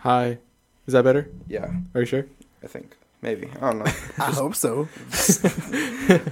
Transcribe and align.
Hi. 0.00 0.38
Is 0.86 0.92
that 0.92 1.04
better? 1.04 1.28
Yeah, 1.46 1.70
Are 1.94 2.00
you 2.00 2.06
sure? 2.06 2.26
I 2.62 2.66
think 2.66 2.96
maybe. 3.22 3.48
I 3.56 3.70
don't 3.70 3.78
know. 3.80 3.84
I 4.18 4.30
hope 4.32 4.54
so. 4.54 4.88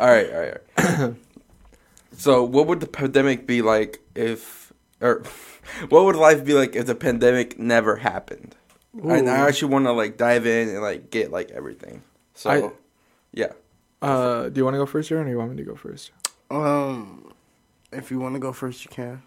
all 0.00 0.06
right, 0.06 0.32
all 0.32 0.40
right. 0.40 0.56
All 0.78 0.84
right. 1.06 1.14
so, 2.16 2.42
what 2.44 2.66
would 2.66 2.80
the 2.80 2.86
pandemic 2.86 3.46
be 3.46 3.62
like 3.62 4.00
if, 4.14 4.72
or 5.00 5.22
what 5.90 6.04
would 6.04 6.16
life 6.16 6.44
be 6.44 6.54
like 6.54 6.74
if 6.76 6.86
the 6.86 6.94
pandemic 6.94 7.58
never 7.58 7.96
happened? 7.96 8.56
And 8.94 9.28
I 9.28 9.44
Ooh. 9.44 9.48
actually 9.48 9.72
want 9.72 9.84
to 9.84 9.92
like 9.92 10.16
dive 10.16 10.46
in 10.46 10.70
and 10.70 10.80
like 10.82 11.10
get 11.10 11.30
like 11.30 11.50
everything. 11.50 12.02
So, 12.34 12.50
I- 12.50 12.70
yeah. 13.32 13.52
Uh, 14.00 14.48
do 14.48 14.58
you 14.60 14.64
want 14.64 14.74
to 14.74 14.78
go 14.78 14.86
first, 14.86 15.10
Aaron, 15.12 15.24
or 15.24 15.26
do 15.26 15.30
you 15.32 15.38
want 15.38 15.50
me 15.50 15.56
to 15.58 15.64
go 15.64 15.74
first? 15.74 16.12
Um, 16.50 17.32
if 17.92 18.10
you 18.10 18.18
want 18.18 18.34
to 18.34 18.38
go 18.38 18.52
first, 18.52 18.84
you 18.84 18.90
can. 18.90 19.22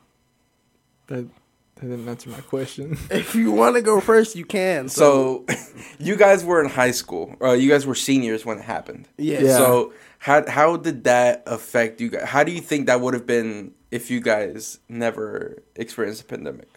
That, 1.08 1.28
that 1.76 1.88
didn't 1.88 2.08
answer 2.08 2.30
my 2.30 2.42
question. 2.42 2.98
If 3.10 3.34
you 3.36 3.52
want 3.52 3.76
to 3.76 3.82
go 3.82 4.00
first, 4.02 4.36
you 4.36 4.46
can. 4.46 4.90
So, 4.90 5.46
So, 5.48 5.56
you 6.00 6.16
guys 6.16 6.44
were 6.46 6.64
in 6.64 6.70
high 6.70 6.92
school. 6.92 7.36
Uh, 7.42 7.54
you 7.54 7.70
guys 7.70 7.86
were 7.86 7.96
seniors 7.96 8.46
when 8.46 8.58
it 8.60 8.64
happened. 8.66 9.08
yeah. 9.18 9.40
Yeah. 9.42 9.58
So, 9.58 9.94
how 10.20 10.48
how 10.48 10.78
did 10.78 11.04
that 11.06 11.44
affect 11.48 12.00
you 12.02 12.10
guys? 12.10 12.28
How 12.28 12.44
do 12.44 12.52
you 12.52 12.62
think 12.62 12.86
that 12.88 13.02
would 13.02 13.14
have 13.16 13.26
been 13.26 13.74
if 13.90 14.12
you 14.12 14.20
guys 14.20 14.80
never 14.88 15.64
experienced 15.76 16.22
a 16.22 16.26
pandemic? 16.26 16.68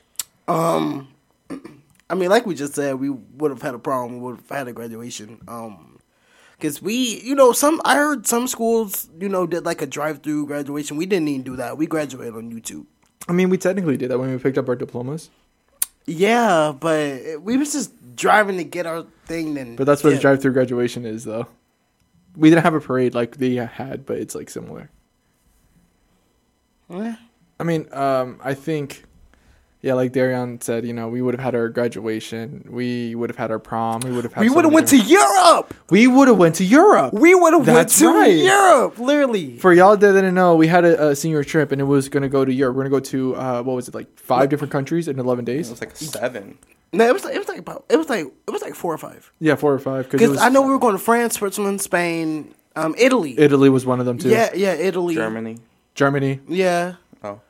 Um, 0.49 1.09
I 2.11 2.15
mean, 2.15 2.31
like 2.31 2.47
we 2.47 2.55
just 2.55 2.75
said, 2.75 2.95
we 2.97 3.11
would 3.11 3.51
have 3.51 3.63
had 3.63 3.75
a 3.75 3.79
problem. 3.79 4.15
We 4.15 4.21
would 4.21 4.37
have 4.41 4.49
had 4.49 4.69
a 4.69 4.73
graduation. 4.73 5.41
Um, 5.49 5.91
because 6.57 6.81
we, 6.81 7.21
you 7.23 7.35
know, 7.35 7.53
some 7.53 7.81
I 7.85 7.97
heard 7.97 8.27
some 8.27 8.47
schools, 8.47 9.09
you 9.21 9.29
know, 9.29 9.47
did 9.47 9.67
like 9.67 9.83
a 9.83 9.87
drive-through 9.87 10.47
graduation. 10.47 10.97
We 10.97 11.05
didn't 11.05 11.29
even 11.29 11.43
do 11.43 11.57
that. 11.57 11.77
We 11.77 11.87
graduated 11.87 12.35
on 12.37 12.51
YouTube. 12.51 12.87
I 13.29 13.33
mean, 13.33 13.49
we 13.49 13.59
technically 13.59 13.97
did 13.97 14.11
that 14.11 14.19
when 14.19 14.31
we 14.31 14.39
picked 14.39 14.59
up 14.59 14.69
our 14.69 14.77
diplomas, 14.77 15.31
Yeah, 16.07 16.73
but 16.79 17.41
we 17.41 17.57
was 17.57 17.73
just 17.73 18.17
driving 18.17 18.59
to 18.59 18.65
get 18.65 18.87
our 18.87 19.07
thing. 19.27 19.55
Then, 19.55 19.77
but 19.77 19.85
that's 19.87 20.05
what 20.05 20.11
yeah. 20.11 20.19
a 20.19 20.21
drive-through 20.21 20.53
graduation 20.53 21.07
is, 21.07 21.25
though. 21.25 21.47
We 22.37 22.51
didn't 22.51 22.65
have 22.65 22.75
a 22.75 22.81
parade 22.81 23.15
like 23.15 23.37
they 23.37 23.55
had, 23.55 24.05
but 24.05 24.19
it's 24.19 24.35
like 24.35 24.51
similar. 24.51 24.91
Eh. 26.91 27.15
I 27.59 27.63
mean, 27.65 27.89
um, 27.93 28.41
I 28.43 28.55
think, 28.55 29.05
yeah, 29.85 29.93
like 29.93 30.15
Daryon 30.15 30.63
said, 30.63 30.87
you 30.87 30.95
know, 30.95 31.09
we 31.09 31.21
would 31.21 31.35
have 31.35 31.45
had 31.45 31.55
our 31.55 31.69
graduation, 31.69 32.67
we 32.71 33.15
would 33.15 33.29
have 33.29 33.37
had 33.37 33.51
our 33.51 33.59
prom, 33.59 34.01
we 34.01 34.13
would 34.13 34.25
have 34.25 34.33
had. 34.33 34.41
We 34.41 34.49
would 34.49 34.65
have 34.65 34.73
many 34.73 34.77
went 34.77 34.89
to 34.89 34.97
Europe. 34.97 35.75
We 35.91 36.07
would 36.07 36.27
have 36.27 36.39
went 36.39 36.55
to 36.55 36.65
Europe. 36.65 37.13
We 37.13 37.35
would 37.35 37.53
have 37.53 37.67
went 37.67 37.77
That's 37.77 37.99
to 37.99 38.07
right. 38.07 38.35
Europe. 38.35 38.99
Literally. 38.99 39.59
For 39.59 39.75
y'all 39.75 39.95
that 39.95 40.13
didn't 40.13 40.35
know, 40.35 40.57
we 40.57 40.69
had 40.69 40.87
a, 40.87 41.11
a 41.11 41.15
senior 41.15 41.45
trip, 41.45 41.71
and 41.71 41.83
it 41.83 41.85
was 41.85 42.09
gonna 42.09 42.31
go 42.31 42.47
to 42.47 42.53
Europe. 42.53 42.77
We're 42.77 42.85
gonna 42.85 42.99
go 42.99 43.01
to 43.01 43.37
uh, 43.37 43.63
what 43.63 43.77
was 43.77 43.87
it 43.87 43.95
like 43.95 44.19
five 44.19 44.49
different 44.49 44.73
countries 44.73 45.07
in 45.07 45.19
eleven 45.19 45.45
days? 45.45 45.69
It 45.69 45.73
was 45.73 45.81
like 45.83 45.97
seven. 45.97 46.57
No, 46.95 47.07
it 47.07 47.13
was 47.13 47.25
like 47.25 47.35
it 47.35 47.39
was 47.39 47.49
like 47.49 47.59
about 47.59 47.85
it 47.91 47.99
was 47.99 48.09
like 48.09 48.25
it 48.25 48.51
was 48.51 48.63
like 48.63 48.75
four 48.75 48.95
or 48.95 48.99
five. 48.99 49.31
Yeah, 49.39 49.55
four 49.57 49.75
or 49.75 49.79
five. 49.79 50.09
Because 50.09 50.39
I 50.39 50.49
know 50.49 50.63
we 50.63 50.71
were 50.71 50.79
going 50.79 50.95
to 50.95 50.99
France, 50.99 51.35
Switzerland, 51.35 51.83
Spain, 51.83 52.55
um, 52.75 52.95
Italy. 52.97 53.39
Italy 53.39 53.69
was 53.69 53.85
one 53.85 54.01
of 54.01 54.07
them 54.07 54.17
too. 54.17 54.31
Yeah, 54.31 54.51
yeah, 54.55 54.73
Italy. 54.73 55.15
Germany. 55.15 55.59
Germany. 55.95 56.41
Yeah, 56.49 56.95
Oh, 57.25 57.41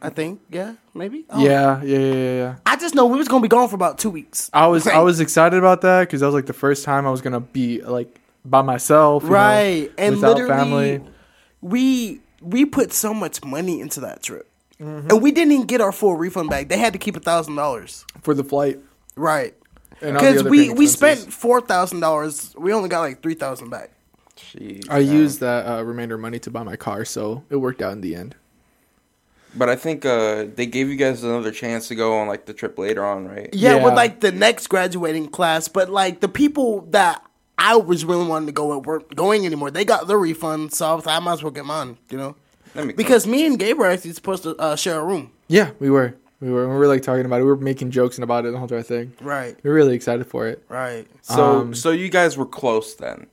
I 0.00 0.08
think. 0.10 0.40
Yeah, 0.50 0.74
maybe. 0.94 1.24
Oh. 1.30 1.42
Yeah, 1.42 1.82
yeah, 1.82 1.98
yeah, 1.98 2.14
yeah, 2.14 2.36
yeah. 2.36 2.56
I 2.64 2.76
just 2.76 2.94
know 2.94 3.06
we 3.06 3.18
was 3.18 3.26
gonna 3.28 3.42
be 3.42 3.48
gone 3.48 3.68
for 3.68 3.74
about 3.74 3.98
two 3.98 4.10
weeks. 4.10 4.48
I 4.52 4.68
was 4.68 4.86
I 4.86 5.00
was 5.00 5.18
excited 5.20 5.58
about 5.58 5.80
that 5.82 6.00
because 6.02 6.20
that 6.20 6.26
was 6.26 6.34
like 6.34 6.46
the 6.46 6.52
first 6.52 6.84
time 6.84 7.06
I 7.06 7.10
was 7.10 7.20
gonna 7.22 7.40
be 7.40 7.82
like 7.82 8.20
by 8.44 8.62
myself, 8.62 9.24
you 9.24 9.30
know, 9.30 9.34
right, 9.34 9.90
and 9.98 10.14
without 10.14 10.36
literally, 10.36 10.98
family. 10.98 11.00
we 11.60 12.20
we 12.40 12.64
put 12.64 12.92
so 12.92 13.12
much 13.12 13.44
money 13.44 13.80
into 13.80 14.00
that 14.00 14.22
trip, 14.22 14.48
Mm-hmm. 14.80 15.10
and 15.10 15.22
we 15.22 15.32
didn't 15.32 15.52
even 15.52 15.66
get 15.66 15.80
our 15.80 15.90
full 15.92 16.16
refund 16.16 16.50
back. 16.50 16.68
They 16.68 16.78
had 16.78 16.92
to 16.92 16.98
keep 16.98 17.16
a 17.16 17.20
thousand 17.20 17.56
dollars. 17.56 18.04
for 18.22 18.34
the 18.34 18.44
flight. 18.44 18.78
Right, 19.16 19.54
And 20.02 20.16
all 20.18 20.22
the 20.22 20.30
because 20.30 20.44
we 20.44 20.70
we 20.72 20.86
spent 20.86 21.32
four 21.32 21.60
thousand 21.60 22.00
dollars. 22.00 22.54
We 22.58 22.72
only 22.72 22.88
got 22.90 23.00
like 23.00 23.22
three 23.22 23.34
thousand 23.34 23.70
back. 23.70 23.90
jeez. 24.36 24.86
I 24.90 25.00
man. 25.02 25.12
used 25.12 25.40
that 25.40 25.66
uh, 25.66 25.82
remainder 25.82 26.18
money 26.18 26.38
to 26.40 26.50
buy 26.50 26.62
my 26.62 26.76
car, 26.76 27.04
so 27.04 27.42
it 27.50 27.56
worked 27.56 27.80
out 27.82 27.92
in 27.92 28.02
the 28.02 28.14
end. 28.14 28.36
But 29.56 29.68
I 29.68 29.76
think 29.76 30.04
uh, 30.04 30.44
they 30.54 30.66
gave 30.66 30.88
you 30.88 30.96
guys 30.96 31.22
another 31.24 31.50
chance 31.50 31.88
to 31.88 31.94
go 31.94 32.18
on 32.18 32.28
like 32.28 32.46
the 32.46 32.52
trip 32.52 32.78
later 32.78 33.04
on, 33.04 33.26
right? 33.26 33.48
Yeah, 33.52 33.76
Yeah. 33.76 33.84
with 33.84 33.94
like 33.94 34.20
the 34.20 34.32
next 34.32 34.66
graduating 34.68 35.28
class, 35.28 35.68
but 35.68 35.88
like 35.88 36.20
the 36.20 36.28
people 36.28 36.82
that 36.90 37.22
I 37.58 37.76
was 37.76 38.04
really 38.04 38.26
wanting 38.26 38.46
to 38.46 38.52
go 38.52 38.76
with 38.76 38.86
weren't 38.86 39.14
going 39.16 39.46
anymore. 39.46 39.70
They 39.70 39.84
got 39.84 40.06
their 40.08 40.18
refund, 40.18 40.74
so 40.74 40.86
I 40.90 40.94
was 40.94 41.06
like, 41.06 41.16
I 41.16 41.20
might 41.20 41.32
as 41.34 41.42
well 41.42 41.52
get 41.52 41.64
mine, 41.64 41.96
you 42.10 42.18
know? 42.18 42.36
That 42.74 42.84
makes 42.86 42.96
Because 42.98 43.26
me 43.26 43.46
and 43.46 43.58
Gabe 43.58 43.78
were 43.78 43.86
actually 43.86 44.12
supposed 44.12 44.42
to 44.42 44.54
uh, 44.56 44.76
share 44.76 45.00
a 45.00 45.04
room. 45.04 45.32
Yeah, 45.48 45.70
we 45.80 45.88
were. 45.88 46.14
We 46.40 46.50
were. 46.50 46.68
We 46.68 46.76
were 46.76 46.86
like 46.86 47.00
talking 47.02 47.24
about 47.24 47.40
it. 47.40 47.44
We 47.44 47.48
were 47.48 47.56
making 47.56 47.92
jokes 47.92 48.18
and 48.18 48.24
about 48.24 48.44
it 48.44 48.50
the 48.50 48.58
whole 48.58 48.64
entire 48.66 48.82
thing. 48.82 49.14
Right, 49.22 49.56
We 49.62 49.70
were 49.70 49.76
really 49.76 49.94
excited 49.94 50.26
for 50.26 50.46
it. 50.46 50.62
right. 50.68 51.06
So, 51.22 51.60
Um, 51.60 51.74
so 51.74 51.92
you 51.92 52.10
guys 52.10 52.36
were 52.36 52.44
close 52.44 52.94
then. 52.94 53.28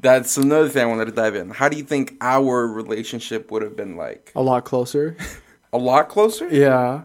That's 0.00 0.38
another 0.38 0.68
thing 0.70 0.82
I 0.82 0.86
wanted 0.86 1.06
to 1.06 1.12
dive 1.12 1.34
in. 1.34 1.50
How 1.50 1.68
do 1.68 1.76
you 1.76 1.82
think 1.82 2.14
our 2.22 2.66
relationship 2.66 3.50
would 3.50 3.60
have 3.62 3.76
been 3.76 3.96
like? 3.96 4.32
A 4.34 4.40
lot 4.40 4.64
closer. 4.64 5.14
A 5.72 5.78
lot 5.78 6.08
closer. 6.08 6.48
yeah, 6.48 7.02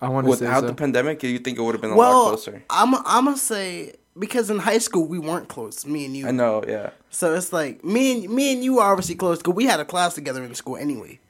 I 0.00 0.08
want 0.08 0.26
to 0.26 0.36
say 0.36 0.46
Without 0.46 0.60
so. 0.60 0.66
the 0.66 0.74
pandemic, 0.74 1.18
do 1.18 1.28
you 1.28 1.38
think 1.38 1.58
it 1.58 1.62
would 1.62 1.74
have 1.74 1.82
been 1.82 1.90
a 1.90 1.96
lot 1.96 2.28
closer? 2.30 2.62
I'm 2.70 2.94
I'm 2.94 3.24
gonna 3.24 3.36
say 3.36 3.94
because 4.18 4.50
in 4.50 4.58
high 4.58 4.78
school 4.78 5.06
we 5.06 5.18
weren't 5.18 5.48
close, 5.48 5.84
me 5.86 6.04
and 6.06 6.16
you. 6.16 6.26
I 6.28 6.30
know, 6.30 6.64
yeah. 6.66 6.90
So 7.10 7.34
it's 7.34 7.52
like 7.52 7.84
me 7.84 8.24
and 8.24 8.34
me 8.34 8.52
and 8.52 8.64
you 8.64 8.78
are 8.78 8.92
obviously 8.92 9.14
close 9.14 9.38
because 9.38 9.54
we 9.54 9.64
had 9.64 9.80
a 9.80 9.84
class 9.84 10.14
together 10.14 10.42
in 10.44 10.54
school 10.54 10.76
anyway. 10.76 11.20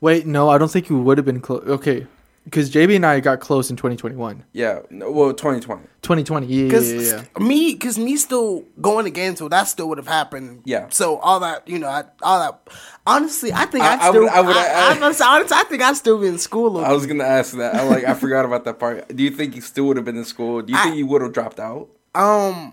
Wait, 0.00 0.26
no, 0.26 0.50
I 0.50 0.58
don't 0.58 0.70
think 0.70 0.90
you 0.90 0.98
would 1.00 1.18
have 1.18 1.24
been 1.24 1.40
close. 1.40 1.64
Okay, 1.66 2.06
because 2.46 2.70
JB 2.70 2.96
and 2.96 3.04
I 3.04 3.20
got 3.20 3.40
close 3.40 3.68
in 3.70 3.76
2021. 3.76 4.42
Yeah, 4.52 4.80
no, 4.88 5.10
well, 5.10 5.34
2020. 5.34 5.82
2020, 6.02 6.46
yeah, 6.46 6.56
yeah, 6.56 6.64
Because 6.68 6.92
yeah, 7.12 7.22
yeah. 7.38 7.44
me, 7.44 7.72
because 7.74 7.98
me 7.98 8.16
still 8.16 8.64
going 8.80 9.04
to 9.04 9.10
Gainesville, 9.10 9.48
that 9.50 9.64
still 9.64 9.88
would 9.88 9.98
have 9.98 10.06
happened. 10.06 10.62
Yeah. 10.64 10.86
So 10.90 11.18
all 11.18 11.40
that, 11.40 11.66
you 11.68 11.78
know, 11.80 11.88
I, 11.88 12.04
all 12.22 12.38
that. 12.40 12.68
Honestly, 13.06 13.52
I 13.52 13.66
think 13.66 13.84
I- 13.84 13.94
I'd 13.94 14.00
I 14.00 14.08
still. 14.10 14.22
would- 14.22 14.30
I 14.30 14.36
I, 14.36 14.40
would- 14.40 14.56
I, 14.56 14.66
I- 14.66 14.90
I'm 14.92 15.02
honestly, 15.02 15.26
honestly, 15.28 15.56
I 15.58 15.64
think 15.64 15.82
I'd 15.82 15.96
still 15.96 16.20
be 16.20 16.28
in 16.28 16.38
school. 16.38 16.78
I 16.78 16.92
was 16.92 17.04
gonna 17.06 17.24
ask 17.24 17.56
that. 17.56 17.74
I 17.74 17.82
like 17.82 18.04
I 18.04 18.14
forgot 18.14 18.44
about 18.44 18.64
that 18.64 18.78
part. 18.78 19.08
Do 19.14 19.22
you 19.22 19.30
think 19.30 19.54
you 19.56 19.60
still 19.60 19.84
would 19.88 19.96
have 19.96 20.06
been 20.06 20.16
in 20.16 20.24
school? 20.24 20.62
Do 20.62 20.72
you 20.72 20.78
think 20.82 20.94
I- 20.94 20.98
you 20.98 21.06
would 21.08 21.22
have 21.22 21.32
dropped 21.32 21.58
out? 21.60 21.88
um, 22.14 22.72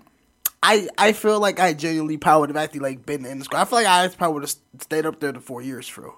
I 0.62 0.88
I 0.98 1.12
feel 1.12 1.40
like 1.42 1.60
I 1.60 1.74
genuinely 1.74 2.16
probably 2.18 2.42
would 2.42 2.50
have 2.56 2.64
actually 2.64 2.80
like 2.80 3.06
been 3.06 3.26
in 3.26 3.40
the 3.40 3.46
school. 3.46 3.60
I 3.60 3.66
feel 3.66 3.80
like 3.80 3.88
I 3.88 4.08
probably 4.08 4.34
would 4.36 4.44
have 4.44 4.56
stayed 4.82 5.06
up 5.06 5.20
there 5.20 5.32
the 5.34 5.42
four 5.42 5.62
years 5.62 5.88
for 5.88 6.04
real. 6.04 6.18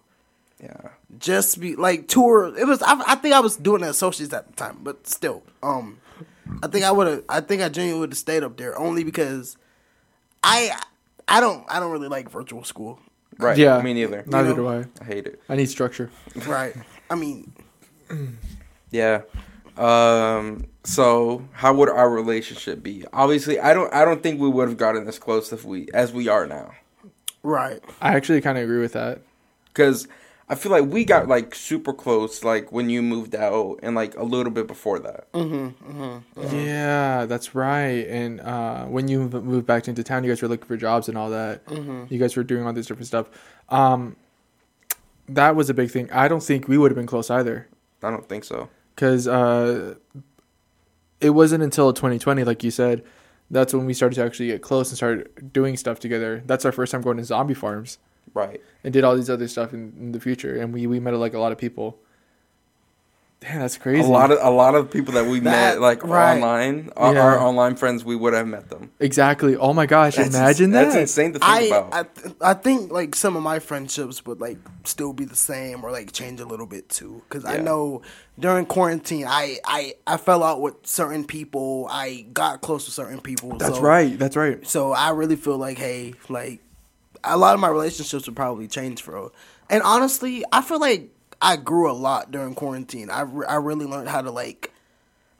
Yeah. 0.65 0.89
just 1.19 1.59
be 1.59 1.75
like 1.75 2.07
tour. 2.07 2.53
It 2.57 2.65
was. 2.65 2.81
I, 2.81 3.01
I 3.07 3.15
think 3.15 3.33
I 3.33 3.39
was 3.39 3.55
doing 3.57 3.81
the 3.81 3.89
associates 3.89 4.33
at 4.33 4.47
the 4.47 4.53
time, 4.53 4.79
but 4.83 5.05
still, 5.07 5.43
um, 5.61 5.99
I 6.63 6.67
think 6.67 6.85
I 6.85 6.91
would 6.91 7.07
have. 7.07 7.23
I 7.29 7.41
think 7.41 7.61
I 7.61 7.69
genuinely 7.69 7.99
would 8.01 8.11
have 8.11 8.17
stayed 8.17 8.43
up 8.43 8.57
there 8.57 8.77
only 8.77 9.03
because 9.03 9.57
I 10.43 10.75
I 11.27 11.39
don't 11.39 11.65
I 11.69 11.79
don't 11.79 11.91
really 11.91 12.07
like 12.07 12.29
virtual 12.29 12.63
school. 12.63 12.99
Right. 13.37 13.57
Yeah. 13.57 13.81
Me 13.81 13.93
neither. 13.93 14.23
Neither 14.25 14.49
know? 14.49 14.55
do 14.55 14.67
I. 14.67 14.85
I 15.01 15.03
hate 15.05 15.27
it. 15.27 15.41
I 15.49 15.55
need 15.55 15.69
structure. 15.69 16.09
Right. 16.47 16.73
I 17.09 17.15
mean, 17.15 17.53
Yeah. 18.91 19.21
Um. 19.77 20.67
So, 20.85 21.47
how 21.51 21.73
would 21.73 21.89
our 21.89 22.09
relationship 22.09 22.81
be? 22.83 23.03
Obviously, 23.11 23.59
I 23.59 23.73
don't. 23.73 23.93
I 23.93 24.05
don't 24.05 24.21
think 24.23 24.39
we 24.39 24.47
would 24.47 24.69
have 24.69 24.77
gotten 24.77 25.07
as 25.07 25.19
close 25.19 25.51
if 25.51 25.65
we 25.65 25.89
as 25.93 26.13
we 26.13 26.27
are 26.27 26.45
now. 26.47 26.71
right. 27.43 27.81
I 28.01 28.15
actually 28.15 28.39
kind 28.41 28.57
of 28.57 28.63
agree 28.63 28.79
with 28.79 28.93
that. 28.93 29.19
Because 29.65 30.07
I 30.47 30.53
feel 30.55 30.71
like 30.71 30.85
we 30.85 31.05
got 31.05 31.27
like 31.27 31.55
super 31.55 31.91
close, 31.91 32.43
like 32.43 32.71
when 32.71 32.89
you 32.89 33.01
moved 33.01 33.33
out, 33.33 33.79
and 33.81 33.95
like 33.95 34.15
a 34.15 34.23
little 34.23 34.51
bit 34.51 34.67
before 34.67 34.99
that. 34.99 35.27
Yeah, 36.53 37.25
that's 37.25 37.55
right. 37.55 38.05
And 38.07 38.39
uh, 38.41 38.85
when 38.85 39.07
you 39.07 39.27
moved 39.27 39.65
back 39.65 39.87
into 39.87 40.03
town, 40.03 40.23
you 40.23 40.29
guys 40.29 40.41
were 40.41 40.47
looking 40.47 40.67
for 40.67 40.77
jobs 40.77 41.09
and 41.09 41.17
all 41.17 41.31
that. 41.31 41.61
You 42.09 42.19
guys 42.19 42.35
were 42.35 42.43
doing 42.43 42.65
all 42.65 42.73
this 42.73 42.85
different 42.85 43.07
stuff. 43.07 43.27
Um, 43.69 44.15
that 45.27 45.55
was 45.55 45.69
a 45.69 45.73
big 45.73 45.89
thing. 45.89 46.11
I 46.11 46.27
don't 46.27 46.43
think 46.43 46.67
we 46.67 46.77
would 46.77 46.91
have 46.91 46.95
been 46.95 47.07
close 47.07 47.31
either, 47.31 47.67
I 48.03 48.11
don't 48.11 48.29
think 48.29 48.43
so. 48.43 48.69
because 48.93 49.27
uh, 49.27 49.95
it 51.19 51.31
wasn't 51.31 51.63
until 51.63 51.91
2020, 51.91 52.43
like 52.43 52.63
you 52.63 52.69
said, 52.69 53.03
that's 53.49 53.73
when 53.73 53.87
we 53.87 53.95
started 53.95 54.15
to 54.17 54.23
actually 54.23 54.47
get 54.47 54.61
close 54.61 54.89
and 54.91 54.97
started 54.97 55.51
doing 55.51 55.75
stuff 55.77 55.99
together. 55.99 56.43
That's 56.45 56.65
our 56.65 56.71
first 56.71 56.91
time 56.91 57.01
going 57.01 57.17
to 57.17 57.23
zombie 57.23 57.55
farms 57.55 57.97
Right. 58.35 58.61
and 58.83 58.93
did 58.93 59.03
all 59.03 59.15
these 59.15 59.29
other 59.31 59.47
stuff 59.47 59.73
in, 59.73 59.93
in 59.99 60.11
the 60.11 60.19
future. 60.19 60.55
And 60.61 60.71
we 60.71 60.85
we 60.85 60.99
met 60.99 61.13
like 61.15 61.33
a 61.33 61.39
lot 61.39 61.51
of 61.51 61.57
people. 61.57 61.97
Damn, 63.41 63.59
that's 63.59 63.77
crazy. 63.77 64.01
A 64.01 64.07
lot 64.07 64.31
of 64.31 64.39
a 64.41 64.49
lot 64.49 64.73
of 64.75 64.89
people 64.89 65.13
that 65.15 65.25
we 65.27 65.39
met 65.39 65.79
like 65.79 66.03
right. 66.03 66.35
online, 66.35 66.89
our, 66.97 67.13
Yeah. 67.13 67.21
our 67.21 67.39
online 67.39 67.75
friends, 67.75 68.03
we 68.03 68.15
would 68.15 68.33
have 68.33 68.47
met 68.47 68.69
them. 68.69 68.91
exactly. 68.99 69.55
Oh 69.55 69.71
my 69.73 69.85
gosh! 69.85 70.15
That's 70.15 70.29
imagine 70.29 70.65
ins- 70.67 70.73
that. 70.73 70.83
That's 70.85 70.95
insane 70.95 71.33
to 71.33 71.39
think 71.39 71.43
I 71.51 71.61
about. 71.63 71.93
I 71.93 72.03
th- 72.03 72.35
I 72.41 72.53
think 72.55 72.91
like 72.91 73.13
some 73.13 73.35
of 73.35 73.43
my 73.43 73.59
friendships 73.59 74.25
would 74.25 74.39
like 74.41 74.57
still 74.85 75.13
be 75.13 75.25
the 75.25 75.35
same 75.35 75.83
or 75.83 75.91
like 75.91 76.11
change 76.11 76.39
a 76.39 76.45
little 76.45 76.65
bit 76.65 76.89
too. 76.89 77.21
Because 77.29 77.45
I 77.45 77.57
know 77.57 78.01
during 78.39 78.65
quarantine, 78.65 79.25
I 79.27 79.59
I 79.65 79.93
I 80.07 80.17
fell 80.17 80.41
out 80.41 80.61
with 80.61 80.75
certain 80.87 81.23
people. 81.25 81.87
I 81.91 82.25
got 82.33 82.61
close 82.61 82.85
to 82.85 82.91
certain 82.91 83.19
people. 83.21 83.57
That's 83.57 83.75
so- 83.75 83.81
right. 83.81 84.17
That's 84.17 84.37
right. 84.37 84.65
So 84.65 84.93
I 84.93 85.09
really 85.11 85.35
feel 85.35 85.57
like, 85.57 85.77
hey, 85.77 86.15
like 86.29 86.61
a 87.25 87.37
lot 87.37 87.53
of 87.53 87.59
my 87.59 87.69
relationships 87.69 88.25
would 88.27 88.35
probably 88.35 88.67
change 88.67 89.01
for 89.01 89.15
real. 89.15 89.33
And 89.69 89.81
honestly, 89.83 90.43
I 90.51 90.61
feel 90.61 90.79
like 90.79 91.09
I 91.41 91.57
grew 91.57 91.89
a 91.89 91.93
lot 91.93 92.31
during 92.31 92.55
quarantine. 92.55 93.09
I, 93.09 93.21
re- 93.21 93.45
I 93.47 93.55
really 93.55 93.85
learned 93.85 94.09
how 94.09 94.21
to 94.21 94.31
like 94.31 94.71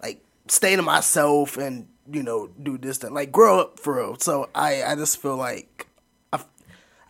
like 0.02 0.22
stay 0.48 0.76
to 0.76 0.82
myself 0.82 1.58
and 1.58 1.88
you 2.12 2.22
know, 2.22 2.48
do 2.62 2.78
this 2.78 3.00
thing, 3.00 3.14
like 3.16 3.32
grow 3.32 3.60
up 3.60 3.80
for 3.80 3.96
real. 3.96 4.16
So 4.20 4.48
I, 4.54 4.84
I 4.84 4.96
just 4.96 5.20
feel 5.20 5.38
like, 5.38 5.88
I, 6.32 6.40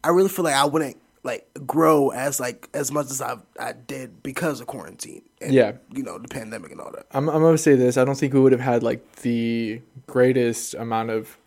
I 0.05 0.09
really 0.09 0.29
feel 0.29 0.45
like 0.45 0.55
I 0.55 0.63
wouldn't 0.63 0.95
like 1.23 1.49
grow 1.67 2.11
as 2.11 2.39
like 2.39 2.69
as 2.73 2.93
much 2.93 3.07
as 3.11 3.21
I 3.21 3.35
I 3.59 3.73
did 3.73 4.23
because 4.23 4.61
of 4.61 4.67
quarantine. 4.67 5.23
And, 5.41 5.51
Yeah. 5.53 5.73
you 5.91 6.01
know, 6.01 6.17
the 6.17 6.29
pandemic 6.29 6.71
and 6.71 6.79
all 6.79 6.91
that. 6.93 7.07
I'm, 7.11 7.27
I'm 7.27 7.41
gonna 7.41 7.57
say 7.57 7.75
this. 7.75 7.97
I 7.97 8.05
don't 8.05 8.15
think 8.17 8.33
we 8.33 8.39
would 8.39 8.53
have 8.53 8.61
had 8.61 8.83
like 8.83 9.17
the 9.17 9.81
greatest 10.07 10.75
amount 10.75 11.09
of, 11.09 11.37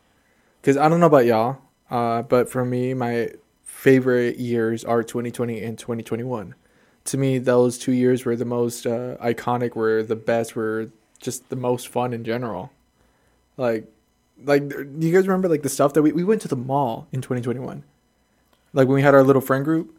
because 0.61 0.77
I 0.77 0.89
don't 0.91 1.01
know 1.01 1.07
about 1.07 1.25
y'all, 1.25 1.57
uh, 1.91 2.23
but 2.23 2.49
for 2.49 2.65
me, 2.65 2.95
my 2.95 3.31
favorite 3.65 4.39
years 4.39 4.85
are 4.85 5.03
2020 5.03 5.63
and 5.63 5.79
2021. 5.79 6.55
To 7.05 7.17
me, 7.17 7.39
those 7.39 7.79
two 7.79 7.93
years 7.93 8.25
were 8.25 8.37
the 8.37 8.45
most 8.45 8.87
uh, 8.87 9.17
iconic, 9.23 9.75
were 9.75 10.03
the 10.03 10.17
best, 10.17 10.55
were 10.55 10.91
just 11.21 11.49
the 11.49 11.57
most 11.57 11.89
fun 11.89 12.13
in 12.13 12.25
general. 12.25 12.71
Like, 13.57 13.87
like, 14.45 14.69
do 14.69 15.07
you 15.07 15.13
guys 15.13 15.27
remember 15.27 15.49
like 15.49 15.63
the 15.63 15.69
stuff 15.69 15.95
that 15.95 16.03
we 16.03 16.13
we 16.13 16.23
went 16.23 16.43
to 16.43 16.49
the 16.49 16.57
mall 16.57 17.09
in 17.13 17.21
2021? 17.21 17.83
Like 18.73 18.87
when 18.87 18.95
we 18.95 19.03
had 19.03 19.15
our 19.15 19.25
little 19.25 19.43
friend 19.43 19.65
group 19.65 19.98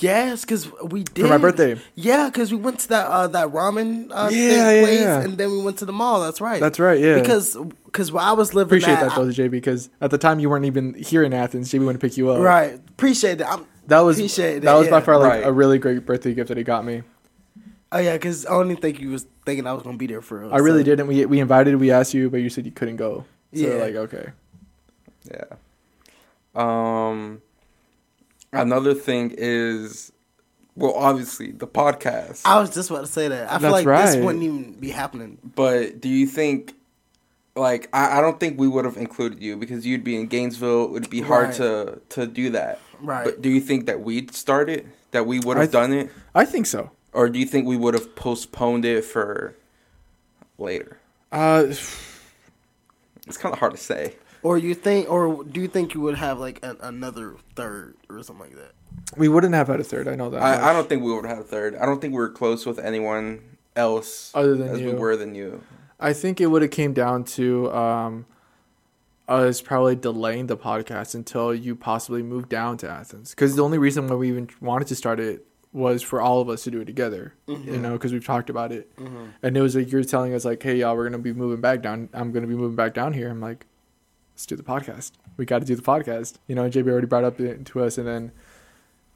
Yes, 0.00 0.40
because 0.42 0.68
we 0.82 1.04
did 1.04 1.22
for 1.22 1.28
my 1.28 1.38
birthday. 1.38 1.78
Yeah, 1.94 2.28
because 2.28 2.50
we 2.50 2.58
went 2.58 2.80
to 2.80 2.88
that 2.88 3.06
uh, 3.06 3.26
that 3.28 3.48
ramen 3.48 4.10
uh, 4.10 4.28
Yeah, 4.30 4.30
thing 4.30 4.50
yeah, 4.76 4.82
place, 4.82 5.00
yeah. 5.00 5.20
and 5.22 5.38
then 5.38 5.50
we 5.52 5.62
went 5.62 5.78
to 5.78 5.84
the 5.84 5.92
mall. 5.92 6.20
That's 6.22 6.40
right. 6.40 6.60
That's 6.60 6.80
right. 6.80 6.98
Yeah. 6.98 7.20
Because 7.20 7.56
because 7.84 8.10
while 8.10 8.24
I 8.28 8.32
was 8.32 8.52
living 8.52 8.68
appreciate 8.68 8.94
that, 8.96 9.10
that 9.10 9.14
though, 9.14 9.26
JB, 9.28 9.50
because 9.52 9.88
at 10.00 10.10
the 10.10 10.18
time 10.18 10.40
you 10.40 10.50
weren't 10.50 10.64
even 10.64 10.94
here 10.94 11.22
in 11.22 11.32
Athens. 11.32 11.70
JB 11.70 11.86
went 11.86 12.00
to 12.00 12.04
pick 12.06 12.16
you 12.16 12.30
up. 12.30 12.40
right? 12.42 12.74
Appreciate 12.90 13.38
that. 13.38 13.48
I'm, 13.48 13.66
That 13.86 14.00
was 14.00 14.18
Appreciate 14.18 14.54
that 14.54 14.62
that, 14.62 14.74
was 14.74 14.88
by 14.88 15.00
far 15.00 15.18
like 15.18 15.30
Right. 15.30 15.46
a 15.46 15.52
really 15.52 15.78
great 15.78 16.04
birthday 16.04 16.34
gift 16.34 16.48
that 16.48 16.56
he 16.56 16.64
got 16.64 16.84
me. 16.84 17.02
oh 17.92 17.98
yeah, 17.98 18.14
because 18.14 18.44
I 18.46 18.50
don't 18.50 18.74
think 18.76 18.98
you 19.00 19.10
was 19.10 19.24
thinking 19.44 19.66
I 19.68 19.72
was 19.72 19.84
gonna 19.84 19.96
be 19.98 20.08
there 20.08 20.20
for 20.22 20.40
real. 20.40 20.52
I 20.52 20.58
really 20.58 20.80
so- 20.80 20.84
didn't. 20.86 21.06
We 21.06 21.24
we 21.26 21.38
invited, 21.38 21.76
we 21.76 21.92
asked 21.92 22.12
you, 22.12 22.28
but 22.28 22.38
you 22.38 22.50
said 22.50 22.66
you 22.66 22.72
couldn't 22.72 22.96
go. 22.96 23.24
So 23.54 23.60
Yeah. 23.60 23.74
like 23.74 23.94
okay. 23.94 24.30
Yeah. 25.30 25.44
Um. 26.56 27.42
Another 28.60 28.94
thing 28.94 29.34
is, 29.36 30.12
well, 30.74 30.94
obviously 30.94 31.52
the 31.52 31.66
podcast. 31.66 32.42
I 32.44 32.58
was 32.60 32.74
just 32.74 32.90
about 32.90 33.00
to 33.02 33.06
say 33.12 33.28
that. 33.28 33.50
I 33.50 33.58
feel 33.58 33.72
That's 33.72 33.86
like 33.86 34.06
this 34.06 34.16
wouldn't 34.16 34.44
even 34.44 34.72
be 34.74 34.90
happening. 34.90 35.38
But 35.54 36.00
do 36.00 36.08
you 36.08 36.26
think, 36.26 36.74
like, 37.54 37.88
I, 37.92 38.18
I 38.18 38.20
don't 38.20 38.38
think 38.38 38.58
we 38.60 38.68
would 38.68 38.84
have 38.84 38.96
included 38.96 39.42
you 39.42 39.56
because 39.56 39.86
you'd 39.86 40.04
be 40.04 40.16
in 40.16 40.26
Gainesville. 40.26 40.84
It 40.84 40.90
would 40.90 41.10
be 41.10 41.20
hard 41.22 41.48
Right. 41.48 41.54
to 41.56 42.00
to 42.10 42.26
do 42.26 42.50
that. 42.50 42.80
Right. 43.00 43.24
But 43.24 43.40
do 43.42 43.48
you 43.50 43.60
think 43.60 43.86
that 43.86 44.00
we'd 44.00 44.34
start 44.34 44.68
it? 44.68 44.86
That 45.12 45.26
we 45.26 45.40
would 45.40 45.56
have 45.56 45.66
th- 45.66 45.72
done 45.72 45.92
it, 45.94 46.10
I 46.34 46.44
think 46.44 46.66
so. 46.66 46.90
or 47.14 47.28
do 47.30 47.38
you 47.38 47.46
think 47.46 47.66
we 47.66 47.76
would 47.76 47.94
have 47.94 48.14
postponed 48.16 48.84
it 48.84 49.02
for 49.04 49.54
later? 50.58 50.98
Uh, 51.32 51.64
It's 53.26 53.36
kind 53.38 53.52
of 53.52 53.58
hard 53.58 53.72
to 53.72 53.78
say. 53.78 54.14
Or 54.46 54.56
you 54.56 54.74
think, 54.74 55.10
or 55.10 55.42
do 55.42 55.60
you 55.60 55.66
think 55.66 55.92
you 55.94 56.00
would 56.02 56.14
have 56.14 56.38
like 56.38 56.60
an, 56.62 56.76
another 56.80 57.34
third 57.56 57.96
or 58.08 58.22
something 58.22 58.46
like 58.46 58.56
that? 58.56 58.72
we 59.16 59.26
wouldn't 59.28 59.54
have 59.54 59.66
had 59.66 59.80
a 59.80 59.84
third. 59.84 60.06
I 60.06 60.14
know 60.14 60.30
that. 60.30 60.40
I, 60.40 60.70
I 60.70 60.72
don't 60.72 60.88
think 60.88 61.02
we 61.02 61.12
would 61.12 61.24
have 61.24 61.38
had 61.38 61.44
a 61.44 61.48
third. 61.48 61.74
I 61.74 61.84
don't 61.84 62.00
think 62.00 62.12
we 62.12 62.18
were 62.18 62.28
close 62.28 62.64
with 62.64 62.78
anyone 62.78 63.40
else 63.74 64.30
Other 64.34 64.54
than 64.54 64.68
as 64.68 64.80
you. 64.80 64.92
we 64.92 64.94
were 64.94 65.16
than 65.16 65.34
you. 65.34 65.62
I 65.98 66.12
think 66.12 66.40
it 66.40 66.46
would 66.46 66.62
have 66.62 66.70
came 66.70 66.92
down 66.92 67.24
to 67.24 67.72
um, 67.72 68.26
us 69.28 69.60
probably 69.60 69.96
delaying 69.96 70.46
the 70.46 70.56
podcast 70.56 71.16
until 71.16 71.52
you 71.52 71.74
possibly 71.74 72.22
moved 72.22 72.48
down 72.48 72.76
to 72.78 72.88
Athens. 72.88 73.30
Because 73.30 73.56
the 73.56 73.64
only 73.64 73.78
reason 73.78 74.06
why 74.06 74.14
we 74.14 74.28
even 74.28 74.48
wanted 74.60 74.86
to 74.88 74.94
start 74.94 75.18
it 75.18 75.44
was 75.72 76.02
for 76.02 76.20
all 76.20 76.40
of 76.40 76.48
us 76.48 76.62
to 76.64 76.70
do 76.70 76.80
it 76.80 76.86
together. 76.86 77.34
You 77.48 77.78
know, 77.78 77.94
because 77.94 78.12
we've 78.12 78.24
talked 78.24 78.48
about 78.48 78.70
it, 78.70 78.90
and 79.42 79.56
it 79.56 79.60
was 79.60 79.74
like 79.74 79.90
you're 79.90 80.04
telling 80.04 80.34
us 80.34 80.44
like, 80.44 80.62
"Hey, 80.62 80.76
y'all, 80.76 80.96
we're 80.96 81.04
gonna 81.04 81.18
be 81.18 81.32
moving 81.32 81.60
back 81.60 81.82
down. 81.82 82.08
I'm 82.14 82.30
gonna 82.32 82.46
be 82.46 82.54
moving 82.54 82.76
back 82.76 82.94
down 82.94 83.12
here." 83.12 83.28
I'm 83.28 83.40
like, 83.40 83.66
"Let's 84.36 84.44
do 84.44 84.54
the 84.54 84.62
podcast. 84.62 85.12
We 85.38 85.46
got 85.46 85.60
to 85.60 85.64
do 85.64 85.74
the 85.74 85.82
podcast." 85.82 86.34
You 86.46 86.54
know, 86.54 86.68
JB 86.68 86.88
already 86.90 87.06
brought 87.06 87.24
up 87.24 87.40
it 87.40 87.64
to 87.64 87.82
us, 87.82 87.96
and 87.96 88.06
then 88.06 88.32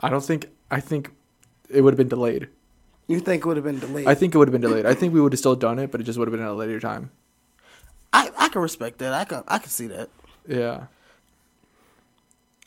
I 0.01 0.09
don't 0.09 0.25
think 0.25 0.49
I 0.71 0.81
think 0.81 1.11
it 1.69 1.83
would 1.83 1.93
have 1.93 1.99
been 1.99 2.09
delayed. 2.09 2.49
You 3.07 3.21
think 3.21 3.45
it 3.45 3.47
would 3.47 3.57
have 3.57 3.65
been 3.65 3.79
delayed? 3.79 4.07
I 4.07 4.15
think 4.15 4.35
it 4.35 4.39
would 4.39 4.49
have 4.49 4.53
been 4.53 4.61
delayed. 4.61 4.87
I 4.87 4.95
think 4.95 5.13
we 5.13 5.21
would 5.21 5.33
have 5.33 5.39
still 5.39 5.57
done 5.57 5.79
it, 5.79 5.91
but 5.91 6.01
it 6.01 6.05
just 6.05 6.19
would 6.19 6.27
have 6.29 6.33
been 6.33 6.45
at 6.45 6.51
a 6.51 6.55
later 6.55 6.81
time. 6.81 7.11
I, 8.13 8.31
I 8.39 8.49
can 8.49 8.63
respect 8.63 8.99
that. 8.99 9.13
I 9.13 9.25
can 9.25 9.45
I 9.47 9.59
can 9.59 9.69
see 9.69 9.89
that. 9.89 10.09
Yeah. 10.49 10.87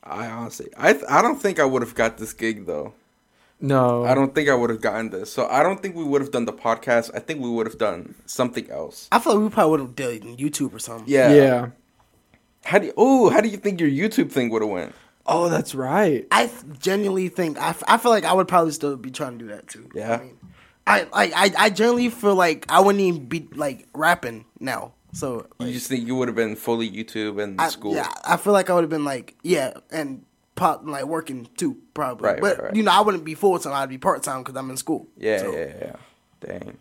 I 0.04 0.28
honestly, 0.28 0.70
I 0.78 1.00
I 1.10 1.22
don't 1.22 1.42
think 1.42 1.60
I 1.60 1.66
would 1.66 1.82
have 1.82 1.96
got 1.96 2.18
this 2.18 2.34
gig 2.34 2.66
though. 2.66 2.94
No, 3.62 4.04
I 4.04 4.14
don't 4.14 4.36
think 4.36 4.50
I 4.50 4.56
would 4.56 4.70
have 4.70 4.82
gotten 4.82 5.10
this. 5.10 5.32
So 5.32 5.48
I 5.48 5.64
don't 5.64 5.82
think 5.82 5.96
we 5.96 6.04
would 6.04 6.20
have 6.20 6.32
done 6.32 6.44
the 6.44 6.52
podcast. 6.52 7.12
I 7.16 7.20
think 7.20 7.40
we 7.40 7.50
would 7.50 7.66
have 7.66 7.78
done 7.78 8.16
something 8.26 8.70
else. 8.70 9.08
I 9.12 9.20
feel 9.20 9.36
like 9.36 9.44
we 9.44 9.50
probably 9.50 9.72
would 9.72 9.80
have 9.80 9.96
done 9.96 10.36
YouTube 10.36 10.74
or 10.74 10.80
something. 10.80 11.08
Yeah. 11.08 11.34
Yeah. 11.34 11.68
How 12.66 12.80
do 12.80 12.88
you? 12.88 12.94
Oh, 12.98 13.30
how 13.30 13.42
do 13.42 13.50
you 13.50 13.58
think 13.58 13.80
your 13.80 13.90
YouTube 13.90 14.32
thing 14.32 14.50
would 14.50 14.62
have 14.62 14.72
went? 14.72 14.96
Oh, 15.26 15.48
that's 15.50 15.74
right. 15.74 16.28
I 16.32 16.48
th- 16.48 16.80
genuinely 16.80 17.30
think 17.30 17.58
I, 17.58 17.70
f- 17.70 17.84
I 17.88 17.98
feel 17.98 18.12
like 18.12 18.26
I 18.26 18.34
would 18.34 18.48
probably 18.48 18.72
still 18.74 18.98
be 18.98 19.10
trying 19.12 19.38
to 19.40 19.46
do 19.46 19.52
that 19.52 19.68
too. 19.68 19.90
Yeah. 19.96 20.16
I 20.16 20.18
mean, 20.24 20.38
I 20.86 21.04
like 21.14 21.34
I, 21.36 21.66
I 21.66 21.70
genuinely 21.70 22.10
feel 22.10 22.36
like 22.36 22.66
I 22.70 22.80
wouldn't 22.82 23.02
even 23.02 23.26
be 23.28 23.48
like 23.56 23.88
rapping 23.94 24.46
now. 24.60 24.94
So 25.14 25.46
You 25.60 25.72
just 25.72 25.88
think 25.88 26.08
you 26.08 26.16
would 26.16 26.28
have 26.28 26.36
been 26.36 26.56
fully 26.56 26.90
YouTube 26.90 27.42
and 27.42 27.62
I, 27.62 27.70
school? 27.70 27.94
yeah, 27.96 28.12
I 28.26 28.36
feel 28.36 28.52
like 28.52 28.70
I 28.70 28.74
would 28.74 28.84
have 28.84 28.90
been 28.90 29.06
like 29.06 29.36
yeah, 29.44 29.74
and 29.92 30.26
pop 30.56 30.82
like 30.86 31.06
working 31.06 31.48
too 31.56 31.78
probably. 31.94 32.28
Right, 32.32 32.42
but 32.42 32.58
right, 32.58 32.64
right. 32.66 32.76
you 32.76 32.84
know 32.84 32.92
I 32.92 33.00
wouldn't 33.02 33.24
be 33.24 33.36
full 33.36 33.58
time. 33.60 33.74
I'd 33.74 33.90
be 33.90 33.98
part 33.98 34.24
time 34.24 34.42
because 34.44 34.58
I'm 34.58 34.70
in 34.70 34.78
school. 34.78 35.08
Yeah, 35.18 35.38
So, 35.38 35.56
yeah, 35.56 35.74
yeah. 35.80 35.96
Dang. 36.42 36.78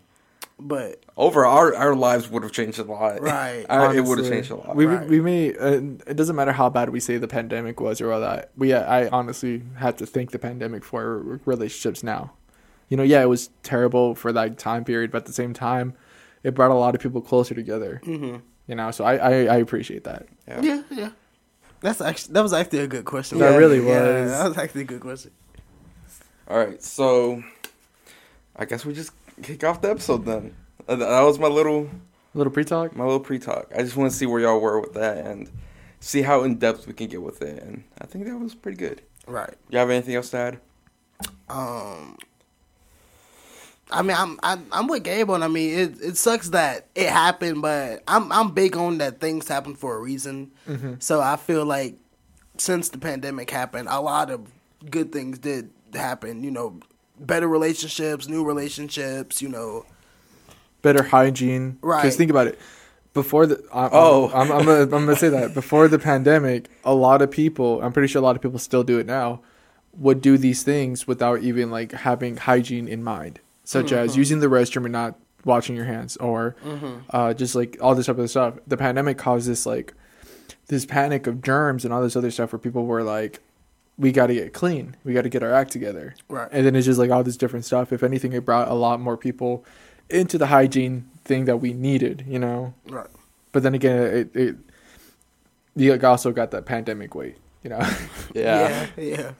But 0.59 1.03
Over 1.17 1.45
our 1.45 1.75
our 1.75 1.95
lives 1.95 2.29
would 2.29 2.43
have 2.43 2.51
changed 2.51 2.79
a 2.79 2.83
lot. 2.83 3.21
Right. 3.21 3.65
Our- 3.69 3.95
it 3.95 4.03
would 4.05 4.19
have 4.19 4.27
changed 4.29 4.51
a 4.51 4.55
lot. 4.55 4.75
We 4.75 4.85
Right. 4.85 5.07
we 5.07 5.19
may. 5.19 5.55
Uh, 5.55 5.81
it 6.07 6.15
doesn't 6.15 6.35
matter 6.35 6.51
how 6.53 6.69
bad 6.69 6.89
we 6.89 6.99
say 6.99 7.17
the 7.17 7.27
pandemic 7.27 7.81
was 7.81 7.99
or 8.01 8.11
all 8.13 8.21
that. 8.21 8.51
We 8.55 8.73
I 8.73 9.07
honestly 9.09 9.63
have 9.77 9.97
to 9.97 10.05
thank 10.05 10.31
the 10.31 10.39
pandemic 10.39 10.85
for 10.85 11.01
our 11.01 11.39
relationships 11.45 12.03
now. 12.03 12.33
You 12.89 12.97
know, 12.97 13.03
yeah, 13.03 13.21
it 13.23 13.29
was 13.29 13.49
terrible 13.63 14.13
for 14.15 14.31
that 14.31 14.57
time 14.59 14.83
period, 14.85 15.11
but 15.11 15.19
at 15.19 15.25
the 15.25 15.33
same 15.33 15.53
time, 15.53 15.95
it 16.43 16.53
brought 16.53 16.69
a 16.71 16.75
lot 16.75 16.93
of 16.95 17.01
people 17.01 17.21
closer 17.21 17.55
together. 17.55 17.99
Mm-hmm. 18.05 18.37
You 18.67 18.75
know, 18.75 18.91
so 18.91 19.03
I, 19.03 19.15
I 19.15 19.31
I 19.45 19.55
appreciate 19.57 20.03
that. 20.05 20.27
Yeah. 20.47 20.61
yeah, 20.61 20.81
yeah. 20.91 21.09
That's 21.81 21.99
actually 21.99 22.33
that 22.35 22.43
was 22.43 22.53
actually 22.53 22.79
a 22.79 22.87
good 22.87 23.05
question. 23.05 23.39
That 23.39 23.51
Yeah, 23.51 23.57
really 23.57 23.79
yeah, 23.85 24.21
was. 24.21 24.31
that 24.31 24.47
was 24.49 24.57
actually 24.57 24.81
a 24.81 24.85
good 24.85 25.01
question. 25.01 25.31
All 26.47 26.57
right, 26.57 26.81
so 26.81 27.43
I 28.55 28.65
guess 28.65 28.85
we 28.85 28.93
just 28.93 29.11
kick 29.41 29.63
off 29.63 29.81
the 29.81 29.89
episode 29.91 30.25
then. 30.25 30.55
Uh, 30.87 30.95
That 30.97 31.21
was 31.21 31.39
my 31.39 31.47
little 31.47 31.89
A 32.33 32.37
little 32.37 32.51
pre-talk. 32.53 32.95
my 32.95 33.03
little 33.03 33.19
pre-talk. 33.19 33.71
I 33.75 33.81
just 33.83 33.95
want 33.95 34.11
to 34.11 34.17
see 34.17 34.25
where 34.25 34.41
y'all 34.41 34.59
were 34.59 34.79
with 34.79 34.93
that 34.93 35.25
and 35.25 35.49
see 35.99 36.21
how 36.21 36.43
in 36.43 36.55
depth 36.57 36.85
we 36.87 36.93
can 36.93 37.07
get 37.07 37.21
with 37.21 37.41
it. 37.41 37.61
And 37.63 37.83
I 38.01 38.05
think 38.05 38.25
that 38.25 38.37
was 38.37 38.53
pretty 38.55 38.77
good. 38.77 39.01
Right. 39.27 39.53
You 39.69 39.77
have 39.79 39.89
anything 39.89 40.15
else 40.15 40.29
to 40.31 40.37
add? 40.37 40.59
Um, 41.49 42.17
I 43.91 44.01
mean, 44.01 44.17
I'm 44.17 44.39
I'm, 44.43 44.65
I'm 44.71 44.87
with 44.87 45.03
Gabe 45.03 45.29
on. 45.29 45.43
I 45.43 45.47
mean, 45.47 45.77
it 45.77 46.01
it 46.01 46.17
sucks 46.17 46.49
that 46.49 46.87
it 46.95 47.09
happened, 47.09 47.61
but 47.61 48.01
I'm 48.07 48.31
I'm 48.31 48.51
big 48.51 48.75
on 48.75 48.97
that 48.97 49.19
things 49.19 49.47
happen 49.47 49.75
for 49.75 49.95
a 49.95 49.99
reason. 49.99 50.51
So 50.99 51.21
I 51.21 51.35
feel 51.35 51.65
like 51.65 51.95
since 52.57 52.89
the 52.89 52.97
pandemic 52.97 53.49
happened, 53.51 53.87
a 53.91 54.01
lot 54.01 54.29
of 54.31 54.47
good 54.89 55.11
things 55.11 55.37
did 55.39 55.69
happen. 55.93 56.43
You 56.43 56.51
know, 56.51 56.79
better 57.19 57.47
relationships, 57.47 58.27
new 58.27 58.43
relationships. 58.43 59.41
You 59.41 59.49
know, 59.49 59.85
Better 60.81 61.03
hygiene. 61.03 61.77
Right. 61.81 62.01
Because 62.01 62.17
think 62.17 62.29
about 62.31 62.47
it. 62.47 62.59
Before 63.13 63.45
the 63.45 63.63
I, 63.73 63.89
Oh. 63.91 64.31
I'm 64.33 64.51
I'm 64.51 64.65
gonna, 64.65 64.81
I'm 64.81 64.89
gonna 65.05 65.15
say 65.15 65.29
that 65.29 65.53
before 65.53 65.87
the 65.87 65.99
pandemic, 65.99 66.69
a 66.83 66.93
lot 66.95 67.21
of 67.21 67.29
people, 67.31 67.81
I'm 67.81 67.93
pretty 67.93 68.07
sure 68.07 68.19
a 68.21 68.25
lot 68.25 68.35
of 68.35 68.41
people 68.41 68.59
still 68.59 68.83
do 68.83 68.97
it 68.99 69.05
now, 69.05 69.41
would 69.97 70.19
do 70.21 70.37
these 70.37 70.63
things 70.63 71.07
without 71.07 71.41
even 71.43 71.69
like 71.69 71.91
having 71.91 72.37
hygiene 72.37 72.87
in 72.87 73.03
mind, 73.03 73.39
such 73.63 73.87
Mm-hmm. 73.87 73.95
as 73.95 74.17
using 74.17 74.39
the 74.39 74.47
restroom 74.47 74.83
and 74.85 74.91
not 74.93 75.15
washing 75.45 75.75
your 75.75 75.85
hands, 75.85 76.17
or 76.17 76.55
uh, 77.11 77.33
just 77.33 77.53
like 77.53 77.77
all 77.81 77.93
this 77.95 78.07
type 78.07 78.17
of 78.17 78.29
stuff. 78.29 78.55
The 78.65 78.77
pandemic 78.77 79.17
caused 79.19 79.47
this 79.47 79.65
like 79.67 79.93
this 80.67 80.85
panic 80.85 81.27
of 81.27 81.41
germs 81.43 81.85
and 81.85 81.93
all 81.93 82.01
this 82.01 82.15
other 82.15 82.31
stuff 82.31 82.51
where 82.51 82.59
people 82.59 82.85
were 82.87 83.03
like, 83.03 83.41
we 83.97 84.11
got 84.11 84.27
to 84.27 84.33
get 84.33 84.53
clean, 84.53 84.95
we 85.03 85.13
got 85.13 85.21
to 85.21 85.29
get 85.29 85.43
our 85.43 85.53
act 85.53 85.71
together, 85.71 86.15
Right. 86.27 86.49
And 86.51 86.65
then 86.65 86.75
it's 86.75 86.85
just 86.85 86.99
like 86.99 87.11
all 87.11 87.23
this 87.23 87.37
different 87.37 87.65
stuff. 87.65 87.93
If 87.93 88.03
anything, 88.03 88.33
it 88.33 88.45
brought 88.45 88.67
a 88.67 88.73
lot 88.73 88.99
more 88.99 89.17
people 89.17 89.65
into 90.09 90.37
the 90.37 90.47
hygiene 90.47 91.09
thing 91.25 91.45
that 91.45 91.57
we 91.57 91.73
needed, 91.73 92.25
you 92.27 92.39
know. 92.39 92.73
right? 92.87 93.07
But 93.51 93.63
then 93.63 93.75
again, 93.75 94.01
it, 94.01 94.35
it 94.35 94.55
you 95.75 95.99
also 96.03 96.31
got 96.31 96.51
that 96.51 96.65
pandemic 96.65 97.15
weight, 97.15 97.37
you 97.63 97.69
know. 97.69 97.79
yeah, 98.33 98.87
yeah. 98.97 99.31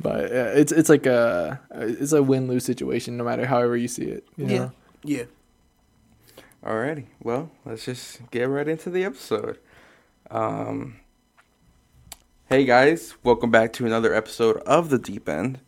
but 0.00 0.24
uh, 0.24 0.52
it's 0.54 0.72
it's 0.72 0.88
like 0.88 1.06
a 1.06 1.60
it's 1.70 2.12
a 2.12 2.22
win 2.22 2.48
lose 2.48 2.64
situation, 2.64 3.16
no 3.16 3.24
matter 3.24 3.46
however 3.46 3.76
you 3.76 3.88
see 3.88 4.04
it. 4.04 4.26
You 4.36 4.46
know? 4.46 4.54
Yeah. 4.54 4.70
Yeah. 5.04 5.24
Alrighty. 6.64 7.04
Well, 7.22 7.50
let's 7.66 7.84
just 7.84 8.30
get 8.30 8.44
right 8.44 8.66
into 8.66 8.88
the 8.88 9.04
episode. 9.04 9.58
Um, 10.30 10.96
hey 12.48 12.64
guys, 12.64 13.14
welcome 13.22 13.50
back 13.50 13.72
to 13.74 13.86
another 13.86 14.14
episode 14.14 14.56
of 14.58 14.90
The 14.90 14.98
Deep 14.98 15.28
End. 15.28 15.60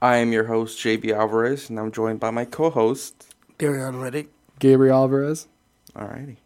I 0.00 0.16
am 0.16 0.32
your 0.32 0.44
host, 0.44 0.78
JB 0.78 1.12
Alvarez, 1.12 1.70
and 1.70 1.78
I'm 1.78 1.92
joined 1.92 2.20
by 2.20 2.30
my 2.30 2.44
co 2.44 2.70
host. 2.70 3.34
Daryon 3.58 3.94
Redic. 3.94 4.28
Gabriel 4.58 4.96
Alvarez. 4.96 5.48
Alrighty. 5.94 6.36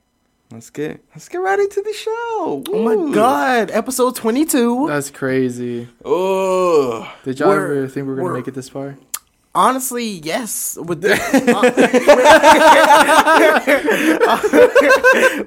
let's 0.51 0.71
get 0.71 1.03
let's 1.15 1.29
get 1.29 1.39
right 1.39 1.59
into 1.59 1.81
the 1.83 1.93
show. 1.93 2.63
Oh 2.69 2.83
my 2.83 3.15
god, 3.15 3.71
episode 3.71 4.17
22. 4.17 4.87
That's 4.89 5.11
crazy. 5.11 5.89
Oh, 6.05 7.13
Did 7.25 7.39
y'all 7.41 7.49
We're- 7.51 7.79
ever 7.79 7.89
think 7.89 8.07
we 8.07 8.11
were 8.11 8.17
gonna 8.17 8.25
we're- 8.29 8.41
make 8.41 8.49
it 8.49 8.55
this 8.55 8.69
far? 8.69 8.97
Honestly, 9.57 10.05
yes. 10.23 10.77
With 10.77 11.01
the, 11.01 11.15
uh, 11.17 11.63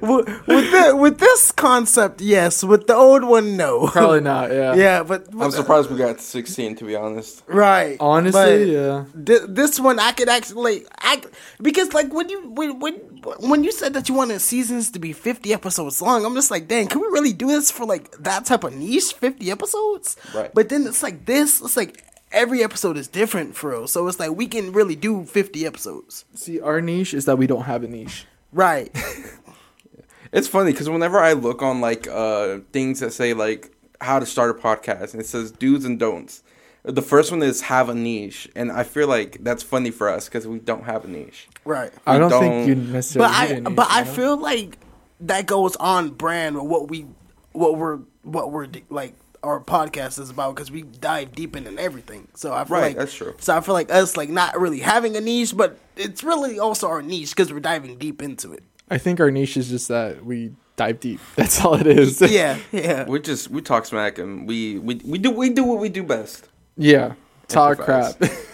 with, 0.02 0.46
with, 0.48 0.70
the, 0.72 0.96
with 0.96 1.18
this 1.18 1.52
concept, 1.52 2.20
yes. 2.20 2.64
With 2.64 2.88
the 2.88 2.94
old 2.96 3.22
one, 3.22 3.56
no. 3.56 3.86
Probably 3.86 4.20
not. 4.20 4.50
Yeah. 4.50 4.74
yeah, 4.84 5.02
but, 5.04 5.28
I'm 5.38 5.52
surprised 5.52 5.90
we 5.90 5.96
got 5.96 6.20
16. 6.20 6.74
To 6.76 6.84
be 6.84 6.96
honest, 6.96 7.44
right. 7.46 7.96
Honestly, 8.00 8.40
But 8.40 8.66
yeah. 8.66 9.04
thi- 9.14 9.46
this 9.48 9.78
one 9.78 10.00
I 10.00 10.10
could 10.10 10.28
actually, 10.28 10.86
I 10.98 11.22
because 11.62 11.92
like 11.92 12.12
when 12.12 12.28
you 12.28 12.50
when 12.50 12.80
when 12.80 12.94
when 13.38 13.62
you 13.62 13.70
said 13.70 13.94
that 13.94 14.08
you 14.08 14.14
wanted 14.16 14.40
seasons 14.40 14.90
to 14.90 14.98
be 14.98 15.12
50 15.12 15.52
episodes 15.52 16.02
long, 16.02 16.24
I'm 16.24 16.34
just 16.34 16.50
like, 16.50 16.66
dang, 16.66 16.88
can 16.88 17.00
we 17.00 17.06
really 17.08 17.32
do 17.32 17.46
this 17.46 17.70
for 17.70 17.84
like 17.86 18.10
that 18.18 18.44
type 18.46 18.64
of 18.64 18.74
niche, 18.74 19.12
50 19.12 19.50
episodes? 19.52 20.16
Right. 20.34 20.52
But 20.52 20.68
then 20.68 20.86
it's 20.86 21.02
like 21.02 21.26
this, 21.26 21.60
it's 21.60 21.76
like 21.76 22.04
every 22.32 22.62
episode 22.62 22.96
is 22.96 23.08
different 23.08 23.56
for 23.56 23.70
real. 23.70 23.86
So 23.88 24.06
it's 24.08 24.18
like 24.20 24.30
we 24.32 24.46
can 24.46 24.72
really 24.72 24.96
do 24.96 25.24
50 25.24 25.66
episodes. 25.66 26.24
See, 26.34 26.60
our 26.60 26.80
niche 26.80 27.14
is 27.14 27.24
that 27.24 27.36
we 27.36 27.46
don't 27.46 27.62
have 27.64 27.82
a 27.84 27.88
niche. 27.88 28.26
Right. 28.52 28.90
it's 30.32 30.48
funny 30.48 30.72
because 30.72 30.88
whenever 30.88 31.18
I 31.18 31.32
look 31.32 31.62
on 31.62 31.80
like 31.80 32.06
uh 32.08 32.58
things 32.72 33.00
that 33.00 33.12
say 33.12 33.34
like 33.34 33.72
how 34.00 34.18
to 34.18 34.26
start 34.26 34.50
a 34.50 34.54
podcast 34.54 35.12
and 35.12 35.20
it 35.20 35.26
says 35.26 35.50
do's 35.50 35.84
and 35.84 35.98
don'ts. 35.98 36.42
The 36.82 37.02
first 37.02 37.30
one 37.30 37.42
is 37.42 37.60
have 37.60 37.90
a 37.90 37.94
niche, 37.94 38.48
and 38.56 38.72
I 38.72 38.84
feel 38.84 39.06
like 39.06 39.36
that's 39.44 39.62
funny 39.62 39.90
for 39.90 40.08
us 40.08 40.24
because 40.30 40.46
we 40.48 40.58
don't 40.60 40.84
have 40.84 41.04
a 41.04 41.08
niche. 41.08 41.46
right. 41.66 41.92
I 42.06 42.14
We 42.14 42.18
don't, 42.20 42.30
don't- 42.30 42.40
think 42.40 42.68
you 42.68 42.74
necessarily. 42.74 43.28
But 43.30 43.36
I 43.38 43.46
need 43.48 43.50
a 43.58 43.60
niche, 43.68 43.76
but 43.76 43.86
I 43.90 44.02
know? 44.02 44.10
feel 44.12 44.36
like 44.40 44.78
that 45.20 45.44
goes 45.46 45.76
on 45.76 46.08
brand 46.10 46.56
with 46.56 46.64
what 46.64 46.88
we 46.88 47.06
what 47.52 47.76
we're 47.76 47.98
what 48.22 48.50
we're 48.50 48.66
like 48.88 49.12
our 49.42 49.60
podcast 49.60 50.18
is 50.20 50.30
about 50.30 50.54
because 50.54 50.70
we 50.70 50.82
dive 50.82 51.32
deep 51.34 51.56
into 51.56 51.80
everything. 51.80 52.28
So 52.34 52.52
I 52.52 52.64
feel 52.64 52.76
Right, 52.76 52.82
like 52.88 52.96
that's 52.96 53.14
true. 53.14 53.34
So 53.38 53.56
I 53.56 53.60
feel 53.60 53.74
like 53.74 53.90
us 53.90 54.16
like 54.16 54.28
not 54.28 54.58
really 54.60 54.80
having 54.80 55.16
a 55.16 55.20
niche, 55.20 55.56
but 55.56 55.78
it's 55.96 56.22
really 56.22 56.58
also 56.58 56.88
our 56.88 57.02
niche 57.02 57.30
because 57.30 57.52
we're 57.52 57.60
diving 57.60 57.96
deep 57.98 58.20
into 58.22 58.52
it. 58.52 58.62
I 58.90 58.98
think 58.98 59.20
our 59.20 59.30
niche 59.30 59.56
is 59.56 59.68
just 59.70 59.88
that 59.88 60.24
we 60.24 60.52
dive 60.76 61.00
deep. 61.00 61.20
That's 61.36 61.64
all 61.64 61.74
it 61.74 61.86
is. 61.86 62.20
Yeah, 62.30 62.58
yeah. 62.72 63.04
We 63.06 63.20
just 63.20 63.50
we 63.50 63.62
talk 63.62 63.86
smack 63.86 64.18
and 64.18 64.46
we 64.48 64.78
we, 64.78 64.96
we 65.04 65.18
do 65.18 65.30
we 65.30 65.50
do 65.50 65.64
what 65.64 65.78
we 65.80 65.88
do 65.88 66.02
best. 66.02 66.48
yeah. 66.76 67.14
Talk 67.48 67.78
crap. 67.78 68.14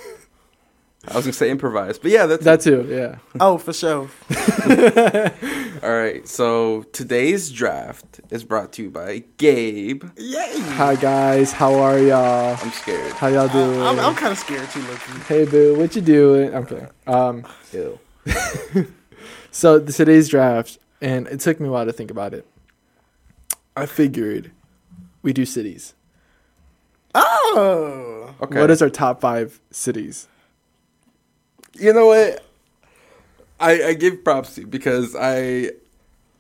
I 1.09 1.15
was 1.15 1.25
gonna 1.25 1.33
say 1.33 1.51
improvise, 1.51 1.99
but 1.99 2.11
yeah, 2.11 2.27
that's 2.27 2.45
that 2.45 2.61
too. 2.61 2.87
Yeah. 2.89 3.19
oh, 3.41 3.59
for 3.59 3.73
sure. 3.73 4.09
all 5.83 5.97
right. 5.97 6.27
So 6.27 6.83
today's 6.93 7.51
draft 7.51 8.21
is 8.31 8.43
brought 8.45 8.73
to 8.75 8.83
you 8.83 8.91
by 8.91 9.23
Gabe. 9.37 10.05
Yay. 10.17 10.59
Hi 10.61 10.97
guys, 10.97 11.53
how 11.53 11.75
are 11.75 11.99
y'all? 11.99 12.57
I'm 12.61 12.71
scared. 12.73 13.13
How 13.13 13.29
y'all 13.29 13.49
doing? 13.49 13.81
I'm, 13.81 13.99
I'm 14.01 14.15
kind 14.15 14.33
of 14.33 14.39
scared 14.39 14.69
too, 14.71 14.81
looking. 14.83 15.21
hey 15.29 15.45
boo, 15.45 15.77
what 15.79 15.95
you 15.95 16.03
doing? 16.03 16.55
I'm 16.55 16.67
kidding. 16.67 16.89
Um, 17.07 17.47
Ew. 17.73 17.99
so 19.53 19.79
today's 19.81 20.29
draft, 20.29 20.79
and 21.01 21.29
it 21.29 21.41
took 21.41 21.61
me 21.61 21.69
a 21.69 21.71
while 21.71 21.87
to 21.87 21.93
think 21.93 22.11
about 22.11 22.35
it. 22.35 22.47
I 23.77 23.87
figured 23.87 24.51
we 25.23 25.33
do 25.33 25.45
cities. 25.45 25.95
Oh, 27.15 28.35
Okay. 28.43 28.61
What 28.61 28.71
is 28.71 28.83
our 28.83 28.91
top 28.91 29.21
five 29.21 29.61
cities? 29.71 30.29
You 31.79 31.93
know 31.93 32.07
what? 32.07 32.45
I 33.61 33.85
I 33.85 33.95
give 33.95 34.25
props 34.25 34.55
to 34.57 34.63
you 34.63 34.67
because 34.67 35.15
I. 35.17 35.71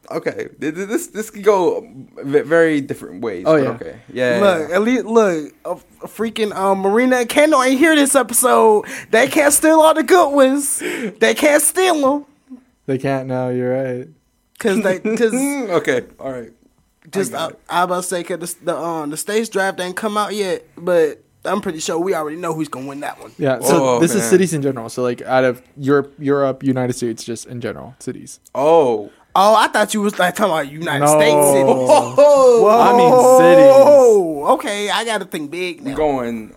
Okay, 0.08 0.48
th- 0.60 0.74
th- 0.74 0.88
this 0.88 1.08
this 1.08 1.30
could 1.30 1.42
go 1.42 1.84
very 2.22 2.80
different 2.80 3.22
ways. 3.22 3.42
Oh, 3.44 3.56
yeah. 3.56 3.70
Okay. 3.70 3.98
Yeah. 4.12 4.38
look, 4.40 4.70
at 4.70 4.82
least 4.82 5.04
look, 5.04 5.52
a, 5.64 5.72
a 5.72 6.06
freaking 6.06 6.54
um, 6.54 6.78
Marina 6.78 7.16
and 7.16 7.28
Kendall 7.28 7.60
ain't 7.60 7.80
hear 7.80 7.96
this 7.96 8.14
episode. 8.14 8.84
They 9.10 9.26
can't 9.26 9.52
steal 9.52 9.80
all 9.80 9.94
the 9.94 10.04
good 10.04 10.30
ones. 10.30 10.78
They 10.78 11.34
can't 11.34 11.60
steal 11.60 12.00
them. 12.00 12.60
They 12.86 12.98
can't 12.98 13.26
know. 13.26 13.48
You're 13.48 13.72
right. 13.72 14.08
Cause 14.60 14.80
they, 14.80 15.00
cause 15.00 15.34
okay. 15.34 16.06
All 16.20 16.30
right. 16.30 16.52
just 17.10 17.34
I, 17.34 17.48
got. 17.48 17.58
I 17.68 17.82
about 17.82 18.02
to 18.02 18.08
say, 18.08 18.22
cause 18.22 18.54
the, 18.54 18.64
the 18.66 18.76
um 18.76 19.10
the 19.10 19.16
stage 19.16 19.50
draft 19.50 19.80
ain't 19.80 19.96
come 19.96 20.16
out 20.16 20.34
yet, 20.34 20.64
but 20.76 21.20
I'm 21.46 21.60
pretty 21.60 21.78
sure 21.80 21.98
we 21.98 22.14
already 22.14 22.36
know 22.36 22.52
who's 22.54 22.68
gonna 22.68 22.86
win 22.86 23.00
that 23.00 23.20
one. 23.20 23.32
Yeah. 23.38 23.60
So 23.60 23.96
Oh, 23.96 24.00
this 24.00 24.10
is 24.14 24.22
man. 24.22 24.30
cities 24.30 24.52
in 24.54 24.62
general. 24.62 24.88
So 24.88 25.02
like 25.02 25.22
out 25.22 25.44
of 25.44 25.62
Europe, 25.76 26.14
Europe, 26.18 26.62
United 26.62 26.92
States, 26.94 27.24
just 27.24 27.46
in 27.46 27.60
general, 27.60 27.94
cities. 27.98 28.40
Oh. 28.54 29.10
Oh, 29.38 29.54
I 29.54 29.68
thought 29.68 29.92
you 29.92 30.00
was 30.00 30.18
like 30.18 30.34
talking 30.34 30.52
about 30.52 30.70
United 30.72 31.04
No. 31.04 31.18
States 31.20 31.46
cities. 31.48 31.66
Whoa. 31.66 32.68
I 32.70 32.96
mean 32.96 33.12
cities. 33.38 33.72
Oh, 33.74 34.54
okay, 34.54 34.88
I 34.90 35.04
gotta 35.04 35.26
think 35.26 35.50
big 35.50 35.82
now. 35.82 35.90
We're 35.90 35.96
going 35.96 36.54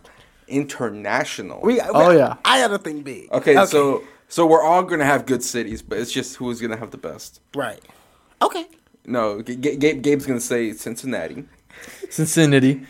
international. 0.47 1.59
We, 1.61 1.79
Oh, 1.81 2.11
yeah. 2.11 2.35
I 2.45 2.59
gotta 2.61 2.77
think 2.77 3.03
big. 3.03 3.31
okay, 3.31 3.65
so 3.65 4.03
so 4.27 4.45
we're 4.47 4.63
all 4.63 4.83
gonna 4.83 5.05
have 5.05 5.25
good 5.25 5.43
cities, 5.43 5.81
but 5.81 5.97
it's 5.97 6.11
just 6.11 6.35
who's 6.37 6.61
gonna 6.61 6.77
have 6.77 6.91
the 6.91 6.97
best. 6.97 7.41
right, 7.55 7.81
okay. 8.41 8.65
No, 9.05 9.41
G- 9.41 9.55
G- 9.55 9.75
Gabe, 9.75 10.01
Gabe's 10.03 10.25
gonna 10.25 10.39
say 10.39 10.71
Cincinnati. 10.73 11.45
Cincinnati. 12.09 12.85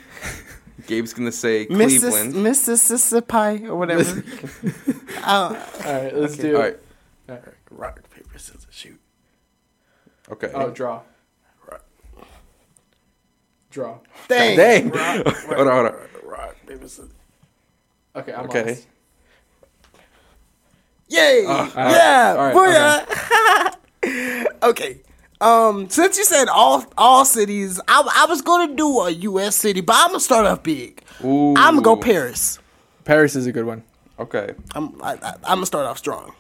Gabe's 0.88 1.14
gonna 1.14 1.32
say 1.32 1.66
Cleveland. 1.66 2.36
Mississippi 2.36 3.68
or 3.68 3.76
whatever. 3.76 4.24
uh, 5.24 5.66
All 5.86 5.94
right, 5.94 6.16
let's 6.16 6.38
do. 6.38 6.56
All 6.56 6.62
right. 6.62 6.78
All 7.30 7.36
right. 7.36 7.44
rock 7.72 8.10
paper 8.10 8.38
scissors 8.38 8.68
shoot. 8.72 9.00
Okay. 10.32 10.52
Oh, 10.54 10.70
draw. 10.72 11.02
Rock. 11.70 11.84
Draw. 13.72 14.00
Dang. 14.28 14.58
Dang. 14.58 14.90
Rock, 14.90 15.28
hold 15.28 15.68
on, 15.68 15.74
hold 15.74 15.86
on. 15.88 15.96
rock 16.24 16.56
paper 16.68 16.88
scissors. 16.88 17.12
Okay, 18.16 18.34
I'm 18.34 18.46
Okay. 18.46 18.66
lost. 18.70 18.88
Yay! 21.12 21.44
Ah, 21.48 21.72
yeah, 21.76 22.36
all 22.38 22.54
right, 22.54 23.06
booyah. 24.06 24.46
Okay. 24.64 25.02
Um, 25.42 25.90
since 25.90 26.18
you 26.18 26.26
said 26.26 26.48
all 26.50 26.86
all 26.98 27.24
cities, 27.26 27.80
I, 27.88 28.04
I 28.16 28.26
was 28.26 28.42
gonna 28.42 28.76
do 28.76 29.00
a 29.02 29.10
U.S. 29.10 29.56
city, 29.56 29.82
but 29.82 29.96
I'm 29.98 30.08
gonna 30.10 30.20
start 30.20 30.46
off 30.46 30.64
big. 30.64 31.02
Ooh. 31.24 31.52
I'm 31.56 31.76
gonna 31.76 31.82
go 31.82 31.96
Paris. 31.96 32.60
Paris 33.06 33.36
is 33.36 33.46
a 33.48 33.52
good 33.52 33.66
one. 33.66 33.84
Okay. 34.20 34.54
I'm 34.76 35.02
I, 35.02 35.14
I, 35.14 35.34
I'm 35.44 35.56
gonna 35.58 35.66
start 35.66 35.86
off 35.86 35.98
strong. 35.98 36.34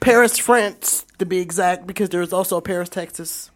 Paris, 0.00 0.38
France, 0.38 1.06
to 1.18 1.26
be 1.26 1.38
exact, 1.38 1.86
because 1.86 2.08
there's 2.10 2.32
also 2.32 2.56
a 2.58 2.62
Paris, 2.62 2.88
Texas. 2.88 3.50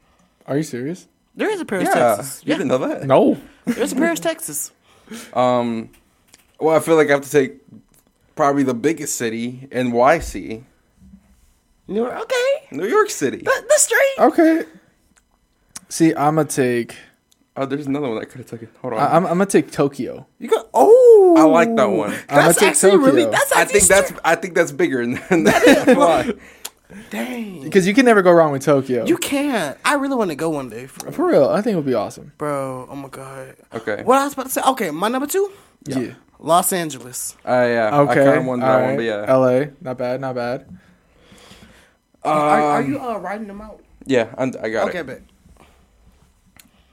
Are 0.47 0.57
you 0.57 0.63
serious? 0.63 1.07
There 1.37 1.49
is 1.51 1.61
a 1.61 1.65
Paris, 1.65 1.89
Yeah. 1.89 2.17
Texas. 2.17 2.43
You 2.45 2.51
Yeah, 2.53 2.57
didn't 2.59 2.69
know 2.69 2.79
that? 2.79 3.05
No. 3.07 3.39
there's 3.65 3.93
a 3.93 3.97
Paris, 3.97 4.19
Texas. 4.21 4.73
Um. 5.35 5.91
Well, 6.59 6.77
I 6.77 6.81
feel 6.81 6.97
like 6.97 7.09
I 7.09 7.13
have 7.13 7.23
to 7.23 7.31
take 7.31 7.57
probably 8.35 8.63
the 8.63 8.75
biggest 8.75 9.17
city, 9.17 9.69
NYC, 9.73 10.63
New 11.93 12.01
York, 12.03 12.15
okay, 12.23 12.53
New 12.73 12.87
York 12.87 13.11
City. 13.11 13.39
the, 13.39 13.65
the 13.69 13.79
street. 13.79 14.15
Okay. 14.19 14.65
See, 15.89 16.15
I'm 16.15 16.37
gonna 16.37 16.45
take. 16.49 16.97
Oh, 17.55 17.67
there's 17.67 17.87
another 17.87 18.09
one 18.09 18.17
I 18.19 18.25
could 18.25 18.39
have 18.39 18.47
taken. 18.47 18.69
Hold 18.81 18.95
on. 18.95 19.01
I, 19.01 19.15
I'm, 19.15 19.25
I'm 19.27 19.33
gonna 19.39 19.47
take 19.47 19.71
Tokyo. 19.71 20.27
You 20.39 20.49
go. 20.49 20.69
Oh, 20.73 21.35
I 21.37 21.43
like 21.43 21.75
that 21.77 21.85
one. 21.85 22.11
I'ma 22.31 22.47
That's 22.47 22.59
take 22.59 22.69
actually 22.71 22.97
really. 22.97 23.25
Tokyo. 23.25 23.31
That's 23.31 23.53
I 23.53 23.65
think 23.67 23.85
that's 23.85 24.13
I 24.25 24.35
think 24.37 24.55
that's 24.55 24.73
bigger 24.73 25.05
than 25.07 25.45
that. 25.45 25.95
Why? 25.97 26.33
dang. 27.11 27.63
Because 27.63 27.87
you 27.87 27.93
can 27.95 28.07
never 28.07 28.23
go 28.23 28.33
wrong 28.33 28.53
with 28.53 28.63
Tokyo. 28.65 29.05
You 29.05 29.19
can't. 29.19 29.77
I 29.85 29.95
really 29.95 30.17
want 30.17 30.31
to 30.31 30.35
go 30.37 30.49
one 30.49 30.71
day, 30.71 30.87
for, 30.87 31.11
For 31.13 31.27
real, 31.29 31.49
I 31.51 31.61
think 31.61 31.75
it 31.75 31.77
would 31.77 31.87
be 31.87 31.95
awesome. 31.95 32.33
bro. 32.39 32.87
Oh 32.91 32.97
my 32.97 33.09
god. 33.09 33.57
Okay. 33.75 34.03
What 34.03 34.19
I 34.19 34.25
was 34.25 34.33
about 34.33 34.47
to 34.47 34.53
say. 34.53 34.63
Okay, 34.69 34.91
my 34.91 35.09
number 35.09 35.27
two, 35.27 35.53
Yeah. 35.85 36.15
Los 36.39 36.73
Angeles. 36.73 37.37
Uh, 37.47 37.51
yeah. 37.53 37.91
I 37.93 37.99
Okay. 38.01 38.15
kind 38.25 38.39
of 38.39 38.47
wanted 38.47 38.63
that 38.63 38.71
all 38.75 38.81
one, 38.81 38.89
right. 38.89 38.97
but 38.97 39.03
yeah. 39.05 39.25
L.A. 39.29 39.71
Not 39.81 39.99
bad. 39.99 40.21
Not 40.21 40.35
bad. 40.35 40.67
Are, 42.25 42.61
are 42.61 42.81
Um, 42.81 42.93
you 42.93 43.01
uh, 43.01 43.19
writing 43.19 43.47
them 43.47 43.61
out? 43.61 43.81
Yeah, 44.07 44.35
I'm, 44.39 44.53
I 44.63 44.69
got 44.69 44.89
Okay, 44.89 45.01
it. 45.01 45.07
bet. 45.07 45.23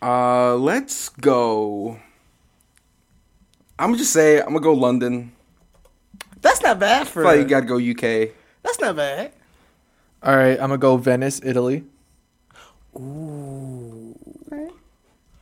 Uh, 0.02 0.56
let's 0.56 1.10
go. 1.10 2.00
I'm 3.78 3.90
gonna 3.90 3.98
just 3.98 4.14
say 4.14 4.40
I'm 4.40 4.48
gonna 4.48 4.60
go 4.62 4.74
London. 4.74 5.32
That's 6.42 6.62
not 6.62 6.80
bad 6.80 7.08
for. 7.08 7.22
feel 7.24 7.32
like 7.32 7.40
you 7.40 7.46
gotta 7.46 7.66
go 7.66 7.78
UK. 7.78 8.32
that's 8.64 8.80
not 8.80 8.96
bad. 8.96 9.34
All 10.24 10.36
right, 10.36 10.54
I'm 10.60 10.70
gonna 10.70 10.78
go 10.78 10.98
Venice, 10.98 11.42
Italy. 11.44 11.84
Ooh. 12.96 14.16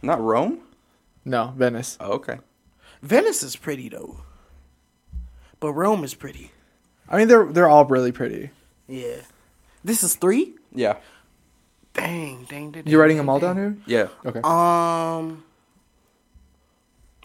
Not 0.02 0.22
Rome. 0.22 0.60
No, 1.26 1.54
Venice. 1.58 1.98
Oh, 2.00 2.14
okay. 2.14 2.38
Venice 3.02 3.44
is 3.44 3.56
pretty 3.56 3.90
though, 3.90 4.18
but 5.60 5.74
Rome 5.74 6.04
is 6.04 6.14
pretty. 6.14 6.52
I 7.10 7.18
mean, 7.18 7.28
they're 7.28 7.46
they're 7.46 7.68
all 7.68 7.86
really 7.86 8.12
pretty. 8.12 8.52
Yeah. 8.88 9.18
This 9.84 10.04
is 10.04 10.16
three. 10.16 10.54
Yeah. 10.74 10.98
Dang, 11.94 12.46
dang, 12.50 12.72
dang. 12.72 12.84
You're 12.86 13.02
writing 13.02 13.18
them 13.18 13.30
all 13.30 13.40
down 13.40 13.56
here? 13.56 13.78
Yeah. 13.88 14.08
Okay. 14.26 14.40
Um, 14.44 15.44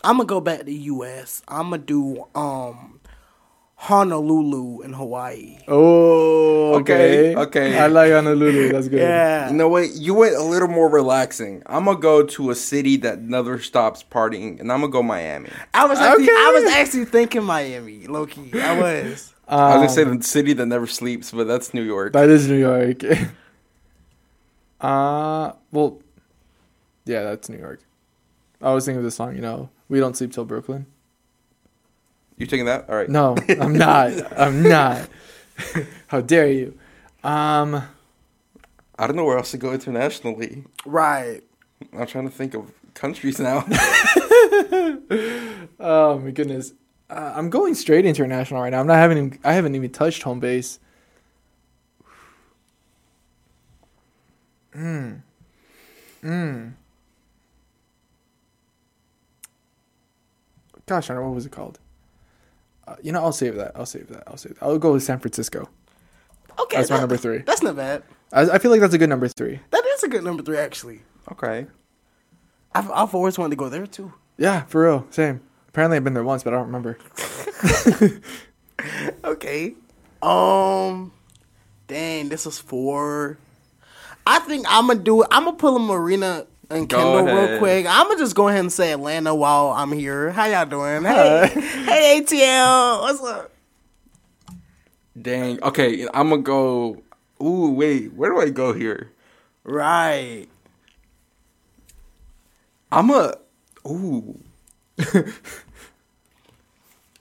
I'm 0.05 0.17
gonna 0.17 0.25
go 0.25 0.41
back 0.41 0.61
to 0.61 0.65
the 0.65 0.75
U.S. 0.75 1.43
I'm 1.47 1.71
gonna 1.71 1.79
do 1.83 2.25
um 2.35 3.01
Honolulu 3.77 4.83
in 4.83 4.93
Hawaii. 4.93 5.59
Oh, 5.67 6.75
okay. 6.77 7.35
Okay, 7.35 7.37
okay. 7.37 7.79
I 7.79 7.89
like 7.89 8.13
Honolulu. 8.13 8.69
That's 8.73 8.89
good. 8.89 9.01
Yeah. 9.01 9.51
You 9.51 9.57
know 9.57 9.69
what? 9.69 9.91
You 9.95 10.15
went 10.15 10.37
a 10.37 10.43
little 10.43 10.69
more 10.69 10.89
relaxing. 10.89 11.63
I'm 11.67 11.85
gonna 11.87 11.99
go 11.99 12.25
to 12.25 12.51
a 12.51 12.55
city 12.55 12.97
that 12.99 13.21
never 13.23 13.59
stops 13.61 14.05
partying, 14.09 14.61
and 14.61 14.73
I'm 14.73 14.81
gonna 14.81 14.93
go 14.93 15.03
Miami. 15.03 15.51
I 15.75 15.85
was 15.87 15.99
actually, 15.99 16.25
Okay. 16.25 16.33
I 16.33 16.53
was 16.55 16.73
actually 16.73 17.05
thinking 17.07 17.43
Miami, 17.43 18.07
low 18.07 18.25
key. 18.27 18.53
I 18.55 18.79
was. 18.81 19.35
I 19.59 19.77
was 19.77 19.77
gonna 19.77 19.89
say 19.89 20.03
Um, 20.03 20.19
the 20.19 20.25
city 20.25 20.53
that 20.55 20.67
never 20.67 20.87
sleeps, 20.87 21.31
but 21.31 21.47
that's 21.47 21.75
New 21.75 21.83
York. 21.83 22.13
That 22.15 22.29
is 22.29 22.49
New 22.49 22.59
York. 22.59 23.03
uh, 24.81 25.53
well, 25.71 26.01
yeah, 27.05 27.23
that's 27.23 27.49
New 27.49 27.59
York. 27.59 27.81
I 28.61 28.73
was 28.73 28.85
thinking 28.85 28.99
of 28.99 29.05
the 29.05 29.11
song, 29.11 29.35
you 29.35 29.43
know, 29.43 29.71
We 29.89 29.99
Don't 30.01 30.17
Sleep 30.17 30.33
Till 30.33 30.45
Brooklyn. 30.45 30.87
You 32.39 32.47
taking 32.47 32.67
that? 32.67 32.89
All 32.89 32.97
right. 32.97 33.09
No, 33.09 33.37
I'm 33.61 33.77
not. 33.77 34.13
I'm 34.39 34.63
not. 34.63 35.09
How 36.07 36.21
dare 36.21 36.51
you? 36.51 36.79
Um, 37.23 37.83
I 38.99 39.07
don't 39.07 39.17
know 39.17 39.25
where 39.25 39.37
else 39.37 39.51
to 39.53 39.59
go 39.59 39.73
internationally. 39.73 40.65
Right. 40.87 41.43
I'm 41.93 42.07
trying 42.07 42.29
to 42.29 42.35
think 42.35 42.55
of 42.55 42.73
countries 42.95 43.39
now. 43.39 43.65
oh 45.81 46.21
my 46.23 46.31
goodness. 46.31 46.73
Uh, 47.13 47.35
I'm 47.37 47.51
going 47.51 47.75
straight 47.75 48.07
international 48.07 48.63
right 48.63 48.71
now. 48.71 48.81
I'm 48.81 48.87
not 48.87 48.97
having. 48.97 49.39
I 49.45 49.53
haven't 49.53 49.75
even 49.75 49.91
touched 49.91 50.23
home 50.23 50.41
base. 50.41 50.79
Mm. 54.75 55.21
Mm. 56.23 56.73
Gosh, 60.87 61.11
I 61.11 61.15
don't 61.15 61.23
know 61.23 61.29
what 61.29 61.35
was 61.35 61.45
it 61.45 61.53
called. 61.53 61.79
Uh, 62.89 62.97
you 63.03 63.13
know, 63.13 63.23
I'll 63.23 63.33
save 63.33 63.57
that. 63.57 63.73
I'll 63.75 63.85
save 63.85 64.09
that. 64.09 64.23
I'll 64.27 64.39
save 64.39 64.55
that. 64.55 64.65
I'll 64.65 64.79
go 64.79 64.93
with 64.95 65.03
San 65.03 65.19
Francisco. 65.19 65.69
Okay. 66.59 66.79
That's 66.79 66.91
my 66.91 66.99
number 66.99 67.19
three. 67.19 67.39
That's 67.39 67.63
not 67.63 67.77
bad. 67.77 68.05
I, 68.33 68.53
I 68.53 68.59
feel 68.59 68.71
like 68.71 68.81
that's 68.81 68.95
a 68.95 68.99
good 68.99 69.11
number 69.11 69.29
three. 69.29 69.61
That 69.71 69.85
is 69.85 70.03
a 70.03 70.09
good 70.09 70.25
number 70.25 70.43
three, 70.43 70.57
actually. 70.57 71.03
okay. 71.31 71.67
I've, 72.75 72.91
I've 72.91 73.15
always 73.15 73.39
wanted 73.39 73.51
to 73.51 73.57
go 73.57 73.69
there 73.69 73.87
too. 73.87 74.15
Yeah, 74.39 74.63
for 74.65 74.85
real. 74.85 75.07
Same. 75.11 75.43
Apparently, 75.73 75.97
I've 75.97 76.05
been 76.05 76.15
there 76.15 76.23
once, 76.23 76.43
but 76.43 76.53
I 76.53 76.57
don't 76.57 76.67
remember. 76.67 76.99
Okay. 79.25 79.75
Um. 80.23 81.13
Dang, 81.89 82.29
this 82.29 82.47
is 82.47 82.59
four. 82.59 83.39
I 84.27 84.39
think 84.41 84.67
I'm 84.69 84.87
gonna 84.87 85.01
do 85.01 85.23
it. 85.23 85.29
I'm 85.31 85.45
gonna 85.45 85.57
pull 85.57 85.77
a 85.77 85.79
Marina 85.79 86.47
and 86.71 86.89
Go 86.89 86.97
Kendall 86.97 87.35
real 87.35 87.59
quick. 87.59 87.87
I'm 87.87 88.07
gonna 88.07 88.19
just 88.19 88.35
go 88.35 88.49
ahead 88.49 88.61
and 88.61 88.73
say 88.73 88.93
Atlanta 88.93 89.35
while 89.35 89.71
I'm 89.71 89.93
here. 89.93 90.31
How 90.31 90.47
y'all 90.47 90.67
doing? 90.67 91.05
Hey, 91.05 91.49
hey 91.55 92.23
ATL, 92.23 93.03
what's 93.03 93.23
up? 93.23 93.53
Dang. 95.21 95.63
Okay, 95.63 96.07
I'm 96.15 96.31
gonna 96.31 96.43
go. 96.43 97.03
Ooh, 97.43 97.73
wait. 97.73 98.13
Where 98.15 98.31
do 98.31 98.41
I 98.41 98.51
go 98.51 98.73
here? 98.73 99.11
Right. 99.65 100.47
I'm 102.91 103.11
a. 103.11 103.35
Ooh. 103.87 104.42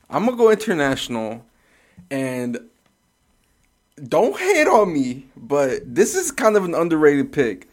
I'm 0.09 0.25
gonna 0.25 0.37
go 0.37 0.51
international, 0.51 1.45
and 2.09 2.59
don't 4.07 4.37
hate 4.37 4.67
on 4.67 4.93
me, 4.93 5.27
but 5.37 5.81
this 5.85 6.15
is 6.15 6.31
kind 6.31 6.57
of 6.57 6.65
an 6.65 6.75
underrated 6.75 7.31
pick. 7.31 7.67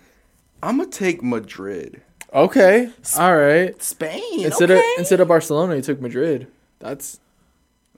I'm 0.63 0.79
gonna 0.79 0.91
take 0.91 1.23
Madrid. 1.23 2.03
Okay. 2.33 2.91
All 3.19 3.37
right. 3.37 3.81
Spain. 3.83 4.45
Instead 4.45 4.71
okay. 4.71 4.81
of 4.81 4.99
instead 4.99 5.21
of 5.21 5.29
Barcelona, 5.29 5.77
you 5.77 5.83
took 5.83 6.01
Madrid. 6.01 6.47
That's 6.79 7.19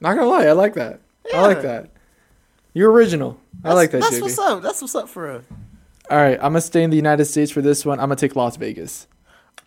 not 0.00 0.14
gonna 0.14 0.28
lie. 0.28 0.46
I 0.46 0.52
like 0.52 0.74
that. 0.74 1.00
I 1.34 1.46
like 1.46 1.62
that. 1.62 1.90
You're 2.72 2.92
original. 2.92 3.38
I 3.64 3.72
like 3.72 3.90
that, 3.90 4.00
That's 4.00 4.16
JB. 4.16 4.22
what's 4.22 4.38
up. 4.38 4.62
That's 4.62 4.80
what's 4.80 4.94
up 4.94 5.08
for 5.08 5.24
real. 5.24 5.42
All 6.10 6.16
right, 6.16 6.36
I'm 6.36 6.52
gonna 6.52 6.60
stay 6.60 6.82
in 6.82 6.90
the 6.90 6.96
United 6.96 7.24
States 7.24 7.50
for 7.50 7.60
this 7.60 7.84
one. 7.84 7.98
I'm 7.98 8.04
gonna 8.04 8.16
take 8.16 8.36
Las 8.36 8.56
Vegas. 8.56 9.06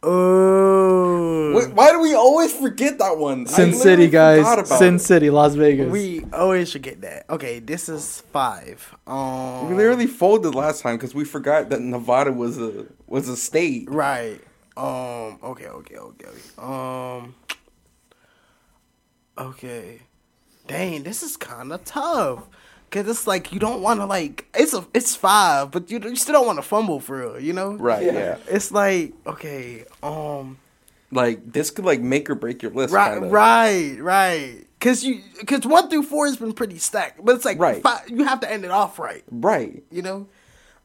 Oh, 0.06 1.54
Wait, 1.56 1.74
why 1.74 1.92
do 1.92 2.00
we 2.02 2.14
always 2.14 2.54
forget 2.54 2.98
that 2.98 3.18
one? 3.18 3.46
Sin 3.46 3.72
literally 3.72 3.82
City, 3.84 4.08
guys. 4.10 4.40
about 4.42 4.68
Sin 4.68 4.96
it. 4.96 5.00
City, 5.00 5.30
Las 5.30 5.56
Vegas. 5.56 5.92
we 5.92 6.26
always 6.34 6.72
forget 6.72 7.02
that. 7.02 7.26
Okay, 7.30 7.60
this 7.60 7.88
is 7.88 8.22
five. 8.34 8.94
Um, 9.08 9.70
We 9.70 9.76
literally 9.76 10.08
folded 10.08 10.56
last 10.56 10.82
time 10.82 10.98
because 10.98 11.16
we 11.16 11.24
forgot 11.24 11.70
that 11.70 11.80
Nevada 11.82 12.32
was 12.34 12.60
a 12.60 12.86
was 13.08 13.30
a 13.30 13.38
state. 13.38 13.90
Right. 13.90 14.42
Um. 14.76 15.40
Okay. 15.44 15.68
Okay. 15.68 15.98
Okay. 15.98 16.26
okay. 16.26 16.28
Um. 16.58 17.36
Okay. 19.38 20.00
Dang, 20.68 21.04
this 21.04 21.24
is 21.24 21.38
kind 21.38 21.72
of 21.74 21.84
tough. 21.86 22.48
Cause 22.94 23.08
it's 23.08 23.26
like 23.26 23.52
you 23.52 23.60
don't 23.60 23.82
want 23.82 24.00
to 24.02 24.06
like 24.06 24.46
it's 24.54 24.72
a 24.76 24.86
it's 24.94 25.16
five, 25.16 25.72
but 25.72 25.90
you 25.90 26.00
you 26.00 26.16
still 26.16 26.34
don't 26.34 26.46
want 26.46 26.60
to 26.60 26.62
fumble 26.62 27.00
for 27.00 27.18
real, 27.18 27.40
you 27.40 27.52
know? 27.52 27.74
Right, 27.74 28.04
yeah. 28.06 28.38
It's 28.48 28.72
like 28.72 29.14
okay, 29.26 29.86
um, 30.04 30.60
Like 31.12 31.52
this 31.52 31.72
could 31.72 31.86
like 31.86 32.02
make 32.02 32.30
or 32.30 32.36
break 32.36 32.62
your 32.62 32.72
list. 32.72 32.94
right, 32.94 33.14
kinda. 33.14 33.30
right, 33.30 33.98
right. 34.00 34.68
Cause 34.80 35.04
you 35.04 35.22
cause 35.48 35.66
one 35.66 35.90
through 35.90 36.04
four 36.04 36.28
has 36.28 36.38
been 36.38 36.54
pretty 36.54 36.78
stacked, 36.78 37.26
but 37.26 37.36
it's 37.36 37.46
like 37.46 37.58
Right. 37.58 37.82
five, 37.82 38.08
you 38.12 38.26
have 38.26 38.42
to 38.42 38.52
end 38.52 38.64
it 38.64 38.70
off 38.70 39.00
right, 39.00 39.24
Right. 39.32 39.82
you 39.90 40.04
know? 40.04 40.28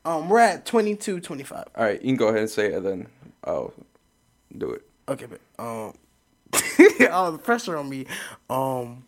Um, 0.07 0.31
we're 0.31 0.39
at 0.39 0.65
22, 0.65 1.21
25. 1.21 1.65
All 1.77 1.85
right, 1.85 2.01
you 2.01 2.09
can 2.09 2.17
go 2.17 2.29
ahead 2.29 2.41
and 2.41 2.49
say 2.49 2.69
it, 2.69 2.75
and 2.77 2.87
then 2.87 3.07
I'll 3.45 3.75
do 4.57 4.71
it. 4.71 4.83
Okay, 5.11 5.27
but 5.27 5.41
um, 5.59 5.93
all 7.13 7.33
the 7.33 7.39
pressure 7.39 7.77
on 7.77 7.87
me. 7.91 8.07
Um, 8.49 9.05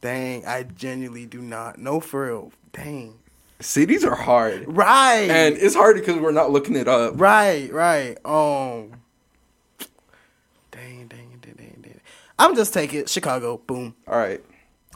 dang, 0.00 0.46
I 0.46 0.62
genuinely 0.64 1.26
do 1.26 1.40
not 1.40 1.78
know 1.78 2.00
for 2.00 2.26
real. 2.26 2.52
Dang, 2.72 3.18
Cities 3.60 4.04
are 4.04 4.14
hard, 4.14 4.64
right, 4.68 5.28
and 5.30 5.56
it's 5.56 5.74
hard 5.74 5.96
because 5.96 6.16
we're 6.16 6.30
not 6.32 6.50
looking 6.50 6.76
it 6.76 6.86
up. 6.88 7.20
right, 7.20 7.72
right. 7.72 8.16
Um, 8.24 8.92
dang, 10.70 11.08
dang, 11.08 11.38
dang, 11.40 11.54
dang, 11.56 11.78
dang. 11.82 12.00
I'm 12.38 12.54
just 12.54 12.72
taking 12.72 13.06
Chicago. 13.06 13.56
Boom. 13.58 13.94
All 14.06 14.18
right. 14.18 14.40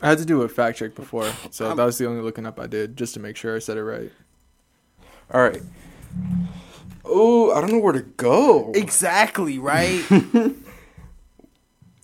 I 0.01 0.09
had 0.09 0.19
to 0.19 0.25
do 0.25 0.43
a 0.43 0.49
fact 0.49 0.79
check 0.79 0.95
before, 0.95 1.33
so 1.51 1.75
that 1.75 1.85
was 1.85 1.97
the 1.99 2.07
only 2.07 2.23
looking 2.23 2.45
up 2.47 2.59
I 2.59 2.67
did 2.67 2.97
just 2.97 3.15
to 3.15 3.21
make 3.21 3.37
sure 3.37 3.55
I 3.55 3.61
said 3.61 3.77
it 3.77 3.85
right. 3.85 4.11
All 5.33 5.41
right. 5.43 5.63
Oh, 7.05 7.53
I 7.53 7.61
don't 7.61 7.73
know 7.73 7.79
where 7.79 7.93
to 7.93 8.03
go. 8.03 8.73
Exactly 8.75 9.59
right. 9.59 10.05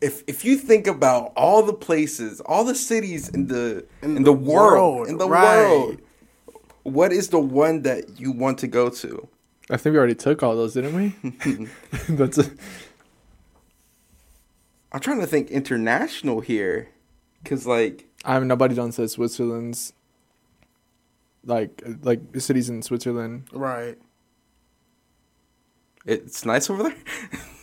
If 0.01 0.23
if 0.27 0.45
you 0.45 0.57
think 0.57 0.87
about 0.87 1.33
all 1.37 1.63
the 1.63 1.73
places, 1.73 2.41
all 2.43 2.65
the 2.65 2.75
cities 2.75 3.29
in 3.29 3.49
the 3.49 3.85
in, 4.03 4.17
In 4.17 4.23
the, 4.23 4.33
the 4.33 4.33
world, 4.33 4.73
world, 4.73 5.09
in 5.09 5.19
the 5.19 5.29
right. 5.29 5.67
world, 5.69 6.01
what 6.85 7.13
is 7.13 7.29
the 7.31 7.41
one 7.41 7.83
that 7.83 8.19
you 8.21 8.31
want 8.33 8.59
to 8.59 8.67
go 8.69 8.89
to? 8.91 9.29
I 9.71 9.77
think 9.77 9.93
we 9.93 9.99
already 9.99 10.15
took 10.15 10.43
all 10.43 10.55
those, 10.57 10.75
didn't 10.75 10.95
we? 10.95 11.69
That's 12.09 12.39
a, 12.39 12.51
I'm 14.93 15.01
trying 15.01 15.21
to 15.21 15.27
think 15.27 15.51
international 15.51 16.41
here, 16.41 16.89
cause 17.45 17.67
like 17.67 18.07
I 18.25 18.39
mean, 18.39 18.49
nobody 18.49 18.75
done 18.75 18.93
says 18.93 19.13
Switzerland's 19.13 19.93
like 21.45 21.83
like 22.03 22.33
the 22.33 22.41
cities 22.41 22.69
in 22.69 22.83
Switzerland. 22.83 23.49
right. 23.53 23.99
it's 26.07 26.45
nice 26.45 26.71
over 26.71 26.85
there. 26.85 26.97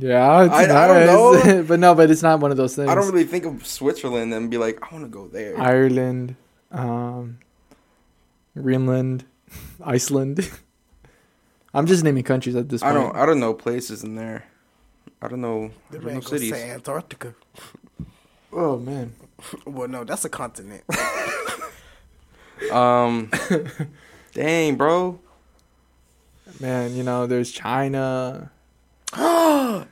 Yeah, 0.00 0.44
it's 0.44 0.54
I- 0.54 0.84
I 0.84 0.86
don't 0.88 1.06
know. 1.06 1.62
but 1.68 1.78
no, 1.78 1.94
but 1.94 2.10
it's 2.10 2.22
not 2.22 2.40
one 2.40 2.50
of 2.50 2.56
those 2.56 2.74
things. 2.74 2.88
I 2.88 2.94
don't 2.94 3.06
really 3.12 3.24
think 3.24 3.44
of 3.44 3.66
Switzerland 3.66 4.32
and 4.32 4.50
be 4.50 4.56
like, 4.58 4.78
I 4.82 4.94
want 4.94 5.04
to 5.04 5.10
go 5.10 5.28
there. 5.28 5.58
Ireland, 5.60 6.36
um, 6.72 7.38
Greenland, 8.54 9.24
Iceland. 9.84 10.50
I'm 11.74 11.86
just 11.86 12.02
naming 12.02 12.24
countries 12.24 12.56
at 12.56 12.68
this 12.68 12.82
point. 12.82 12.96
I 12.96 13.00
don't. 13.00 13.16
I 13.16 13.26
don't 13.26 13.40
know 13.40 13.54
places 13.54 14.02
in 14.02 14.14
there. 14.16 14.44
I 15.22 15.28
don't 15.28 15.40
know. 15.42 15.70
I 15.90 15.94
don't 15.94 16.04
man 16.04 16.14
know 16.14 16.20
goes 16.20 16.30
cities. 16.30 16.52
to 16.52 16.64
Antarctica. 16.64 17.34
Oh 18.52 18.78
man, 18.78 19.12
Well, 19.66 19.86
no, 19.86 20.02
that's 20.04 20.24
a 20.24 20.28
continent. 20.28 20.82
Um, 22.72 23.30
dang, 24.34 24.76
bro. 24.76 25.18
man, 26.60 26.94
you 26.96 27.02
know 27.02 27.26
there's 27.26 27.50
China, 27.52 28.50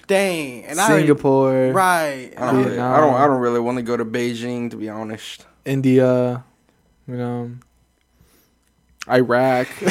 Dang, 0.07 0.64
and 0.64 0.78
I 0.81 0.87
already- 0.87 1.02
Singapore, 1.07 1.72
right. 1.72 2.33
I 2.37 2.52
don't. 2.52 2.64
Really, 2.64 2.78
I 2.78 3.00
don't. 3.00 3.14
I 3.14 3.26
don't 3.26 3.40
really 3.40 3.59
want 3.61 3.76
to 3.78 3.83
go 3.83 3.96
to 3.96 4.04
Beijing, 4.04 4.70
to 4.70 4.76
be 4.76 4.88
honest. 4.88 5.44
India, 5.64 6.44
you 7.07 7.16
know, 7.16 7.50
Iraq, 9.09 9.66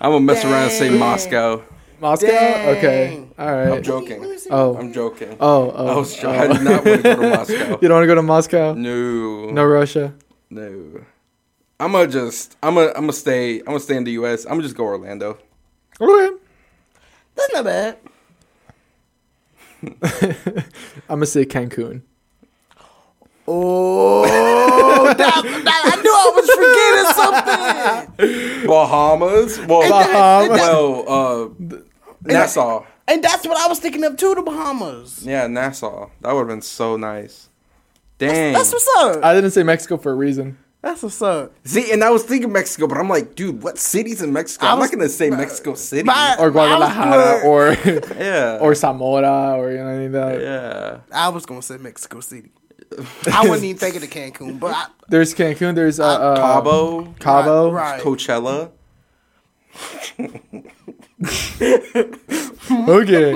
I'm 0.00 0.12
gonna 0.12 0.20
mess 0.20 0.44
around 0.44 0.64
and 0.64 0.72
say 0.72 0.90
Moscow. 0.98 1.62
Moscow. 1.98 2.26
Dang. 2.26 2.76
Okay, 2.76 3.26
all 3.38 3.54
right. 3.54 3.72
I'm 3.72 3.82
joking. 3.82 4.20
Let 4.20 4.30
me 4.30 4.36
see. 4.38 4.50
Oh, 4.50 4.76
I'm 4.76 4.92
joking. 4.92 5.36
oh, 5.40 5.72
oh. 5.74 5.86
I 5.86 5.96
was. 5.96 6.14
jo- 6.14 6.28
oh. 6.28 6.32
I 6.32 6.46
did 6.46 6.62
not 6.62 6.84
want 6.84 6.84
to 6.84 7.02
go 7.02 7.16
to 7.16 7.26
oh. 7.26 7.30
Moscow. 7.30 7.54
you 7.80 7.88
don't 7.88 7.92
want 7.92 8.02
to 8.02 8.06
go 8.06 8.14
to 8.16 8.22
Moscow? 8.22 8.74
No. 8.74 9.50
No 9.50 9.64
Russia. 9.64 10.14
No. 10.50 11.00
I'm 11.80 11.92
gonna 11.92 12.06
just. 12.06 12.56
I'm 12.62 12.74
gonna. 12.74 12.88
I'm 12.88 13.02
gonna 13.02 13.12
stay. 13.14 13.60
I'm 13.60 13.66
gonna 13.66 13.80
stay 13.80 13.96
in 13.96 14.04
the 14.04 14.12
U.S. 14.12 14.44
I'm 14.44 14.52
gonna 14.52 14.62
just 14.64 14.76
go 14.76 14.84
Orlando. 14.84 15.38
Okay. 15.98 16.36
That's 17.34 17.52
not 17.54 17.64
bad. 17.64 17.96
I'm 21.08 21.18
gonna 21.20 21.26
say 21.26 21.44
Cancun. 21.44 22.02
Oh, 23.48 24.24
that, 25.16 25.16
that- 25.18 25.82
I 25.84 26.02
knew 26.02 26.12
I 26.12 26.32
was 26.34 26.50
forgetting 28.16 28.42
something. 28.58 28.66
Bahamas. 28.66 29.58
Well, 29.66 29.88
Bahamas. 29.88 30.58
well, 30.60 31.04
uh, 31.08 31.48
Nassau. 32.22 32.84
And 33.08 33.22
that's 33.22 33.46
what 33.46 33.56
I 33.56 33.68
was 33.68 33.78
thinking 33.78 34.02
of 34.04 34.16
too, 34.16 34.34
the 34.34 34.42
Bahamas. 34.42 35.24
Yeah, 35.24 35.46
Nassau. 35.46 36.10
That 36.22 36.32
would 36.32 36.40
have 36.40 36.48
been 36.48 36.62
so 36.62 36.96
nice. 36.96 37.48
Dang. 38.18 38.54
That's 38.54 38.72
what's 38.72 38.88
up. 38.98 39.22
I 39.24 39.34
didn't 39.34 39.50
say 39.52 39.62
Mexico 39.62 39.96
for 39.96 40.10
a 40.10 40.14
reason. 40.14 40.58
That's 40.86 41.02
what's 41.02 41.20
up. 41.20 41.52
See, 41.64 41.90
and 41.90 42.04
I 42.04 42.10
was 42.10 42.22
thinking 42.22 42.52
Mexico, 42.52 42.86
but 42.86 42.96
I'm 42.96 43.08
like, 43.08 43.34
dude, 43.34 43.60
what 43.60 43.76
cities 43.76 44.22
in 44.22 44.32
Mexico? 44.32 44.66
I 44.66 44.70
I'm 44.72 44.78
was- 44.78 44.92
not 44.92 44.96
gonna 44.98 45.08
say 45.08 45.30
Mexico 45.30 45.74
City. 45.74 46.04
My- 46.04 46.36
Or 46.38 46.52
Guadalajara, 46.52 47.40
or 47.44 47.76
yeah. 48.16 48.58
or 48.60 48.72
Zamora, 48.76 49.56
or 49.58 49.72
you 49.72 49.78
know 49.78 49.88
anything 49.88 50.12
like 50.12 50.38
that. 50.38 50.40
yeah. 50.40 51.00
I 51.12 51.28
was 51.30 51.44
gonna 51.44 51.60
say 51.62 51.76
Mexico 51.78 52.20
City. 52.20 52.50
I 53.32 53.48
wasn't 53.48 53.64
even 53.64 53.78
thinking 53.78 54.00
of 54.04 54.10
Cancun, 54.10 54.60
but 54.60 54.72
I, 54.76 54.86
There's 55.08 55.34
Cancun. 55.34 55.74
There's 55.74 55.98
uh, 55.98 56.06
uh, 56.06 56.36
Cabo, 56.36 57.12
Cabo. 57.18 57.72
Right, 57.72 57.94
right. 57.94 58.02
Coachella. 58.02 58.70
Okay. 62.88 63.32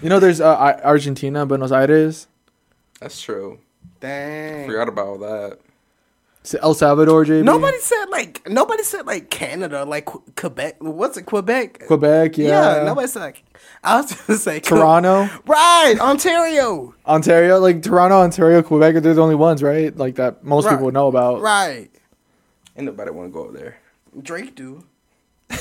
you 0.00 0.08
know, 0.08 0.20
there's 0.20 0.40
uh, 0.40 0.80
Argentina, 0.84 1.44
Buenos 1.44 1.72
Aires, 1.72 2.28
That's 3.00 3.20
true. 3.20 3.58
Dang. 3.98 4.62
I 4.62 4.66
Forgot 4.66 4.88
about 4.88 5.20
that. 5.20 5.58
El 6.60 6.74
Salvador, 6.74 7.24
JB. 7.24 7.42
Nobody 7.42 7.78
said 7.78 8.04
like 8.10 8.46
nobody 8.48 8.82
said 8.82 9.06
like 9.06 9.30
Canada, 9.30 9.84
like 9.84 10.04
Quebec. 10.36 10.76
What's 10.80 11.16
it, 11.16 11.22
Quebec? 11.24 11.86
Quebec, 11.86 12.36
yeah. 12.36 12.76
Yeah, 12.78 12.82
nobody 12.84 13.08
said. 13.08 13.20
Like, 13.20 13.42
I 13.82 14.00
was 14.00 14.12
gonna 14.26 14.38
say 14.38 14.60
Que- 14.60 14.76
Toronto, 14.76 15.26
Right, 15.46 15.94
Ontario. 15.98 16.94
Ontario, 17.06 17.58
like 17.60 17.82
Toronto, 17.82 18.16
Ontario, 18.16 18.62
Quebec. 18.62 19.02
They're 19.02 19.14
the 19.14 19.22
only 19.22 19.34
ones, 19.36 19.62
right? 19.62 19.96
Like 19.96 20.16
that 20.16 20.44
most 20.44 20.66
Right. 20.66 20.72
people 20.76 20.92
know 20.92 21.08
about. 21.08 21.40
Right. 21.40 21.90
Ain't 22.76 22.86
nobody 22.86 23.10
want 23.10 23.28
to 23.28 23.32
go 23.32 23.46
up 23.46 23.54
there. 23.54 23.78
Drake 24.20 24.54
do. 24.54 24.84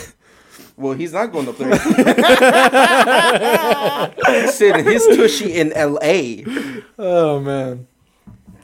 Well, 0.76 0.94
he's 0.94 1.14
not 1.14 1.32
going 1.32 1.48
up 1.48 1.56
there. 1.60 1.70
he's 4.42 4.54
sitting 4.56 4.84
his 4.84 5.06
tushy 5.06 5.54
in 5.54 5.72
L.A. 5.74 6.44
Oh 6.98 7.40
man. 7.40 7.86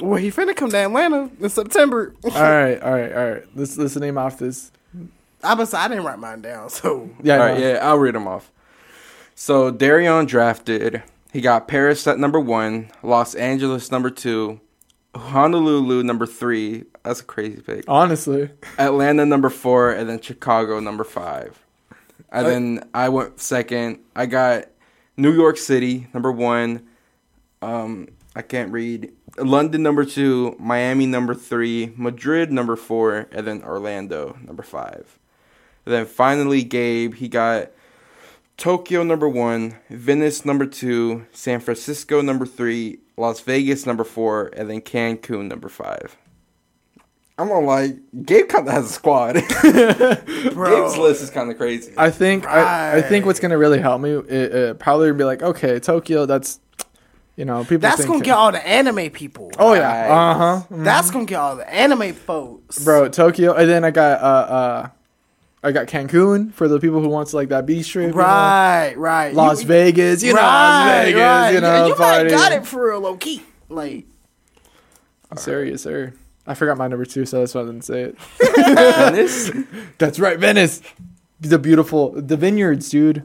Well, 0.02 0.18
he 0.18 0.32
finna 0.32 0.56
come 0.56 0.70
to 0.70 0.78
Atlanta 0.78 1.30
in 1.40 1.50
September. 1.50 2.14
all 2.24 2.32
right, 2.32 2.82
all 2.82 2.92
right, 2.94 3.14
all 3.14 3.30
right. 3.32 3.44
Let's 3.56 3.78
let's 3.78 3.96
name 3.96 4.18
off 4.18 4.40
this. 4.40 4.72
I 5.44 5.54
was 5.54 5.74
I 5.74 5.88
didn't 5.88 6.04
write 6.06 6.20
mine 6.20 6.42
down, 6.42 6.70
so 6.70 7.10
Yeah, 7.24 7.34
All 7.34 7.40
right, 7.40 7.60
yeah, 7.60 7.80
I'll 7.82 7.98
read 7.98 8.16
them 8.16 8.28
off. 8.28 8.52
So 9.36 9.72
Daryon 9.72 10.28
drafted. 10.28 11.04
He 11.32 11.42
got 11.42 11.68
Paris 11.68 12.08
at 12.08 12.18
number 12.18 12.40
one, 12.40 12.90
Los 13.04 13.36
Angeles 13.36 13.92
number 13.92 14.10
two, 14.10 14.60
Honolulu 15.16 16.04
number 16.04 16.26
three. 16.26 16.86
That's 17.04 17.22
a 17.22 17.24
crazy 17.24 17.62
pick. 17.62 17.86
Honestly, 17.88 18.50
Atlanta 18.78 19.26
number 19.26 19.50
four, 19.50 19.92
and 19.92 20.10
then 20.10 20.20
Chicago 20.20 20.80
number 20.80 21.04
five. 21.04 21.64
And 22.32 22.46
then 22.46 22.90
I 22.94 23.10
went 23.10 23.40
second. 23.40 24.00
I 24.16 24.26
got 24.26 24.66
New 25.18 25.34
York 25.34 25.58
City 25.58 26.08
number 26.14 26.32
one. 26.32 26.88
Um, 27.62 28.10
I 28.36 28.42
can't 28.42 28.72
read. 28.72 29.12
London 29.38 29.84
number 29.84 30.06
two, 30.06 30.56
Miami 30.60 31.06
number 31.06 31.34
three, 31.34 31.94
Madrid 31.96 32.52
number 32.52 32.76
four, 32.76 33.28
and 33.32 33.46
then 33.46 33.64
Orlando 33.64 34.38
number 34.46 34.64
five. 34.64 35.18
And 35.86 35.94
then 35.94 36.06
finally, 36.06 36.64
Gabe 36.64 37.16
he 37.16 37.28
got 37.28 37.72
Tokyo 38.58 39.04
number 39.04 39.30
one, 39.30 39.78
Venice 39.90 40.46
number 40.46 40.66
two, 40.66 41.26
San 41.32 41.60
Francisco 41.60 42.22
number 42.22 42.46
three, 42.46 43.00
Las 43.18 43.40
Vegas 43.42 43.86
number 43.86 44.04
four, 44.04 44.52
and 44.56 44.70
then 44.70 44.82
Cancun 44.82 45.48
number 45.48 45.70
five. 45.70 46.18
I'm 47.38 47.48
gonna 47.48 47.66
lie, 47.66 47.94
Gabe 48.26 48.50
kind 48.50 48.68
of 48.68 48.74
has 48.74 48.86
a 48.86 48.94
squad. 48.94 49.36
Gabe's 49.64 50.98
list 50.98 51.24
is 51.24 51.30
kind 51.30 51.50
of 51.50 51.58
crazy. 51.58 51.94
I 51.96 52.10
think 52.10 52.46
I, 52.46 52.98
I 52.98 53.02
think 53.02 53.26
what's 53.26 53.40
gonna 53.40 53.58
really 53.58 53.80
help 53.80 54.02
me 54.02 54.12
it, 54.12 54.30
it 54.30 54.80
probably 54.80 55.14
be 55.14 55.24
like 55.24 55.42
okay 55.42 55.80
Tokyo 55.80 56.26
that's 56.26 56.60
you 57.40 57.46
know 57.46 57.62
people 57.64 57.80
that's 57.80 57.98
think 57.98 58.10
gonna 58.10 58.24
get 58.24 58.36
all 58.36 58.52
the 58.52 58.68
anime 58.68 59.10
people. 59.12 59.50
oh 59.58 59.74
yeah 59.74 60.08
Right. 60.08 60.10
uh 60.32 60.34
huh 60.62 60.66
That's 60.84 61.10
gonna 61.10 61.24
get 61.26 61.38
all 61.40 61.56
the 61.56 61.74
anime 61.74 62.14
folks. 62.14 62.84
bro 62.84 63.08
Tokyo 63.08 63.54
and 63.54 63.70
then 63.70 63.86
I 63.86 63.92
got 63.92 64.22
uh 64.22 64.26
uh 64.26 64.88
I 65.64 65.72
got 65.72 65.88
Cancun 65.88 66.54
for 66.54 66.68
the 66.68 66.80
people 66.80 67.02
who 67.02 67.08
wants 67.10 67.34
like 67.34 67.50
that 67.50 67.66
beach 67.66 67.90
trip 67.92 68.08
you 68.08 68.12
know? 68.12 68.18
Right, 68.18 68.94
right. 68.98 69.34
Las 69.34 69.62
You- 69.62 69.68
Vegas 69.68 70.22
you 70.22 70.34
know 70.34 70.42
Las 70.42 71.06
Vegas 71.06 71.22
right. 71.22 71.52
you 71.54 71.62
know 71.62 71.88
you 71.88 71.96
party. 71.96 72.24
might 72.26 72.30
got 72.30 72.52
it 72.52 72.66
for 72.68 72.88
real 72.90 73.00
low 73.00 73.16
key. 73.16 73.42
Like 73.70 74.06
sir 75.38 75.64
yes 75.64 75.84
sir 75.84 76.12
I 76.46 76.56
forgot 76.56 76.78
my 76.78 76.88
number 76.90 77.06
two 77.06 77.26
so 77.26 77.40
that's 77.40 77.56
why 77.56 77.62
I 77.62 77.66
didn't 77.66 77.84
say 77.84 78.02
it 78.02 78.20
Venice? 78.40 79.52
that's 79.98 80.20
right 80.20 80.38
Venice 80.38 80.82
the 81.40 81.58
beautiful 81.60 82.12
the 82.20 82.36
vineyards 82.36 82.90
dude 82.90 83.24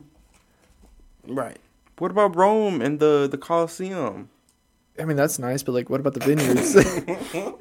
right. 1.26 1.56
What 1.98 2.10
about 2.10 2.36
Rome 2.36 2.80
and 2.82 2.98
the 2.98 3.28
the 3.30 3.38
Colosseum? 3.38 4.28
I 4.98 5.04
mean 5.04 5.16
that's 5.16 5.38
nice, 5.38 5.62
but 5.62 5.72
like, 5.72 5.90
what 5.90 6.00
about 6.00 6.14
the 6.14 6.20
vineyards? 6.20 6.74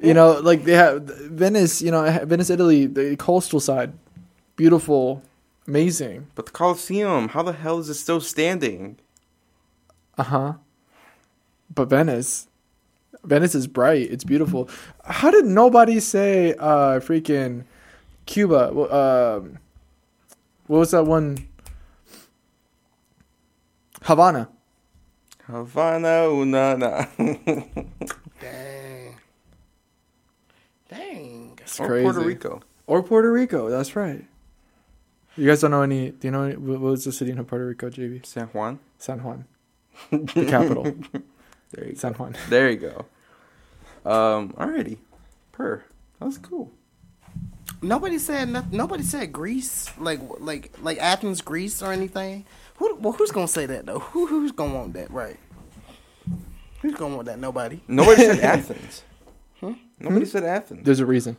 you 0.00 0.14
know, 0.14 0.40
like 0.40 0.64
they 0.64 0.74
have 0.74 1.02
Venice. 1.02 1.82
You 1.82 1.90
know, 1.90 2.02
Venice, 2.24 2.50
Italy, 2.50 2.86
the 2.86 3.16
coastal 3.16 3.60
side, 3.60 3.92
beautiful, 4.56 5.22
amazing. 5.66 6.28
But 6.34 6.46
the 6.46 6.52
Colosseum, 6.52 7.28
how 7.28 7.42
the 7.42 7.52
hell 7.52 7.78
is 7.78 7.88
it 7.88 7.94
still 7.94 8.20
standing? 8.20 8.98
Uh 10.16 10.22
huh. 10.22 10.52
But 11.74 11.90
Venice, 11.90 12.46
Venice 13.24 13.54
is 13.54 13.66
bright. 13.66 14.10
It's 14.10 14.24
beautiful. 14.24 14.68
How 15.04 15.30
did 15.30 15.44
nobody 15.44 15.98
say 15.98 16.54
uh 16.54 17.00
freaking 17.00 17.64
Cuba? 18.26 18.68
Um, 18.68 19.58
what 20.66 20.78
was 20.78 20.90
that 20.92 21.04
one? 21.04 21.48
Havana. 24.04 24.48
Havana, 25.46 26.28
una, 26.30 26.76
na. 26.76 27.06
Dang. 28.40 29.16
Dang. 30.90 31.58
It's 31.62 31.80
or 31.80 31.86
crazy. 31.86 32.04
Puerto 32.04 32.20
Rico. 32.20 32.60
Or 32.86 33.02
Puerto 33.02 33.32
Rico. 33.32 33.70
That's 33.70 33.96
right. 33.96 34.24
You 35.36 35.46
guys 35.46 35.62
don't 35.62 35.70
know 35.70 35.82
any? 35.82 36.10
Do 36.10 36.28
you 36.28 36.30
know 36.30 36.42
any, 36.42 36.56
what 36.56 36.80
what 36.80 36.90
was 36.90 37.04
the 37.04 37.12
city 37.12 37.30
in 37.30 37.42
Puerto 37.44 37.66
Rico, 37.66 37.88
JB? 37.88 38.26
San 38.26 38.46
Juan. 38.48 38.78
San 38.98 39.22
Juan, 39.22 39.46
the 40.10 40.46
capital. 40.48 40.84
There 41.72 41.86
you 41.86 41.92
go. 41.92 41.98
San 41.98 42.12
Juan. 42.14 42.36
There 42.50 42.70
you 42.70 42.76
go. 42.76 43.06
Um, 44.04 44.50
alrighty. 44.52 44.98
Per. 45.52 45.82
That 46.18 46.26
was 46.26 46.38
cool. 46.38 46.70
Nobody 47.80 48.18
said 48.18 48.50
nothing. 48.50 48.76
Nobody 48.76 49.02
said 49.02 49.32
Greece, 49.32 49.90
like 49.98 50.20
like 50.38 50.72
like 50.82 50.98
Athens, 50.98 51.40
Greece, 51.40 51.82
or 51.82 51.90
anything. 51.90 52.44
Who? 52.76 52.94
Well, 52.96 53.12
who's 53.12 53.30
gonna 53.30 53.48
say 53.48 53.66
that 53.66 53.86
though? 53.86 53.98
Who 54.00 54.26
who's 54.26 54.52
gonna 54.52 54.74
want 54.74 54.92
that? 54.94 55.10
Right? 55.10 55.36
Who's 56.82 56.94
gonna 56.94 57.14
want 57.16 57.26
that? 57.26 57.38
Nobody. 57.38 57.80
Nobody 57.88 58.22
said 58.22 58.40
Athens. 58.40 59.02
Nobody 60.00 60.26
said 60.26 60.44
Athens. 60.44 60.84
There's 60.84 61.00
a 61.00 61.06
reason. 61.06 61.36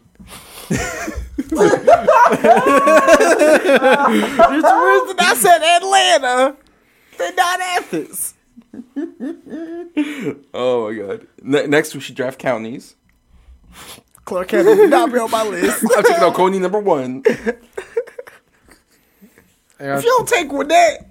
There's 0.69 0.81
a 0.81 0.85
reason 4.55 5.15
I 5.19 5.35
said 5.37 5.61
Atlanta. 5.61 6.55
They're 7.17 7.33
not 7.33 7.59
Athens. 7.61 8.33
Oh 10.53 10.89
my 10.89 10.95
god. 10.97 11.27
Ne- 11.41 11.67
next 11.67 11.93
we 11.93 11.99
should 12.01 12.15
draft 12.15 12.39
counties. 12.39 12.95
Clarke 14.25 14.47
County 14.49 14.75
did 14.75 14.89
not 14.89 15.11
be 15.11 15.19
on 15.19 15.29
my 15.29 15.43
list. 15.43 15.83
I'm 15.95 16.03
taking 16.03 16.23
Oconee 16.23 16.59
number 16.59 16.79
one. 16.79 17.21
If 17.27 17.61
you 19.79 20.01
don't 20.09 20.27
take 20.27 20.49
Gwinnett, 20.49 21.07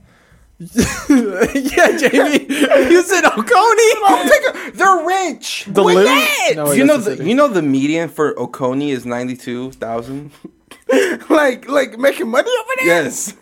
yeah 1.09 1.96
Jamie. 1.98 2.46
you 2.48 3.03
said 3.03 3.24
Oconee. 3.24 3.94
don't 4.00 4.29
take 4.29 4.46
a, 4.48 4.70
they're 4.77 5.05
rich. 5.05 5.64
The 5.68 5.83
Gwinnett. 5.83 6.07
li- 6.07 6.55
No, 6.57 6.72
you 6.72 6.85
know 6.85 6.96
the 6.98 7.16
the 7.16 7.24
you 7.24 7.35
know 7.35 7.48
the 7.48 7.62
median 7.62 8.09
for 8.09 8.38
Oconee 8.38 8.90
is 8.92 9.05
ninety 9.05 9.37
two 9.37 9.72
thousand. 9.72 10.31
like 11.31 11.68
like 11.68 11.98
making 11.98 12.29
money 12.29 12.50
over 12.61 12.72
there. 12.79 12.87
Yes. 13.05 13.35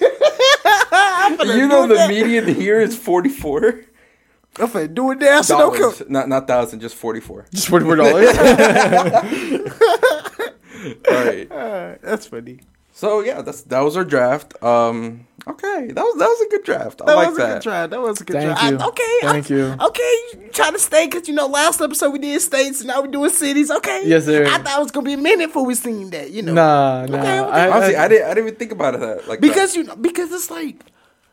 You 0.00 1.66
know 1.68 1.86
the 1.86 1.94
that. 1.94 2.08
median 2.08 2.46
here 2.54 2.80
is 2.80 2.96
forty 2.96 3.28
four 3.30 3.80
I'm 4.58 4.68
finna 4.68 4.92
do 4.92 5.10
it 5.12 5.20
there. 5.20 5.42
So 5.42 5.56
don't 5.58 5.78
dollars. 5.78 5.98
come. 5.98 6.12
Not 6.12 6.28
not 6.28 6.46
thousand, 6.48 6.80
just 6.80 6.96
forty 6.96 7.20
four. 7.20 7.46
Just 7.52 7.68
forty 7.68 7.84
four 7.84 7.96
dollars. 7.96 8.28
All 11.08 11.24
right. 11.24 11.50
Uh, 11.50 11.94
that's 12.02 12.26
funny. 12.26 12.60
So 13.00 13.20
yeah, 13.20 13.40
that's 13.40 13.62
that 13.62 13.80
was 13.80 13.96
our 13.96 14.04
draft. 14.04 14.62
Um, 14.62 15.26
okay, 15.46 15.86
that 15.90 16.02
was 16.02 16.18
that 16.18 16.26
was 16.26 16.40
a 16.42 16.50
good 16.50 16.64
draft. 16.64 17.00
I 17.00 17.06
That 17.06 17.16
like 17.16 17.28
was 17.30 17.38
a 17.38 17.46
good 17.46 17.62
draft. 17.62 17.90
That 17.92 18.00
was 18.02 18.20
a 18.20 18.24
good 18.24 18.36
Thank 18.36 18.58
try. 18.58 18.68
you. 18.68 18.76
I, 18.76 18.86
okay. 18.88 19.18
Thank 19.22 19.50
I, 19.50 19.54
you. 19.54 19.64
Okay, 19.80 20.16
you 20.34 20.50
trying 20.52 20.74
to 20.74 20.78
stay 20.78 21.06
because 21.06 21.26
you 21.26 21.32
know 21.34 21.46
last 21.46 21.80
episode 21.80 22.10
we 22.10 22.18
did 22.18 22.38
states 22.42 22.80
and 22.80 22.88
now 22.88 23.00
we're 23.00 23.06
doing 23.06 23.30
cities. 23.30 23.70
Okay. 23.70 24.02
Yes, 24.04 24.26
sir. 24.26 24.44
I 24.44 24.58
thought 24.58 24.78
it 24.78 24.82
was 24.82 24.90
gonna 24.90 25.06
be 25.06 25.14
a 25.14 25.16
minute 25.16 25.46
before 25.46 25.64
we 25.64 25.74
seen 25.76 26.10
that. 26.10 26.30
You 26.30 26.42
know. 26.42 26.52
nah, 26.52 27.06
nah. 27.06 27.18
Okay, 27.20 27.40
okay. 27.40 27.50
I, 27.50 27.70
Honestly, 27.70 27.96
I, 27.96 28.04
I 28.04 28.08
didn't 28.08 28.24
I 28.26 28.28
didn't 28.34 28.46
even 28.48 28.58
think 28.58 28.72
about 28.72 28.94
it 28.94 29.00
that 29.00 29.26
like 29.26 29.40
because 29.40 29.74
you 29.74 29.84
know 29.84 29.96
because 29.96 30.30
it's 30.30 30.50
like 30.50 30.84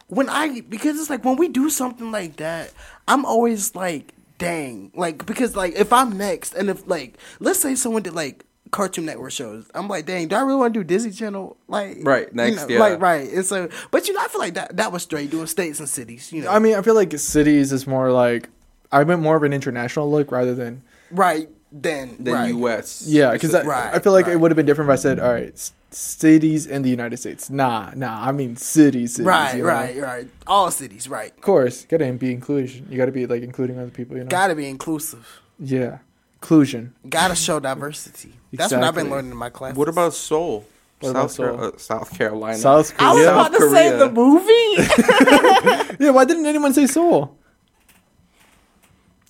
when 0.08 0.30
I 0.30 0.62
because 0.62 0.98
it's 0.98 1.10
like 1.10 1.26
when 1.26 1.36
we 1.36 1.50
do 1.50 1.70
something 1.70 2.12
like 2.12 2.38
that, 2.38 2.72
I'm 3.10 3.26
always 3.26 3.76
like 3.76 4.14
dang, 4.38 4.92
like 4.96 5.26
because 5.26 5.58
like 5.58 5.74
if 5.76 5.92
I'm 5.92 6.18
next, 6.18 6.54
and 6.54 6.70
if 6.70 6.88
like 6.88 7.18
let's 7.42 7.60
say 7.60 7.76
someone 7.76 8.04
did 8.04 8.14
like 8.14 8.46
Cartoon 8.72 9.06
Network 9.06 9.32
shows, 9.32 9.66
I'm 9.74 9.88
like, 9.88 10.06
dang, 10.06 10.28
do 10.28 10.36
I 10.36 10.42
really 10.42 10.58
want 10.58 10.74
to 10.74 10.80
do 10.80 10.84
Disney 10.84 11.12
Channel? 11.12 11.58
Like, 11.68 11.98
Right, 12.04 12.28
you 12.28 12.34
next, 12.34 12.56
know, 12.58 12.68
yeah. 12.76 12.80
like 12.80 13.00
right. 13.02 13.30
And 13.32 13.46
so, 13.46 13.70
but 13.92 14.08
you 14.08 14.14
know, 14.14 14.22
I 14.22 14.28
feel 14.28 14.42
like 14.42 14.54
that 14.56 14.78
that 14.78 14.92
was 14.92 15.04
straight 15.04 15.30
doing 15.32 15.48
states 15.48 15.80
and 15.80 15.88
cities. 15.90 16.32
You 16.34 16.44
know, 16.44 16.52
I 16.52 16.60
mean, 16.60 16.76
I 16.76 16.82
feel 16.82 16.96
like 16.96 17.18
cities 17.18 17.72
is 17.72 17.88
more 17.88 18.12
like 18.12 18.50
I 18.92 19.04
went 19.04 19.22
more 19.22 19.36
of 19.36 19.44
an 19.44 19.54
international 19.54 20.10
look 20.12 20.32
rather 20.32 20.54
than 20.56 20.82
right 21.12 21.50
then, 21.72 22.16
Than 22.20 22.34
right. 22.34 22.48
U.S. 22.50 23.04
yeah, 23.08 23.32
because 23.34 23.54
I, 23.54 23.64
Right, 23.64 23.94
I 23.94 24.00
feel 24.00 24.14
like 24.14 24.28
it 24.28 24.38
would 24.40 24.52
have 24.52 24.56
been 24.56 24.66
different 24.66 24.90
if 24.90 24.94
I 24.94 24.96
said, 25.02 25.20
all 25.20 25.34
right, 25.34 25.52
s- 25.52 25.74
cities 25.92 26.66
in 26.66 26.82
the 26.82 26.90
United 26.90 27.18
States. 27.18 27.50
Nah, 27.50 27.92
nah, 27.94 28.26
I 28.26 28.32
mean 28.32 28.56
cities. 28.56 29.16
cities 29.16 29.26
Right, 29.28 29.58
you 29.58 29.64
know? 29.64 29.70
right, 29.70 29.98
right. 30.02 30.28
All 30.48 30.72
cities, 30.72 31.10
right. 31.10 31.32
Of 31.32 31.42
course, 31.42 31.84
gotta 31.86 32.10
be 32.14 32.32
inclusion. 32.32 32.88
You 32.90 32.98
gotta 32.98 33.12
be 33.12 33.26
like 33.28 33.44
including 33.44 33.78
other 33.80 33.92
people. 33.92 34.16
You 34.16 34.24
know. 34.24 34.30
Gotta 34.30 34.56
be 34.56 34.68
inclusive. 34.70 35.42
yeah, 35.60 35.98
inclusion. 36.36 36.94
Gotta 37.10 37.36
show 37.36 37.60
diversity. 37.60 38.34
That's 38.54 38.72
what 38.74 38.84
I've 38.84 38.96
been 38.96 39.10
learning 39.10 39.32
in 39.32 39.38
my 39.38 39.50
class. 39.50 39.76
What 39.76 39.90
about 39.90 40.14
Seoul? 40.14 40.66
What 41.00 41.12
South, 41.14 41.40
about 41.40 41.58
Car- 41.58 41.58
Seoul? 41.60 41.74
uh, 41.76 41.78
South 41.78 42.18
Carolina. 42.18 42.58
South 42.58 42.98
Korea. 42.98 43.10
I 43.10 43.14
was 43.14 43.26
Korea. 43.26 43.34
about 43.34 43.54
to 43.54 43.70
say 43.70 43.90
Korea. 43.90 43.98
the 43.98 44.12
movie. 44.12 45.98
yeah, 46.06 46.10
why 46.12 46.26
didn't 46.26 46.46
anyone 46.46 46.74
say 46.74 46.88
Seoul? 46.88 47.38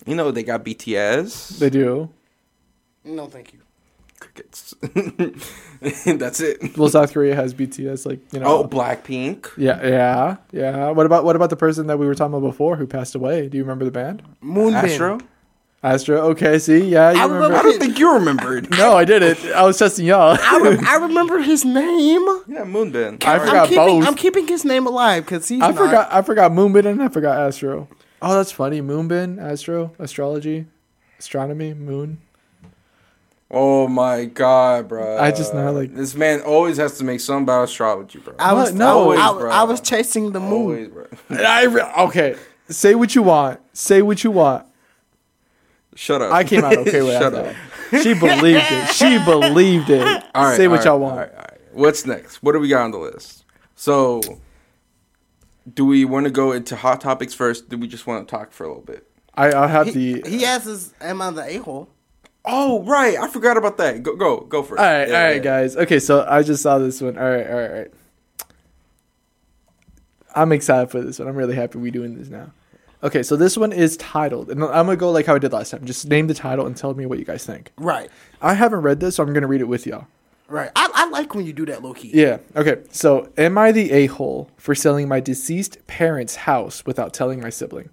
You 0.06 0.14
know 0.14 0.30
they 0.30 0.42
got 0.42 0.64
BTS. 0.64 1.58
They 1.58 1.68
do. 1.70 2.08
no, 3.04 3.26
thank 3.26 3.52
you. 3.52 3.60
Crickets. 4.20 4.74
That's 6.04 6.40
it. 6.40 6.76
Well, 6.76 6.88
South 6.88 7.12
Korea 7.12 7.36
has 7.36 7.54
BTS, 7.54 8.04
like 8.06 8.20
you 8.32 8.40
know. 8.40 8.46
Oh, 8.46 8.64
Blackpink. 8.66 9.48
Yeah, 9.56 9.80
yeah, 9.86 10.36
yeah. 10.50 10.90
What 10.90 11.06
about 11.06 11.24
what 11.24 11.36
about 11.36 11.50
the 11.50 11.56
person 11.56 11.86
that 11.86 11.98
we 11.98 12.06
were 12.06 12.14
talking 12.16 12.34
about 12.34 12.46
before 12.48 12.74
who 12.76 12.86
passed 12.86 13.14
away? 13.14 13.48
Do 13.48 13.56
you 13.58 13.62
remember 13.62 13.84
the 13.84 13.90
band? 13.92 14.22
Moonbin. 14.42 14.74
Astro. 14.90 15.18
Astro. 15.80 16.16
Okay, 16.30 16.58
see, 16.58 16.78
yeah, 16.88 17.12
you 17.12 17.20
I 17.20 17.24
remember. 17.26 17.56
I 17.56 17.62
don't 17.62 17.78
think 17.78 17.98
you 18.00 18.12
remembered. 18.14 18.68
No, 18.78 18.96
I 18.96 19.04
didn't. 19.04 19.38
I 19.52 19.62
was 19.62 19.78
testing 19.78 20.06
y'all. 20.06 20.36
I, 20.40 20.58
re- 20.60 20.78
I 20.84 20.96
remember 20.96 21.38
his 21.38 21.64
name. 21.64 22.26
Yeah, 22.48 22.64
Moonbin. 22.64 23.24
I 23.24 23.34
I'm 23.34 23.40
forgot 23.46 23.68
keeping, 23.68 23.84
both. 24.00 24.06
I'm 24.06 24.14
keeping 24.16 24.48
his 24.48 24.64
name 24.64 24.86
alive 24.88 25.24
because 25.24 25.46
he's. 25.48 25.62
I 25.62 25.68
not- 25.68 25.76
forgot. 25.76 26.12
I 26.12 26.22
forgot 26.22 26.50
Moonbin 26.50 26.84
and 26.86 27.00
I 27.02 27.08
forgot 27.08 27.38
Astro. 27.38 27.86
Oh, 28.20 28.34
that's 28.36 28.50
funny. 28.50 28.80
Moonbin, 28.82 29.40
Astro, 29.40 29.92
astrology, 30.00 30.66
astronomy, 31.20 31.74
moon. 31.74 32.18
Oh 33.50 33.88
my 33.88 34.26
god, 34.26 34.88
bro. 34.88 35.16
I 35.18 35.30
just 35.30 35.54
know, 35.54 35.72
like- 35.72 35.94
this 35.94 36.14
man 36.14 36.40
always 36.42 36.76
has 36.76 36.98
to 36.98 37.04
make 37.04 37.20
some 37.20 37.44
about 37.44 37.64
astrology, 37.64 38.18
bro. 38.18 38.34
I 38.38 38.52
was 38.52 38.74
No. 38.74 38.98
Always, 38.98 39.20
I, 39.20 39.32
bro. 39.32 39.50
I 39.50 39.62
was 39.62 39.80
chasing 39.80 40.32
the 40.32 40.40
moon. 40.40 40.52
always, 40.52 40.88
bro. 40.88 41.06
And 41.30 41.40
I 41.40 41.62
re- 41.64 41.82
okay. 42.00 42.36
Say 42.68 42.94
what 42.94 43.14
you 43.14 43.22
want. 43.22 43.60
Say 43.72 44.02
what 44.02 44.22
you 44.22 44.30
want. 44.32 44.66
Shut 45.98 46.22
up. 46.22 46.32
I 46.32 46.44
came 46.44 46.62
out 46.64 46.76
okay 46.78 47.02
with 47.02 47.18
Shut 47.18 47.32
that. 47.32 47.46
up. 47.46 47.56
She 48.02 48.12
believed 48.14 48.60
it. 48.70 48.88
She 48.90 49.18
believed 49.24 49.90
it. 49.90 50.02
All 50.34 50.44
right. 50.44 50.56
Say 50.56 50.68
what 50.68 50.76
right, 50.76 50.84
y'all 50.84 50.94
all 50.94 51.00
want. 51.00 51.16
right, 51.16 51.30
all 51.32 51.38
right. 51.38 51.58
What's 51.72 52.04
next? 52.06 52.42
What 52.42 52.52
do 52.52 52.60
we 52.60 52.68
got 52.68 52.82
on 52.82 52.90
the 52.92 52.98
list? 52.98 53.44
So, 53.74 54.20
do 55.72 55.84
we 55.86 56.04
want 56.04 56.24
to 56.24 56.30
go 56.30 56.52
into 56.52 56.76
hot 56.76 57.00
topics 57.00 57.32
first? 57.34 57.68
Do 57.70 57.78
we 57.78 57.88
just 57.88 58.06
want 58.06 58.28
to 58.28 58.30
talk 58.30 58.52
for 58.52 58.64
a 58.64 58.68
little 58.68 58.82
bit? 58.82 59.08
I 59.34 59.52
I 59.52 59.66
have 59.68 59.86
He, 59.88 60.20
the. 60.20 60.28
he 60.30 60.44
asks, 60.44 60.92
"Am 61.00 61.20
I 61.22 61.30
the 61.30 61.44
a 61.44 61.56
hole?" 61.62 61.88
Oh, 62.44 62.82
right. 62.84 63.16
I 63.18 63.26
forgot 63.28 63.56
about 63.56 63.78
that. 63.78 64.02
Go, 64.02 64.14
go, 64.16 64.40
go 64.40 64.62
for 64.62 64.76
it. 64.76 64.80
All 64.80 64.84
right, 64.86 65.08
Yeah, 65.08 65.18
all 65.18 65.24
right, 65.24 65.36
yeah. 65.36 65.42
guys. 65.42 65.76
Okay, 65.76 65.98
so 65.98 66.26
I 66.28 66.42
just 66.42 66.62
saw 66.62 66.78
this 66.78 67.00
one. 67.00 67.16
All 67.18 67.24
right, 67.24 67.46
all 67.48 67.56
right, 67.56 67.70
all 67.70 67.76
right. 67.78 67.90
I'm 70.36 70.52
excited 70.52 70.90
for 70.90 71.00
this 71.00 71.18
one. 71.18 71.26
I'm 71.28 71.36
really 71.36 71.54
happy 71.54 71.78
we're 71.78 71.90
doing 71.90 72.16
this 72.18 72.28
now. 72.28 72.50
Okay, 73.02 73.22
so 73.22 73.36
this 73.36 73.56
one 73.56 73.72
is 73.72 73.96
titled, 73.96 74.50
and 74.50 74.62
I'm 74.64 74.86
gonna 74.86 74.96
go 74.96 75.10
like 75.12 75.26
how 75.26 75.36
I 75.36 75.38
did 75.38 75.52
last 75.52 75.70
time. 75.70 75.84
Just 75.84 76.08
name 76.08 76.26
the 76.26 76.34
title 76.34 76.66
and 76.66 76.76
tell 76.76 76.94
me 76.94 77.06
what 77.06 77.18
you 77.18 77.24
guys 77.24 77.46
think. 77.46 77.70
Right, 77.76 78.10
I 78.42 78.54
haven't 78.54 78.80
read 78.80 78.98
this, 79.00 79.16
so 79.16 79.22
I'm 79.22 79.32
gonna 79.32 79.46
read 79.46 79.60
it 79.60 79.68
with 79.68 79.86
y'all. 79.86 80.06
right. 80.48 80.70
I, 80.74 80.90
I 80.92 81.08
like 81.10 81.34
when 81.34 81.46
you 81.46 81.52
do 81.52 81.64
that, 81.66 81.82
low 81.82 81.94
key. 81.94 82.10
Yeah. 82.12 82.38
Okay. 82.56 82.82
So, 82.90 83.30
am 83.38 83.56
I 83.56 83.70
the 83.70 83.92
a 83.92 84.06
hole 84.06 84.50
for 84.56 84.74
selling 84.74 85.06
my 85.06 85.20
deceased 85.20 85.78
parents' 85.86 86.34
house 86.36 86.84
without 86.86 87.12
telling 87.14 87.40
my 87.40 87.50
sibling? 87.50 87.90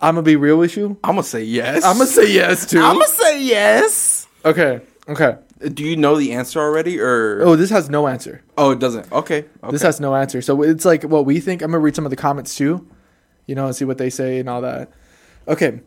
I'm 0.00 0.14
gonna 0.16 0.22
be 0.22 0.36
real 0.36 0.58
with 0.58 0.76
you. 0.76 0.98
I'm 1.02 1.12
gonna 1.14 1.22
say 1.22 1.42
yes. 1.44 1.82
I'm 1.84 1.96
gonna 1.96 2.06
say 2.06 2.30
yes 2.30 2.66
too. 2.66 2.80
I'm 2.80 2.94
gonna 2.96 3.08
say 3.08 3.42
yes. 3.42 4.26
okay. 4.44 4.80
Okay. 5.08 5.36
Do 5.72 5.82
you 5.84 5.96
know 5.96 6.16
the 6.16 6.32
answer 6.32 6.60
already, 6.60 6.98
or 7.00 7.40
Oh, 7.42 7.56
this 7.56 7.70
has 7.70 7.88
no 7.88 8.06
answer. 8.06 8.42
oh, 8.58 8.70
it 8.72 8.78
doesn't? 8.78 9.10
Okay. 9.12 9.38
okay. 9.38 9.70
This 9.70 9.82
has 9.82 10.00
no 10.00 10.14
answer. 10.14 10.42
So 10.42 10.62
it's 10.62 10.84
like 10.84 11.02
what 11.04 11.24
we 11.24 11.40
think. 11.40 11.62
I'm 11.62 11.70
gonna 11.70 11.78
read 11.80 11.94
some 11.96 12.04
of 12.04 12.10
the 12.10 12.16
comments 12.16 12.54
too, 12.54 12.86
you 13.46 13.54
know, 13.54 13.66
and 13.66 13.74
see 13.76 13.84
what 13.84 13.98
they 13.98 14.10
say 14.10 14.38
and 14.38 14.48
all 14.48 14.60
that. 14.60 14.90
Okay. 15.48 15.80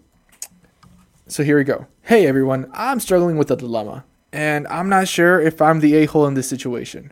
So 1.28 1.44
here 1.44 1.58
we 1.58 1.64
go. 1.64 1.88
Hey 2.04 2.26
everyone, 2.26 2.70
I'm 2.74 3.00
struggling 3.00 3.38
with 3.38 3.52
a 3.52 3.56
dilemma, 3.56 4.06
and 4.32 4.66
I'm 4.68 4.88
not 4.90 5.08
sure 5.08 5.42
if 5.42 5.62
I'm 5.62 5.82
the 5.82 5.96
a 5.96 6.06
hole 6.06 6.26
in 6.26 6.36
this 6.36 6.48
situation. 6.48 7.12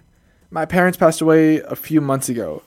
My 0.49 0.65
parents 0.65 0.97
passed 0.97 1.19
away 1.21 1.57
a 1.59 1.75
few 1.75 1.99
months 1.99 2.29
ago, 2.29 2.63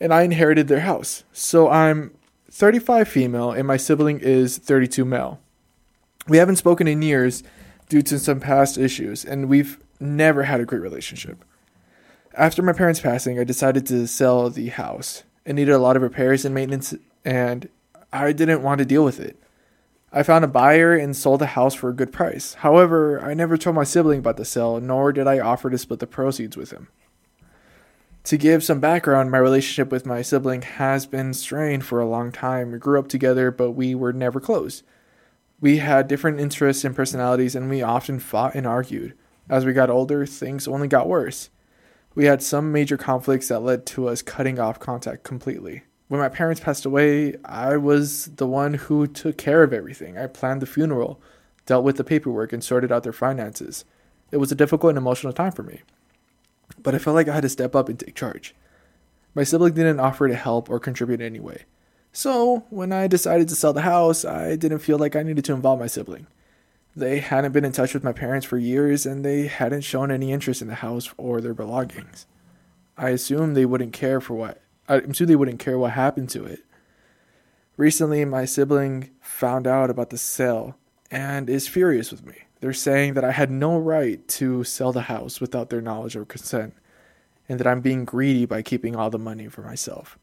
and 0.00 0.12
I 0.12 0.22
inherited 0.22 0.66
their 0.66 0.80
house. 0.80 1.22
So 1.32 1.68
I'm 1.68 2.12
35 2.50 3.06
female, 3.06 3.52
and 3.52 3.66
my 3.66 3.76
sibling 3.76 4.18
is 4.18 4.58
32 4.58 5.04
male. 5.04 5.38
We 6.26 6.38
haven't 6.38 6.56
spoken 6.56 6.88
in 6.88 7.00
years 7.02 7.42
due 7.92 8.00
to 8.00 8.18
some 8.18 8.40
past 8.40 8.78
issues, 8.78 9.22
and 9.22 9.50
we've 9.50 9.78
never 10.00 10.44
had 10.44 10.58
a 10.58 10.64
great 10.64 10.80
relationship. 10.80 11.44
After 12.32 12.62
my 12.62 12.72
parents' 12.72 13.00
passing, 13.00 13.38
I 13.38 13.44
decided 13.44 13.86
to 13.88 14.06
sell 14.06 14.48
the 14.48 14.70
house. 14.70 15.24
It 15.44 15.52
needed 15.52 15.72
a 15.74 15.78
lot 15.78 15.96
of 15.96 16.00
repairs 16.00 16.46
and 16.46 16.54
maintenance, 16.54 16.94
and 17.22 17.68
I 18.10 18.32
didn't 18.32 18.62
want 18.62 18.78
to 18.78 18.86
deal 18.86 19.04
with 19.04 19.20
it. 19.20 19.38
I 20.10 20.22
found 20.22 20.42
a 20.42 20.48
buyer 20.48 20.94
and 20.94 21.14
sold 21.14 21.42
the 21.42 21.48
house 21.48 21.74
for 21.74 21.90
a 21.90 21.94
good 21.94 22.14
price. 22.14 22.54
However, 22.54 23.20
I 23.22 23.34
never 23.34 23.58
told 23.58 23.76
my 23.76 23.84
sibling 23.84 24.20
about 24.20 24.38
the 24.38 24.46
sale, 24.46 24.80
nor 24.80 25.12
did 25.12 25.26
I 25.26 25.38
offer 25.38 25.68
to 25.68 25.76
split 25.76 26.00
the 26.00 26.06
proceeds 26.06 26.56
with 26.56 26.70
him. 26.70 26.88
To 28.24 28.38
give 28.38 28.64
some 28.64 28.80
background, 28.80 29.30
my 29.30 29.36
relationship 29.36 29.92
with 29.92 30.06
my 30.06 30.22
sibling 30.22 30.62
has 30.62 31.04
been 31.04 31.34
strained 31.34 31.84
for 31.84 32.00
a 32.00 32.08
long 32.08 32.32
time. 32.32 32.72
We 32.72 32.78
grew 32.78 32.98
up 32.98 33.08
together, 33.08 33.50
but 33.50 33.72
we 33.72 33.94
were 33.94 34.14
never 34.14 34.40
close. 34.40 34.82
We 35.62 35.76
had 35.76 36.08
different 36.08 36.40
interests 36.40 36.84
and 36.84 36.94
personalities, 36.94 37.54
and 37.54 37.70
we 37.70 37.82
often 37.82 38.18
fought 38.18 38.56
and 38.56 38.66
argued. 38.66 39.14
As 39.48 39.64
we 39.64 39.72
got 39.72 39.90
older, 39.90 40.26
things 40.26 40.66
only 40.66 40.88
got 40.88 41.08
worse. 41.08 41.50
We 42.16 42.24
had 42.24 42.42
some 42.42 42.72
major 42.72 42.96
conflicts 42.96 43.46
that 43.46 43.62
led 43.62 43.86
to 43.86 44.08
us 44.08 44.22
cutting 44.22 44.58
off 44.58 44.80
contact 44.80 45.22
completely. 45.22 45.84
When 46.08 46.20
my 46.20 46.28
parents 46.28 46.60
passed 46.60 46.84
away, 46.84 47.36
I 47.44 47.76
was 47.76 48.26
the 48.26 48.46
one 48.46 48.74
who 48.74 49.06
took 49.06 49.38
care 49.38 49.62
of 49.62 49.72
everything. 49.72 50.18
I 50.18 50.26
planned 50.26 50.62
the 50.62 50.66
funeral, 50.66 51.22
dealt 51.64 51.84
with 51.84 51.96
the 51.96 52.02
paperwork, 52.02 52.52
and 52.52 52.62
sorted 52.62 52.90
out 52.90 53.04
their 53.04 53.12
finances. 53.12 53.84
It 54.32 54.38
was 54.38 54.50
a 54.50 54.56
difficult 54.56 54.90
and 54.90 54.98
emotional 54.98 55.32
time 55.32 55.52
for 55.52 55.62
me. 55.62 55.82
But 56.82 56.96
I 56.96 56.98
felt 56.98 57.14
like 57.14 57.28
I 57.28 57.34
had 57.34 57.42
to 57.42 57.48
step 57.48 57.76
up 57.76 57.88
and 57.88 58.00
take 58.00 58.16
charge. 58.16 58.52
My 59.32 59.44
sibling 59.44 59.74
didn't 59.74 60.00
offer 60.00 60.26
to 60.26 60.34
help 60.34 60.68
or 60.68 60.80
contribute 60.80 61.20
in 61.20 61.26
any 61.26 61.40
way. 61.40 61.66
So, 62.14 62.66
when 62.68 62.92
I 62.92 63.06
decided 63.06 63.48
to 63.48 63.54
sell 63.54 63.72
the 63.72 63.80
house, 63.80 64.22
I 64.24 64.54
didn't 64.56 64.80
feel 64.80 64.98
like 64.98 65.16
I 65.16 65.22
needed 65.22 65.46
to 65.46 65.54
involve 65.54 65.80
my 65.80 65.86
sibling. 65.86 66.26
They 66.94 67.20
hadn't 67.20 67.52
been 67.52 67.64
in 67.64 67.72
touch 67.72 67.94
with 67.94 68.04
my 68.04 68.12
parents 68.12 68.44
for 68.44 68.58
years 68.58 69.06
and 69.06 69.24
they 69.24 69.46
hadn't 69.46 69.80
shown 69.80 70.10
any 70.10 70.30
interest 70.30 70.60
in 70.60 70.68
the 70.68 70.74
house 70.74 71.12
or 71.16 71.40
their 71.40 71.54
belongings. 71.54 72.26
I 72.98 73.10
assumed 73.10 73.56
they 73.56 73.64
wouldn't 73.64 73.94
care 73.94 74.20
for 74.20 74.34
what 74.34 74.60
I 74.88 74.96
assumed 74.96 75.30
they 75.30 75.36
wouldn't 75.36 75.58
care 75.58 75.78
what 75.78 75.92
happened 75.92 76.28
to 76.30 76.44
it. 76.44 76.60
Recently 77.78 78.24
my 78.26 78.44
sibling 78.44 79.10
found 79.22 79.66
out 79.66 79.88
about 79.88 80.10
the 80.10 80.18
sale 80.18 80.76
and 81.10 81.48
is 81.48 81.66
furious 81.66 82.10
with 82.10 82.26
me. 82.26 82.34
They're 82.60 82.74
saying 82.74 83.14
that 83.14 83.24
I 83.24 83.32
had 83.32 83.50
no 83.50 83.78
right 83.78 84.26
to 84.28 84.62
sell 84.64 84.92
the 84.92 85.02
house 85.02 85.40
without 85.40 85.70
their 85.70 85.80
knowledge 85.80 86.14
or 86.14 86.26
consent 86.26 86.74
and 87.48 87.58
that 87.58 87.66
I'm 87.66 87.80
being 87.80 88.04
greedy 88.04 88.44
by 88.44 88.60
keeping 88.60 88.96
all 88.96 89.08
the 89.08 89.18
money 89.18 89.48
for 89.48 89.62
myself. 89.62 90.18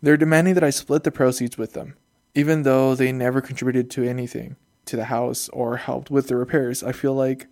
They're 0.00 0.16
demanding 0.16 0.54
that 0.54 0.64
I 0.64 0.70
split 0.70 1.02
the 1.02 1.10
proceeds 1.10 1.58
with 1.58 1.72
them, 1.72 1.96
even 2.34 2.62
though 2.62 2.94
they 2.94 3.10
never 3.10 3.40
contributed 3.40 3.90
to 3.92 4.08
anything 4.08 4.56
to 4.86 4.96
the 4.96 5.06
house 5.06 5.48
or 5.50 5.76
helped 5.76 6.10
with 6.10 6.28
the 6.28 6.36
repairs. 6.36 6.82
I 6.82 6.92
feel 6.92 7.14
like 7.14 7.46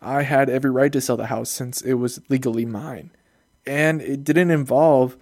I 0.00 0.22
had 0.22 0.48
every 0.48 0.70
right 0.70 0.92
to 0.92 1.00
sell 1.00 1.16
the 1.16 1.26
house 1.26 1.50
since 1.50 1.82
it 1.82 1.94
was 1.94 2.20
legally 2.28 2.64
mine. 2.64 3.10
And 3.66 4.00
it 4.00 4.24
didn't 4.24 4.50
involve, 4.50 5.16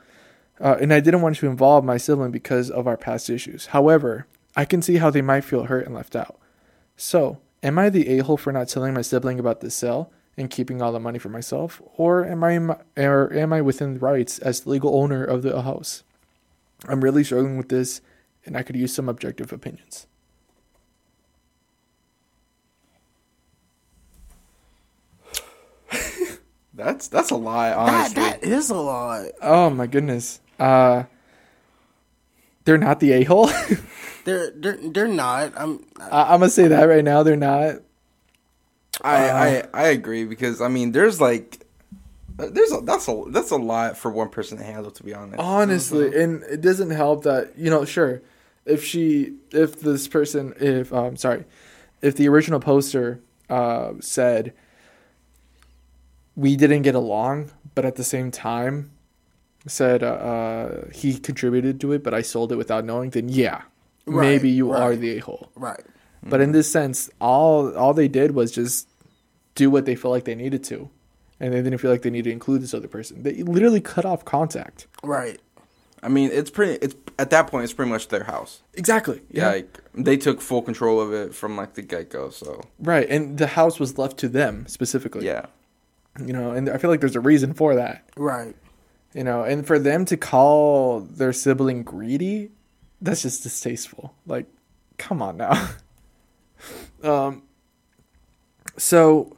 uh, 0.60 0.76
and 0.80 0.92
I 0.92 1.00
didn't 1.00 1.22
want 1.22 1.36
to 1.36 1.46
involve 1.46 1.84
my 1.84 1.96
sibling 1.96 2.30
because 2.30 2.70
of 2.70 2.86
our 2.86 2.96
past 2.96 3.28
issues. 3.28 3.66
However, 3.66 4.26
I 4.54 4.64
can 4.64 4.80
see 4.80 4.96
how 4.96 5.10
they 5.10 5.22
might 5.22 5.44
feel 5.44 5.64
hurt 5.64 5.86
and 5.86 5.94
left 5.94 6.14
out. 6.14 6.38
So, 6.96 7.38
am 7.62 7.78
I 7.78 7.90
the 7.90 8.18
a 8.18 8.24
hole 8.24 8.36
for 8.36 8.52
not 8.52 8.68
telling 8.68 8.94
my 8.94 9.02
sibling 9.02 9.40
about 9.40 9.60
the 9.60 9.70
sale 9.70 10.12
and 10.36 10.48
keeping 10.48 10.80
all 10.80 10.92
the 10.92 11.00
money 11.00 11.18
for 11.18 11.28
myself, 11.28 11.82
or 11.96 12.24
am 12.24 12.44
I 12.44 12.76
or 12.96 13.32
am 13.32 13.52
I 13.52 13.60
within 13.60 13.98
rights 13.98 14.38
as 14.38 14.60
the 14.60 14.70
legal 14.70 14.94
owner 14.96 15.24
of 15.24 15.42
the 15.42 15.62
house? 15.62 16.04
I'm 16.86 17.00
really 17.02 17.24
struggling 17.24 17.56
with 17.56 17.68
this, 17.68 18.00
and 18.44 18.56
I 18.56 18.62
could 18.62 18.76
use 18.76 18.94
some 18.94 19.08
objective 19.08 19.52
opinions. 19.52 20.06
That's 26.74 27.08
that's 27.08 27.30
a 27.30 27.36
lie, 27.36 27.70
That 27.70 27.78
honestly. 27.78 28.22
that 28.22 28.44
is 28.44 28.70
a 28.70 28.76
lot. 28.76 29.26
Oh 29.42 29.70
my 29.70 29.86
goodness. 29.86 30.40
Uh 30.58 31.04
they're 32.64 32.78
not 32.78 33.00
the 33.00 33.12
a 33.12 33.24
hole. 33.24 33.50
They're 34.24 34.50
they're 34.50 34.76
they're 34.90 35.08
not. 35.08 35.54
I'm 35.56 35.84
I'm 35.98 36.40
gonna 36.40 36.50
say 36.50 36.68
that 36.68 36.82
right 36.84 37.02
now. 37.02 37.22
They're 37.22 37.34
not. 37.36 37.76
I, 39.00 39.28
Uh, 39.28 39.66
I 39.72 39.84
I 39.84 39.86
agree 39.88 40.24
because 40.26 40.60
I 40.60 40.68
mean 40.68 40.92
there's 40.92 41.18
like 41.18 41.64
there's 42.38 42.72
a, 42.72 42.80
that's 42.82 43.08
a 43.08 43.24
that's 43.28 43.50
a 43.50 43.56
lot 43.56 43.96
for 43.98 44.10
one 44.10 44.28
person 44.28 44.58
to 44.58 44.64
handle 44.64 44.90
to 44.92 45.02
be 45.02 45.12
honest. 45.12 45.38
Honestly, 45.40 46.06
and 46.22 46.42
it 46.44 46.60
doesn't 46.60 46.90
help 46.90 47.24
that 47.24 47.52
you 47.58 47.68
know. 47.70 47.84
Sure, 47.84 48.22
if 48.64 48.84
she, 48.84 49.34
if 49.50 49.80
this 49.80 50.06
person, 50.08 50.54
if 50.60 50.92
um, 50.92 51.16
sorry, 51.16 51.44
if 52.00 52.14
the 52.16 52.28
original 52.28 52.60
poster 52.60 53.20
uh 53.50 53.92
said 54.00 54.52
we 56.36 56.54
didn't 56.56 56.82
get 56.82 56.94
along, 56.94 57.50
but 57.74 57.84
at 57.84 57.96
the 57.96 58.04
same 58.04 58.30
time 58.30 58.90
said 59.66 60.02
uh, 60.02 60.06
uh 60.06 60.88
he 60.92 61.18
contributed 61.18 61.80
to 61.80 61.92
it, 61.92 62.02
but 62.04 62.14
I 62.14 62.22
sold 62.22 62.52
it 62.52 62.56
without 62.56 62.84
knowing, 62.84 63.10
then 63.10 63.28
yeah, 63.28 63.62
Right, 64.06 64.22
maybe 64.28 64.48
you 64.48 64.70
are 64.72 64.94
the 64.96 65.16
a 65.16 65.18
hole. 65.18 65.50
right. 65.56 65.80
But 66.22 66.40
in 66.40 66.52
this 66.52 66.70
sense, 66.70 67.10
all 67.20 67.74
all 67.76 67.94
they 67.94 68.08
did 68.08 68.32
was 68.32 68.50
just 68.52 68.88
do 69.54 69.70
what 69.70 69.84
they 69.86 69.94
felt 69.96 70.12
like 70.12 70.24
they 70.24 70.34
needed 70.34 70.62
to, 70.64 70.90
and 71.40 71.52
they 71.52 71.62
didn't 71.62 71.78
feel 71.78 71.90
like 71.90 72.02
they 72.02 72.10
needed 72.10 72.30
to 72.30 72.32
include 72.32 72.62
this 72.62 72.74
other 72.74 72.88
person. 72.88 73.22
They 73.22 73.42
literally 73.42 73.80
cut 73.80 74.04
off 74.04 74.24
contact. 74.24 74.86
Right. 75.02 75.40
I 76.02 76.08
mean 76.08 76.30
it's 76.32 76.50
pretty 76.50 76.74
it's 76.74 76.94
at 77.18 77.30
that 77.30 77.48
point 77.48 77.64
it's 77.64 77.72
pretty 77.72 77.90
much 77.90 78.08
their 78.08 78.24
house. 78.24 78.62
Exactly. 78.74 79.20
Yeah, 79.30 79.48
like 79.48 79.78
they 79.94 80.16
took 80.16 80.40
full 80.40 80.62
control 80.62 81.00
of 81.00 81.12
it 81.12 81.34
from 81.34 81.56
like 81.56 81.74
the 81.74 81.82
get 81.82 82.10
go. 82.10 82.30
So 82.30 82.62
Right, 82.78 83.08
and 83.10 83.36
the 83.38 83.48
house 83.48 83.80
was 83.80 83.98
left 83.98 84.16
to 84.18 84.28
them 84.28 84.66
specifically. 84.68 85.26
yeah, 85.26 85.46
You 86.24 86.32
know, 86.32 86.52
and 86.52 86.68
I 86.68 86.78
feel 86.78 86.90
like 86.90 87.00
there's 87.00 87.16
a 87.16 87.20
reason 87.20 87.52
for 87.54 87.74
that. 87.74 88.08
Right. 88.16 88.54
You 89.14 89.24
know, 89.24 89.42
and 89.42 89.66
for 89.66 89.78
them 89.78 90.04
to 90.04 90.16
call 90.16 91.00
their 91.00 91.32
sibling 91.32 91.82
greedy, 91.82 92.50
that's 93.00 93.22
just 93.22 93.42
distasteful. 93.42 94.14
Like, 94.26 94.46
come 94.98 95.20
on 95.22 95.36
now. 95.38 95.70
um 97.02 97.42
so 98.76 99.36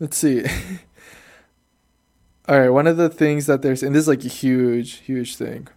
let's 0.00 0.16
see. 0.16 0.44
All 2.48 2.58
right, 2.58 2.70
one 2.70 2.88
of 2.88 2.96
the 2.96 3.08
things 3.08 3.46
that 3.46 3.62
there's 3.62 3.84
and 3.84 3.94
this 3.94 4.02
is 4.02 4.08
like 4.08 4.24
a 4.24 4.28
huge 4.28 4.98
huge 4.98 5.36
thing. 5.36 5.68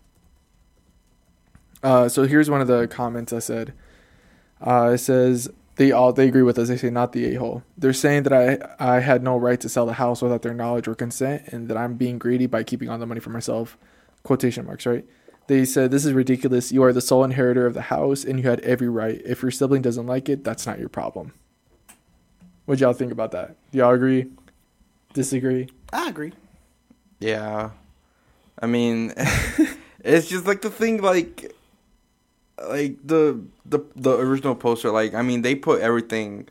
Uh 1.84 2.10
so 2.10 2.24
here's 2.24 2.50
one 2.50 2.62
of 2.62 2.68
the 2.68 2.88
comments 2.88 3.32
I 3.32 3.40
said. 3.40 3.74
Uh, 4.60 4.92
it 4.94 5.00
says 5.00 5.50
they 5.76 5.92
all 5.92 6.14
they 6.14 6.28
agree 6.28 6.42
with 6.42 6.58
us. 6.58 6.70
They 6.70 6.78
say 6.78 6.90
not 6.90 7.12
the 7.12 7.36
a 7.36 7.40
hole. 7.40 7.64
They're 7.78 7.94
saying 7.94 8.24
that 8.24 8.34
I 8.34 8.58
I 8.80 9.00
had 9.00 9.24
no 9.24 9.38
right 9.38 9.60
to 9.60 9.70
sell 9.70 9.86
the 9.86 9.94
house 9.94 10.22
without 10.22 10.42
their 10.42 10.54
knowledge 10.54 10.88
or 10.88 10.96
consent, 10.96 11.48
and 11.48 11.68
that 11.68 11.78
I'm 11.78 11.96
being 11.96 12.18
greedy 12.18 12.46
by 12.46 12.64
keeping 12.64 12.90
all 12.90 12.98
the 12.98 13.06
money 13.06 13.20
for 13.20 13.32
myself. 13.32 13.78
Quotation 14.24 14.66
marks, 14.66 14.86
right? 14.86 15.06
They 15.48 15.66
said 15.66 15.92
this 15.92 16.06
is 16.06 16.14
ridiculous. 16.14 16.72
You 16.72 16.84
are 16.84 16.94
the 16.94 17.02
sole 17.02 17.24
inheritor 17.24 17.66
of 17.66 17.74
the 17.74 17.82
house, 17.82 18.24
and 18.24 18.40
you 18.40 18.48
had 18.48 18.62
every 18.62 18.88
right. 18.88 19.22
If 19.26 19.42
your 19.42 19.52
sibling 19.52 19.82
doesn't 19.82 20.08
like 20.08 20.30
it, 20.30 20.44
that's 20.44 20.66
not 20.66 20.80
your 20.80 20.90
problem. 20.90 21.34
What 22.66 22.80
y'all 22.80 22.94
think 22.94 23.12
about 23.12 23.32
that? 23.32 23.56
Do 23.72 23.78
y'all 23.80 23.94
agree? 23.94 24.28
Disagree? 25.14 25.70
I 25.92 26.10
agree. 26.10 26.34
yeah. 27.20 27.72
I 28.60 28.68
mean, 28.68 29.14
it's 30.00 30.28
just 30.30 30.46
like 30.46 30.62
the 30.62 30.70
thing 30.70 31.02
like 31.02 31.54
like 32.70 32.98
the 33.04 33.42
the 33.66 33.80
the 33.96 34.18
original 34.18 34.56
poster. 34.56 34.92
Like 34.92 35.14
I 35.14 35.22
mean, 35.22 35.42
they 35.42 35.56
put 35.56 35.82
everything 35.82 36.48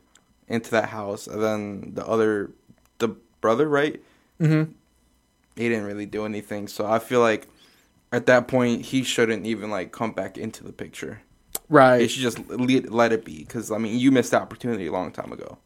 into 0.48 0.70
that 0.72 0.88
house, 0.90 1.27
and 1.27 1.42
then 1.42 1.92
the 1.94 2.07
other 2.07 2.51
the 2.98 3.09
brother, 3.40 3.68
right? 3.68 4.03
Mm-hmm. 4.40 4.72
he 5.55 5.68
didn't 5.68 5.85
really 5.85 6.07
do 6.07 6.25
anything. 6.25 6.66
So 6.66 6.85
I 6.85 6.98
feel 6.98 7.20
like 7.20 7.46
at 8.11 8.27
that 8.27 8.48
point 8.48 8.87
he 8.87 9.05
shouldn't 9.05 9.46
even 9.46 9.70
like 9.70 9.92
come 9.92 10.12
back 10.12 10.37
into 10.37 10.64
the 10.64 10.72
picture. 10.72 11.22
Right. 11.68 12.01
He 12.01 12.09
should 12.09 12.22
just 12.22 12.38
let, 12.51 12.90
let 12.90 13.12
it 13.12 13.25
be 13.25 13.38
because 13.44 13.70
I 13.70 13.79
mean 13.79 13.98
you 13.98 14.11
missed 14.11 14.33
the 14.33 14.40
opportunity 14.40 14.88
a 14.88 14.92
long 14.92 15.12
time 15.12 15.33
ago. 15.33 15.59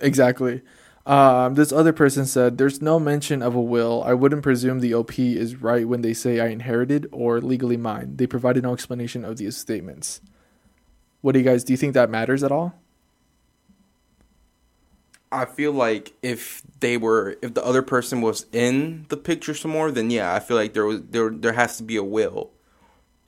Exactly. 0.00 0.62
Um, 1.06 1.54
this 1.54 1.72
other 1.72 1.92
person 1.92 2.26
said, 2.26 2.58
"There's 2.58 2.82
no 2.82 3.00
mention 3.00 3.42
of 3.42 3.54
a 3.54 3.60
will. 3.60 4.02
I 4.04 4.14
wouldn't 4.14 4.42
presume 4.42 4.80
the 4.80 4.94
OP 4.94 5.18
is 5.18 5.56
right 5.56 5.88
when 5.88 6.02
they 6.02 6.12
say 6.12 6.40
I 6.40 6.48
inherited 6.48 7.08
or 7.10 7.40
legally 7.40 7.76
mine. 7.76 8.16
They 8.16 8.26
provided 8.26 8.62
no 8.62 8.72
explanation 8.72 9.24
of 9.24 9.38
these 9.38 9.56
statements. 9.56 10.20
What 11.20 11.32
do 11.32 11.38
you 11.38 11.44
guys? 11.44 11.64
Do 11.64 11.72
you 11.72 11.76
think 11.76 11.94
that 11.94 12.10
matters 12.10 12.42
at 12.42 12.52
all? 12.52 12.74
I 15.32 15.44
feel 15.44 15.72
like 15.72 16.12
if 16.22 16.62
they 16.80 16.96
were 16.96 17.36
if 17.40 17.54
the 17.54 17.64
other 17.64 17.82
person 17.82 18.20
was 18.20 18.46
in 18.52 19.06
the 19.08 19.16
picture 19.16 19.54
some 19.54 19.70
more, 19.70 19.90
then 19.90 20.10
yeah, 20.10 20.34
I 20.34 20.40
feel 20.40 20.56
like 20.56 20.74
there 20.74 20.84
was 20.86 21.02
there 21.10 21.30
there 21.30 21.52
has 21.52 21.76
to 21.76 21.82
be 21.82 21.96
a 21.96 22.02
will 22.02 22.50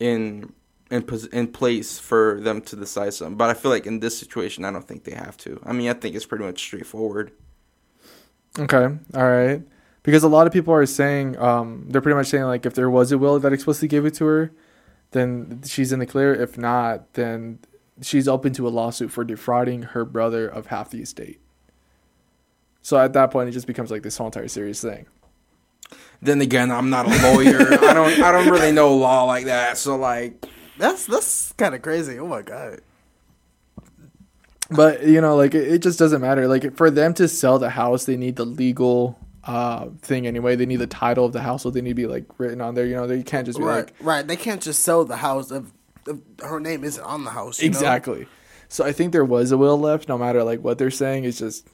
in 0.00 0.52
in 0.92 1.08
in 1.32 1.48
place 1.48 1.98
for 1.98 2.38
them 2.40 2.60
to 2.60 2.76
decide 2.76 3.14
something. 3.14 3.36
But 3.36 3.48
I 3.48 3.54
feel 3.54 3.70
like 3.70 3.86
in 3.86 4.00
this 4.00 4.16
situation, 4.16 4.64
I 4.64 4.70
don't 4.70 4.86
think 4.86 5.04
they 5.04 5.14
have 5.14 5.36
to. 5.38 5.58
I 5.64 5.72
mean, 5.72 5.88
I 5.88 5.94
think 5.94 6.14
it's 6.14 6.26
pretty 6.26 6.44
much 6.44 6.60
straightforward. 6.60 7.32
Okay, 8.58 8.84
all 9.14 9.30
right. 9.30 9.62
Because 10.02 10.22
a 10.22 10.28
lot 10.28 10.46
of 10.46 10.52
people 10.52 10.74
are 10.74 10.84
saying, 10.84 11.38
um, 11.38 11.86
they're 11.88 12.02
pretty 12.02 12.16
much 12.16 12.26
saying 12.26 12.44
like, 12.44 12.66
if 12.66 12.74
there 12.74 12.90
was 12.90 13.10
a 13.10 13.18
will 13.18 13.38
that 13.38 13.52
explicitly 13.52 13.88
gave 13.88 14.04
it 14.04 14.14
to 14.14 14.26
her, 14.26 14.52
then 15.12 15.62
she's 15.64 15.92
in 15.92 16.00
the 16.00 16.06
clear. 16.06 16.34
If 16.34 16.58
not, 16.58 17.14
then 17.14 17.60
she's 18.02 18.28
open 18.28 18.52
to 18.54 18.68
a 18.68 18.70
lawsuit 18.70 19.10
for 19.10 19.24
defrauding 19.24 19.82
her 19.82 20.04
brother 20.04 20.46
of 20.46 20.66
half 20.66 20.90
the 20.90 21.00
estate. 21.00 21.40
So 22.82 22.98
at 22.98 23.14
that 23.14 23.30
point, 23.30 23.48
it 23.48 23.52
just 23.52 23.66
becomes 23.66 23.90
like 23.90 24.02
this 24.02 24.18
whole 24.18 24.26
entire 24.26 24.48
serious 24.48 24.82
thing. 24.82 25.06
Then 26.20 26.40
again, 26.40 26.70
I'm 26.70 26.90
not 26.90 27.06
a 27.06 27.32
lawyer. 27.32 27.72
I 27.84 27.94
don't 27.94 28.20
I 28.20 28.32
don't 28.32 28.48
really 28.48 28.72
know 28.72 28.94
law 28.96 29.24
like 29.24 29.46
that. 29.46 29.78
So 29.78 29.96
like, 29.96 30.46
That's 30.82 31.06
that's 31.06 31.52
kind 31.52 31.76
of 31.76 31.80
crazy. 31.82 32.18
Oh 32.18 32.26
my 32.26 32.42
god. 32.42 32.80
But 34.68 35.04
you 35.06 35.20
know, 35.20 35.36
like 35.36 35.54
it, 35.54 35.68
it 35.74 35.78
just 35.82 35.96
doesn't 35.98 36.20
matter. 36.20 36.48
Like 36.48 36.76
for 36.76 36.90
them 36.90 37.14
to 37.14 37.28
sell 37.28 37.58
the 37.60 37.70
house, 37.70 38.04
they 38.04 38.16
need 38.16 38.34
the 38.34 38.44
legal 38.44 39.16
uh 39.44 39.86
thing 40.00 40.26
anyway. 40.26 40.56
They 40.56 40.66
need 40.66 40.76
the 40.76 40.88
title 40.88 41.24
of 41.24 41.32
the 41.32 41.42
house, 41.42 41.62
so 41.62 41.70
they 41.70 41.82
need 41.82 41.90
to 41.90 41.94
be 41.94 42.06
like 42.06 42.24
written 42.36 42.60
on 42.60 42.74
there. 42.74 42.84
You 42.84 42.96
know, 42.96 43.06
they 43.06 43.22
can't 43.22 43.46
just 43.46 43.58
be 43.60 43.64
Right. 43.64 43.76
like 43.76 43.94
right. 44.00 44.26
They 44.26 44.34
can't 44.36 44.60
just 44.60 44.82
sell 44.82 45.04
the 45.04 45.18
house 45.18 45.52
if, 45.52 45.64
if 46.08 46.16
her 46.42 46.58
name 46.58 46.82
isn't 46.82 47.04
on 47.04 47.22
the 47.22 47.30
house. 47.30 47.62
you 47.62 47.68
know? 47.68 47.76
exactly. 47.76 48.26
So 48.68 48.84
I 48.84 48.90
think 48.92 49.12
there 49.12 49.24
was 49.24 49.52
a 49.52 49.58
will 49.58 49.78
left, 49.78 50.08
no 50.08 50.18
matter 50.18 50.42
like 50.42 50.62
what 50.62 50.78
they're 50.78 50.90
saying. 50.90 51.24
It's 51.26 51.38
just, 51.38 51.64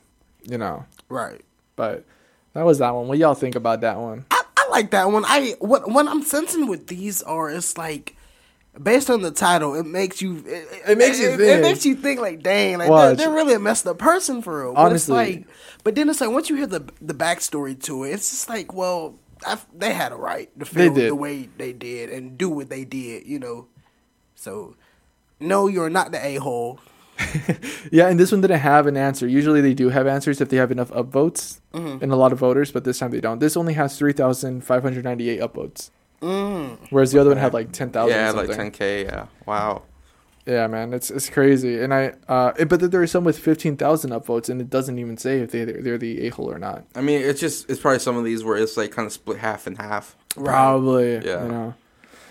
you 0.43 0.59
know. 0.59 0.85
Right. 1.09 1.41
But 1.77 2.05
that 2.53 2.67
was 2.67 2.79
that 2.81 2.95
one. 2.95 3.07
What 3.09 3.17
y'all 3.19 3.35
think 3.35 3.55
about 3.55 3.81
that 3.83 3.97
one? 3.99 4.27
I, 4.33 4.43
I 4.57 4.69
like 4.69 4.91
that 4.91 5.11
one. 5.11 5.25
I 5.27 5.55
what 5.61 5.89
what 5.91 6.07
I'm 6.09 6.23
sensing 6.23 6.67
with 6.67 6.89
these 6.89 7.23
are 7.23 7.49
it's 7.49 7.79
like 7.79 8.17
based 8.83 9.11
on 9.11 9.23
the 9.23 9.31
title, 9.31 9.75
it 9.75 9.87
makes 9.87 10.21
you 10.23 10.37
it, 10.47 10.69
It 10.89 10.99
makes 10.99 11.19
you 11.21 11.31
it, 11.31 11.37
think. 11.39 11.63
makes 11.63 11.85
you 11.87 11.95
think 11.95 12.21
like, 12.21 12.43
dang, 12.43 12.79
like 12.79 12.89
they're, 12.89 13.15
they're 13.17 13.35
really 13.35 13.55
a 13.55 13.59
messed 13.59 13.87
up 13.87 13.99
person 13.99 14.43
for 14.43 14.63
real. 14.65 14.75
But 14.75 14.81
Honestly. 14.81 15.17
it's 15.31 15.47
like, 15.47 15.47
but 15.85 15.95
then 15.95 16.09
it's 16.09 16.21
like 16.21 16.31
once 16.31 16.49
you 16.51 16.57
hear 16.57 16.67
the 16.67 16.85
the 17.01 17.15
backstory 17.15 17.81
to 17.85 18.05
it, 18.05 18.11
it's 18.13 18.31
just 18.31 18.49
like, 18.49 18.73
well, 18.75 19.17
I, 19.47 19.59
they 19.77 19.93
had 19.93 20.13
a 20.13 20.17
right 20.17 20.57
to 20.59 20.65
feel 20.65 20.93
the 20.93 21.15
way 21.15 21.49
they 21.57 21.73
did 21.73 22.11
and 22.11 22.37
do 22.39 22.49
what 22.51 22.69
they 22.71 22.85
did, 22.85 23.27
you 23.27 23.39
know. 23.39 23.69
So, 24.35 24.77
no, 25.41 25.67
you're 25.69 25.91
not 25.91 26.13
the 26.13 26.25
a 26.25 26.37
hole. 26.37 26.81
Yeah, 27.91 28.09
and 28.09 28.19
this 28.21 28.31
one 28.31 28.41
didn't 28.43 28.61
have 28.61 28.87
an 28.87 28.97
answer. 28.97 29.27
Usually 29.27 29.61
they 29.61 29.75
do 29.75 29.89
have 29.89 30.07
answers 30.07 30.41
if 30.41 30.51
they 30.51 30.57
have 30.57 30.71
enough 30.71 30.91
upvotes 30.91 31.61
Mm-hmm. 31.75 32.03
and 32.03 32.13
a 32.13 32.17
lot 32.17 32.33
of 32.33 32.39
voters, 32.39 32.71
but 32.73 32.85
this 32.85 32.99
time 32.99 33.11
they 33.11 33.21
don't. 33.21 33.41
This 33.41 33.57
only 33.57 33.75
has 33.75 33.99
3,598 33.99 35.41
upvotes. 35.41 35.91
Mm. 36.21 36.79
Whereas 36.91 37.13
the 37.13 37.21
other 37.21 37.31
one 37.31 37.39
had 37.39 37.55
like 37.55 37.73
10,000 37.73 38.11
yeah, 38.15 38.31
like 38.33 38.51
10k. 38.51 39.05
Yeah, 39.05 39.27
wow. 39.47 39.83
Yeah, 40.47 40.67
man, 40.67 40.95
it's 40.95 41.11
it's 41.11 41.29
crazy. 41.29 41.79
And 41.79 41.93
I 41.93 42.15
uh 42.27 42.53
it- 42.59 42.69
but 42.71 42.81
then 42.81 42.89
there 42.91 43.03
are 43.03 43.07
some 43.07 43.23
with 43.25 43.39
15,000 43.39 44.11
upvotes 44.11 44.49
and 44.49 44.61
it 44.61 44.71
doesn't 44.71 44.99
even 44.99 45.17
say 45.19 45.41
if 45.41 45.51
they 45.51 45.65
they're 45.65 45.99
the 45.99 46.27
a-hole 46.27 46.51
or 46.51 46.59
not. 46.59 46.85
I 46.95 47.03
mean, 47.03 47.21
it's 47.21 47.39
just 47.39 47.69
it's 47.71 47.79
probably 47.81 47.99
some 47.99 48.17
of 48.17 48.25
these 48.25 48.43
where 48.43 48.57
it's 48.57 48.77
like 48.77 48.91
kind 48.93 49.05
of 49.07 49.13
split 49.13 49.39
half 49.39 49.67
and 49.67 49.77
half. 49.77 50.17
Probably, 50.35 51.17
Yeah. 51.17 51.43
you 51.43 51.49
know. 51.49 51.75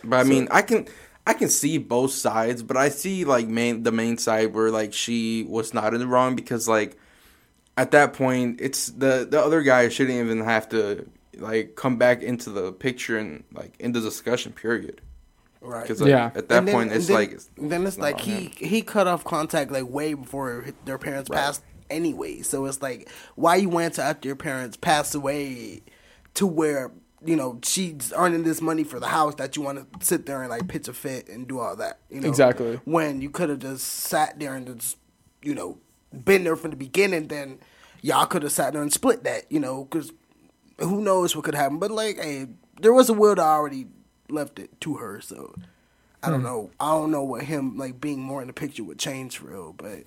But 0.04 0.18
I 0.18 0.24
mean, 0.24 0.48
I 0.52 0.64
can 0.64 0.88
I 1.28 1.34
can 1.34 1.50
see 1.50 1.78
both 1.78 2.12
sides, 2.12 2.64
but 2.64 2.76
I 2.76 2.90
see 2.90 3.24
like 3.24 3.48
main 3.48 3.84
the 3.84 3.92
main 3.92 4.18
side 4.18 4.54
where 4.54 4.72
like 4.72 4.94
she 4.94 5.44
was 5.48 5.74
not 5.74 5.94
in 5.94 6.00
the 6.00 6.08
wrong 6.08 6.36
because 6.36 6.68
like 6.68 6.98
at 7.78 7.92
that 7.92 8.14
point 8.14 8.60
it's 8.62 8.88
the 8.88 9.28
the 9.30 9.40
other 9.40 9.62
guy 9.62 9.88
shouldn't 9.90 10.18
even 10.18 10.44
have 10.44 10.68
to 10.70 11.08
like 11.40 11.76
come 11.76 11.98
back 11.98 12.22
into 12.24 12.50
the 12.50 12.72
picture 12.72 13.18
and 13.18 13.44
like 13.54 13.74
in 13.80 13.92
the 13.92 14.02
discussion 14.02 14.52
period 14.54 15.02
Right. 15.62 15.82
because 15.82 16.02
like, 16.02 16.10
Yeah. 16.10 16.32
at 16.36 16.50
that 16.50 16.58
And 16.60 16.68
then- 16.68 16.76
point 16.76 16.90
and 16.92 16.98
it's 16.98 17.08
then- 17.08 17.16
like 17.16 17.32
it's, 17.32 17.50
then 17.58 17.86
it's 17.88 17.98
not 17.98 18.04
like 18.04 18.20
he 18.22 18.46
him. 18.46 18.52
he 18.70 18.82
cut 18.82 19.08
off 19.08 19.24
contact 19.24 19.72
like 19.72 19.90
way 19.90 20.14
before 20.14 20.66
their 20.86 20.98
parents 20.98 21.30
passed 21.30 21.64
anyway. 21.90 22.42
So 22.42 22.66
it's 22.66 22.82
like 22.82 23.10
why 23.36 23.56
you 23.58 23.70
went 23.70 23.96
to 23.96 24.04
after 24.04 24.28
your 24.28 24.36
parents 24.36 24.78
passed 24.78 25.16
away 25.16 25.82
to 26.36 26.46
where 26.46 26.92
you 27.26 27.36
know 27.36 27.60
she's 27.64 28.14
earning 28.16 28.44
this 28.44 28.62
money 28.62 28.84
for 28.84 29.00
the 29.00 29.08
house 29.08 29.34
that 29.36 29.56
you 29.56 29.64
want 29.64 29.80
to 30.00 30.06
sit 30.06 30.28
there 30.28 30.42
and 30.42 30.50
like 30.52 30.68
pitch 30.68 30.88
a 30.88 30.94
fit 30.94 31.28
and 31.28 31.48
do 31.48 31.60
all 31.60 31.76
that. 31.76 32.00
You 32.12 32.22
know 32.22 32.30
Exactly. 32.30 32.80
when 32.86 33.22
you 33.22 33.30
could 33.32 33.50
have 33.50 33.60
just 33.60 33.86
sat 33.86 34.40
there 34.40 34.54
and 34.56 34.80
just 34.80 34.98
you 35.42 35.56
know 35.56 35.80
been 36.14 36.44
there 36.44 36.56
from 36.56 36.70
the 36.72 36.78
beginning. 36.78 37.28
Then 37.28 37.60
y'all 38.04 38.28
could 38.28 38.44
have 38.44 38.52
sat 38.52 38.74
there 38.74 38.82
and 38.84 38.94
split 38.94 39.24
that. 39.24 39.52
You 39.52 39.60
know 39.60 39.86
because 39.86 40.12
who 40.80 41.02
knows 41.02 41.36
what 41.36 41.46
could 41.46 41.56
happen. 41.56 41.80
But 41.80 41.92
like 41.92 42.18
hey, 42.18 42.48
there 42.82 42.94
was 42.94 43.10
a 43.10 43.14
will 43.14 43.36
that 43.36 43.42
already 43.42 43.88
left 44.30 44.60
it 44.60 44.80
to 44.82 44.96
her. 44.96 45.22
So 45.22 45.56
I 46.24 46.30
don't 46.30 46.44
know. 46.44 46.72
I 46.80 46.92
don't 46.92 47.12
know 47.12 47.24
what 47.24 47.44
him 47.44 47.78
like 47.78 48.02
being 48.02 48.20
more 48.20 48.42
in 48.42 48.48
the 48.48 48.54
picture 48.54 48.84
would 48.84 49.00
change 49.00 49.38
for 49.38 49.48
real. 49.48 49.74
But 49.74 50.04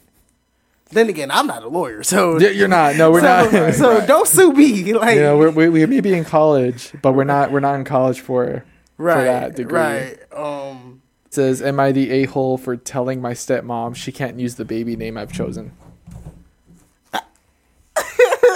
then 0.90 1.08
again, 1.08 1.30
I'm 1.30 1.46
not 1.46 1.62
a 1.62 1.68
lawyer, 1.68 2.02
so 2.02 2.38
You're 2.38 2.68
not. 2.68 2.96
No, 2.96 3.10
we're 3.12 3.20
so, 3.50 3.50
not. 3.50 3.74
So 3.74 3.98
right. 3.98 4.08
don't 4.08 4.26
sue 4.26 4.52
me. 4.52 4.92
Like 5.00 5.14
you 5.16 5.22
know, 5.22 5.38
we're, 5.38 5.50
we 5.50 5.68
we 5.68 5.86
may 5.86 6.00
be 6.00 6.14
in 6.14 6.24
college, 6.24 6.92
but 7.00 7.12
we're 7.12 7.24
not. 7.24 7.52
We're 7.52 7.60
not 7.60 7.76
in 7.76 7.84
college 7.84 8.20
for 8.20 8.64
right, 8.98 9.14
for 9.14 9.24
that 9.24 9.54
degree. 9.56 9.78
right. 9.78 10.18
Um, 10.32 11.00
It 11.26 11.34
says, 11.34 11.62
"Am 11.62 11.78
I 11.78 11.92
the 11.92 12.10
a 12.10 12.24
hole 12.24 12.58
for 12.58 12.76
telling 12.76 13.22
my 13.22 13.32
stepmom 13.32 13.94
she 13.94 14.10
can't 14.12 14.38
use 14.40 14.56
the 14.56 14.64
baby 14.64 14.96
name 14.96 15.16
I've 15.16 15.32
chosen?" 15.32 15.72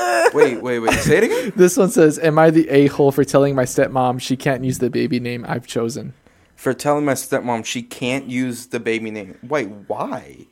Wait, 0.35 0.61
wait, 0.63 0.79
wait. 0.81 0.93
Say 1.01 1.19
it 1.19 1.25
again. 1.25 1.53
This 1.57 1.77
one 1.77 1.91
says, 1.91 2.19
"Am 2.19 2.39
I 2.39 2.51
the 2.51 2.69
a 2.69 2.87
hole 2.89 3.13
for 3.13 3.25
telling 3.25 3.55
my 3.55 3.65
stepmom 3.65 4.21
she 4.21 4.37
can't 4.37 4.65
use 4.65 4.79
the 4.79 4.91
baby 4.91 5.21
name 5.21 5.45
I've 5.49 5.67
chosen?" 5.67 6.13
For 6.57 6.73
telling 6.75 7.05
my 7.05 7.13
stepmom 7.15 7.65
she 7.65 7.83
can't 7.83 8.27
use 8.29 8.67
the 8.67 8.81
baby 8.81 9.11
name. 9.11 9.37
Wait, 9.47 9.69
why? 9.87 10.47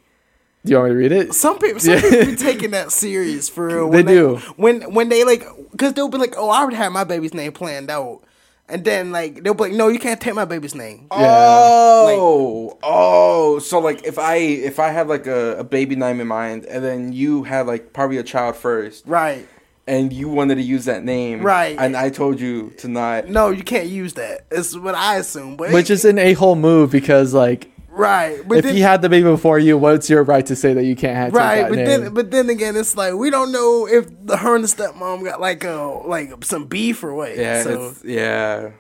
Do 0.65 0.71
you 0.73 0.79
want 0.79 0.91
me 0.91 0.95
to 0.95 0.99
read 0.99 1.13
it? 1.13 1.35
some 1.35 1.59
people, 1.59 1.81
some 1.81 1.95
Yeah. 1.95 2.01
people 2.03 2.27
be 2.27 2.37
taking 2.37 2.71
that 2.73 2.93
serious 2.93 3.49
for 3.49 3.67
real. 3.67 3.91
They 3.91 4.03
When 4.03 4.07
do. 4.07 4.37
when 4.57 4.81
when 4.95 5.09
they 5.09 5.25
like, 5.25 5.45
because 5.73 5.95
they'll 5.95 6.09
be 6.09 6.19
like, 6.19 6.35
"Oh, 6.37 6.51
I 6.51 6.65
would 6.65 6.75
have 6.75 6.93
my 6.93 7.05
baby's 7.05 7.35
name 7.35 7.53
planned 7.53 7.91
out," 7.91 8.21
and 8.69 8.85
then 8.85 9.13
like 9.13 9.43
they'll 9.43 9.55
be 9.55 9.65
like, 9.65 9.73
"No, 9.73 9.89
you 9.89 9.99
can't 9.99 10.21
take 10.21 10.35
my 10.35 10.45
baby's 10.45 10.75
name." 10.75 11.07
Oh, 11.11 12.79
oh. 12.83 13.59
So 13.59 13.79
like, 13.79 14.05
if 14.05 14.19
I 14.19 14.37
if 14.37 14.79
I 14.79 14.91
have 14.91 15.09
like 15.09 15.27
a, 15.27 15.59
a 15.59 15.65
baby 15.65 15.97
name 15.97 16.21
in 16.21 16.27
mind, 16.29 16.65
and 16.67 16.85
then 16.85 17.13
you 17.13 17.43
had 17.45 17.67
like 17.67 17.93
probably 17.93 18.19
a 18.19 18.23
child 18.23 18.57
first, 18.57 19.05
Right. 19.07 19.47
and 19.87 20.13
you 20.13 20.29
wanted 20.29 20.57
to 20.57 20.63
use 20.63 20.85
that 20.87 21.05
name, 21.05 21.43
Right. 21.43 21.77
And 21.79 21.97
I 21.97 22.11
told 22.11 22.41
you 22.41 22.71
to 22.79 22.89
not. 22.89 23.29
No, 23.29 23.51
you 23.51 23.63
can't 23.63 23.89
use 23.89 24.15
that. 24.15 24.47
It's 24.51 24.77
what 24.77 24.95
I 24.95 25.17
assume. 25.17 25.57
But 25.57 25.73
Which 25.73 25.91
is 25.91 26.05
an 26.05 26.19
a 26.19 26.33
hole 26.35 26.57
move 26.57 26.91
because, 26.91 27.35
like, 27.35 27.69
right. 27.93 28.47
But 28.47 28.59
if 28.59 28.65
then, 28.65 28.75
he 28.75 28.81
had 28.81 29.03
the 29.03 29.09
baby 29.09 29.25
before 29.25 29.59
you, 29.59 29.79
what's 29.79 30.11
your 30.11 30.23
right 30.23 30.45
to 30.47 30.57
say 30.57 30.75
that 30.75 30.85
you 30.85 30.97
can't 30.97 31.17
have 31.17 31.33
right, 31.33 31.69
but 31.69 31.77
name? 31.77 31.87
then 31.87 32.15
but 32.15 32.31
then 32.31 32.51
again, 32.51 32.77
it's 32.77 32.97
like 32.97 33.15
we 33.15 33.31
don't 33.31 33.53
know 33.53 33.87
if 33.87 34.07
the 34.27 34.37
her 34.37 34.55
and 34.55 34.65
the 34.65 34.69
stepmom 34.69 35.25
got 35.25 35.41
like 35.41 35.65
a 35.65 36.03
like 36.05 36.45
some 36.45 36.67
beef 36.67 37.03
or 37.05 37.15
what. 37.15 37.37
Yeah, 37.37 37.63
so 37.63 37.89
it's, 37.89 38.05
yeah. 38.05 38.71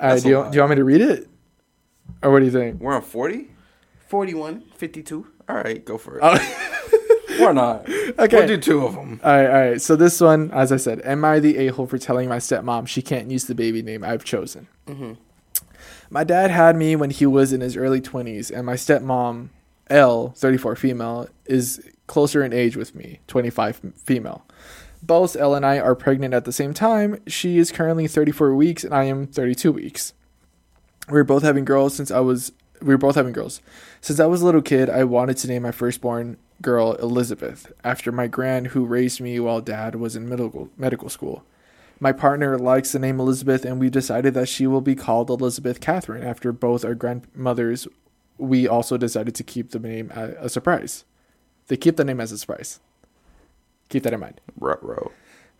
All 0.00 0.10
right, 0.10 0.22
do 0.22 0.28
you, 0.28 0.46
do 0.50 0.56
you 0.56 0.60
want 0.60 0.70
me 0.70 0.76
to 0.76 0.84
read 0.84 1.00
it, 1.00 1.28
or 2.22 2.32
what 2.32 2.40
do 2.40 2.44
you 2.44 2.50
think? 2.50 2.80
We're 2.80 2.94
on 2.94 3.02
forty. 3.02 3.48
41, 4.12 4.64
52. 4.76 5.26
All 5.48 5.56
right, 5.56 5.82
go 5.86 5.96
for 5.96 6.18
it. 6.18 6.20
Oh. 6.22 6.68
Or 7.40 7.54
not. 7.54 7.88
Okay. 7.88 8.36
We'll 8.36 8.46
do 8.46 8.58
two 8.58 8.84
of 8.84 8.94
them. 8.94 9.18
All 9.24 9.32
right, 9.32 9.46
all 9.46 9.70
right. 9.70 9.80
So 9.80 9.96
this 9.96 10.20
one, 10.20 10.50
as 10.50 10.70
I 10.70 10.76
said, 10.76 11.00
am 11.00 11.24
I 11.24 11.40
the 11.40 11.56
a 11.56 11.68
hole 11.68 11.86
for 11.86 11.96
telling 11.96 12.28
my 12.28 12.36
stepmom 12.36 12.86
she 12.86 13.00
can't 13.00 13.30
use 13.30 13.46
the 13.46 13.54
baby 13.54 13.82
name 13.82 14.04
I've 14.04 14.22
chosen? 14.22 14.68
Mm-hmm. 14.86 15.14
My 16.12 16.24
dad 16.24 16.50
had 16.50 16.76
me 16.76 16.94
when 16.94 17.08
he 17.08 17.24
was 17.24 17.54
in 17.54 17.62
his 17.62 17.74
early 17.74 18.02
twenties, 18.02 18.50
and 18.50 18.66
my 18.66 18.74
stepmom, 18.74 19.48
L, 19.88 20.34
thirty-four 20.36 20.76
female, 20.76 21.26
is 21.46 21.80
closer 22.06 22.44
in 22.44 22.52
age 22.52 22.76
with 22.76 22.94
me, 22.94 23.20
twenty-five 23.28 23.80
female. 23.96 24.44
Both 25.02 25.36
L 25.36 25.54
and 25.54 25.64
I 25.64 25.78
are 25.78 25.94
pregnant 25.94 26.34
at 26.34 26.44
the 26.44 26.52
same 26.52 26.74
time. 26.74 27.18
She 27.26 27.56
is 27.56 27.72
currently 27.72 28.06
thirty-four 28.06 28.54
weeks, 28.54 28.84
and 28.84 28.92
I 28.92 29.04
am 29.04 29.26
thirty-two 29.26 29.72
weeks. 29.72 30.12
We 31.08 31.14
were 31.14 31.24
both 31.24 31.44
having 31.44 31.64
girls 31.64 31.94
since 31.94 32.10
I 32.10 32.20
was. 32.20 32.52
We 32.82 32.88
were 32.88 32.98
both 32.98 33.14
having 33.14 33.32
girls. 33.32 33.62
Since 34.02 34.20
I 34.20 34.26
was 34.26 34.42
a 34.42 34.44
little 34.44 34.60
kid, 34.60 34.90
I 34.90 35.04
wanted 35.04 35.38
to 35.38 35.48
name 35.48 35.62
my 35.62 35.70
firstborn 35.70 36.36
girl 36.60 36.92
Elizabeth 36.96 37.72
after 37.82 38.12
my 38.12 38.26
grand 38.26 38.68
who 38.68 38.84
raised 38.84 39.22
me 39.22 39.40
while 39.40 39.62
dad 39.62 39.94
was 39.94 40.14
in 40.14 40.28
medical 40.28 40.68
medical 40.76 41.08
school. 41.08 41.42
My 42.02 42.10
partner 42.10 42.58
likes 42.58 42.90
the 42.90 42.98
name 42.98 43.20
Elizabeth, 43.20 43.64
and 43.64 43.78
we 43.78 43.88
decided 43.88 44.34
that 44.34 44.48
she 44.48 44.66
will 44.66 44.80
be 44.80 44.96
called 44.96 45.30
Elizabeth 45.30 45.80
Catherine 45.80 46.24
after 46.24 46.50
both 46.50 46.84
our 46.84 46.96
grandmothers. 46.96 47.86
We 48.38 48.66
also 48.66 48.96
decided 48.96 49.36
to 49.36 49.44
keep 49.44 49.70
the 49.70 49.78
name 49.78 50.10
a, 50.12 50.30
a 50.40 50.48
surprise. 50.48 51.04
They 51.68 51.76
keep 51.76 51.96
the 51.96 52.04
name 52.04 52.20
as 52.20 52.32
a 52.32 52.38
surprise. 52.38 52.80
Keep 53.88 54.02
that 54.02 54.14
in 54.14 54.18
mind. 54.18 54.40
Ruh-roh. 54.58 55.12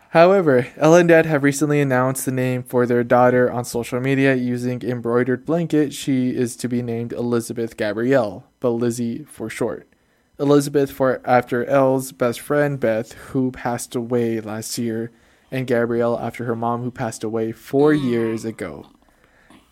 However, 0.09 0.67
Ella 0.77 0.99
and 0.99 1.09
Dad 1.09 1.27
have 1.27 1.45
recently 1.45 1.81
announced 1.81 2.25
the 2.25 2.33
name 2.33 2.65
for 2.65 2.87
their 2.87 3.05
daughter 3.05 3.49
on 3.49 3.65
social 3.65 4.01
media 4.01 4.35
using 4.35 4.83
embroidered 4.83 5.47
blanket. 5.47 5.95
She 5.95 6.31
is 6.31 6.57
to 6.57 6.67
be 6.67 6.83
named 6.83 7.13
Elizabeth 7.13 7.77
Gabrielle, 7.77 8.49
but 8.59 8.71
Lizzie 8.71 9.23
for 9.29 9.49
short. 9.49 9.87
Elizabeth 10.41 10.91
for 10.91 11.21
after 11.25 11.65
Elle's 11.67 12.11
best 12.11 12.41
friend 12.41 12.81
Beth, 12.81 13.13
who 13.13 13.53
passed 13.53 13.95
away 13.95 14.41
last 14.41 14.77
year, 14.77 15.13
and 15.53 15.67
Gabrielle 15.67 16.19
after 16.19 16.45
her 16.45 16.57
mom, 16.57 16.83
who 16.83 16.91
passed 16.91 17.23
away 17.23 17.53
four 17.53 17.93
mm. 17.93 18.03
years 18.03 18.45
ago. 18.45 18.87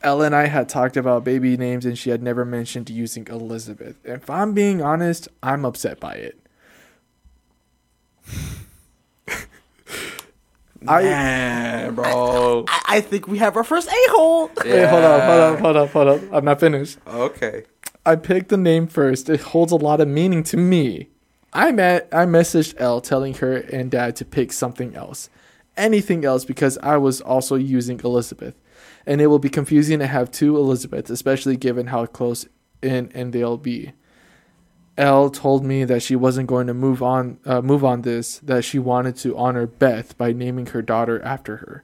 Ella 0.03 0.27
and 0.27 0.35
I 0.35 0.47
had 0.47 0.69
talked 0.69 0.97
about 0.97 1.25
baby 1.25 1.57
names, 1.57 1.85
and 1.85 1.99
she 1.99 2.11
had 2.11 2.23
never 2.23 2.45
mentioned 2.45 2.89
using 2.89 3.27
Elizabeth. 3.27 3.97
If 4.05 4.31
I'm 4.31 4.55
being 4.55 4.81
honest, 4.81 5.29
I'm 5.43 5.65
upset 5.65 5.99
by 5.99 6.15
it. 6.15 6.39
I- 10.89 11.03
Man, 11.03 11.95
bro. 11.95 12.65
I, 12.69 12.83
I 12.89 13.01
think 13.01 13.27
we 13.29 13.39
have 13.39 13.57
our 13.57 13.65
first 13.65 13.89
a 13.89 14.07
hole. 14.11 14.51
Wait, 14.65 14.87
hold 14.87 15.05
up, 15.05 15.23
hold 15.23 15.41
up, 15.41 15.59
hold 15.59 15.77
up, 15.77 15.91
hold 15.91 16.09
up. 16.09 16.23
I'm 16.33 16.45
not 16.45 16.61
finished. 16.61 16.99
Okay. 17.07 17.65
I 18.07 18.17
picked 18.17 18.49
the 18.49 18.57
name 18.57 18.87
first. 18.87 19.29
It 19.29 19.41
holds 19.41 19.73
a 19.73 19.77
lot 19.77 20.01
of 20.01 20.09
meaning 20.09 20.43
to 20.45 20.57
me. 20.57 21.09
I 21.53 21.73
met 21.73 22.09
I 22.13 22.25
messaged 22.25 22.75
Elle 22.79 23.01
telling 23.01 23.35
her 23.35 23.57
and 23.57 23.91
dad 23.91 24.17
to 24.17 24.25
pick 24.25 24.53
something 24.53 24.95
else. 24.95 25.29
Anything 25.81 26.27
else 26.27 26.45
because 26.45 26.77
I 26.79 26.99
was 26.99 27.21
also 27.23 27.57
using 27.57 27.99
Elizabeth. 28.01 28.55
And 29.07 29.21
it 29.21 29.29
will 29.29 29.39
be 29.39 29.49
confusing 29.49 29.99
to 30.01 30.07
have 30.07 30.31
two 30.31 30.57
Elizabeths, 30.57 31.11
especially 31.11 31.57
given 31.57 31.87
how 31.87 32.05
close 32.07 32.47
in 32.83 33.11
and 33.15 33.33
they'll 33.33 33.57
be. 33.57 33.93
Elle 34.99 35.31
told 35.31 35.65
me 35.65 35.85
that 35.85 36.03
she 36.03 36.15
wasn't 36.15 36.47
going 36.47 36.67
to 36.67 36.75
move 36.75 37.03
on 37.03 37.39
uh, 37.47 37.63
move 37.63 37.83
on 37.83 38.03
this, 38.03 38.39
that 38.41 38.65
she 38.65 38.79
wanted 38.79 39.17
to 39.17 39.37
honor 39.37 39.67
Beth 39.67 40.19
by 40.19 40.33
naming 40.33 40.67
her 40.67 40.83
daughter 40.83 41.23
after 41.23 41.57
her. 41.57 41.83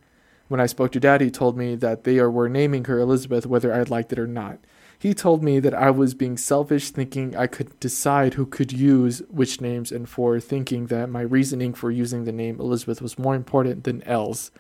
When 0.48 0.60
I 0.60 0.66
spoke 0.66 0.92
to 0.92 1.00
Daddy, 1.00 1.26
he 1.26 1.30
told 1.30 1.56
me 1.56 1.74
that 1.76 2.04
they 2.04 2.20
were 2.20 2.48
naming 2.48 2.84
her 2.84 3.00
Elizabeth 3.00 3.46
whether 3.46 3.72
I 3.72 3.82
liked 3.82 4.12
it 4.12 4.18
or 4.18 4.26
not. 4.26 4.58
He 4.98 5.12
told 5.12 5.42
me 5.42 5.60
that 5.60 5.74
I 5.74 5.90
was 5.90 6.14
being 6.14 6.36
selfish, 6.36 6.90
thinking 6.90 7.36
I 7.36 7.46
could 7.46 7.78
decide 7.80 8.34
who 8.34 8.46
could 8.46 8.72
use 8.72 9.22
which 9.28 9.60
names, 9.60 9.92
and 9.92 10.08
for 10.08 10.40
thinking 10.40 10.86
that 10.86 11.10
my 11.10 11.20
reasoning 11.20 11.74
for 11.74 11.90
using 11.90 12.24
the 12.24 12.32
name 12.32 12.58
Elizabeth 12.58 13.02
was 13.02 13.18
more 13.18 13.34
important 13.34 13.84
than 13.84 14.02
Elle's. 14.04 14.50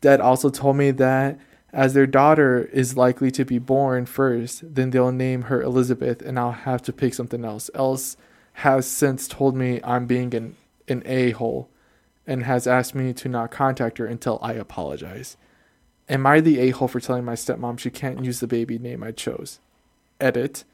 Dad 0.00 0.20
also 0.20 0.48
told 0.48 0.76
me 0.76 0.92
that 0.92 1.38
as 1.72 1.92
their 1.92 2.06
daughter 2.06 2.68
is 2.72 2.96
likely 2.96 3.30
to 3.32 3.44
be 3.44 3.58
born 3.58 4.06
first, 4.06 4.74
then 4.74 4.90
they'll 4.90 5.12
name 5.12 5.42
her 5.42 5.60
Elizabeth, 5.60 6.22
and 6.22 6.38
I'll 6.38 6.52
have 6.52 6.82
to 6.82 6.92
pick 6.92 7.14
something 7.14 7.44
else. 7.44 7.68
Else 7.74 8.16
has 8.54 8.86
since 8.86 9.28
told 9.28 9.54
me 9.54 9.80
I'm 9.84 10.06
being 10.06 10.34
an, 10.34 10.56
an 10.86 11.02
a 11.04 11.32
hole 11.32 11.68
and 12.26 12.44
has 12.44 12.66
asked 12.66 12.94
me 12.94 13.12
to 13.14 13.28
not 13.28 13.50
contact 13.50 13.98
her 13.98 14.06
until 14.06 14.38
I 14.40 14.52
apologize. 14.52 15.36
Am 16.10 16.26
I 16.26 16.40
the 16.40 16.58
a 16.60 16.70
hole 16.70 16.88
for 16.88 17.00
telling 17.00 17.26
my 17.26 17.34
stepmom 17.34 17.78
she 17.78 17.90
can't 17.90 18.24
use 18.24 18.40
the 18.40 18.46
baby 18.46 18.78
name 18.78 19.02
I 19.02 19.12
chose? 19.12 19.60
Edit. 20.18 20.64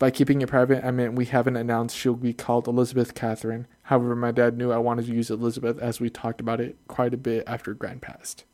By 0.00 0.10
keeping 0.10 0.40
it 0.40 0.48
private, 0.48 0.84
I 0.84 0.90
meant 0.90 1.14
we 1.14 1.26
haven't 1.26 1.56
announced 1.56 1.96
she'll 1.96 2.14
be 2.14 2.32
called 2.32 2.66
Elizabeth 2.66 3.14
Catherine. 3.14 3.68
However, 3.84 4.16
my 4.16 4.32
dad 4.32 4.56
knew 4.56 4.72
I 4.72 4.78
wanted 4.78 5.06
to 5.06 5.14
use 5.14 5.30
Elizabeth 5.30 5.78
as 5.78 6.00
we 6.00 6.10
talked 6.10 6.40
about 6.40 6.60
it 6.60 6.76
quite 6.88 7.14
a 7.14 7.18
bit 7.18 7.44
after 7.46 7.72
Gran 7.72 8.00
passed. 8.00 8.44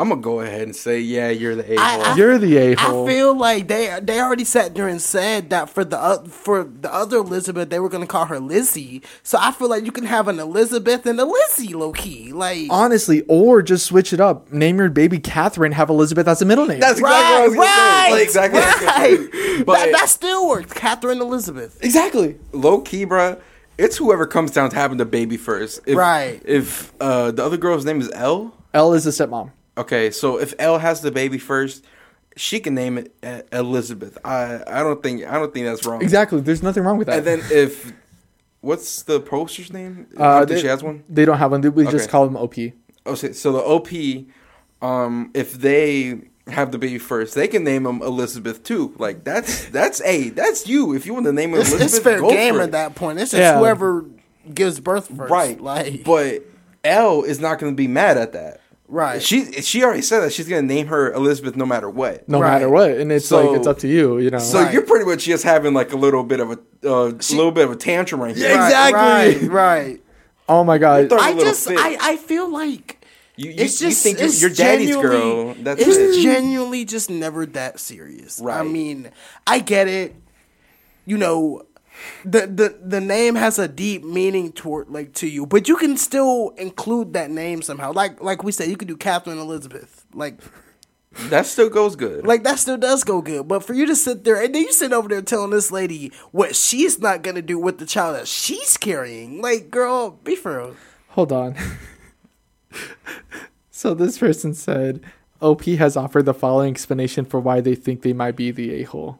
I'm 0.00 0.08
gonna 0.08 0.22
go 0.22 0.40
ahead 0.40 0.62
and 0.62 0.74
say, 0.74 0.98
yeah, 0.98 1.28
you're 1.28 1.54
the 1.54 1.74
a 1.74 1.78
hole. 1.78 2.16
You're 2.16 2.38
the 2.38 2.56
a 2.56 2.74
hole. 2.74 3.06
I 3.06 3.10
feel 3.12 3.36
like 3.36 3.68
they 3.68 3.98
they 4.02 4.18
already 4.18 4.44
sat 4.44 4.74
there 4.74 4.88
and 4.88 5.00
said 5.00 5.50
that 5.50 5.68
for 5.68 5.84
the 5.84 5.98
uh, 5.98 6.24
for 6.24 6.64
the 6.64 6.92
other 6.92 7.18
Elizabeth 7.18 7.68
they 7.68 7.78
were 7.78 7.90
gonna 7.90 8.06
call 8.06 8.24
her 8.24 8.40
Lizzie. 8.40 9.02
So 9.22 9.36
I 9.38 9.52
feel 9.52 9.68
like 9.68 9.84
you 9.84 9.92
can 9.92 10.06
have 10.06 10.26
an 10.26 10.40
Elizabeth 10.40 11.04
and 11.04 11.20
a 11.20 11.26
Lizzie, 11.26 11.74
low 11.74 11.92
key. 11.92 12.32
Like 12.32 12.68
Honestly, 12.70 13.24
or 13.28 13.60
just 13.60 13.84
switch 13.84 14.14
it 14.14 14.20
up. 14.20 14.50
Name 14.50 14.78
your 14.78 14.88
baby 14.88 15.18
Catherine, 15.18 15.72
have 15.72 15.90
Elizabeth 15.90 16.26
as 16.26 16.40
a 16.40 16.46
middle 16.46 16.64
name. 16.64 16.80
That's 16.80 16.98
exactly 16.98 17.04
what 17.04 17.42
I 17.42 17.46
was 17.46 17.54
gonna 17.54 17.66
right, 17.66 18.06
say. 18.06 18.12
Like, 18.12 18.22
exactly 18.22 18.60
what 18.60 18.68
I 18.68 19.08
was 19.08 19.18
gonna 19.18 19.48
right. 19.58 19.66
But 19.66 19.74
that, 19.74 19.92
that 19.92 20.08
still 20.08 20.48
works. 20.48 20.72
Catherine 20.72 21.20
Elizabeth. 21.20 21.84
exactly. 21.84 22.38
low 22.52 22.80
key, 22.80 23.04
bruh, 23.04 23.38
it's 23.76 23.98
whoever 23.98 24.26
comes 24.26 24.50
down 24.50 24.70
to 24.70 24.76
having 24.76 24.96
the 24.96 25.04
baby 25.04 25.36
first. 25.36 25.80
If, 25.84 25.98
Right. 25.98 26.40
If 26.46 26.90
uh, 27.02 27.32
the 27.32 27.44
other 27.44 27.58
girl's 27.58 27.84
name 27.84 28.00
is 28.00 28.10
Elle, 28.14 28.54
Elle 28.72 28.94
is 28.94 29.04
the 29.04 29.10
stepmom. 29.10 29.50
Okay, 29.76 30.10
so 30.10 30.38
if 30.38 30.54
Elle 30.58 30.78
has 30.78 31.00
the 31.00 31.10
baby 31.10 31.38
first, 31.38 31.84
she 32.36 32.60
can 32.60 32.74
name 32.74 32.98
it 32.98 33.14
Elizabeth. 33.52 34.18
I 34.24 34.62
I 34.66 34.82
don't 34.82 35.02
think 35.02 35.24
I 35.26 35.34
don't 35.34 35.52
think 35.52 35.66
that's 35.66 35.84
wrong. 35.86 36.02
Exactly. 36.02 36.40
There's 36.40 36.62
nothing 36.62 36.84
wrong 36.84 36.98
with 36.98 37.06
that. 37.08 37.18
And 37.18 37.26
then 37.26 37.42
if 37.50 37.92
what's 38.60 39.02
the 39.02 39.20
poster's 39.20 39.72
name? 39.72 40.06
I 40.16 40.22
uh, 40.22 40.38
don't 40.40 40.48
they, 40.48 40.60
she 40.60 40.66
has 40.66 40.82
one. 40.82 41.04
They 41.08 41.24
don't 41.24 41.38
have 41.38 41.50
one. 41.50 41.60
We 41.60 41.86
just 41.86 42.08
call 42.10 42.26
them 42.26 42.36
OP. 42.36 42.54
Okay, 42.54 42.74
so, 43.06 43.32
so 43.32 43.52
the 43.52 43.58
OP, 43.60 43.88
um, 44.82 45.30
if 45.34 45.54
they 45.54 46.20
have 46.46 46.72
the 46.72 46.78
baby 46.78 46.98
first, 46.98 47.34
they 47.34 47.48
can 47.48 47.64
name 47.64 47.84
them 47.84 48.02
Elizabeth 48.02 48.62
too. 48.62 48.94
Like 48.98 49.24
that's 49.24 49.66
that's 49.66 50.00
a 50.02 50.30
that's 50.30 50.68
you. 50.68 50.94
If 50.94 51.06
you 51.06 51.14
want 51.14 51.26
to 51.26 51.32
name 51.32 51.50
her 51.52 51.60
It's, 51.60 51.70
Elizabeth, 51.70 51.94
it's 51.94 52.04
fair 52.04 52.20
game 52.20 52.60
at 52.60 52.72
that 52.72 52.94
point. 52.94 53.18
It's 53.18 53.30
just 53.32 53.40
Yeah. 53.40 53.58
whoever 53.58 54.04
gives 54.52 54.80
birth 54.80 55.08
first. 55.08 55.30
right? 55.30 55.60
Like 55.60 56.04
but 56.04 56.44
L 56.84 57.22
is 57.22 57.40
not 57.40 57.58
going 57.58 57.72
to 57.72 57.76
be 57.76 57.88
mad 57.88 58.16
at 58.16 58.32
that. 58.32 58.60
Right. 58.92 59.22
She 59.22 59.52
she 59.62 59.84
already 59.84 60.02
said 60.02 60.20
that 60.20 60.32
she's 60.32 60.48
gonna 60.48 60.62
name 60.62 60.88
her 60.88 61.12
Elizabeth 61.12 61.54
no 61.54 61.64
matter 61.64 61.88
what. 61.88 62.28
no 62.28 62.40
Right. 62.40 62.54
matter 62.54 62.68
what, 62.68 62.90
and 62.90 63.12
it's 63.12 63.28
So- 63.28 63.46
like 63.50 63.56
it's 63.58 63.66
up 63.68 63.78
to 63.78 63.88
you. 63.88 64.18
You 64.18 64.30
know. 64.30 64.38
So 64.40 64.60
Right. 64.62 64.72
you're 64.74 64.82
pretty 64.82 65.04
much 65.04 65.24
just 65.24 65.44
having 65.44 65.74
like 65.74 65.92
a 65.92 65.96
little 65.96 66.24
bit 66.24 66.40
of 66.40 66.50
a 66.50 66.58
uh, 66.84 67.04
little 67.30 67.52
bit 67.52 67.64
of 67.66 67.70
a 67.70 67.76
tantrum 67.76 68.20
right 68.20 68.34
here. 68.36 68.48
Yeah, 68.48 68.66
exactly. 68.66 69.48
Right. 69.48 69.52
Right. 69.52 70.00
oh 70.48 70.64
my 70.64 70.78
god. 70.78 71.08
throwing- 71.08 71.22
a 71.24 71.26
I 71.26 71.30
little 71.32 71.44
just 71.52 71.68
fit. 71.68 71.78
I, 71.78 71.96
I 72.00 72.16
feel 72.16 72.50
like 72.50 73.06
You, 73.36 73.50
you, 73.50 73.54
it's 73.58 73.78
just 73.78 74.02
think 74.02 74.18
you're, 74.18 74.26
it's 74.26 74.40
you're 74.40 74.50
daddy's 74.50 74.96
girl. 74.96 75.54
That's 75.54 75.80
it's 75.80 75.96
it. 75.96 76.22
genuinely 76.22 76.84
just 76.84 77.10
never 77.10 77.46
that 77.46 77.78
serious. 77.78 78.40
Right. 78.42 78.58
I 78.58 78.64
mean, 78.64 79.10
I 79.46 79.60
get 79.60 79.86
it. 79.86 80.16
You 81.06 81.16
know, 81.16 81.62
the 82.24 82.46
the 82.46 82.78
the 82.82 83.00
name 83.00 83.34
has 83.34 83.58
a 83.58 83.68
deep 83.68 84.04
meaning 84.04 84.52
toward 84.52 84.88
like 84.88 85.12
to 85.14 85.28
you, 85.28 85.46
but 85.46 85.68
you 85.68 85.76
can 85.76 85.96
still 85.96 86.50
include 86.56 87.12
that 87.14 87.30
name 87.30 87.62
somehow. 87.62 87.92
Like 87.92 88.22
like 88.22 88.42
we 88.42 88.52
said, 88.52 88.68
you 88.68 88.76
could 88.76 88.88
do 88.88 88.96
Catherine 88.96 89.38
Elizabeth. 89.38 90.04
Like 90.14 90.40
That 91.28 91.46
still 91.46 91.68
goes 91.68 91.96
good. 91.96 92.26
like 92.26 92.44
that 92.44 92.58
still 92.58 92.78
does 92.78 93.04
go 93.04 93.20
good. 93.20 93.48
But 93.48 93.64
for 93.64 93.74
you 93.74 93.86
to 93.86 93.96
sit 93.96 94.24
there 94.24 94.42
and 94.42 94.54
then 94.54 94.62
you 94.62 94.72
sit 94.72 94.92
over 94.92 95.08
there 95.08 95.22
telling 95.22 95.50
this 95.50 95.70
lady 95.72 96.12
what 96.30 96.56
she's 96.56 96.98
not 96.98 97.22
gonna 97.22 97.42
do 97.42 97.58
with 97.58 97.78
the 97.78 97.86
child 97.86 98.16
that 98.16 98.28
she's 98.28 98.76
carrying, 98.76 99.42
like 99.42 99.70
girl, 99.70 100.10
be 100.10 100.36
for 100.36 100.58
real. 100.58 100.76
Hold 101.08 101.32
on. 101.32 101.56
so 103.70 103.94
this 103.94 104.18
person 104.18 104.54
said, 104.54 105.02
OP 105.40 105.64
has 105.64 105.96
offered 105.96 106.26
the 106.26 106.34
following 106.34 106.70
explanation 106.70 107.24
for 107.24 107.40
why 107.40 107.60
they 107.60 107.74
think 107.74 108.02
they 108.02 108.12
might 108.12 108.36
be 108.36 108.50
the 108.50 108.74
a 108.74 108.82
hole. 108.84 109.18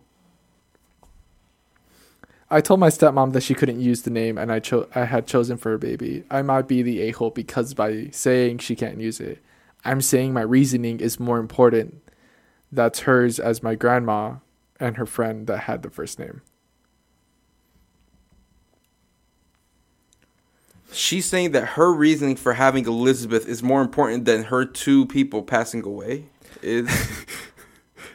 I 2.50 2.60
told 2.60 2.80
my 2.80 2.88
stepmom 2.88 3.32
that 3.32 3.42
she 3.42 3.54
couldn't 3.54 3.80
use 3.80 4.02
the 4.02 4.10
name 4.10 4.36
and 4.36 4.50
I 4.50 4.58
cho- 4.58 4.88
I 4.94 5.04
had 5.04 5.26
chosen 5.26 5.56
for 5.56 5.70
her 5.70 5.78
baby. 5.78 6.24
I 6.30 6.42
might 6.42 6.66
be 6.66 6.82
the 6.82 7.02
a 7.02 7.12
hole 7.12 7.30
because 7.30 7.74
by 7.74 8.08
saying 8.10 8.58
she 8.58 8.74
can't 8.74 9.00
use 9.00 9.20
it, 9.20 9.40
I'm 9.84 10.00
saying 10.00 10.32
my 10.32 10.42
reasoning 10.42 10.98
is 11.00 11.20
more 11.20 11.38
important. 11.38 12.02
That's 12.72 13.00
hers 13.00 13.38
as 13.38 13.62
my 13.62 13.76
grandma 13.76 14.36
and 14.80 14.96
her 14.96 15.06
friend 15.06 15.46
that 15.46 15.60
had 15.60 15.82
the 15.82 15.90
first 15.90 16.18
name. 16.18 16.42
She's 20.92 21.26
saying 21.26 21.52
that 21.52 21.66
her 21.70 21.92
reasoning 21.92 22.34
for 22.34 22.54
having 22.54 22.84
Elizabeth 22.84 23.46
is 23.48 23.62
more 23.62 23.80
important 23.80 24.24
than 24.24 24.44
her 24.44 24.64
two 24.64 25.06
people 25.06 25.42
passing 25.42 25.84
away. 25.84 26.24
Is 26.62 26.90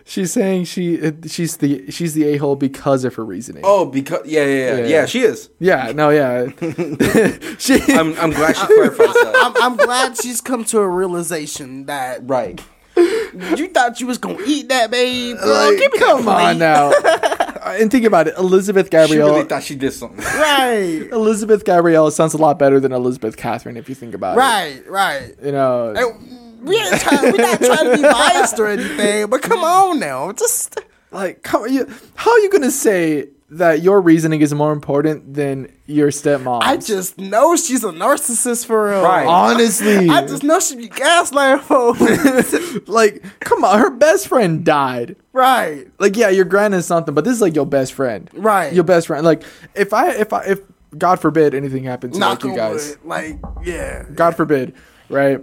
She's 0.07 0.31
saying 0.33 0.65
she 0.65 1.01
uh, 1.03 1.11
she's 1.25 1.57
the 1.57 1.89
she's 1.89 2.13
the 2.13 2.25
a 2.25 2.37
hole 2.37 2.55
because 2.55 3.03
of 3.05 3.15
her 3.15 3.25
reasoning. 3.25 3.63
oh 3.65 3.85
because 3.87 4.25
yeah 4.27 4.43
yeah 4.45 4.53
yeah 4.55 4.77
yeah, 4.77 4.85
Yeah. 4.87 5.05
she 5.07 5.21
is. 5.21 5.49
Yeah, 5.59 5.91
no, 5.95 6.09
yeah. 6.11 6.45
she, 7.57 7.81
I'm 7.91 8.13
I'm 8.19 8.29
glad 8.31 8.55
she 8.55 8.65
clarifies 8.67 9.13
that. 9.13 9.33
I'm, 9.55 9.63
I'm 9.63 9.77
glad 9.77 10.15
she's 10.17 10.41
come 10.41 10.63
to 10.65 10.79
a 10.79 10.87
realization 10.87 11.87
that 11.87 12.19
Right. 12.23 12.61
you 12.95 13.67
thought 13.69 13.99
you 13.99 14.07
was 14.07 14.17
gonna 14.19 14.37
eat 14.45 14.69
that, 14.69 14.91
babe. 14.91 15.37
Girl, 15.39 15.71
like, 15.71 15.79
give 15.79 15.91
me 15.93 15.99
come 15.99 16.25
that 16.25 16.31
on 16.31 16.55
plate. 16.55 16.59
now. 16.59 17.71
and 17.73 17.89
think 17.91 18.05
about 18.05 18.27
it. 18.27 18.35
Elizabeth 18.37 18.89
Gabrielle. 18.91 19.27
She 19.29 19.33
really 19.33 19.49
thought 19.49 19.63
she 19.63 19.75
did 19.75 19.91
something. 19.91 20.23
Right, 20.23 21.07
Elizabeth 21.11 21.65
Gabrielle 21.65 22.11
sounds 22.11 22.33
a 22.35 22.37
lot 22.37 22.59
better 22.59 22.79
than 22.79 22.91
Elizabeth 22.91 23.35
Catherine 23.37 23.75
if 23.75 23.89
you 23.89 23.95
think 23.95 24.13
about 24.13 24.37
it. 24.37 24.39
right, 24.39 24.87
right. 24.87 25.35
You 25.43 25.51
know, 25.51 25.89
And 25.89 26.44
we 26.61 26.77
ain't 26.79 27.01
trying, 27.01 27.31
we're 27.31 27.37
not 27.37 27.59
trying 27.59 27.85
to 27.91 27.95
be 27.97 28.01
biased 28.01 28.59
or 28.59 28.67
anything, 28.67 29.27
but 29.29 29.41
come 29.41 29.63
on 29.63 29.99
now, 29.99 30.31
just 30.31 30.79
like, 31.11 31.43
come, 31.43 31.67
you, 31.69 31.87
how 32.15 32.31
are 32.31 32.39
you 32.39 32.49
gonna 32.49 32.71
say 32.71 33.29
that 33.51 33.81
your 33.81 34.01
reasoning 34.01 34.41
is 34.41 34.53
more 34.53 34.73
important 34.73 35.33
than 35.33 35.71
your 35.85 36.09
stepmom? 36.09 36.61
I 36.63 36.77
just 36.77 37.17
know 37.17 37.55
she's 37.55 37.83
a 37.83 37.91
narcissist 37.91 38.65
for 38.65 38.89
real. 38.89 39.03
Right. 39.03 39.25
honestly, 39.25 40.09
I 40.09 40.21
just 40.25 40.43
know 40.43 40.59
she'd 40.59 40.79
be 40.79 40.89
gaslighting 40.89 41.61
folks. 41.61 42.87
like, 42.87 43.23
come 43.39 43.63
on, 43.63 43.79
her 43.79 43.91
best 43.91 44.27
friend 44.27 44.65
died. 44.65 45.15
right, 45.31 45.87
Like, 45.99 46.17
yeah, 46.17 46.29
your 46.29 46.45
grand 46.45 46.73
is 46.73 46.85
something, 46.85 47.13
but 47.13 47.23
this 47.23 47.33
is 47.33 47.41
like 47.41 47.55
your 47.55 47.65
best 47.67 47.93
friend, 47.93 48.29
Right. 48.33 48.73
Your 48.73 48.83
best 48.83 49.07
friend. 49.07 49.23
Like, 49.25 49.43
if 49.75 49.93
I, 49.93 50.11
if 50.15 50.33
I, 50.33 50.43
if 50.45 50.59
God 50.97 51.19
forbid 51.19 51.53
anything 51.53 51.83
happens 51.83 52.17
to 52.17 52.19
like 52.19 52.43
you 52.43 52.55
guys, 52.55 52.89
wood. 52.89 53.05
Like, 53.05 53.39
yeah. 53.63 54.05
God 54.13 54.35
forbid, 54.35 54.73
right? 55.09 55.41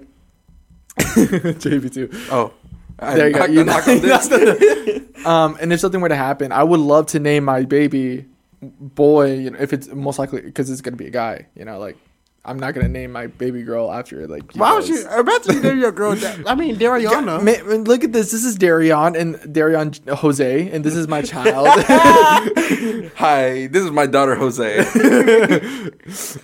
JV 0.98 1.92
two. 1.92 2.10
Oh. 2.30 2.52
I 2.98 3.14
There 3.16 3.28
you 3.28 3.34
go. 3.34 3.44
You 3.46 3.64
knocked 3.64 3.88
on 3.88 4.00
this. 4.00 5.26
Um, 5.26 5.56
and 5.60 5.72
if 5.72 5.80
something 5.80 6.00
were 6.00 6.08
to 6.08 6.16
happen, 6.16 6.52
I 6.52 6.62
would 6.62 6.80
love 6.80 7.06
to 7.08 7.20
name 7.20 7.44
my 7.44 7.64
baby 7.64 8.26
boy. 8.62 9.34
You 9.34 9.50
know, 9.50 9.58
if 9.58 9.72
it's 9.72 9.88
most 9.88 10.18
likely 10.18 10.40
because 10.42 10.70
it's 10.70 10.80
gonna 10.80 10.96
be 10.96 11.06
a 11.06 11.10
guy. 11.10 11.46
You 11.54 11.64
know, 11.64 11.78
like 11.78 11.96
I'm 12.44 12.58
not 12.58 12.74
gonna 12.74 12.88
name 12.88 13.12
my 13.12 13.28
baby 13.28 13.62
girl 13.62 13.92
after 13.92 14.26
like. 14.26 14.50
Why 14.54 14.72
would 14.74 14.80
guys. 14.80 14.88
you? 14.88 15.08
Imagine 15.08 15.54
you 15.54 15.60
name 15.62 15.78
your 15.78 15.92
girl. 15.92 16.16
Da- 16.16 16.38
I 16.44 16.56
mean, 16.56 16.74
Dariana. 16.82 17.38
Ma- 17.38 17.64
man, 17.68 17.84
look 17.84 18.02
at 18.02 18.12
this. 18.12 18.32
This 18.32 18.44
is 18.44 18.58
Daryon 18.58 19.16
and 19.16 19.36
Daryon 19.54 20.08
Jose, 20.16 20.68
and 20.70 20.82
this 20.82 20.96
is 20.96 21.06
my 21.06 21.22
child. 21.22 21.68
Hi, 23.14 23.68
this 23.68 23.84
is 23.84 23.92
my 23.92 24.06
daughter 24.06 24.34
Jose. 24.34 24.74
you 24.92 25.90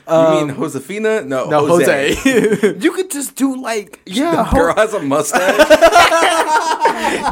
mean 0.06 0.50
um, 0.50 0.54
Josefina? 0.56 1.22
No, 1.22 1.48
no, 1.48 1.66
Jose. 1.66 2.14
Jose. 2.14 2.76
You 2.78 2.92
could 2.92 3.10
just 3.10 3.34
do 3.34 3.60
like 3.60 4.00
yeah, 4.06 4.44
The 4.44 4.56
girl 4.56 4.74
has 4.76 4.94
a 4.94 5.00
mustache. 5.02 5.58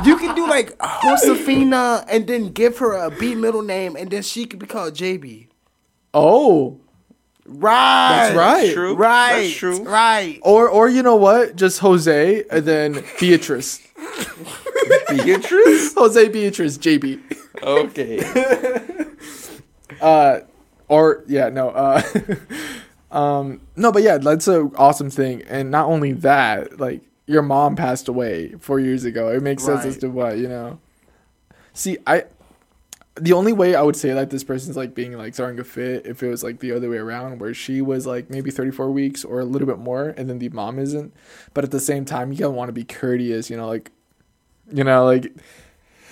you 0.04 0.16
could 0.16 0.34
do 0.34 0.48
like 0.48 0.76
Josefina 1.04 2.04
and 2.08 2.26
then 2.26 2.48
give 2.50 2.78
her 2.78 2.94
a 2.94 3.10
B 3.10 3.36
middle 3.36 3.62
name 3.62 3.94
and 3.94 4.10
then 4.10 4.22
she 4.22 4.44
could 4.46 4.58
be 4.58 4.66
called 4.66 4.94
JB. 4.94 5.46
oh, 6.14 6.80
Right. 7.48 8.32
That's 8.32 8.36
right. 8.36 8.72
True. 8.72 8.94
Right. 8.94 9.42
That's 9.42 9.54
true. 9.54 9.82
Right. 9.82 10.40
or 10.42 10.68
or 10.68 10.88
you 10.88 11.02
know 11.02 11.16
what? 11.16 11.56
Just 11.56 11.78
Jose 11.80 12.44
and 12.50 12.64
then 12.64 13.04
Beatrice. 13.20 13.80
Beatrice. 15.08 15.94
Jose 15.96 16.28
Beatrice 16.28 16.78
JB. 16.78 17.20
Okay. 17.62 19.06
uh 20.00 20.40
or 20.88 21.24
yeah 21.26 21.48
no 21.48 21.70
uh 21.70 22.02
um 23.10 23.60
no 23.76 23.90
but 23.90 24.02
yeah 24.02 24.18
that's 24.18 24.48
an 24.48 24.70
awesome 24.76 25.10
thing 25.10 25.42
and 25.42 25.70
not 25.70 25.86
only 25.86 26.12
that 26.12 26.78
like 26.78 27.00
your 27.26 27.42
mom 27.42 27.76
passed 27.76 28.08
away 28.08 28.50
four 28.60 28.78
years 28.78 29.04
ago 29.04 29.28
it 29.28 29.42
makes 29.42 29.64
sense 29.64 29.84
as 29.84 29.96
to 29.96 30.08
what 30.08 30.36
you 30.36 30.48
know 30.48 30.78
see 31.72 31.96
i 32.06 32.24
the 33.18 33.32
only 33.32 33.52
way 33.52 33.74
i 33.74 33.82
would 33.82 33.96
say 33.96 34.12
that 34.12 34.30
this 34.30 34.44
person's 34.44 34.76
like 34.76 34.94
being 34.94 35.12
like 35.16 35.34
starting 35.34 35.58
a 35.58 35.64
fit 35.64 36.06
if 36.06 36.22
it 36.22 36.28
was 36.28 36.42
like 36.44 36.60
the 36.60 36.70
other 36.72 36.90
way 36.90 36.98
around 36.98 37.40
where 37.40 37.54
she 37.54 37.80
was 37.80 38.06
like 38.06 38.28
maybe 38.30 38.50
34 38.50 38.90
weeks 38.90 39.24
or 39.24 39.40
a 39.40 39.44
little 39.44 39.66
bit 39.66 39.78
more 39.78 40.08
and 40.16 40.28
then 40.28 40.38
the 40.38 40.48
mom 40.50 40.78
isn't 40.78 41.14
but 41.54 41.64
at 41.64 41.70
the 41.70 41.80
same 41.80 42.04
time 42.04 42.30
you 42.32 42.38
gotta 42.38 42.50
want 42.50 42.68
to 42.68 42.72
be 42.72 42.84
courteous 42.84 43.48
you 43.50 43.56
know 43.56 43.66
like 43.66 43.90
you 44.72 44.84
know 44.84 45.04
like 45.04 45.32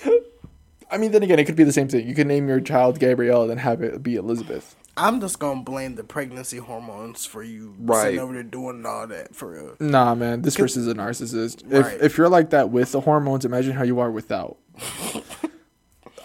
I 0.91 0.97
mean, 0.97 1.11
then 1.11 1.25
again, 1.25 1.41
it 1.41 1.45
could 1.45 1.57
be 1.57 1.65
the 1.65 1.73
same 1.73 1.89
thing. 1.89 2.07
You 2.07 2.15
could 2.15 2.29
name 2.29 2.47
your 2.47 2.61
child 2.61 3.01
Gabrielle 3.01 3.41
and 3.43 3.51
then 3.51 3.59
have 3.59 3.83
it 3.83 4.01
be 4.01 4.15
Elizabeth. 4.15 4.77
I'm 4.97 5.21
just 5.21 5.41
gonna 5.41 5.63
blame 5.63 5.97
the 5.97 6.05
pregnancy 6.05 6.59
hormones 6.59 7.27
for 7.27 7.43
you 7.43 7.75
Right. 7.81 8.03
sitting 8.03 8.21
over 8.21 8.33
there 8.33 8.45
doing 8.45 8.87
all 8.87 9.09
that 9.09 9.35
for 9.35 9.51
real. 9.51 9.77
Nah, 9.81 10.15
man, 10.15 10.43
this 10.43 10.57
person's 10.57 10.87
a 10.87 10.95
narcissist. 10.95 11.65
Right. 11.67 11.95
If 11.95 12.03
if 12.03 12.19
you're 12.19 12.29
like 12.29 12.51
that 12.51 12.71
with 12.71 12.93
the 12.93 13.01
hormones, 13.01 13.45
imagine 13.45 13.73
how 13.73 13.83
you 13.83 13.99
are 13.99 14.11
without. 14.11 14.57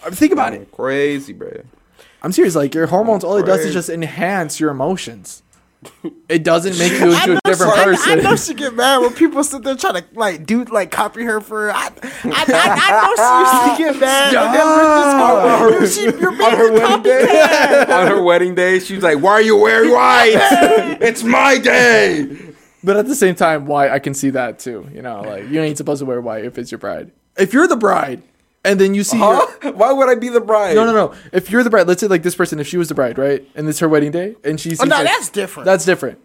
I 0.04 0.10
Think 0.10 0.32
about 0.32 0.54
it. 0.54 0.70
Crazy, 0.72 1.32
bro. 1.32 1.62
I'm 2.22 2.32
serious. 2.32 2.54
Like 2.54 2.74
your 2.74 2.86
hormones, 2.86 3.24
all 3.24 3.36
it 3.36 3.46
does 3.46 3.60
is 3.60 3.72
just 3.72 3.88
enhance 3.88 4.60
your 4.60 4.70
emotions. 4.70 5.42
It 6.28 6.44
doesn't 6.44 6.78
make 6.78 6.92
you 6.92 7.12
into 7.12 7.38
a 7.38 7.40
different 7.44 7.74
she, 7.74 7.80
I- 7.80 7.84
person. 7.84 8.12
I, 8.12 8.14
know 8.16 8.36
she 8.36 8.52
get 8.52 8.74
mad 8.74 8.98
when 8.98 9.14
people 9.14 9.42
sit 9.42 9.62
there 9.62 9.74
trying 9.76 9.94
to 9.94 10.04
like 10.12 10.44
do 10.44 10.64
like 10.64 10.90
copy 10.90 11.24
her 11.24 11.40
for. 11.40 11.70
I, 11.70 11.86
I, 11.86 11.90
I, 12.24 12.76
I 12.82 12.90
know 13.00 13.14
she 13.16 13.86
used 13.86 13.94
to 13.94 14.00
get 14.00 14.00
mad. 14.00 15.72
We 15.72 15.80
just 15.80 15.98
she, 15.98 16.04
you're 16.04 16.30
On 16.42 16.56
her 16.56 16.72
wedding 16.72 17.02
day, 17.02 17.86
on 17.88 18.06
her 18.08 18.22
wedding 18.22 18.54
day, 18.54 18.78
she's 18.80 19.02
like, 19.02 19.20
"Why 19.20 19.32
are 19.32 19.42
you 19.42 19.56
wearing 19.56 19.90
white? 19.90 20.34
it's 21.00 21.22
my 21.22 21.58
day." 21.58 22.36
But 22.84 22.96
at 22.96 23.06
the 23.06 23.14
same 23.14 23.34
time, 23.34 23.66
why 23.66 23.88
I 23.90 23.98
can 23.98 24.12
see 24.14 24.30
that 24.30 24.58
too. 24.58 24.86
You 24.92 25.00
know, 25.02 25.22
like 25.22 25.48
you 25.48 25.60
ain't 25.62 25.78
supposed 25.78 26.00
to 26.00 26.06
wear 26.06 26.20
white 26.20 26.44
if 26.44 26.58
it's 26.58 26.70
your 26.70 26.78
bride. 26.78 27.10
If 27.38 27.54
you're 27.54 27.66
the 27.68 27.76
bride, 27.76 28.22
and 28.64 28.80
then 28.80 28.94
you 28.94 29.04
see 29.04 29.18
your, 29.18 29.46
Huh? 29.62 29.72
Why 29.76 29.92
would 29.92 30.08
I 30.08 30.14
be 30.14 30.28
the 30.28 30.40
bride? 30.40 30.74
No, 30.76 30.84
no, 30.84 30.92
no. 30.92 31.14
If 31.32 31.50
you're 31.50 31.62
the 31.62 31.70
bride, 31.70 31.86
let's 31.88 32.00
say 32.00 32.06
like 32.08 32.22
this 32.22 32.34
person, 32.34 32.58
if 32.60 32.66
she 32.66 32.76
was 32.76 32.88
the 32.88 32.94
bride, 32.94 33.18
right, 33.18 33.46
and 33.54 33.68
it's 33.68 33.78
her 33.80 33.88
wedding 33.88 34.10
day, 34.12 34.36
and 34.44 34.60
she 34.60 34.70
sees 34.70 34.80
Oh, 34.80 34.84
no, 34.84 34.96
like- 34.96 35.06
that's 35.06 35.28
different. 35.30 35.64
that's 35.66 35.84
different. 35.84 36.18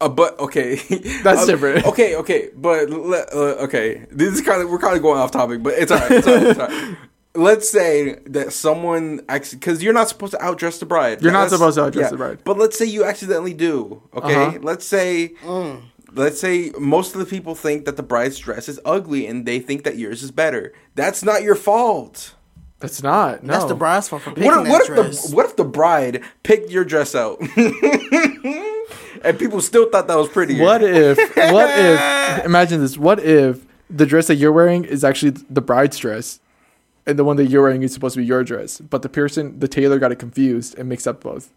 Uh, 0.00 0.08
but 0.08 0.36
okay, 0.40 0.74
That's 1.22 1.42
Uh, 1.42 1.46
different. 1.46 1.86
Okay, 1.92 2.16
okay, 2.16 2.50
but 2.56 2.90
le- 2.90 3.18
uh, 3.32 3.64
okay, 3.66 4.04
this 4.10 4.34
is 4.34 4.40
kind 4.40 4.60
of 4.60 4.68
we're 4.68 4.78
kind 4.80 4.96
of 4.96 5.02
going 5.02 5.18
off 5.20 5.30
topic, 5.30 5.62
but 5.62 5.74
it's 5.74 5.92
alright. 5.92 6.10
It's 6.10 6.26
alright, 6.26 6.42
it's 6.48 6.58
alright. 6.60 6.96
Let's 7.34 7.70
say 7.70 8.18
that 8.26 8.52
someone 8.52 9.20
actually, 9.28 9.60
because 9.60 9.82
you're 9.82 9.94
not 9.94 10.08
supposed 10.08 10.32
to 10.32 10.38
outdress 10.38 10.80
the 10.80 10.86
bride. 10.86 11.22
You're 11.22 11.30
not 11.32 11.50
supposed 11.50 11.76
to 11.78 11.82
outdress 11.84 12.10
the 12.10 12.16
bride. 12.16 12.40
But 12.44 12.58
let's 12.58 12.76
say 12.76 12.84
you 12.84 13.04
accidentally 13.04 13.54
do. 13.54 14.02
Okay, 14.12 14.34
Uh-huh. 14.34 14.58
let's 14.60 14.84
say. 14.84 15.32
Let's 16.14 16.40
say 16.40 16.70
most 16.78 17.14
of 17.14 17.20
the 17.20 17.26
people 17.26 17.54
think 17.54 17.84
that 17.86 17.96
the 17.96 18.02
bride's 18.02 18.38
dress 18.38 18.68
is 18.68 18.78
ugly 18.84 19.26
and 19.26 19.46
they 19.46 19.58
think 19.60 19.84
that 19.84 19.96
yours 19.96 20.22
is 20.22 20.30
better. 20.30 20.72
That's 20.94 21.22
not 21.24 21.42
your 21.42 21.54
fault. 21.54 22.34
That's 22.80 23.02
not. 23.02 23.42
No. 23.44 23.52
That's 23.52 23.64
the 23.66 23.74
bride's 23.74 24.08
fault 24.08 24.22
for 24.22 24.30
picking 24.32 24.44
What, 24.44 24.66
if- 24.66 24.68
that 24.68 24.80
if 24.80 24.86
dress. 24.88 25.30
the 25.30 25.36
what 25.36 25.46
if 25.46 25.56
the 25.56 25.64
bride 25.64 26.22
picked 26.42 26.70
your 26.70 26.84
dress 26.84 27.14
out 27.14 27.38
and 29.24 29.38
people 29.38 29.60
still 29.60 29.88
thought 29.88 30.08
that 30.08 30.16
was 30.16 30.28
pretty. 30.28 30.60
What 30.60 30.82
if? 30.82 31.16
What 31.36 31.70
if? 31.78 32.44
Imagine 32.44 32.80
this. 32.80 32.98
What 32.98 33.20
if 33.20 33.64
the 33.88 34.06
dress 34.06 34.26
that 34.26 34.36
you're 34.36 34.52
wearing 34.52 34.84
is 34.84 35.04
actually 35.04 35.30
the 35.48 35.60
bride's 35.60 35.96
dress, 35.98 36.40
and 37.06 37.18
the 37.18 37.24
one 37.24 37.36
that 37.36 37.46
you're 37.46 37.62
wearing 37.62 37.82
is 37.82 37.92
supposed 37.94 38.14
to 38.14 38.20
be 38.20 38.26
your 38.26 38.42
dress, 38.44 38.80
but 38.80 39.02
the 39.02 39.08
person, 39.08 39.58
the 39.60 39.68
tailor, 39.68 39.98
got 39.98 40.12
it 40.12 40.16
confused 40.18 40.76
and 40.78 40.88
mixed 40.88 41.06
up 41.06 41.22
both. 41.22 41.50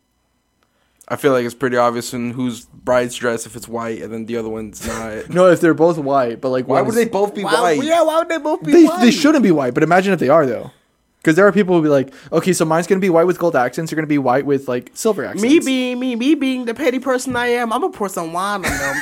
I 1.08 1.18
feel 1.18 1.34
like 1.34 1.46
it's 1.46 1.54
pretty 1.54 1.78
obvious 1.78 2.14
in 2.14 2.32
whose 2.32 2.66
bride's 2.66 3.16
dress 3.16 3.46
if 3.46 3.56
it's 3.56 3.68
white 3.68 4.02
and 4.02 4.12
then 4.12 4.26
the 4.26 4.38
other 4.38 4.50
one's 4.50 4.86
not. 4.88 5.30
No, 5.30 5.50
if 5.52 5.62
they're 5.62 5.74
both 5.76 5.98
white, 6.00 6.42
but 6.42 6.50
like 6.50 6.68
Why 6.68 6.82
would 6.82 6.96
they 6.96 7.06
both 7.06 7.36
be 7.36 7.44
Why, 7.44 7.62
white? 7.62 7.84
yeah, 7.84 8.02
why 8.04 8.18
would 8.20 8.30
they 8.30 8.38
both 8.40 8.64
be 8.64 8.72
They 8.72 8.86
white? 8.86 9.02
they 9.02 9.12
shouldn't 9.12 9.44
be 9.44 9.52
white, 9.52 9.74
but 9.76 9.84
imagine 9.84 10.14
if 10.14 10.20
they 10.20 10.30
are 10.30 10.46
though, 10.48 10.72
because 11.20 11.36
there 11.36 11.46
are 11.48 11.52
people 11.52 11.76
who 11.76 11.84
be 11.84 11.90
like, 11.90 12.12
okay, 12.32 12.54
so 12.54 12.66
mine's 12.66 12.88
gonna 12.88 13.00
be 13.02 13.10
white 13.10 13.28
with 13.28 13.38
gold 13.38 13.56
accents, 13.56 13.92
you're 13.92 13.98
gonna 13.98 14.08
be 14.08 14.18
white 14.18 14.46
with 14.48 14.68
like 14.68 14.90
silver 14.96 15.24
accents. 15.26 15.44
Me 15.44 15.60
being 15.60 16.00
me, 16.00 16.16
me 16.16 16.34
being 16.34 16.66
the 16.66 16.74
petty 16.74 16.98
person 17.00 17.36
I 17.36 17.48
am, 17.48 17.72
I'm 17.72 17.82
gonna 17.82 17.94
pour 17.94 18.10
some 18.10 18.34
wine 18.34 18.66
on 18.66 18.72
them. 18.72 18.96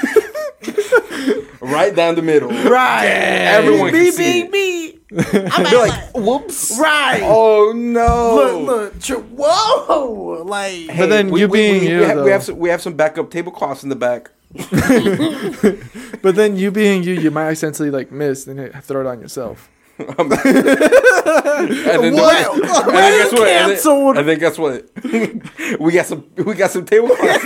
Right 1.61 1.95
down 1.95 2.15
the 2.15 2.21
middle. 2.21 2.49
right. 2.49 3.05
Everyone 3.05 3.91
me 3.93 4.03
can 4.05 4.11
see 4.11 4.23
being 4.33 4.45
it. 4.47 4.51
me. 4.51 4.99
I'm 5.15 5.63
They're 5.63 5.79
like, 5.79 5.91
like, 5.91 6.13
whoops. 6.15 6.77
right. 6.79 7.21
Oh 7.23 7.71
no. 7.75 8.35
Look, 8.35 8.67
look, 8.67 8.99
tr- 9.01 9.15
whoa, 9.35 10.43
like. 10.45 10.87
But 10.97 11.09
then 11.09 11.33
you 11.35 11.47
being 11.47 11.83
you, 11.83 11.99
we, 11.99 12.05
have, 12.05 12.23
we 12.23 12.31
have 12.31 12.43
some, 12.43 12.57
we 12.57 12.69
have 12.69 12.81
some 12.81 12.93
backup 12.95 13.29
tablecloths 13.31 13.83
in 13.83 13.89
the 13.89 13.95
back. 13.95 14.31
But 16.21 16.35
then 16.35 16.55
you 16.55 16.71
being 16.71 17.03
you, 17.03 17.15
you 17.15 17.31
might 17.31 17.47
accidentally 17.49 17.91
like 17.91 18.09
miss 18.11 18.47
and 18.47 18.57
hit- 18.59 18.83
throw 18.83 19.01
it 19.01 19.07
on 19.07 19.19
yourself. 19.21 19.69
And 19.99 20.31
then, 20.31 20.39
the- 20.43 22.11
What? 22.15 22.53
and 22.53 22.63
then 22.63 22.93
Wedding 22.93 23.19
guess 23.19 23.31
what? 23.31 23.47
And 23.47 23.71
canceled. 23.71 24.15
then, 24.15 24.19
and 24.19 24.29
then 24.29 24.39
guess 24.39 24.57
what? 24.57 25.79
we 25.79 25.91
got 25.93 26.05
some 26.05 26.25
we 26.37 26.53
got 26.55 26.71
some 26.71 26.85
tablecloths. 26.85 27.43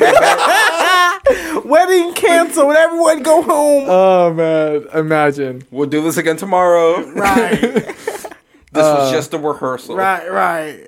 In 1.29 1.55
the 1.55 1.61
back. 1.61 1.65
Wedding 1.65 2.13
canceled. 2.13 2.75
Everyone 2.75 3.23
go 3.23 3.41
home. 3.41 3.85
Oh 3.87 4.33
man, 4.33 4.85
imagine. 4.93 5.63
We'll 5.71 5.89
do 5.89 6.01
this 6.01 6.17
again 6.17 6.37
tomorrow. 6.37 7.01
right, 7.11 7.59
This 8.71 8.83
was 8.83 9.11
just 9.11 9.33
a 9.33 9.37
rehearsal. 9.39 9.95
right, 9.95 10.29
right. 10.31 10.87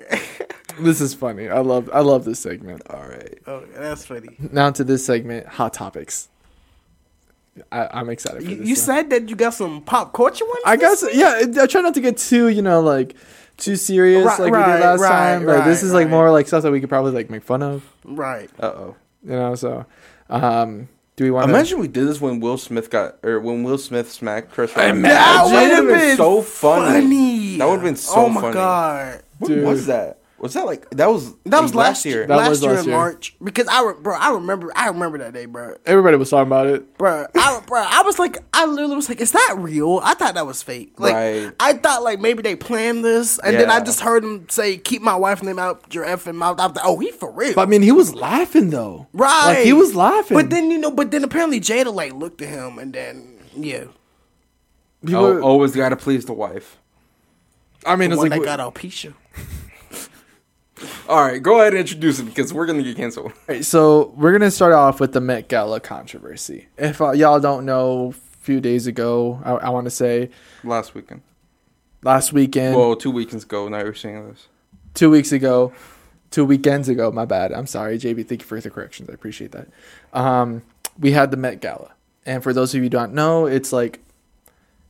This 0.78 1.02
is 1.02 1.12
funny. 1.12 1.46
I 1.50 1.58
love 1.60 1.90
I 1.92 2.00
love 2.00 2.24
this 2.24 2.38
segment. 2.40 2.82
All 2.88 3.02
right. 3.06 3.38
Oh, 3.46 3.62
that's 3.74 4.06
funny. 4.06 4.34
Now 4.50 4.70
to 4.70 4.82
this 4.82 5.04
segment, 5.04 5.46
hot 5.46 5.74
topics. 5.74 6.28
I, 7.70 7.88
I'm 7.92 8.08
excited 8.08 8.42
for 8.42 8.48
You, 8.48 8.56
this. 8.56 8.66
you 8.68 8.74
one. 8.74 8.76
said 8.76 9.10
that 9.10 9.28
you 9.28 9.36
got 9.36 9.52
some 9.52 9.82
pop 9.82 10.14
culture 10.14 10.46
ones. 10.46 10.60
I 10.64 10.76
guess 10.76 11.04
yeah. 11.12 11.42
I 11.60 11.66
try 11.66 11.82
not 11.82 11.92
to 11.94 12.00
get 12.00 12.16
too 12.16 12.48
you 12.48 12.62
know 12.62 12.80
like 12.80 13.14
too 13.58 13.76
serious 13.76 14.24
Right, 14.24 14.38
like 14.38 14.52
we 14.52 14.58
did 14.58 14.80
last 14.80 15.00
right, 15.00 15.08
time. 15.10 15.44
But 15.44 15.64
this 15.66 15.82
right, 15.82 15.86
is 15.88 15.92
like 15.92 16.08
more 16.08 16.30
like 16.30 16.46
stuff 16.46 16.62
that 16.62 16.72
we 16.72 16.80
could 16.80 16.88
probably 16.88 17.12
like 17.12 17.28
make 17.28 17.42
fun 17.42 17.62
of. 17.62 17.84
Right. 18.04 18.48
Uh 18.58 18.66
oh. 18.66 18.96
You 19.22 19.32
know. 19.32 19.54
So, 19.56 19.84
um, 20.30 20.88
do 21.16 21.24
we 21.24 21.30
want 21.30 21.50
Imagine 21.50 21.78
we 21.80 21.88
did 21.88 22.06
this 22.06 22.20
when 22.20 22.40
Will 22.40 22.56
Smith 22.56 22.88
got 22.88 23.16
or 23.22 23.40
when 23.40 23.62
Will 23.62 23.78
Smith 23.78 24.10
smacked 24.10 24.52
Chris 24.52 24.74
Rock. 24.74 24.86
Imagine. 24.86 25.02
That 25.02 25.44
would 25.44 25.72
have 25.72 25.86
been 25.86 25.98
been 25.98 26.16
so 26.16 26.42
funny. 26.42 27.58
That 27.58 27.68
would've 27.68 27.84
been 27.84 27.96
so 27.96 28.14
funny. 28.14 28.26
Oh 28.26 28.28
my 28.30 28.40
funny. 28.40 28.54
god. 28.54 29.22
What 29.38 29.48
Dude. 29.48 29.64
was 29.64 29.86
that? 29.86 30.19
Was 30.40 30.54
that 30.54 30.64
like 30.64 30.88
that 30.90 31.06
was 31.10 31.34
That 31.44 31.60
was 31.62 31.74
like, 31.74 31.88
last 31.88 32.04
year. 32.06 32.26
That 32.26 32.36
last 32.36 32.48
was 32.48 32.62
year 32.62 32.72
last 32.72 32.84
in 32.84 32.88
year. 32.88 32.96
March 32.98 33.36
because 33.44 33.68
I 33.68 33.82
re- 33.84 33.94
bro 34.00 34.16
I 34.16 34.32
remember 34.32 34.72
I 34.74 34.88
remember 34.88 35.18
that 35.18 35.34
day, 35.34 35.44
bro. 35.44 35.76
Everybody 35.84 36.16
was 36.16 36.30
talking 36.30 36.46
about 36.46 36.66
it. 36.66 36.96
Bro, 36.96 37.26
I, 37.36 37.60
bro, 37.66 37.84
I 37.86 38.00
was 38.02 38.18
like, 38.18 38.38
I 38.54 38.64
literally 38.64 38.96
was 38.96 39.10
like, 39.10 39.20
is 39.20 39.32
that 39.32 39.54
real? 39.58 40.00
I 40.02 40.14
thought 40.14 40.34
that 40.34 40.46
was 40.46 40.62
fake. 40.62 40.94
Like, 40.98 41.12
Right. 41.14 41.52
I 41.60 41.74
thought 41.74 42.02
like 42.02 42.20
maybe 42.20 42.40
they 42.42 42.56
planned 42.56 43.04
this, 43.04 43.38
and 43.38 43.54
then 43.54 43.68
I 43.70 43.80
just 43.80 44.00
heard 44.00 44.24
him 44.24 44.48
say, 44.48 44.78
"Keep 44.78 45.02
my 45.02 45.14
wife's 45.14 45.42
name 45.42 45.58
out 45.58 45.92
your 45.94 46.06
effing 46.06 46.36
mouth." 46.36 46.58
I 46.58 46.68
was 46.68 46.76
like, 46.76 46.86
oh, 46.86 46.98
he 46.98 47.10
for 47.10 47.30
real, 47.30 47.52
But 47.54 47.62
I 47.62 47.70
mean, 47.70 47.82
he 47.82 47.92
was 47.92 48.14
laughing 48.14 48.70
though. 48.70 49.08
right? 49.12 49.56
Like 49.56 49.64
he 49.66 49.74
was 49.74 49.94
laughing. 49.94 50.36
But 50.38 50.48
then 50.48 50.70
you 50.70 50.78
know, 50.78 50.90
but 50.90 51.10
then 51.10 51.22
apparently 51.22 51.60
Jada 51.60 51.92
like 51.92 52.14
looked 52.14 52.40
at 52.40 52.48
him, 52.48 52.78
and 52.78 52.94
then 52.94 53.38
yeah, 53.54 53.84
People, 55.04 55.22
Oh, 55.24 55.40
always 55.42 55.74
got 55.76 55.90
to 55.90 55.96
please 55.96 56.24
the 56.24 56.32
wife. 56.32 56.78
I 57.84 57.96
mean, 57.96 58.10
the 58.10 58.14
it's 58.14 58.18
one 58.20 58.28
like 58.30 58.40
that 58.42 58.56
got 58.58 58.74
alopecia. 58.74 59.12
All 61.08 61.22
right, 61.22 61.42
go 61.42 61.60
ahead 61.60 61.72
and 61.74 61.80
introduce 61.80 62.18
it 62.20 62.24
because 62.24 62.52
we're 62.54 62.66
gonna 62.66 62.82
get 62.82 62.96
canceled. 62.96 63.32
Alright, 63.48 63.64
so 63.64 64.12
we're 64.16 64.32
gonna 64.32 64.50
start 64.50 64.72
off 64.72 65.00
with 65.00 65.12
the 65.12 65.20
Met 65.20 65.48
Gala 65.48 65.80
controversy. 65.80 66.68
If 66.78 67.00
uh, 67.00 67.10
y'all 67.12 67.40
don't 67.40 67.64
know, 67.66 68.10
a 68.10 68.42
few 68.42 68.60
days 68.60 68.86
ago, 68.86 69.40
I, 69.44 69.52
I 69.52 69.68
want 69.70 69.84
to 69.84 69.90
say 69.90 70.30
Last 70.64 70.94
weekend. 70.94 71.20
last 72.02 72.32
weekend, 72.32 72.74
Well, 72.76 72.96
two 72.96 73.10
weekends 73.10 73.44
ago. 73.44 73.68
Now 73.68 73.78
you're 73.80 73.94
saying 73.94 74.28
this. 74.30 74.48
two 74.94 75.10
weeks 75.10 75.32
ago, 75.32 75.72
two 76.30 76.44
weekends 76.46 76.88
ago. 76.88 77.10
My 77.12 77.24
bad. 77.26 77.52
I'm 77.52 77.66
sorry, 77.66 77.98
JB. 77.98 78.26
Thank 78.28 78.40
you 78.42 78.46
for 78.46 78.58
the 78.60 78.70
corrections. 78.70 79.10
I 79.10 79.12
appreciate 79.12 79.52
that. 79.52 79.68
Um, 80.14 80.62
we 80.98 81.12
had 81.12 81.30
the 81.30 81.36
Met 81.36 81.60
Gala, 81.60 81.92
and 82.24 82.42
for 82.42 82.52
those 82.54 82.72
of 82.72 82.76
you 82.78 82.84
who 82.84 82.88
don't 82.88 83.12
know, 83.12 83.44
it's 83.46 83.72
like, 83.72 84.00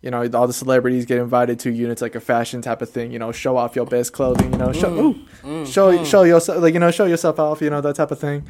you 0.02 0.10
know, 0.10 0.28
all 0.32 0.46
the 0.46 0.52
celebrities 0.52 1.04
get 1.04 1.18
invited 1.18 1.58
to 1.60 1.70
units 1.70 2.00
like 2.00 2.14
a 2.14 2.20
fashion 2.20 2.62
type 2.62 2.80
of 2.82 2.90
thing. 2.90 3.12
You 3.12 3.18
know, 3.18 3.32
show 3.32 3.56
off 3.56 3.76
your 3.76 3.86
best 3.86 4.12
clothing. 4.12 4.52
You 4.52 4.58
know, 4.58 4.72
show 4.72 4.90
mm. 4.90 4.98
ooh, 4.98 5.14
mm. 5.42 5.66
show 5.66 5.96
mm. 5.96 6.06
show 6.06 6.22
yourself 6.22 6.62
like 6.62 6.74
you 6.74 6.80
know 6.80 6.90
show 6.90 7.04
yourself 7.04 7.38
off. 7.38 7.60
You 7.60 7.70
know 7.70 7.80
that 7.80 7.96
type 7.96 8.10
of 8.10 8.18
thing. 8.18 8.44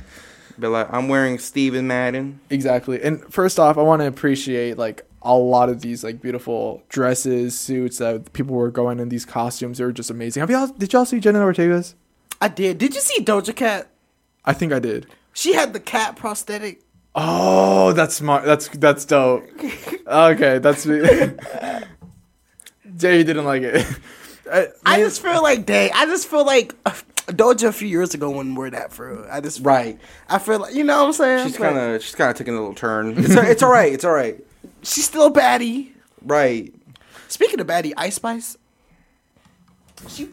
Be 0.59 0.67
like, 0.67 0.93
I'm 0.93 1.09
wearing 1.09 1.39
Steven 1.39 1.87
Madden. 1.87 2.41
Exactly. 2.51 3.03
And 3.03 3.23
first 3.33 3.59
off, 3.59 3.79
I 3.79 3.83
want 3.83 4.03
to 4.03 4.07
appreciate 4.07 4.77
like 4.77 5.07
a 5.23 5.35
lot 5.35 5.69
of 5.69 5.81
these 5.81 6.05
like 6.05 6.21
beautiful 6.21 6.83
dresses, 6.89 7.59
suits 7.59 7.99
that 7.99 8.33
people 8.33 8.55
were 8.55 8.71
going 8.71 9.01
in 9.01 9.09
these 9.09 9.25
costumes. 9.25 9.79
They 9.79 9.85
were 9.85 9.93
just 9.93 10.11
amazing. 10.11 10.41
Have 10.41 10.51
y'all 10.51 10.67
did 10.67 10.93
y'all 10.93 11.05
see 11.05 11.21
Jenna 11.21 11.43
Ortega's? 11.43 11.95
I 12.41 12.49
did. 12.49 12.79
Did 12.79 12.95
you 12.95 13.01
see 13.01 13.25
Doja 13.25 13.55
Cat? 13.55 13.91
I 14.45 14.53
think 14.53 14.73
I 14.73 14.79
did. 14.79 15.07
She 15.33 15.55
had 15.55 15.73
the 15.73 15.81
cat 15.81 16.17
prosthetic. 16.17 16.83
Oh, 17.15 17.93
that's 17.93 18.15
smart. 18.15 18.45
That's 18.45 18.69
that's 18.69 19.05
dope. 19.05 19.45
okay, 20.07 20.59
that's 20.59 20.87
me. 20.87 21.01
Jay 22.97 23.23
didn't 23.25 23.45
like 23.45 23.63
it. 23.63 23.87
I, 24.53 24.69
I 24.85 24.99
just 24.99 25.23
feel 25.23 25.43
like, 25.43 25.65
dang, 25.65 25.91
I 25.95 26.07
just 26.07 26.29
feel 26.29 26.45
like 26.45 26.75
uh, 26.85 26.93
Doja 27.27 27.69
a 27.69 27.73
few 27.73 27.87
years 27.89 28.15
ago 28.15 28.31
wouldn't 28.31 28.59
wear 28.59 28.71
that 28.71 28.93
for 28.93 29.15
real. 29.15 29.27
I 29.31 29.41
just 29.41 29.61
Right. 29.65 29.99
I 30.29 30.39
feel 30.39 30.59
like 30.61 30.75
you 30.75 30.85
know 30.85 30.99
what 30.99 31.07
I'm 31.09 31.13
saying. 31.13 31.47
She's 31.49 31.57
kind 31.57 31.79
of 31.79 32.03
she's 32.03 32.15
kind 32.15 32.31
of 32.31 32.37
taking 32.37 32.55
a 32.55 32.59
little 32.59 32.75
turn. 32.75 33.15
It's 33.17 33.31
it's 33.35 33.63
all 33.63 33.71
right. 33.73 33.93
It's 33.93 34.05
all 34.05 34.13
right. 34.13 34.39
she's 34.83 35.05
still 35.05 35.27
a 35.27 35.33
baddie. 35.33 35.91
Right. 36.23 36.75
Speaking 37.29 37.61
of 37.61 37.67
baddie, 37.67 37.93
Ice 37.97 38.17
Spice. 38.17 38.57
She, 40.09 40.29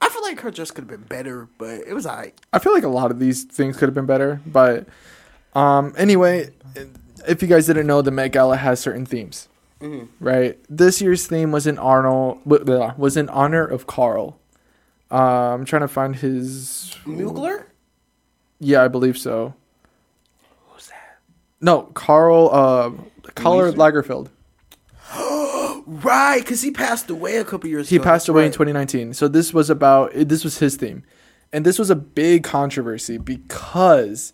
I 0.00 0.08
feel 0.08 0.22
like 0.22 0.40
her 0.40 0.50
dress 0.50 0.70
could 0.70 0.82
have 0.82 0.88
been 0.88 1.06
better, 1.08 1.48
but 1.58 1.80
it 1.86 1.94
was 1.94 2.06
alright. 2.06 2.38
I 2.52 2.58
feel 2.58 2.72
like 2.72 2.84
a 2.84 2.88
lot 2.88 3.10
of 3.10 3.18
these 3.18 3.44
things 3.44 3.76
could 3.76 3.88
have 3.88 3.94
been 3.94 4.06
better, 4.06 4.40
but 4.46 4.86
um, 5.54 5.94
anyway, 5.96 6.50
if 7.26 7.42
you 7.42 7.48
guys 7.48 7.66
didn't 7.66 7.86
know, 7.86 8.02
the 8.02 8.10
Met 8.10 8.32
Gala 8.32 8.56
has 8.56 8.80
certain 8.80 9.06
themes, 9.06 9.48
right? 10.20 10.58
This 10.68 11.00
year's 11.00 11.26
theme 11.26 11.52
was 11.52 11.66
in 11.66 11.78
Arnold 11.78 12.40
was 12.44 13.16
in 13.16 13.28
honor 13.28 13.64
of 13.64 13.86
Karl. 13.86 14.38
Uh, 15.10 15.54
I'm 15.54 15.64
trying 15.64 15.82
to 15.82 15.88
find 15.88 16.16
his. 16.16 16.96
Mugler. 17.04 17.64
Yeah, 18.60 18.82
I 18.82 18.88
believe 18.88 19.18
so. 19.18 19.54
Who's 20.68 20.86
that? 20.88 21.18
No, 21.60 21.82
Karl. 21.94 22.48
Uh, 22.52 22.90
Karl? 23.34 23.72
Lagerfeld. 23.72 24.28
Right, 25.84 26.40
because 26.40 26.62
he 26.62 26.70
passed 26.70 27.10
away 27.10 27.36
a 27.38 27.44
couple 27.44 27.68
years 27.68 27.88
ago. 27.88 27.90
He 27.90 27.96
ago. 27.96 28.04
passed 28.04 28.26
That's 28.26 28.28
away 28.28 28.46
in 28.46 28.52
2019. 28.52 29.14
So 29.14 29.26
this 29.26 29.52
was 29.52 29.68
about 29.68 30.12
this 30.14 30.44
was 30.44 30.58
his 30.58 30.76
theme. 30.76 31.02
And 31.52 31.66
this 31.66 31.76
was 31.76 31.90
a 31.90 31.96
big 31.96 32.44
controversy 32.44 33.18
because 33.18 34.32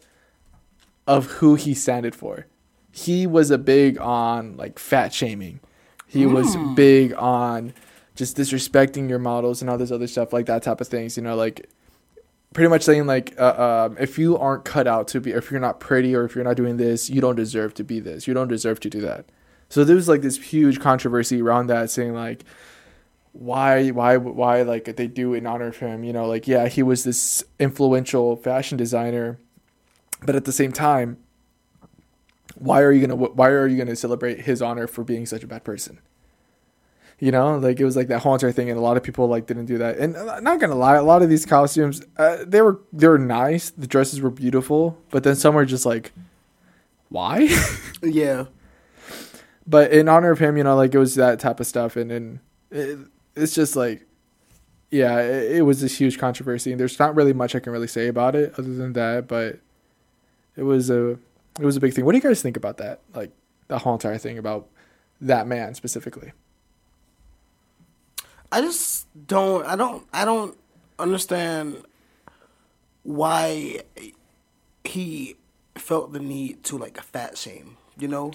of 1.08 1.26
who 1.26 1.56
he 1.56 1.74
standed 1.74 2.14
for. 2.14 2.46
He 2.92 3.26
was 3.26 3.50
a 3.50 3.58
big 3.58 3.98
on 3.98 4.56
like 4.56 4.78
fat 4.78 5.12
shaming. 5.12 5.60
He 6.06 6.26
was 6.26 6.56
big 6.74 7.12
on 7.14 7.74
just 8.14 8.36
disrespecting 8.36 9.08
your 9.08 9.18
models 9.18 9.60
and 9.60 9.70
all 9.70 9.78
this 9.78 9.90
other 9.90 10.06
stuff 10.06 10.32
like 10.32 10.46
that 10.46 10.62
type 10.62 10.80
of 10.80 10.88
things, 10.88 11.16
you 11.16 11.22
know, 11.22 11.36
like 11.36 11.68
pretty 12.54 12.68
much 12.68 12.82
saying 12.82 13.06
like 13.06 13.38
uh, 13.38 13.86
um, 13.88 13.96
if 14.00 14.18
you 14.18 14.36
aren't 14.38 14.64
cut 14.64 14.86
out 14.86 15.08
to 15.08 15.20
be 15.20 15.32
if 15.32 15.50
you're 15.50 15.60
not 15.60 15.80
pretty 15.80 16.14
or 16.14 16.24
if 16.24 16.34
you're 16.34 16.44
not 16.44 16.56
doing 16.56 16.76
this, 16.76 17.10
you 17.10 17.20
don't 17.20 17.36
deserve 17.36 17.74
to 17.74 17.84
be 17.84 18.00
this. 18.00 18.26
You 18.26 18.34
don't 18.34 18.48
deserve 18.48 18.80
to 18.80 18.90
do 18.90 19.00
that. 19.02 19.26
So 19.68 19.84
there 19.84 19.96
was 19.96 20.08
like 20.08 20.22
this 20.22 20.38
huge 20.38 20.80
controversy 20.80 21.42
around 21.42 21.66
that 21.68 21.90
saying 21.90 22.14
like 22.14 22.44
why 23.32 23.90
why 23.90 24.16
why 24.16 24.62
like 24.62 24.96
they 24.96 25.06
do 25.06 25.34
in 25.34 25.46
honor 25.46 25.68
of 25.68 25.76
him 25.76 26.02
you 26.02 26.12
know 26.12 26.26
like 26.26 26.48
yeah 26.48 26.66
he 26.66 26.82
was 26.82 27.04
this 27.04 27.44
influential 27.60 28.34
fashion 28.34 28.76
designer 28.76 29.38
but 30.24 30.34
at 30.36 30.44
the 30.44 30.52
same 30.52 30.72
time 30.72 31.18
why 32.56 32.82
are 32.82 32.90
you 32.90 33.06
gonna 33.06 33.16
why 33.16 33.48
are 33.50 33.66
you 33.66 33.76
gonna 33.78 33.94
celebrate 33.94 34.40
his 34.40 34.60
honor 34.60 34.86
for 34.86 35.04
being 35.04 35.26
such 35.26 35.44
a 35.44 35.46
bad 35.46 35.62
person? 35.64 36.00
You 37.20 37.30
know 37.32 37.56
like 37.58 37.78
it 37.80 37.84
was 37.84 37.96
like 37.96 38.08
that 38.08 38.20
whole 38.20 38.34
entire 38.34 38.52
thing 38.52 38.68
and 38.70 38.78
a 38.78 38.82
lot 38.82 38.96
of 38.96 39.02
people 39.02 39.26
like 39.28 39.46
didn't 39.46 39.66
do 39.66 39.78
that. 39.78 39.98
And 39.98 40.16
uh, 40.16 40.40
not 40.40 40.60
gonna 40.60 40.74
lie 40.74 40.96
a 40.96 41.02
lot 41.02 41.22
of 41.22 41.28
these 41.28 41.46
costumes 41.46 42.02
uh, 42.16 42.38
they 42.46 42.60
were 42.62 42.80
they 42.92 43.06
were 43.08 43.18
nice. 43.18 43.70
The 43.70 43.86
dresses 43.86 44.20
were 44.20 44.30
beautiful. 44.30 44.98
But 45.10 45.22
then 45.24 45.36
some 45.36 45.54
were 45.54 45.64
just 45.64 45.86
like 45.86 46.12
why? 47.08 47.48
Yeah. 48.02 48.46
but 49.66 49.90
in 49.92 50.08
honor 50.08 50.30
of 50.30 50.38
him, 50.38 50.56
you 50.56 50.62
know, 50.64 50.76
like 50.76 50.94
it 50.94 50.98
was 50.98 51.16
that 51.16 51.40
type 51.40 51.58
of 51.60 51.66
stuff, 51.66 51.96
and 51.96 52.12
and 52.12 52.38
it, 52.70 52.98
it's 53.34 53.54
just 53.54 53.74
like, 53.74 54.06
yeah, 54.90 55.18
it, 55.20 55.56
it 55.56 55.62
was 55.62 55.80
this 55.80 55.98
huge 55.98 56.18
controversy, 56.18 56.70
and 56.70 56.78
there's 56.78 56.98
not 56.98 57.16
really 57.16 57.32
much 57.32 57.54
I 57.56 57.60
can 57.60 57.72
really 57.72 57.88
say 57.88 58.06
about 58.06 58.36
it 58.36 58.54
other 58.56 58.72
than 58.74 58.92
that, 58.92 59.26
but 59.26 59.58
it 60.58 60.64
was 60.64 60.90
a 60.90 61.10
it 61.58 61.64
was 61.64 61.76
a 61.76 61.80
big 61.80 61.94
thing. 61.94 62.04
What 62.04 62.12
do 62.12 62.18
you 62.18 62.22
guys 62.22 62.42
think 62.42 62.56
about 62.56 62.78
that? 62.78 63.00
Like 63.14 63.30
the 63.68 63.78
whole 63.78 63.94
entire 63.94 64.18
thing 64.18 64.38
about 64.38 64.68
that 65.20 65.46
man 65.46 65.74
specifically. 65.74 66.32
I 68.50 68.60
just 68.60 69.06
don't. 69.26 69.64
I 69.66 69.76
don't. 69.76 70.06
I 70.12 70.24
don't 70.24 70.58
understand 70.98 71.84
why 73.04 73.82
he 74.84 75.36
felt 75.76 76.12
the 76.12 76.18
need 76.18 76.64
to 76.64 76.76
like 76.76 76.98
a 76.98 77.02
fat 77.02 77.38
shame. 77.38 77.76
You 77.96 78.08
know. 78.08 78.32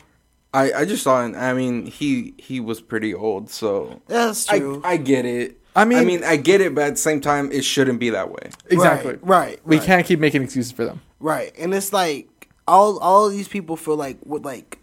I, 0.54 0.72
I 0.72 0.86
just 0.86 1.04
saw 1.04 1.26
it. 1.26 1.36
I 1.36 1.54
mean, 1.54 1.88
he 1.88 2.36
he 2.38 2.60
was 2.60 2.80
pretty 2.80 3.14
old, 3.14 3.50
so 3.50 4.02
That's 4.08 4.48
I, 4.50 4.60
true. 4.60 4.82
I 4.86 4.98
get 4.98 5.26
it. 5.26 5.60
I 5.76 5.84
mean- 5.86 5.98
I 5.98 6.06
mean, 6.06 6.24
I 6.24 6.38
get 6.38 6.62
it, 6.62 6.76
but 6.76 6.84
at 6.84 6.90
the 6.92 6.98
same 6.98 7.20
time, 7.20 7.52
it 7.52 7.66
shouldn't 7.66 8.00
be 8.00 8.12
that 8.12 8.30
way. 8.30 8.52
Exactly. 8.70 9.14
Right. 9.14 9.24
Right. 9.24 9.66
We 9.66 9.78
right. 9.78 9.86
can't 9.86 10.06
keep 10.06 10.20
making 10.20 10.44
excuses 10.44 10.72
for 10.72 10.86
them. 10.86 11.02
Right, 11.24 11.54
and 11.58 11.74
it's 11.74 11.94
like 11.94 12.50
all 12.68 13.00
all 13.00 13.30
these 13.30 13.48
people 13.48 13.78
feel 13.78 13.96
like 13.96 14.18
with 14.26 14.44
like 14.44 14.80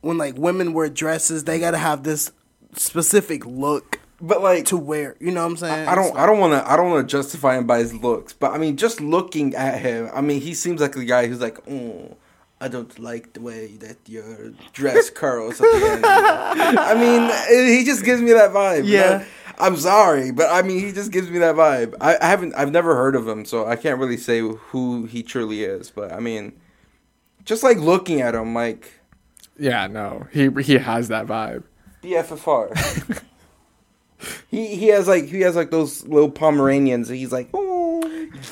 when 0.00 0.18
like 0.18 0.36
women 0.36 0.72
wear 0.72 0.88
dresses, 0.88 1.44
they 1.44 1.60
gotta 1.60 1.78
have 1.78 2.02
this 2.02 2.32
specific 2.74 3.46
look 3.46 4.00
But 4.20 4.42
like, 4.42 4.64
to 4.66 4.76
wear. 4.76 5.14
You 5.20 5.30
know 5.30 5.42
what 5.44 5.50
I'm 5.52 5.56
saying? 5.58 5.88
I 5.88 5.94
don't 5.94 6.16
I 6.16 6.26
don't 6.26 6.40
want 6.40 6.54
to 6.54 6.68
I 6.70 6.76
don't 6.76 6.90
want 6.90 7.08
to 7.08 7.16
justify 7.16 7.56
him 7.56 7.66
by 7.68 7.78
his 7.78 7.94
looks, 7.94 8.32
but 8.32 8.50
I 8.52 8.58
mean, 8.58 8.76
just 8.76 9.00
looking 9.00 9.54
at 9.54 9.80
him, 9.80 10.10
I 10.12 10.20
mean, 10.22 10.40
he 10.40 10.54
seems 10.54 10.80
like 10.80 10.96
a 10.96 11.04
guy 11.04 11.28
who's 11.28 11.40
like, 11.40 11.58
oh. 11.70 12.16
I 12.62 12.68
don't 12.68 12.98
like 12.98 13.32
the 13.32 13.40
way 13.40 13.68
that 13.78 13.96
your 14.06 14.50
dress 14.74 15.08
curls 15.08 15.56
the. 15.56 15.64
I 16.04 16.94
mean, 16.94 17.22
he 17.78 17.84
just 17.86 18.04
gives 18.04 18.20
me 18.20 18.32
that 18.34 18.50
vibe. 18.50 18.84
you 18.84 18.96
Yeah. 18.98 19.00
know? 19.10 19.24
I'm 19.60 19.76
sorry, 19.76 20.32
but 20.32 20.48
I 20.50 20.62
mean, 20.62 20.80
he 20.84 20.92
just 20.92 21.12
gives 21.12 21.30
me 21.30 21.38
that 21.40 21.54
vibe. 21.54 21.94
I, 22.00 22.16
I 22.20 22.26
haven't, 22.26 22.54
I've 22.56 22.70
never 22.72 22.94
heard 22.96 23.14
of 23.14 23.26
him, 23.28 23.44
so 23.44 23.66
I 23.66 23.76
can't 23.76 23.98
really 23.98 24.16
say 24.16 24.40
who 24.40 25.04
he 25.06 25.22
truly 25.22 25.64
is. 25.64 25.90
But 25.90 26.12
I 26.12 26.20
mean, 26.20 26.52
just 27.44 27.62
like 27.62 27.78
looking 27.78 28.20
at 28.20 28.34
him, 28.34 28.54
like 28.54 28.90
Yeah, 29.58 29.86
no, 29.86 30.26
he 30.32 30.48
he 30.62 30.74
has 30.78 31.08
that 31.08 31.26
vibe. 31.26 31.64
BFFR. 32.02 33.22
he 34.48 34.74
he 34.76 34.88
has 34.88 35.06
like 35.08 35.24
he 35.26 35.40
has 35.42 35.56
like 35.56 35.70
those 35.70 36.06
little 36.06 36.30
Pomeranians. 36.30 37.08
And 37.10 37.18
he's 37.18 37.32
like, 37.32 37.48
oh, 37.54 38.02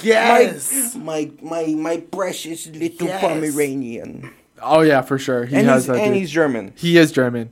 Yes. 0.03 0.95
my 0.97 1.31
my 1.43 1.67
my 1.67 1.75
my 1.75 1.97
precious 1.99 2.67
little 2.67 3.07
Yes. 3.07 3.21
Pomeranian. 3.21 4.31
Oh 4.61 4.81
yeah, 4.81 5.03
for 5.03 5.19
sure. 5.19 5.45
He 5.47 5.57
And 5.57 5.67
has 5.69 5.85
he's 5.85 5.87
that. 5.87 5.97
and 6.03 6.13
dude. 6.13 6.17
he's 6.21 6.31
German. 6.31 6.73
he 6.77 6.97
is 6.99 7.13
German. 7.13 7.51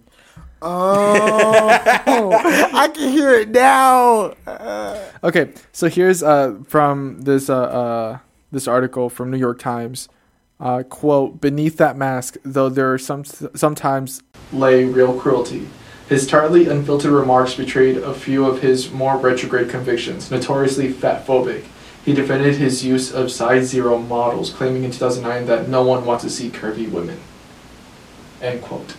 Oh, 0.62 2.30
I 2.72 2.88
can 2.88 3.10
hear 3.10 3.34
it 3.34 3.50
now. 3.50 4.34
Okay, 5.22 5.52
so 5.72 5.88
here's 5.88 6.22
uh 6.22 6.58
from 6.66 7.20
this 7.22 7.50
uh, 7.50 7.56
uh 7.62 8.18
this 8.52 8.66
article 8.66 9.08
from 9.10 9.30
New 9.30 9.38
York 9.38 9.58
Times. 9.58 10.08
Uh, 10.58 10.82
quote: 10.82 11.40
Beneath 11.40 11.76
that 11.76 11.96
mask, 11.98 12.36
though 12.42 12.70
there 12.70 12.92
are 12.92 12.98
some 12.98 13.24
sometimes 13.24 14.22
lay 14.52 14.84
real 14.84 15.18
cruelty. 15.18 15.68
His 16.08 16.26
tartly 16.26 16.68
unfiltered 16.68 17.10
remarks 17.10 17.54
betrayed 17.54 17.96
a 17.98 18.14
few 18.14 18.46
of 18.46 18.62
his 18.62 18.92
more 18.92 19.18
retrograde 19.18 19.68
convictions, 19.68 20.30
notoriously 20.30 20.92
fat 20.92 21.26
phobic. 21.26 21.64
He 22.04 22.14
defended 22.14 22.54
his 22.54 22.84
use 22.84 23.12
of 23.12 23.32
size 23.32 23.66
zero 23.66 23.98
models, 23.98 24.50
claiming 24.50 24.84
in 24.84 24.92
2009 24.92 25.46
that 25.46 25.68
no 25.68 25.82
one 25.82 26.04
wants 26.04 26.22
to 26.22 26.30
see 26.30 26.48
curvy 26.48 26.88
women. 26.88 27.18
End 28.40 28.62
quote. 28.62 28.94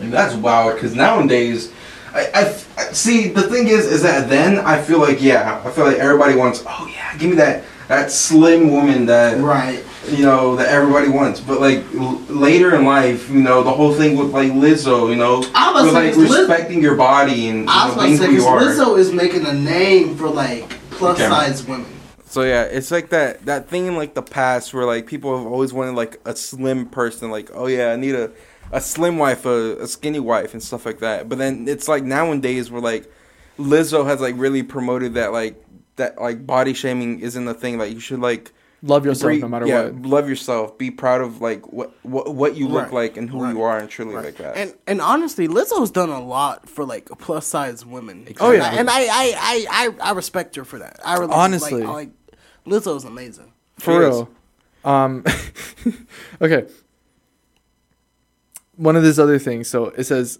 And 0.00 0.12
that's 0.12 0.34
wild 0.34 0.74
because 0.74 0.94
nowadays, 0.94 1.72
I, 2.12 2.26
I, 2.34 2.40
I- 2.78 2.92
see 2.92 3.28
the 3.28 3.42
thing 3.42 3.68
is 3.68 3.86
is 3.86 4.02
that 4.02 4.28
then 4.28 4.58
I 4.58 4.80
feel 4.80 4.98
like 4.98 5.20
yeah 5.22 5.60
I 5.64 5.70
feel 5.70 5.84
like 5.84 5.96
everybody 5.98 6.34
wants 6.36 6.62
oh 6.66 6.88
yeah 6.92 7.16
give 7.18 7.30
me 7.30 7.36
that 7.36 7.64
that 7.88 8.10
slim 8.10 8.70
woman 8.72 9.06
that 9.06 9.38
Right. 9.38 9.84
you 10.10 10.24
know 10.24 10.54
that 10.56 10.68
everybody 10.68 11.08
wants 11.08 11.40
but 11.40 11.60
like 11.60 11.82
l- 11.94 12.20
later 12.28 12.74
in 12.74 12.84
life 12.84 13.28
you 13.30 13.40
know 13.42 13.62
the 13.62 13.70
whole 13.72 13.92
thing 13.94 14.16
with 14.16 14.30
like 14.32 14.52
Lizzo 14.52 15.08
you 15.10 15.16
know 15.16 15.38
with 15.40 15.52
like 15.92 15.92
say, 15.92 16.08
'cause 16.10 16.16
Liz- 16.30 16.38
respecting 16.40 16.80
your 16.82 16.94
body 16.94 17.48
and 17.48 17.64
you 17.64 17.66
I 17.68 17.78
know, 17.78 17.86
was 17.86 17.94
about 17.94 18.02
to 18.02 18.06
being 18.08 18.18
say 18.18 18.26
who 18.26 18.32
you 18.32 18.46
are. 18.46 18.60
Lizzo 18.60 18.98
is 18.98 19.12
making 19.12 19.46
a 19.46 19.52
name 19.52 20.16
for 20.16 20.28
like 20.28 20.68
plus 20.92 21.18
Okay. 21.18 21.28
size 21.28 21.66
women. 21.66 21.86
So 22.26 22.42
yeah, 22.42 22.62
it's 22.62 22.90
like 22.90 23.10
that 23.10 23.44
that 23.46 23.68
thing 23.68 23.86
in 23.86 23.96
like 23.96 24.14
the 24.14 24.22
past 24.22 24.72
where 24.74 24.86
like 24.86 25.06
people 25.06 25.36
have 25.38 25.46
always 25.46 25.72
wanted 25.72 25.94
like 25.96 26.20
a 26.24 26.34
slim 26.36 26.86
person, 26.86 27.30
like 27.30 27.50
oh 27.54 27.66
yeah, 27.66 27.92
I 27.92 27.96
need 27.96 28.14
a 28.14 28.30
a 28.72 28.80
slim 28.80 29.18
wife, 29.18 29.44
a, 29.46 29.76
a 29.82 29.86
skinny 29.86 30.20
wife, 30.20 30.52
and 30.52 30.62
stuff 30.62 30.84
like 30.86 30.98
that. 31.00 31.28
But 31.28 31.38
then 31.38 31.66
it's 31.68 31.88
like 31.88 32.02
nowadays 32.04 32.70
where 32.70 32.80
like 32.82 33.10
Lizzo 33.58 34.04
has 34.06 34.20
like 34.20 34.34
really 34.36 34.62
promoted 34.62 35.14
that 35.14 35.32
like 35.32 35.62
that 35.96 36.20
like 36.20 36.46
body 36.46 36.74
shaming 36.74 37.20
isn't 37.20 37.46
a 37.46 37.54
thing. 37.54 37.78
Like 37.78 37.92
you 37.92 38.00
should 38.00 38.20
like 38.20 38.52
Love 38.82 39.06
yourself 39.06 39.32
bre- 39.32 39.38
no 39.38 39.48
matter 39.48 39.66
yeah, 39.66 39.84
what. 39.84 40.02
love 40.02 40.28
yourself, 40.28 40.76
be 40.76 40.90
proud 40.90 41.22
of 41.22 41.40
like 41.40 41.72
what 41.72 41.92
what, 42.04 42.34
what 42.34 42.54
you 42.54 42.68
look 42.68 42.84
Right. 42.86 42.92
like 42.92 43.16
and 43.16 43.30
who 43.30 43.42
Right. 43.42 43.54
you 43.54 43.62
are, 43.62 43.78
and 43.78 43.88
truly 43.88 44.14
like 44.14 44.36
that. 44.36 44.56
And 44.58 44.74
and 44.86 45.00
honestly, 45.00 45.48
Lizzo's 45.48 45.90
done 45.90 46.10
a 46.10 46.20
lot 46.22 46.68
for 46.68 46.84
like 46.84 47.08
plus 47.18 47.46
size 47.46 47.86
women. 47.86 48.26
Oh, 48.40 48.50
yeah. 48.50 48.74
and 48.74 48.90
I 48.90 49.00
I, 49.04 49.06
I, 49.10 49.66
I, 49.70 50.08
I 50.10 50.12
respect 50.12 50.54
her 50.56 50.64
for 50.66 50.80
that. 50.80 51.00
I 51.02 51.16
really 51.16 51.32
Honestly. 51.32 51.82
like, 51.82 52.10
like 52.10 52.10
Lizzo's 52.66 53.04
amazing. 53.04 53.52
For 53.78 53.92
She 53.92 53.98
real. 53.98 54.30
Um, 54.84 55.24
okay. 56.42 56.66
One 58.76 58.96
of 58.96 59.02
these 59.02 59.18
other 59.18 59.38
things. 59.38 59.68
So 59.68 59.86
it 59.86 60.04
says, 60.04 60.38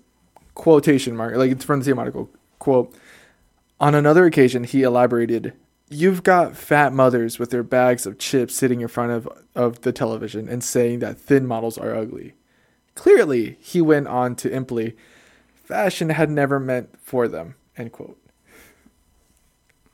quotation 0.54 1.16
mark, 1.16 1.36
like 1.36 1.50
it's 1.50 1.64
from 1.64 1.80
the 1.80 1.84
same 1.84 1.98
article. 1.98 2.30
Quote. 2.58 2.94
On 3.80 3.94
another 3.94 4.24
occasion, 4.24 4.64
he 4.64 4.82
elaborated, 4.82 5.52
"You've 5.90 6.22
got 6.22 6.56
fat 6.56 6.92
mothers 6.92 7.38
with 7.38 7.50
their 7.50 7.64
bags 7.64 8.06
of 8.06 8.18
chips 8.18 8.54
sitting 8.54 8.80
in 8.80 8.88
front 8.88 9.12
of 9.12 9.28
of 9.54 9.82
the 9.82 9.92
television 9.92 10.48
and 10.48 10.62
saying 10.62 11.00
that 11.00 11.18
thin 11.18 11.46
models 11.46 11.76
are 11.76 11.94
ugly." 11.94 12.34
Clearly, 12.94 13.58
he 13.60 13.80
went 13.80 14.06
on 14.06 14.36
to 14.36 14.50
imply, 14.50 14.94
fashion 15.52 16.10
had 16.10 16.30
never 16.30 16.60
meant 16.60 16.90
for 17.02 17.26
them. 17.26 17.56
End 17.76 17.92
quote. 17.92 18.18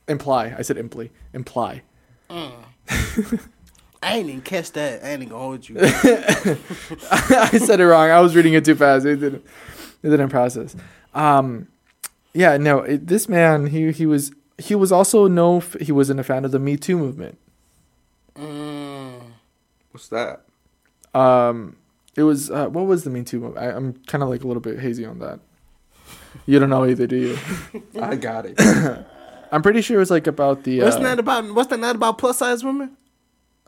Imply. 0.08 0.54
I 0.58 0.62
said 0.62 0.76
imply. 0.76 1.10
Imply. 1.32 1.82
Mm. 2.28 2.52
I 4.02 4.16
ain't 4.18 4.28
even 4.28 4.40
catch 4.40 4.72
that. 4.72 5.04
I 5.04 5.08
ain't 5.10 5.22
even 5.22 5.28
gonna 5.32 5.42
hold 5.44 5.68
you. 5.68 5.76
I 5.80 7.58
said 7.58 7.80
it 7.80 7.86
wrong. 7.86 8.10
I 8.10 8.20
was 8.20 8.34
reading 8.34 8.54
it 8.54 8.64
too 8.64 8.74
fast. 8.74 9.04
It 9.04 9.16
didn't. 9.16 9.44
It 10.02 10.08
didn't 10.10 10.30
process. 10.30 10.74
Um, 11.14 11.68
yeah, 12.32 12.56
no. 12.56 12.78
It, 12.78 13.06
this 13.06 13.28
man, 13.28 13.66
he 13.66 13.92
he 13.92 14.06
was 14.06 14.32
he 14.58 14.74
was 14.74 14.90
also 14.90 15.28
no. 15.28 15.60
He 15.60 15.92
wasn't 15.92 16.18
a 16.20 16.24
fan 16.24 16.44
of 16.46 16.50
the 16.50 16.58
Me 16.58 16.76
Too 16.78 16.96
movement. 16.96 17.38
mm, 18.36 19.20
What's 19.92 20.08
that? 20.08 20.42
Um, 21.12 21.76
it 22.16 22.22
was 22.22 22.50
uh, 22.50 22.68
what 22.68 22.86
was 22.86 23.04
the 23.04 23.10
Me 23.10 23.22
Too 23.22 23.40
movement? 23.40 23.64
I, 23.66 23.70
I'm 23.76 23.94
kind 24.06 24.22
of 24.22 24.30
like 24.30 24.42
a 24.44 24.46
little 24.46 24.62
bit 24.62 24.78
hazy 24.80 25.04
on 25.04 25.18
that. 25.18 25.40
You 26.46 26.58
don't 26.58 26.70
know 26.70 26.86
either, 26.86 27.06
do 27.06 27.16
you? 27.16 27.38
I 28.00 28.16
got 28.16 28.46
it. 28.46 28.54
I'm 29.52 29.62
pretty 29.62 29.82
sure 29.82 29.96
it 29.96 30.00
was 30.00 30.10
like 30.10 30.26
about 30.28 30.62
the. 30.64 30.80
what's 30.80 30.96
Uh, 30.96 31.00
that 31.00 31.18
about? 31.18 31.52
What's 31.54 31.68
that 31.70 31.80
not 31.80 31.96
about 31.96 32.18
plus 32.18 32.38
size 32.38 32.64
women? 32.64 32.96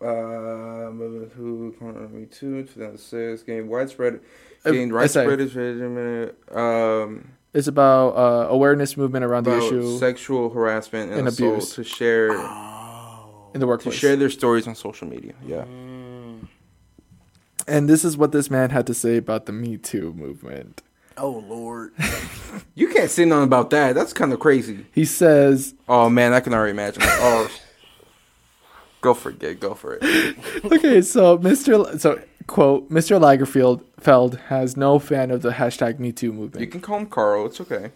Uh, 0.03 0.91
who 1.37 1.75
me 2.13 2.27
too? 2.27 2.63
2006 2.65 3.43
gained 3.45 3.69
widespread 3.69 4.21
Uh, 4.65 4.71
gained 4.73 4.93
essay. 4.97 5.27
widespread 5.27 6.35
um 6.51 7.33
it's 7.55 7.67
about 7.69 8.09
uh, 8.17 8.47
awareness 8.49 8.97
movement 8.97 9.25
around 9.25 9.45
the 9.45 9.53
about 9.53 9.65
issue 9.67 9.99
sexual 9.99 10.51
harassment 10.51 11.11
and, 11.11 11.21
and 11.21 11.29
abuse. 11.29 11.75
to 11.75 11.85
share 11.85 12.31
in 13.55 13.61
the 13.61 13.67
workplace 13.67 13.95
to 13.95 14.01
share 14.01 14.17
their 14.17 14.31
stories 14.31 14.67
on 14.67 14.75
social 14.75 15.07
media. 15.07 15.35
Yeah, 15.47 15.65
and 17.69 17.89
this 17.89 18.05
is 18.05 18.17
what 18.17 18.33
this 18.33 18.51
man 18.51 18.71
had 18.71 18.87
to 18.87 18.95
say 18.95 19.19
about 19.19 19.47
the 19.47 19.53
Me 19.53 19.77
Too 19.77 20.13
movement. 20.15 20.83
Oh 21.19 21.45
Lord. 21.47 21.93
you 22.75 22.89
can't 22.89 23.11
say 23.11 23.25
nothing 23.27 23.45
about 23.45 23.71
that. 23.71 23.95
That's 23.95 24.13
kind 24.15 24.33
of 24.33 24.41
crazy. 24.41 24.87
He 24.93 25.05
says, 25.05 25.75
Oh 25.89 26.09
man, 26.09 26.33
I 26.33 26.41
can 26.41 26.55
already 26.55 26.71
imagine. 26.71 27.01
That. 27.03 27.19
Oh, 27.21 27.51
go 29.03 29.13
for 29.13 29.29
it, 29.31 29.39
Gig. 29.39 29.61
Go 29.61 29.75
for 29.75 29.99
it. 30.01 30.37
okay, 30.65 31.03
so 31.03 31.37
Mr. 31.39 31.75
L- 31.75 31.99
so 31.99 32.19
quote 32.47 32.91
Mr. 32.91 33.21
Lagerfield 33.21 33.83
Feld 34.01 34.39
has 34.49 34.77
no 34.77 34.99
fan 34.99 35.31
of 35.31 35.43
the 35.43 35.51
hashtag 35.51 35.99
Me 35.99 36.11
Too 36.13 36.33
movement. 36.33 36.63
You 36.63 36.67
can 36.67 36.81
call 36.81 36.99
him 36.99 37.07
Karl. 37.07 37.47
It's 37.47 37.61
okay. 37.61 37.91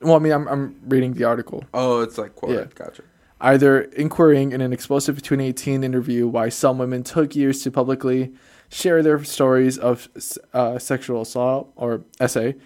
Well, 0.00 0.16
I 0.16 0.18
mean, 0.18 0.32
I'm 0.32 0.46
I'm 0.46 0.76
reading 0.86 1.14
the 1.14 1.24
article. 1.24 1.64
Oh, 1.72 2.02
it's 2.02 2.18
like 2.18 2.34
quote. 2.36 2.52
Yeah. 2.52 2.66
Gotcha. 2.74 3.02
Either 3.40 3.82
inquiring 3.82 4.52
in 4.52 4.60
an 4.60 4.72
explosive 4.72 5.22
2018 5.22 5.84
interview 5.84 6.26
why 6.26 6.48
some 6.48 6.76
women 6.76 7.04
took 7.04 7.36
years 7.36 7.62
to 7.62 7.70
publicly 7.70 8.32
share 8.68 9.02
their 9.02 9.22
stories 9.24 9.78
of 9.78 10.08
uh, 10.52 10.78
sexual 10.78 11.22
assault 11.22 11.72
or 11.76 12.04
essay. 12.20 12.56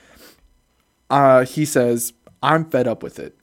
Uh, 1.11 1.45
he 1.45 1.65
says, 1.65 2.15
"I'm 2.43 2.65
fed 2.69 2.89
up 2.89 3.03
with 3.03 3.19
it." 3.19 3.37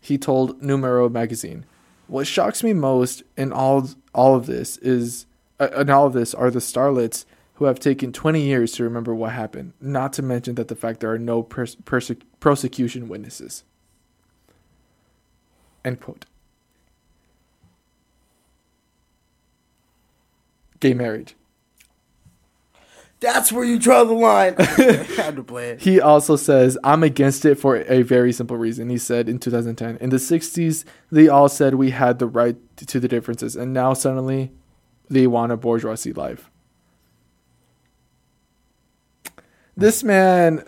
He 0.00 0.16
told 0.16 0.62
Numero 0.62 1.08
magazine, 1.08 1.66
"What 2.06 2.26
shocks 2.26 2.62
me 2.62 2.72
most 2.72 3.22
in 3.36 3.52
all 3.52 3.88
all 4.14 4.34
of 4.34 4.46
this 4.46 4.76
is 4.78 5.26
uh, 5.60 5.68
in 5.76 5.90
all 5.90 6.06
of 6.06 6.12
this 6.12 6.34
are 6.34 6.50
the 6.50 6.60
starlets 6.60 7.24
who 7.54 7.64
have 7.64 7.80
taken 7.80 8.12
20 8.12 8.42
years 8.42 8.72
to 8.72 8.84
remember 8.84 9.14
what 9.14 9.32
happened. 9.32 9.72
Not 9.80 10.12
to 10.14 10.22
mention 10.22 10.56
that 10.56 10.68
the 10.68 10.76
fact 10.76 11.00
there 11.00 11.12
are 11.12 11.18
no 11.18 11.42
pers- 11.42 11.76
perse- 11.84 12.12
prosecution 12.40 13.08
witnesses." 13.08 13.64
End 15.84 16.00
quote. 16.00 16.26
gay 20.80 20.94
marriage. 20.94 21.34
That's 23.20 23.50
where 23.50 23.64
you 23.64 23.78
draw 23.78 24.04
the 24.04 24.12
line. 24.12 24.56
I 24.58 24.62
had 25.16 25.36
to 25.36 25.42
play 25.42 25.70
it. 25.70 25.80
He 25.80 26.00
also 26.00 26.36
says, 26.36 26.76
I'm 26.84 27.02
against 27.02 27.44
it 27.44 27.56
for 27.56 27.76
a 27.76 28.02
very 28.02 28.32
simple 28.32 28.56
reason. 28.56 28.90
He 28.90 28.98
said 28.98 29.28
in 29.28 29.38
2010, 29.38 29.96
in 29.98 30.10
the 30.10 30.16
60s, 30.16 30.84
they 31.10 31.28
all 31.28 31.48
said 31.48 31.74
we 31.74 31.90
had 31.90 32.18
the 32.18 32.26
right 32.26 32.56
to 32.76 33.00
the 33.00 33.08
differences, 33.08 33.56
and 33.56 33.72
now 33.72 33.94
suddenly 33.94 34.52
they 35.08 35.26
want 35.26 35.52
a 35.52 35.56
bourgeoisie 35.56 36.12
life. 36.12 36.50
This 39.76 40.02
man, 40.02 40.64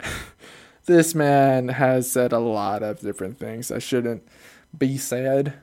this 0.86 1.14
man 1.14 1.68
has 1.68 2.10
said 2.10 2.32
a 2.32 2.38
lot 2.38 2.82
of 2.82 3.00
different 3.00 3.38
things 3.38 3.68
that 3.68 3.80
shouldn't 3.80 4.26
be 4.76 4.98
said, 4.98 5.54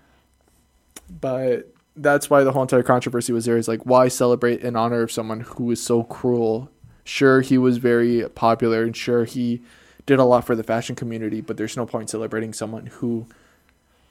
but 1.09 1.74
that's 1.95 2.29
why 2.29 2.43
the 2.43 2.51
whole 2.51 2.61
entire 2.61 2.83
controversy 2.83 3.31
was 3.31 3.45
there. 3.45 3.57
Is 3.57 3.67
like, 3.67 3.85
why 3.85 4.07
celebrate 4.07 4.61
in 4.61 4.75
honor 4.75 5.01
of 5.01 5.11
someone 5.11 5.41
who 5.41 5.71
is 5.71 5.81
so 5.81 6.03
cruel? 6.03 6.69
Sure, 7.03 7.41
he 7.41 7.57
was 7.57 7.77
very 7.77 8.27
popular, 8.29 8.83
and 8.83 8.95
sure, 8.95 9.25
he 9.25 9.61
did 10.05 10.19
a 10.19 10.23
lot 10.23 10.45
for 10.45 10.55
the 10.55 10.63
fashion 10.63 10.95
community, 10.95 11.41
but 11.41 11.57
there's 11.57 11.77
no 11.77 11.85
point 11.85 12.09
celebrating 12.09 12.53
someone 12.53 12.87
who 12.87 13.27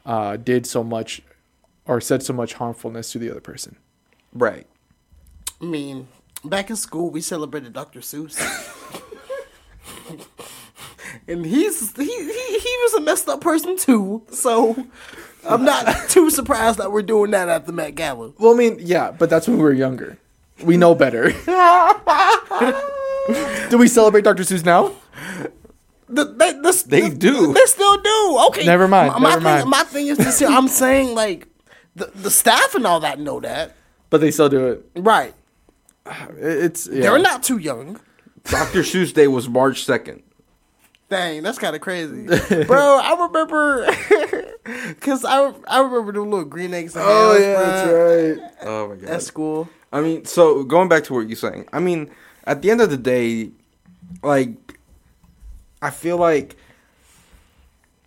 uh, 0.07 0.37
did 0.37 0.67
so 0.67 0.85
much 0.85 1.23
or 1.87 2.01
said 2.01 2.23
so 2.23 2.33
much 2.33 2.55
harmfulness 2.55 3.13
to 3.13 3.19
the 3.19 3.31
other 3.31 3.41
person. 3.41 3.77
Right. 4.33 4.67
I 5.61 5.65
mean, 5.65 6.09
back 6.45 6.71
in 6.71 6.77
school, 6.77 7.11
we 7.11 7.21
celebrated 7.21 7.73
Dr. 7.73 8.01
Seuss. 8.01 8.41
and 11.29 11.45
he's 11.45 11.97
he, 11.97 12.05
he 12.05 12.59
he 12.59 12.77
was 12.83 12.95
a 12.95 13.01
messed 13.01 13.29
up 13.29 13.41
person 13.41 13.77
too. 13.77 14.23
So 14.31 14.87
I'm 15.47 15.65
not 15.65 15.87
too 16.09 16.31
surprised 16.31 16.79
that 16.79 16.93
we're 16.93 17.03
doing 17.03 17.31
that 17.33 17.49
at 17.49 17.67
the 17.67 17.73
Met 17.73 17.95
Gala. 17.95 18.33
Well, 18.39 18.55
I 18.55 18.57
mean, 18.57 18.77
yeah, 18.81 19.11
but 19.11 19.31
that's 19.31 19.49
when 19.49 19.57
we 19.59 19.63
were 19.65 19.73
younger. 19.73 20.19
We 20.63 20.77
know 20.77 20.95
better. 20.95 21.31
do 23.71 23.79
we 23.79 23.89
celebrate 23.89 24.25
Dr. 24.25 24.43
Seuss 24.43 24.65
now? 24.65 24.93
The, 26.09 26.25
they, 26.25 26.53
this, 26.61 26.83
They 26.83 27.09
the- 27.09 27.17
do. 27.17 27.53
They 27.53 27.65
still 27.67 27.97
do. 27.99 28.39
Okay. 28.49 28.65
Never 28.65 28.87
mind, 28.87 29.13
My, 29.15 29.19
my 29.19 29.29
never 29.31 29.41
thing, 29.41 29.45
mind. 29.45 29.71
my 29.71 29.85
thing 29.85 30.07
is 30.09 30.19
this. 30.19 30.43
I'm 30.43 30.69
saying 30.83 31.15
like 31.15 31.49
the 31.97 32.11
the 32.15 32.31
staff 32.31 32.75
and 32.75 32.87
all 32.87 33.01
that 33.01 33.19
know 33.19 33.41
that. 33.41 33.75
But 34.11 34.21
they 34.21 34.31
still 34.31 34.49
do 34.49 34.67
it. 34.69 34.87
Right. 34.97 35.35
It's 36.37 36.87
yeah. 36.87 37.03
They're 37.03 37.19
not 37.19 37.43
too 37.43 37.59
young. 37.59 37.99
Dr. 38.45 38.81
Seuss 38.83 39.13
Day 39.15 39.27
was 39.27 39.49
March 39.49 39.87
2nd. 39.87 40.21
Dang, 41.09 41.43
that's 41.43 41.59
kind 41.59 41.77
of 41.77 41.83
crazy, 41.83 42.27
bro. 42.67 42.99
I 43.03 43.27
remember 43.27 43.87
because 44.89 45.25
I 45.25 45.53
I 45.69 45.81
remember 45.81 46.13
the 46.13 46.23
little 46.23 46.45
green 46.45 46.73
eggs. 46.73 46.97
And 46.97 47.05
Oh 47.07 47.37
yeah, 47.37 47.55
bruh, 47.55 48.37
that's 48.37 48.41
right. 48.43 48.51
Oh 48.63 48.89
my 48.89 48.95
god. 48.97 49.09
that's 49.09 49.31
cool. 49.31 49.69
I 49.93 50.01
mean, 50.01 50.25
so 50.25 50.65
going 50.65 50.89
back 50.89 51.05
to 51.05 51.15
what 51.15 51.29
you're 51.29 51.37
saying, 51.37 51.69
I 51.73 51.79
mean, 51.79 52.11
at 52.47 52.63
the 52.63 52.71
end 52.71 52.81
of 52.81 52.91
the 52.91 52.97
day, 52.97 53.51
like, 54.23 54.79
I 55.81 55.91
feel 55.91 56.17
like, 56.17 56.57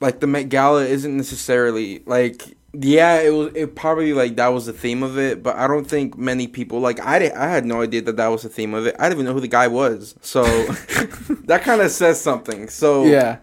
like 0.01 0.19
the 0.19 0.27
Met 0.27 0.49
Gala 0.49 0.83
isn't 0.83 1.15
necessarily 1.15 2.03
like, 2.05 2.56
yeah, 2.79 3.19
it 3.21 3.29
was, 3.31 3.51
it 3.55 3.75
probably 3.75 4.13
like 4.13 4.35
that 4.35 4.49
was 4.49 4.65
the 4.65 4.73
theme 4.73 5.01
of 5.03 5.17
it, 5.17 5.41
but 5.41 5.55
I 5.55 5.67
don't 5.67 5.85
think 5.85 6.17
many 6.17 6.47
people 6.47 6.79
like 6.79 6.99
I, 7.05 7.19
di- 7.19 7.31
I 7.31 7.47
had 7.49 7.65
no 7.65 7.81
idea 7.81 8.01
that 8.03 8.17
that 8.17 8.27
was 8.27 8.43
the 8.43 8.49
theme 8.49 8.73
of 8.73 8.85
it. 8.85 8.95
I 8.99 9.03
didn't 9.09 9.13
even 9.19 9.25
know 9.25 9.33
who 9.33 9.39
the 9.39 9.47
guy 9.47 9.67
was, 9.67 10.15
so 10.21 10.43
that 11.45 11.61
kind 11.63 11.81
of 11.81 11.91
says 11.91 12.19
something. 12.21 12.69
So 12.69 13.05
Yeah. 13.05 13.37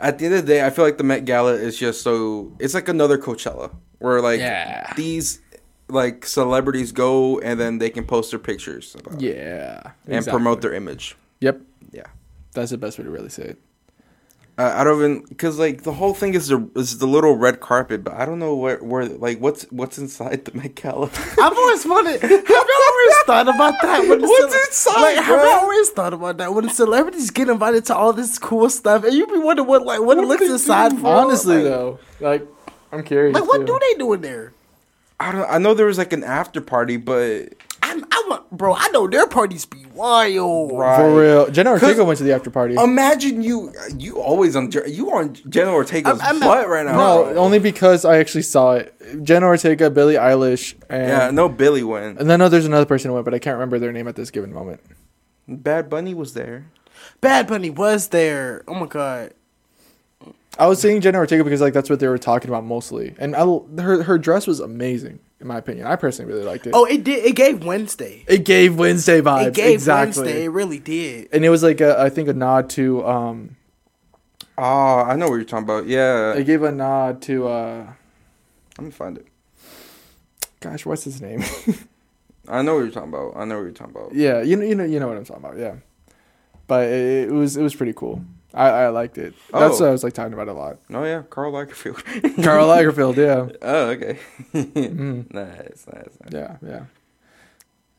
at 0.00 0.18
the 0.18 0.26
end 0.26 0.34
of 0.34 0.46
the 0.46 0.52
day, 0.54 0.64
I 0.64 0.70
feel 0.70 0.84
like 0.84 0.98
the 0.98 1.04
Met 1.04 1.24
Gala 1.24 1.52
is 1.54 1.76
just 1.76 2.02
so 2.02 2.52
it's 2.58 2.74
like 2.74 2.88
another 2.88 3.18
Coachella 3.18 3.72
where 3.98 4.20
like 4.20 4.40
Yeah. 4.40 4.92
these 4.96 5.40
like 5.88 6.24
celebrities 6.26 6.92
go 6.92 7.38
and 7.40 7.60
then 7.60 7.78
they 7.78 7.90
can 7.90 8.04
post 8.06 8.30
their 8.30 8.40
pictures 8.40 8.96
about 8.98 9.20
Yeah. 9.20 9.92
and 10.06 10.24
promote 10.26 10.62
their 10.62 10.72
image. 10.72 11.16
Yep. 11.40 11.60
Yeah. 11.92 12.06
That's 12.52 12.70
the 12.70 12.78
best 12.78 12.98
way 12.98 13.04
to 13.04 13.10
really 13.10 13.28
say 13.28 13.42
it. 13.44 13.58
Uh, 14.56 14.72
I 14.76 14.84
don't 14.84 14.96
even 14.98 15.22
because 15.28 15.58
like 15.58 15.82
the 15.82 15.92
whole 15.92 16.14
thing 16.14 16.34
is 16.34 16.46
the 16.46 16.70
is 16.76 16.98
the 16.98 17.06
little 17.06 17.36
red 17.36 17.58
carpet, 17.58 18.04
but 18.04 18.14
I 18.14 18.24
don't 18.24 18.38
know 18.38 18.54
where 18.54 18.78
where 18.78 19.04
like 19.06 19.38
what's 19.40 19.64
what's 19.72 19.98
inside 19.98 20.44
the 20.44 20.52
Met 20.56 20.76
Gala. 20.76 21.10
I've 21.42 21.52
always 21.58 21.84
wanted. 21.84 22.20
Have 22.22 22.30
you 22.30 22.46
always 22.46 23.16
thought 23.26 23.48
about 23.48 23.74
that? 23.82 24.06
When 24.08 24.20
the 24.20 24.28
What's 24.28 24.52
cele- 24.54 24.94
inside, 24.94 25.02
Like, 25.16 25.24
have 25.24 25.40
you 25.42 25.50
always 25.50 25.90
thought 25.90 26.14
about 26.14 26.36
that 26.38 26.54
when 26.54 26.66
the 26.66 26.70
celebrities 26.70 27.30
get 27.32 27.48
invited 27.48 27.84
to 27.86 27.96
all 27.96 28.12
this 28.12 28.38
cool 28.38 28.70
stuff, 28.70 29.02
and 29.02 29.12
you 29.12 29.26
be 29.26 29.38
wondering 29.38 29.66
what 29.66 29.84
like 29.84 30.00
what, 30.00 30.18
it 30.18 30.22
looks 30.24 30.42
inside 30.48 30.98
for? 31.00 31.08
Honestly, 31.08 31.56
like, 31.56 31.64
though, 31.64 31.98
like 32.20 32.46
I'm 32.92 33.02
curious. 33.02 33.34
like 33.34 33.48
what 33.48 33.58
too. 33.58 33.66
do 33.66 33.78
they 33.80 33.98
do 33.98 34.12
in 34.12 34.20
there? 34.20 34.52
I 35.18 35.32
don't. 35.32 35.50
I 35.50 35.58
know 35.58 35.74
there 35.74 35.86
was 35.86 35.98
like 35.98 36.12
an 36.12 36.22
after 36.22 36.60
party, 36.60 36.96
but 36.96 37.54
I, 38.34 38.38
I 38.38 38.40
bro. 38.52 38.74
I 38.74 38.88
know 38.88 39.06
their 39.08 39.26
parties 39.26 39.64
be 39.64 39.84
wild. 39.94 40.72
Right. 40.72 40.96
For 40.96 41.20
real, 41.20 41.50
Jenna 41.50 41.70
Ortega 41.70 42.04
went 42.04 42.18
to 42.18 42.24
the 42.24 42.32
after 42.34 42.50
party. 42.50 42.74
imagine 42.74 43.42
you 43.42 43.72
you 43.98 44.20
always 44.20 44.56
on 44.56 44.70
you 44.86 45.10
on 45.12 45.34
Jenna 45.48 45.70
Ortega's 45.72 46.20
I'm- 46.20 46.34
I'm 46.36 46.40
butt 46.40 46.62
not- 46.62 46.68
right 46.68 46.86
now. 46.86 46.92
no, 46.96 47.24
only 47.36 47.58
because 47.58 48.04
I 48.04 48.18
actually 48.18 48.42
saw 48.42 48.72
it. 48.74 48.94
Jenna 49.22 49.46
Ortega, 49.46 49.90
Billie 49.90 50.14
Eilish, 50.14 50.74
and 50.88 51.08
Yeah, 51.08 51.30
no, 51.30 51.48
Billie 51.48 51.84
went. 51.84 52.18
and 52.18 52.28
then 52.28 52.38
no, 52.38 52.48
there's 52.48 52.66
another 52.66 52.86
person 52.86 53.08
who 53.10 53.14
went, 53.14 53.24
but 53.24 53.34
I 53.34 53.38
can't 53.38 53.54
remember 53.54 53.78
their 53.78 53.92
name 53.92 54.08
at 54.08 54.16
this 54.16 54.30
given 54.30 54.52
moment. 54.52 54.80
Bad 55.48 55.90
Bunny 55.90 56.14
was 56.14 56.34
there. 56.34 56.66
Bad 57.20 57.46
Bunny 57.46 57.70
was 57.70 58.08
there. 58.08 58.62
Oh 58.66 58.74
my 58.74 58.86
god. 58.86 59.32
I 60.58 60.68
was 60.68 60.80
saying 60.80 61.00
Jenna 61.00 61.18
Ortega 61.18 61.42
because 61.44 61.60
like 61.60 61.72
that's 61.74 61.90
what 61.90 61.98
they 62.00 62.06
were 62.08 62.16
talking 62.18 62.48
about 62.48 62.64
mostly, 62.64 63.14
and 63.18 63.34
I, 63.34 63.44
her 63.80 64.04
her 64.04 64.18
dress 64.18 64.46
was 64.46 64.60
amazing 64.60 65.18
in 65.40 65.46
my 65.46 65.58
opinion. 65.58 65.86
I 65.86 65.96
personally 65.96 66.32
really 66.32 66.46
liked 66.46 66.66
it. 66.66 66.72
Oh, 66.74 66.84
it 66.84 67.04
did. 67.04 67.24
It 67.24 67.34
gave 67.36 67.64
Wednesday. 67.64 68.24
it 68.26 68.44
gave 68.44 68.76
Wednesday 68.78 69.20
vibes. 69.20 69.48
It 69.48 69.54
gave 69.54 69.74
exactly. 69.74 70.22
Wednesday. 70.22 70.44
It 70.44 70.48
really 70.48 70.78
did. 70.78 71.28
and 71.32 71.44
it 71.44 71.50
was 71.50 71.62
like 71.62 71.80
a, 71.80 72.00
I 72.00 72.08
think 72.10 72.28
a 72.28 72.32
nod 72.32 72.70
to 72.70 73.06
um 73.06 73.56
Oh, 74.56 74.62
I 75.00 75.16
know 75.16 75.26
what 75.28 75.34
you're 75.34 75.44
talking 75.44 75.64
about. 75.64 75.86
Yeah, 75.88 76.32
it 76.34 76.44
gave 76.44 76.62
a 76.62 76.70
nod 76.70 77.20
to 77.22 77.48
uh 77.48 77.86
let 78.78 78.84
me 78.84 78.90
find 78.90 79.18
it. 79.18 79.26
gosh 80.60 80.86
what's 80.86 81.04
his 81.04 81.20
name 81.20 81.42
I 82.48 82.62
know 82.62 82.74
what 82.74 82.80
you're 82.82 82.90
talking 82.90 83.08
about. 83.08 83.32
I 83.36 83.44
know 83.44 83.56
what 83.56 83.62
you're 83.62 83.72
talking 83.72 83.94
about. 83.96 84.14
yeah 84.14 84.42
you 84.42 84.56
know 84.56 84.64
you 84.64 84.74
know 84.74 84.84
you 84.84 85.00
know 85.00 85.08
what 85.08 85.16
I'm 85.16 85.24
talking 85.24 85.44
about 85.44 85.58
yeah 85.58 85.74
but 86.66 86.88
it, 86.88 87.28
it 87.28 87.32
was 87.32 87.56
it 87.56 87.62
was 87.62 87.74
pretty 87.74 87.92
cool 87.92 88.24
I, 88.54 88.68
I 88.68 88.88
liked 88.88 89.18
it 89.18 89.34
that's 89.52 89.80
Oh. 89.80 89.84
what 89.84 89.88
I 89.88 89.92
was 89.92 90.04
like 90.04 90.12
talking 90.14 90.32
about 90.32 90.48
a 90.48 90.52
lot 90.52 90.78
Oh 90.92 91.04
yeah, 91.04 91.22
Karl 91.28 91.52
Lagerfeld. 91.52 91.96
Karl 92.44 92.68
Lagerfeld 92.68 93.16
yeah 93.16 93.48
oh 93.62 93.86
okay. 93.90 94.18
Mm. 94.54 95.32
nice, 95.34 95.86
nice, 95.92 96.08
nice. 96.22 96.32
yeah 96.32 96.56
yeah 96.62 96.84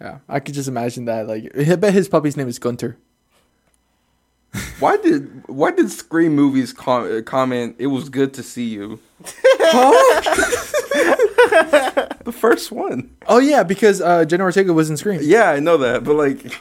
yeah 0.01 0.17
I 0.29 0.39
could 0.39 0.55
just 0.55 0.67
imagine 0.69 1.05
that 1.05 1.27
like 1.27 1.51
I 1.57 1.75
bet 1.75 1.93
his 1.93 2.07
puppy's 2.07 2.37
name 2.37 2.47
is 2.47 2.57
Gunter 2.59 2.97
Why 4.79 4.95
did 4.97 5.43
why 5.47 5.71
did 5.71 5.91
Scream 5.91 6.33
movies 6.35 6.71
com- 6.73 7.11
uh, 7.11 7.21
comment 7.21 7.75
it 7.77 7.87
was 7.87 8.07
good 8.09 8.33
to 8.35 8.43
see 8.43 8.65
you? 8.69 8.99
the 12.23 12.33
first 12.33 12.71
one. 12.71 13.09
oh 13.27 13.39
yeah 13.39 13.63
because 13.63 14.01
uh 14.01 14.25
Jenna 14.25 14.43
Ortega 14.43 14.73
was 14.73 14.89
in 14.89 14.97
Scream 14.97 15.19
Yeah, 15.23 15.49
I 15.51 15.59
know 15.59 15.77
that, 15.77 16.03
but 16.03 16.15
like 16.15 16.59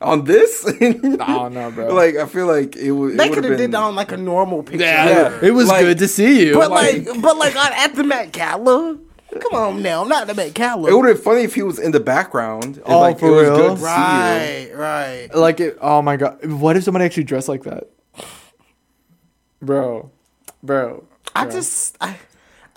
on 0.00 0.24
this, 0.24 0.64
oh 1.20 1.48
no 1.48 1.70
bro 1.72 1.92
like 1.92 2.16
I 2.16 2.26
feel 2.26 2.46
like 2.46 2.76
it 2.76 2.92
would. 2.92 3.16
They 3.18 3.28
could 3.28 3.36
would've 3.36 3.44
have 3.50 3.52
did 3.58 3.64
been- 3.64 3.70
that 3.72 3.78
on 3.82 3.94
like 3.96 4.12
a 4.12 4.16
normal 4.16 4.62
picture. 4.62 4.84
yeah, 4.84 5.06
Yeah, 5.08 5.38
it 5.42 5.50
was 5.52 5.68
like- 5.68 5.80
good 5.82 5.98
to 5.98 6.08
see 6.08 6.46
you 6.46 6.54
But 6.54 6.70
Like- 6.70 7.06
like, 7.06 7.20
but 7.22 7.36
like 7.36 7.56
on, 7.56 7.72
at 7.74 7.94
the 7.94 8.04
Met 8.04 8.32
Gala. 8.32 8.98
Come 9.40 9.52
on 9.54 9.82
now, 9.82 10.04
not 10.04 10.26
the 10.26 10.34
Met 10.34 10.54
Gala. 10.54 10.88
It 10.88 10.94
would 10.94 11.06
have 11.06 11.16
been 11.16 11.22
funny 11.24 11.42
if 11.42 11.54
he 11.54 11.62
was 11.62 11.78
in 11.78 11.90
the 11.92 12.00
background. 12.00 12.64
and, 12.64 12.82
Oh, 12.86 13.00
like, 13.00 13.18
for 13.18 13.26
it 13.26 13.30
was 13.30 13.42
real? 13.48 13.56
good 13.56 13.70
to 13.72 13.76
see 13.76 13.84
right, 13.84 14.70
right. 14.74 15.28
Like 15.34 15.60
it. 15.60 15.76
Oh 15.82 16.00
my 16.00 16.16
god! 16.16 16.44
What 16.46 16.76
if 16.76 16.84
somebody 16.84 17.04
actually 17.04 17.24
dressed 17.24 17.48
like 17.48 17.64
that, 17.64 17.84
bro? 19.60 20.10
Bro, 20.62 21.04
I 21.36 21.46
just, 21.46 21.96
I, 22.00 22.16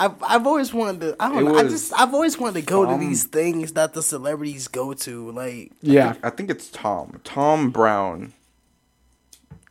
I've, 0.01 0.23
I've 0.23 0.47
always 0.47 0.73
wanted 0.73 1.01
to. 1.01 1.15
I 1.19 1.29
don't 1.31 1.45
know. 1.45 1.55
I 1.57 1.63
just, 1.63 1.93
I've 1.93 2.13
always 2.13 2.37
wanted 2.39 2.61
to 2.61 2.65
go 2.65 2.87
um, 2.87 2.99
to 2.99 3.05
these 3.05 3.23
things 3.25 3.73
that 3.73 3.93
the 3.93 4.01
celebrities 4.01 4.67
go 4.67 4.93
to. 4.93 5.31
Like, 5.31 5.71
yeah. 5.81 6.15
I 6.23 6.29
think 6.31 6.49
it's 6.49 6.69
Tom. 6.69 7.21
Thom 7.23 7.69
Browne. 7.69 8.33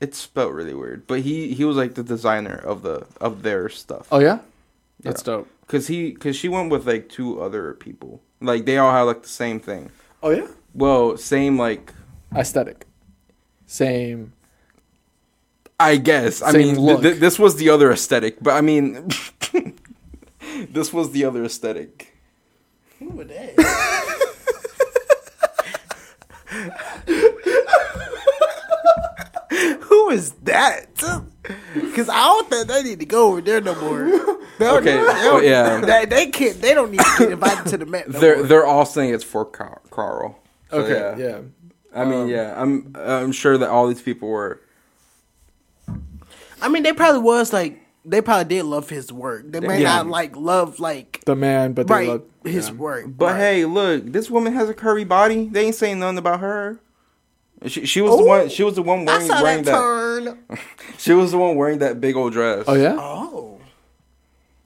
It's 0.00 0.18
spelled 0.18 0.54
really 0.54 0.72
weird, 0.72 1.06
but 1.06 1.20
he 1.20 1.52
he 1.52 1.64
was 1.64 1.76
like 1.76 1.94
the 1.94 2.02
designer 2.02 2.54
of 2.54 2.82
the 2.82 3.06
of 3.20 3.42
their 3.42 3.68
stuff. 3.68 4.08
Oh 4.10 4.18
yeah, 4.18 4.38
that's 5.02 5.22
dope. 5.22 5.46
Cause 5.66 5.88
he 5.88 6.12
cause 6.12 6.36
she 6.36 6.48
went 6.48 6.70
with 6.70 6.86
like 6.86 7.10
two 7.10 7.42
other 7.42 7.74
people. 7.74 8.22
Like 8.40 8.64
they 8.64 8.78
all 8.78 8.92
had 8.92 9.02
like 9.02 9.22
the 9.22 9.28
same 9.28 9.60
thing. 9.60 9.90
Oh 10.22 10.30
yeah, 10.30 10.46
Well, 10.74 11.18
same 11.18 11.58
like 11.58 11.92
aesthetic, 12.34 12.86
same. 13.66 14.32
I 15.78 15.96
guess. 15.96 16.40
I 16.40 16.52
Same 16.52 16.60
mean, 16.60 16.74
th- 16.76 16.78
look. 16.78 17.02
th- 17.02 17.18
this 17.20 17.38
was 17.38 17.56
the 17.56 17.68
other 17.68 17.90
aesthetic, 17.92 18.36
but 18.42 18.52
I 18.52 18.60
mean, 18.62 19.08
this 20.70 20.92
was 20.92 21.10
the 21.12 21.24
other 21.24 21.44
aesthetic. 21.44 22.14
who 22.98 23.08
would 23.10 23.28
that? 23.30 23.54
who 29.80 30.10
is 30.10 30.32
that? 30.42 30.86
Because 31.74 32.08
I 32.08 32.20
don't 32.24 32.48
think 32.50 32.68
they 32.68 32.82
need 32.82 33.00
to 33.00 33.06
go 33.06 33.28
over 33.28 33.40
there 33.40 33.60
no 33.60 33.74
more. 33.80 34.04
No, 34.60 34.76
Okay, 34.78 34.96
they'll, 34.96 35.42
yeah, 35.42 35.80
they, 35.80 36.04
they, 36.04 36.26
can't. 36.26 36.60
They 36.60 36.74
don't 36.74 36.90
need 36.90 37.00
to 37.00 37.14
get 37.18 37.32
invited 37.32 37.66
to 37.70 37.78
the 37.78 37.86
Met. 37.86 38.10
No 38.10 38.20
they're 38.20 38.36
more. 38.38 38.46
they're 38.46 38.66
all 38.66 38.84
saying 38.84 39.14
it's 39.14 39.24
for 39.24 39.44
Car- 39.46 39.80
Karl. 39.90 40.38
So, 40.70 40.78
Okay, 40.82 41.22
yeah. 41.22 41.40
I 41.98 42.04
mean, 42.04 42.20
Um, 42.22 42.28
yeah, 42.28 42.54
I'm 42.60 42.94
I'm 42.96 43.32
sure 43.32 43.56
that 43.58 43.70
all 43.70 43.88
these 43.88 44.02
people 44.02 44.28
were. 44.28 44.60
I 46.62 46.68
mean, 46.68 46.82
they 46.82 46.92
probably 46.92 47.22
was 47.22 47.52
like 47.54 47.80
they 48.04 48.20
probably 48.20 48.44
did 48.56 48.64
love 48.64 48.88
his 48.90 49.12
work. 49.12 49.44
They 49.46 49.60
may 49.60 49.82
Yeah. 49.82 49.96
not 49.96 50.06
like 50.08 50.36
love 50.36 50.80
like 50.80 51.22
The 51.26 51.36
man, 51.36 51.72
but 51.72 51.86
they 51.86 51.94
right 51.94 52.08
love 52.08 52.22
his 52.44 52.68
yeah. 52.68 52.74
work. 52.74 53.04
But 53.08 53.32
right. 53.32 53.36
hey, 53.38 53.64
look, 53.64 54.06
this 54.12 54.30
woman 54.30 54.54
has 54.54 54.68
a 54.68 54.74
curvy 54.74 55.06
body. 55.06 55.48
They 55.48 55.66
ain't 55.66 55.74
saying 55.74 55.98
nothing 56.00 56.18
about 56.18 56.40
her. 56.40 56.80
She, 57.66 57.84
she 57.84 58.00
was 58.00 58.16
the 58.16 58.24
one. 58.24 58.48
She 58.48 58.62
was 58.62 58.76
the 58.76 58.82
one 58.82 59.00
I 59.00 59.04
wearing, 59.18 59.26
saw 59.26 59.42
wearing 59.42 59.64
that 59.64 59.70
that. 59.72 59.78
turn. 59.78 60.38
She 60.98 61.12
was 61.12 61.30
the 61.30 61.38
one 61.38 61.56
wearing 61.56 61.78
that 61.80 62.00
big 62.00 62.16
old 62.16 62.32
dress. 62.32 62.64
Oh 62.66 62.74
yeah. 62.74 62.96
Oh, 62.98 63.58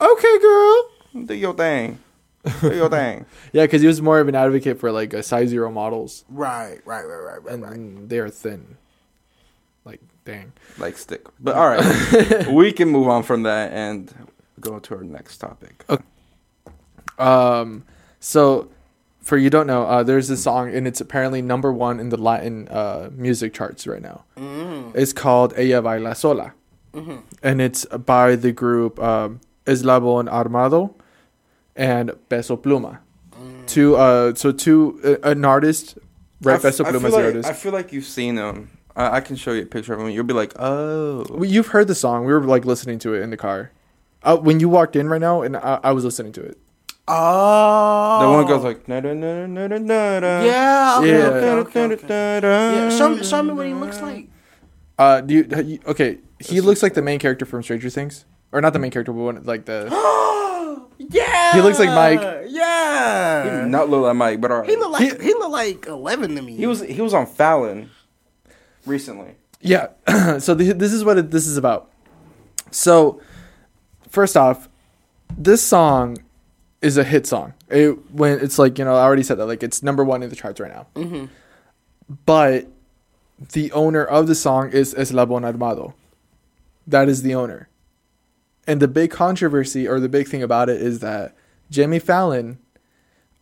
Okay, 0.01 0.39
girl. 0.41 1.25
Do 1.27 1.35
your 1.35 1.55
thing. 1.55 1.99
Do 2.61 2.75
your 2.75 2.91
thing. 2.91 3.27
Yeah, 3.53 3.63
because 3.65 3.81
he 3.81 3.87
was 3.87 4.03
more 4.03 4.19
of 4.21 4.29
an 4.29 4.35
advocate 4.35 4.79
for 4.81 4.91
like 4.93 5.13
a 5.15 5.23
size 5.23 5.49
zero 5.49 5.71
models, 5.71 6.25
right, 6.29 6.79
right, 6.85 7.05
right, 7.05 7.17
right, 7.17 7.43
right, 7.45 7.53
and, 7.55 7.63
right. 7.63 7.73
and 7.73 8.09
they 8.11 8.19
are 8.19 8.29
thin. 8.29 8.77
Like, 10.27 10.37
dang. 10.37 10.53
Like 10.79 10.97
stick. 10.99 11.27
But 11.41 11.55
all 11.57 11.69
right, 11.69 12.47
we 12.51 12.73
can 12.73 12.89
move 12.89 13.09
on 13.09 13.23
from 13.23 13.43
that 13.45 13.73
and 13.73 14.13
go 14.61 14.79
to 14.79 14.97
our 14.97 15.03
next 15.05 15.39
topic. 15.39 15.85
Okay. 15.89 16.03
Um, 17.19 17.85
so 18.21 18.69
for 19.21 19.37
you 19.37 19.51
don't 19.51 19.67
know, 19.67 19.85
uh, 19.85 20.03
there's 20.03 20.29
this 20.29 20.43
song 20.43 20.75
and 20.75 20.87
it's 20.87 21.01
apparently 21.01 21.43
number 21.43 21.73
one 21.73 22.01
in 22.01 22.09
the 22.09 22.17
Latin 22.17 22.69
uh, 22.69 23.11
music 23.13 23.55
charts 23.55 23.87
right 23.87 24.03
now. 24.03 24.25
It's 24.95 25.13
called 25.13 25.53
Ella 25.57 25.83
Baila 25.83 26.15
Sola, 26.15 26.55
and 27.43 27.61
it's 27.61 27.85
by 27.87 28.37
the 28.37 28.53
group 28.53 28.99
um, 29.01 29.41
Eslabon 29.67 30.29
Armado 30.29 30.95
and 31.77 32.13
Peso 32.29 32.57
Pluma. 32.57 32.99
Two, 33.67 33.97
uh, 33.97 34.35
so 34.35 34.53
two, 34.53 35.01
uh, 35.25 35.29
an 35.31 35.45
artist, 35.45 35.97
right? 36.43 36.57
f- 36.57 36.63
Peso 36.63 36.85
I 36.85 36.91
Pluma 36.93 36.93
feel 36.93 37.07
is 37.07 37.13
the 37.13 37.17
like, 37.17 37.25
artist. 37.25 37.49
I 37.49 37.53
feel 37.55 37.73
like 37.73 37.93
you've 37.93 38.05
seen 38.05 38.35
them. 38.35 38.71
I, 38.97 39.17
I 39.17 39.21
can 39.21 39.37
show 39.37 39.53
you 39.53 39.63
a 39.63 39.67
picture 39.67 39.93
of 39.93 39.99
them. 40.01 40.09
You'll 40.11 40.25
be 40.25 40.35
like, 40.35 40.53
oh. 40.59 41.25
Well, 41.31 41.45
You've 41.45 41.69
heard 41.69 41.89
the 41.89 41.95
song. 41.95 42.25
We 42.25 42.33
were 42.33 42.43
like 42.45 42.65
listening 42.65 42.99
to 43.01 43.15
it 43.15 43.23
in 43.23 43.31
the 43.31 43.37
car. 43.37 43.71
Uh, 44.23 44.37
when 44.37 44.61
you 44.61 44.69
walked 44.69 44.97
in 44.97 45.09
right 45.09 45.21
now, 45.21 45.43
and 45.43 45.57
I, 45.57 45.81
I 45.85 45.93
was 45.93 46.05
listening 46.05 46.33
to 46.33 46.43
it. 46.43 46.59
Oh, 47.07 48.19
The 48.23 48.29
one 48.31 48.47
goes 48.47 48.65
like, 48.65 48.89
na 48.89 49.01
na 49.01 49.13
na 49.13 49.47
na 49.47 49.67
na 49.67 49.77
na 49.79 50.21
na. 50.21 50.43
yeah, 50.43 50.97
okay, 50.99 51.09
Yeah. 51.11 51.27
okay, 51.29 51.51
okay, 51.85 51.95
okay. 51.95 52.41
Yeah, 52.43 52.89
show 52.89 53.11
me, 53.11 53.23
show 53.23 53.43
me 53.43 53.53
what 53.53 53.67
he 53.67 53.75
looks 53.75 54.01
like. 54.01 54.29
Uh, 54.99 55.21
do 55.21 55.35
you, 55.35 55.45
you 55.65 55.79
okay? 55.87 56.19
He 56.41 56.61
looks 56.63 56.83
like 56.83 56.95
the 56.95 57.03
main 57.03 57.19
character 57.19 57.45
from 57.45 57.63
Stranger 57.63 57.91
Things, 57.91 58.25
or 58.53 58.61
not 58.63 58.73
the 58.73 58.79
main 58.79 58.91
character, 58.91 59.13
but 59.13 59.21
one, 59.23 59.43
like 59.45 59.65
the. 59.67 59.91
Yeah, 60.97 61.53
He 61.55 61.61
looks 61.61 61.79
like 61.81 61.89
Mike. 61.91 62.47
Yeah, 62.49 63.65
Not 63.69 63.91
look 63.91 64.05
like 64.05 64.15
Mike, 64.17 64.41
but 64.41 64.51
all 64.53 64.61
right. 64.61 64.69
he 64.71 64.77
look 64.77 64.93
like 64.93 65.21
he, 65.21 65.35
look 65.35 65.51
like 65.51 65.87
eleven 65.87 66.37
to 66.37 66.43
me. 66.43 66.57
He 66.57 66.67
was 66.67 66.81
he 66.83 67.01
was 67.03 67.13
on 67.13 67.27
Fallon 67.27 67.91
recently. 68.87 69.37
Yeah. 69.61 69.89
so 70.39 70.55
th- 70.55 70.77
this 70.77 70.93
is 70.93 71.05
what 71.05 71.19
it, 71.19 71.31
this 71.31 71.47
is 71.47 71.57
about. 71.57 71.91
So, 72.71 73.21
first 74.09 74.37
off, 74.37 74.69
this 75.37 75.63
song 75.63 76.19
is 76.83 76.97
a 76.97 77.05
hit 77.05 77.27
song. 77.27 77.55
It 77.69 78.13
when 78.13 78.39
it's 78.41 78.59
like 78.59 78.79
you 78.79 78.85
know 78.85 78.95
I 78.95 79.03
already 79.03 79.23
said 79.23 79.39
that 79.39 79.47
like 79.47 79.63
it's 79.63 79.83
number 79.83 80.05
one 80.05 80.23
in 80.23 80.31
the 80.31 80.37
charts 80.37 80.61
right 80.61 80.73
now. 80.73 80.87
Mm-hmm. 80.95 81.27
But 82.27 82.67
the 83.53 83.73
owner 83.73 84.05
of 84.05 84.27
the 84.27 84.35
song 84.35 84.71
is 84.71 84.95
Eslabon 84.95 85.45
Armado. 85.45 85.95
That 86.87 87.09
is 87.09 87.23
the 87.23 87.35
owner. 87.35 87.69
And 88.67 88.81
the 88.81 88.89
big 88.89 89.11
controversy 89.11 89.89
or 89.89 90.01
the 90.01 90.09
big 90.09 90.29
thing 90.29 90.43
about 90.43 90.69
it 90.69 90.81
is 90.81 91.01
that 91.01 91.35
Jimmy 91.71 91.99
Fallon 91.99 92.59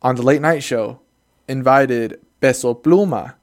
on 0.00 0.16
the 0.16 0.22
late 0.22 0.40
night 0.40 0.62
show 0.62 1.00
invited 1.48 2.20
Peso 2.40 2.74
Pluma 2.74 3.34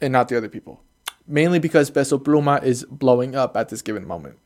and 0.00 0.12
not 0.12 0.28
the 0.28 0.36
other 0.36 0.48
people. 0.48 0.82
Mainly 1.28 1.58
because 1.58 1.90
Peso 1.90 2.18
Pluma 2.18 2.62
is 2.62 2.84
blowing 2.84 3.34
up 3.34 3.56
at 3.56 3.68
this 3.68 3.82
given 3.82 4.06
moment. 4.06 4.38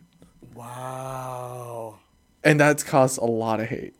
wow. 0.55 1.99
And 2.43 2.59
that's 2.59 2.83
caused 2.83 3.19
a 3.19 3.25
lot 3.27 3.61
of 3.61 3.67
hate. 3.69 3.95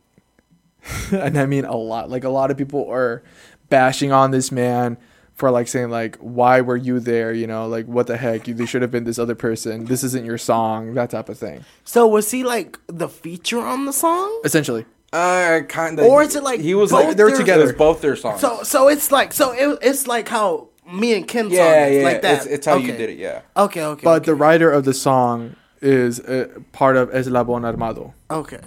and 1.13 1.39
I 1.39 1.45
mean 1.47 1.65
a 1.67 1.77
lot. 1.77 2.09
Like 2.09 2.25
a 2.25 2.31
lot 2.31 2.51
of 2.51 2.57
people 2.57 2.89
are 2.91 3.23
bashing 3.69 4.13
on 4.13 4.31
this 4.31 4.51
man 4.51 4.97
for 5.35 5.51
like 5.51 5.69
saying 5.69 5.91
like 5.91 6.17
why 6.17 6.63
were 6.63 6.77
you 6.77 7.01
there, 7.01 7.33
you 7.35 7.47
know, 7.47 7.67
like 7.69 7.85
what 7.87 8.07
the 8.07 8.17
heck? 8.17 8.49
You 8.49 8.55
they 8.55 8.65
should 8.65 8.81
have 8.81 8.91
been 8.91 9.05
this 9.05 9.19
other 9.19 9.35
person. 9.35 9.85
This 9.85 10.03
isn't 10.05 10.25
your 10.25 10.39
song, 10.39 10.95
that 10.95 11.11
type 11.11 11.29
of 11.29 11.39
thing. 11.39 11.65
So 11.85 12.07
was 12.07 12.31
he 12.31 12.45
like 12.45 12.79
the 12.87 13.09
feature 13.11 13.61
on 13.61 13.85
the 13.85 13.93
song? 13.93 14.41
Essentially. 14.45 14.87
Uh, 15.13 15.61
kind 15.69 15.99
of. 15.99 16.07
Or 16.07 16.23
is 16.23 16.35
it 16.37 16.43
like 16.43 16.61
he 16.61 16.75
was 16.75 16.93
both 16.93 17.05
like 17.09 17.17
they 17.19 17.25
were 17.25 17.31
their- 17.31 17.39
together. 17.41 17.63
It 17.65 17.67
was 17.67 17.73
both 17.75 18.01
their 18.01 18.17
songs. 18.17 18.41
So 18.41 18.63
so 18.63 18.89
it's 18.89 19.13
like 19.13 19.35
so 19.35 19.53
it, 19.53 19.79
it's 19.83 20.07
like 20.07 20.29
how 20.29 20.69
me 20.93 21.15
and 21.15 21.27
Ken 21.27 21.45
song 21.47 21.53
yeah, 21.53 21.87
is 21.87 21.97
yeah, 21.99 22.05
like 22.05 22.23
that. 22.23 22.37
It's, 22.39 22.47
it's 22.47 22.67
how 22.67 22.77
you 22.77 22.89
Okay. 22.89 22.97
did 22.99 23.11
it. 23.11 23.19
Yeah. 23.19 23.43
Okay, 23.57 23.83
okay. 23.83 24.05
But 24.05 24.23
okay. 24.23 24.27
the 24.27 24.35
writer 24.35 24.71
of 24.71 24.85
the 24.85 24.95
song 24.95 25.57
is 25.81 26.21
uh, 26.21 26.49
part 26.73 26.97
of 26.97 27.11
Eslabon 27.11 27.65
Armado. 27.65 28.13
okay. 28.31 28.61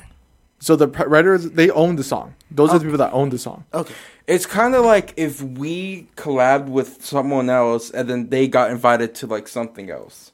So 0.60 0.78
the 0.78 0.88
writers 0.88 1.50
they 1.52 1.70
own 1.72 1.98
the 1.98 2.06
song. 2.06 2.36
Those 2.50 2.70
are 2.70 2.80
the 2.80 2.86
people 2.86 2.98
that 3.00 3.12
own 3.12 3.30
the 3.30 3.38
song. 3.38 3.66
Okay. 3.74 3.94
It's 4.28 4.46
kind 4.46 4.76
of 4.76 4.86
like 4.86 5.14
if 5.18 5.42
we 5.42 6.08
collabed 6.16 6.68
with 6.70 7.04
someone 7.04 7.50
else 7.50 7.92
and 7.92 8.10
then 8.10 8.30
they 8.30 8.48
got 8.48 8.72
invited 8.72 9.14
to 9.16 9.28
like 9.28 9.50
something 9.50 9.90
else. 9.90 10.32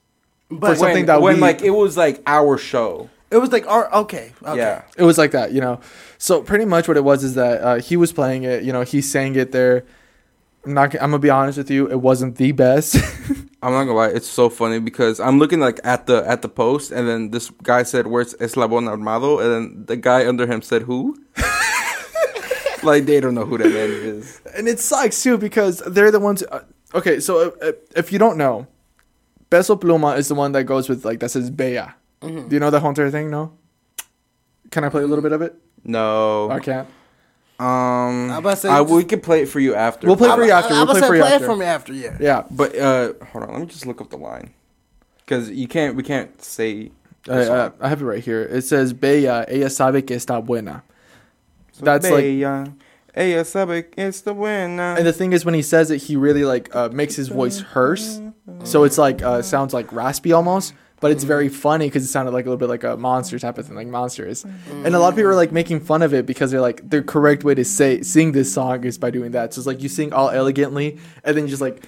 But 0.51 0.77
something 0.77 0.97
when, 0.97 1.05
that 1.07 1.21
when 1.23 1.35
we- 1.37 1.41
like 1.41 1.63
it 1.63 1.71
was 1.71 1.97
like 1.97 2.21
our 2.27 2.59
show. 2.59 3.09
it 3.31 3.37
was 3.37 3.51
like 3.51 3.65
our 3.67 3.91
okay. 4.01 4.33
okay. 4.43 4.57
Yeah. 4.57 4.83
It 4.97 5.03
was 5.03 5.17
like 5.17 5.31
that, 5.31 5.51
you 5.51 5.61
know. 5.61 5.79
So 6.19 6.43
pretty 6.43 6.65
much 6.65 6.87
what 6.87 6.97
it 6.97 7.03
was 7.03 7.23
is 7.23 7.33
that 7.33 7.61
uh, 7.61 7.75
he 7.79 7.97
was 7.97 8.13
playing 8.13 8.43
it. 8.43 8.61
You 8.63 8.71
know, 8.71 8.83
he 8.83 9.01
sang 9.01 9.35
it 9.35 9.51
there. 9.51 9.83
I'm 10.65 10.73
not. 10.73 10.93
I'm 10.95 11.11
gonna 11.11 11.19
be 11.19 11.29
honest 11.29 11.57
with 11.57 11.71
you. 11.71 11.89
It 11.89 12.01
wasn't 12.01 12.35
the 12.35 12.51
best. 12.51 12.95
I'm 13.61 13.73
not 13.73 13.83
gonna 13.83 13.93
lie, 13.93 14.07
it's 14.07 14.27
so 14.27 14.49
funny 14.49 14.79
because 14.79 15.19
I'm 15.19 15.37
looking 15.37 15.59
like 15.59 15.79
at 15.83 16.05
the 16.05 16.23
at 16.27 16.41
the 16.41 16.49
post, 16.49 16.91
and 16.91 17.07
then 17.07 17.31
this 17.31 17.49
guy 17.63 17.83
said, 17.83 18.07
"Where's 18.07 18.33
Eslabon 18.35 18.87
Armado?" 18.87 19.39
And 19.39 19.51
then 19.51 19.85
the 19.85 19.97
guy 19.97 20.27
under 20.27 20.47
him 20.47 20.61
said, 20.61 20.83
"Who?" 20.83 21.17
like 22.83 23.05
they 23.05 23.19
don't 23.19 23.35
know 23.35 23.45
who 23.45 23.57
that 23.57 23.67
man 23.67 23.89
is. 23.89 24.41
and 24.55 24.67
it 24.67 24.79
sucks 24.79 25.21
too 25.21 25.37
because 25.37 25.79
they're 25.79 26.11
the 26.11 26.19
ones. 26.19 26.43
Uh, 26.43 26.63
okay, 26.93 27.19
so 27.19 27.53
if, 27.61 27.75
if 27.95 28.11
you 28.13 28.19
don't 28.19 28.37
know, 28.37 28.67
Peso 29.49 29.75
Pluma 29.75 30.17
is 30.17 30.29
the 30.29 30.35
one 30.35 30.51
that 30.53 30.63
goes 30.63 30.87
with 30.87 31.03
like 31.03 31.19
that 31.19 31.29
says 31.29 31.49
Bella. 31.49 31.95
Mm-hmm. 32.21 32.47
Do 32.47 32.55
you 32.55 32.59
know 32.59 32.69
the 32.69 32.79
Hunter 32.79 33.09
thing? 33.11 33.29
No. 33.29 33.53
Can 34.71 34.83
I 34.83 34.89
play 34.89 35.03
a 35.03 35.07
little 35.07 35.23
bit 35.23 35.31
of 35.31 35.41
it? 35.41 35.55
No. 35.83 36.49
I 36.49 36.59
can't. 36.59 36.87
Um, 37.59 38.31
I'm 38.31 38.37
about 38.37 38.51
to 38.51 38.55
say, 38.57 38.69
I, 38.69 38.81
just- 38.81 38.93
we 38.93 39.03
could 39.03 39.21
play 39.21 39.41
it 39.41 39.47
for 39.47 39.59
you 39.59 39.75
after. 39.75 40.07
We'll 40.07 40.15
play 40.17 40.29
I- 40.29 40.35
for 40.35 40.43
you 40.45 40.51
after. 40.51 40.73
I, 40.73 40.77
We'll 40.77 40.87
was 40.87 40.99
play 40.99 41.01
saying 41.01 41.09
for 41.11 41.15
you 41.17 41.21
play 41.23 41.33
after. 41.33 41.43
it 41.43 41.47
for 41.47 41.55
me 41.57 41.65
after. 41.65 41.93
Yeah. 41.93 42.17
Yeah. 42.19 42.43
But 42.49 42.77
uh, 42.77 43.13
hold 43.31 43.43
on, 43.45 43.51
let 43.51 43.59
me 43.61 43.65
just 43.67 43.85
look 43.85 43.99
up 44.01 44.09
the 44.09 44.17
line 44.17 44.53
because 45.19 45.49
you 45.49 45.67
can't. 45.67 45.95
We 45.95 46.03
can't 46.03 46.41
say. 46.41 46.91
the 47.25 47.33
I, 47.33 47.41
I, 47.41 47.45
song. 47.45 47.73
I 47.81 47.89
have 47.89 48.01
it 48.01 48.05
right 48.05 48.23
here. 48.23 48.43
It 48.43 48.61
says 48.61 48.93
Bella, 48.93 49.45
ella 49.49 49.69
sabe 49.69 50.05
que 50.07 50.15
está 50.15 50.43
buena. 50.45 50.83
That's 51.81 52.09
like 52.09 52.23
Bella, 52.23 52.73
ella 53.15 53.43
sabe 53.45 53.91
que 53.91 54.05
está 54.05 54.33
buena. 54.35 54.95
And 54.97 55.05
the 55.05 55.13
thing 55.13 55.33
is, 55.33 55.43
when 55.43 55.53
he 55.53 55.61
says 55.61 55.91
it, 55.91 55.97
he 56.03 56.15
really 56.15 56.45
like 56.45 56.73
uh, 56.75 56.89
makes 56.89 57.15
his 57.15 57.27
voice 57.27 57.59
hearse, 57.73 58.21
so 58.63 58.83
it's 58.85 58.97
like 58.97 59.21
uh, 59.21 59.41
sounds 59.41 59.73
like 59.73 59.91
raspy 59.91 60.31
almost. 60.31 60.73
But 61.01 61.11
it's 61.11 61.23
very 61.23 61.49
funny 61.49 61.87
because 61.87 62.03
it 62.03 62.07
sounded 62.07 62.31
like 62.31 62.45
a 62.45 62.49
little 62.49 62.57
bit 62.57 62.69
like 62.69 62.83
a 62.83 62.97
monster 62.97 63.39
type 63.39 63.57
of 63.57 63.65
thing, 63.65 63.75
like 63.75 63.87
monsters. 63.87 64.43
Mm-hmm. 64.43 64.85
And 64.85 64.95
a 64.95 64.99
lot 64.99 65.09
of 65.09 65.15
people 65.15 65.31
are 65.31 65.35
like 65.35 65.51
making 65.51 65.79
fun 65.79 66.01
of 66.01 66.13
it 66.13 66.25
because 66.25 66.51
they're 66.51 66.61
like 66.61 66.89
the 66.89 67.01
correct 67.01 67.43
way 67.43 67.55
to 67.55 67.63
say 67.63 68.01
sing 68.01 68.33
this 68.33 68.53
song 68.53 68.83
is 68.83 68.97
by 68.97 69.09
doing 69.09 69.31
that. 69.31 69.53
So 69.53 69.59
it's 69.59 69.67
like 69.67 69.81
you 69.81 69.89
sing 69.89 70.11
all 70.11 70.29
elegantly, 70.29 70.97
and 71.23 71.37
then 71.37 71.45
you 71.45 71.49
just 71.49 71.61
like 71.61 71.87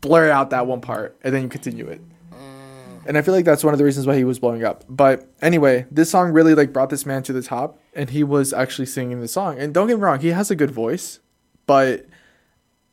blur 0.00 0.30
out 0.30 0.50
that 0.50 0.66
one 0.66 0.80
part, 0.80 1.16
and 1.22 1.34
then 1.34 1.42
you 1.42 1.48
continue 1.48 1.86
it. 1.86 2.00
Mm. 2.30 3.06
And 3.06 3.18
I 3.18 3.22
feel 3.22 3.32
like 3.32 3.44
that's 3.44 3.64
one 3.64 3.72
of 3.72 3.78
the 3.78 3.84
reasons 3.84 4.06
why 4.06 4.16
he 4.16 4.24
was 4.24 4.38
blowing 4.38 4.64
up. 4.64 4.84
But 4.88 5.26
anyway, 5.40 5.86
this 5.90 6.10
song 6.10 6.32
really 6.32 6.54
like 6.54 6.72
brought 6.72 6.90
this 6.90 7.06
man 7.06 7.22
to 7.24 7.32
the 7.32 7.42
top, 7.42 7.78
and 7.94 8.10
he 8.10 8.22
was 8.22 8.52
actually 8.52 8.86
singing 8.86 9.20
the 9.20 9.28
song. 9.28 9.58
And 9.58 9.72
don't 9.72 9.86
get 9.86 9.96
me 9.96 10.02
wrong, 10.02 10.20
he 10.20 10.28
has 10.28 10.50
a 10.50 10.56
good 10.56 10.70
voice, 10.70 11.20
but 11.66 12.06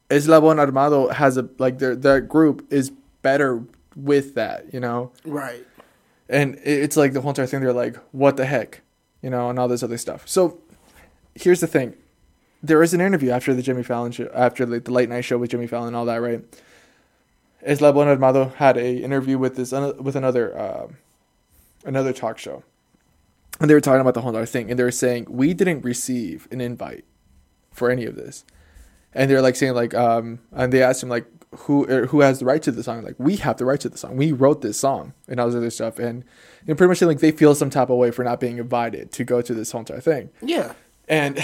Eslabon 0.09 0.57
Armado 0.57 1.11
has 1.13 1.37
a 1.37 1.49
like 1.57 1.79
their 1.79 1.95
their 1.95 2.21
group 2.21 2.65
is 2.71 2.91
better 3.21 3.63
with 4.03 4.35
that, 4.35 4.73
you 4.73 4.79
know. 4.79 5.11
Right. 5.25 5.65
And 6.27 6.59
it's 6.63 6.95
like 6.95 7.13
the 7.13 7.21
whole 7.21 7.31
entire 7.31 7.47
thing. 7.47 7.61
They're 7.61 7.73
like, 7.73 7.97
what 8.11 8.37
the 8.37 8.45
heck, 8.45 8.81
you 9.21 9.29
know, 9.29 9.49
and 9.49 9.57
all 9.57 9.67
this 9.67 9.81
other 9.83 9.97
stuff. 9.97 10.27
So 10.27 10.59
here's 11.35 11.59
the 11.59 11.67
thing: 11.67 11.95
there 12.61 12.83
is 12.83 12.93
an 12.93 13.01
interview 13.01 13.31
after 13.31 13.53
the 13.53 13.61
Jimmy 13.61 13.83
Fallon 13.83 14.11
show, 14.11 14.29
after 14.33 14.65
the, 14.65 14.79
the 14.79 14.91
late 14.91 15.09
night 15.09 15.21
show 15.21 15.37
with 15.37 15.51
Jimmy 15.51 15.67
Fallon 15.67 15.87
and 15.87 15.95
all 15.95 16.05
that, 16.05 16.17
right? 16.17 16.43
Eslabon 17.67 18.15
Armado 18.15 18.53
had 18.55 18.77
a 18.77 18.97
interview 18.97 19.37
with 19.37 19.55
this 19.55 19.71
with 19.71 20.15
another 20.15 20.57
uh, 20.57 20.87
another 21.83 22.13
talk 22.13 22.37
show, 22.37 22.63
and 23.59 23.69
they 23.69 23.73
were 23.73 23.81
talking 23.81 24.01
about 24.01 24.13
the 24.13 24.21
whole 24.21 24.35
other 24.35 24.45
thing, 24.45 24.69
and 24.69 24.79
they 24.79 24.83
were 24.83 24.91
saying 24.91 25.25
we 25.29 25.53
didn't 25.53 25.81
receive 25.81 26.47
an 26.51 26.61
invite 26.61 27.05
for 27.71 27.89
any 27.89 28.05
of 28.05 28.15
this, 28.15 28.45
and 29.13 29.29
they're 29.29 29.41
like 29.41 29.55
saying 29.55 29.73
like 29.73 29.93
um, 29.93 30.39
and 30.51 30.71
they 30.71 30.81
asked 30.81 31.03
him 31.03 31.09
like 31.09 31.25
who 31.55 31.87
er, 31.89 32.07
who 32.07 32.21
has 32.21 32.39
the 32.39 32.45
right 32.45 32.61
to 32.61 32.71
the 32.71 32.83
song? 32.83 33.03
Like 33.03 33.15
we 33.17 33.37
have 33.37 33.57
the 33.57 33.65
right 33.65 33.79
to 33.79 33.89
the 33.89 33.97
song. 33.97 34.17
We 34.17 34.31
wrote 34.31 34.61
this 34.61 34.79
song 34.79 35.13
and 35.27 35.39
all 35.39 35.47
this 35.47 35.55
other 35.55 35.69
stuff, 35.69 35.99
and 35.99 36.23
and 36.67 36.77
pretty 36.77 36.89
much 36.89 37.01
like 37.01 37.19
they 37.19 37.31
feel 37.31 37.55
some 37.55 37.69
type 37.69 37.89
of 37.89 37.97
way 37.97 38.11
for 38.11 38.23
not 38.23 38.39
being 38.39 38.57
invited 38.57 39.11
to 39.13 39.23
go 39.23 39.41
to 39.41 39.53
this 39.53 39.71
whole 39.71 39.79
entire 39.79 40.01
thing. 40.01 40.29
Yeah. 40.41 40.73
And 41.07 41.39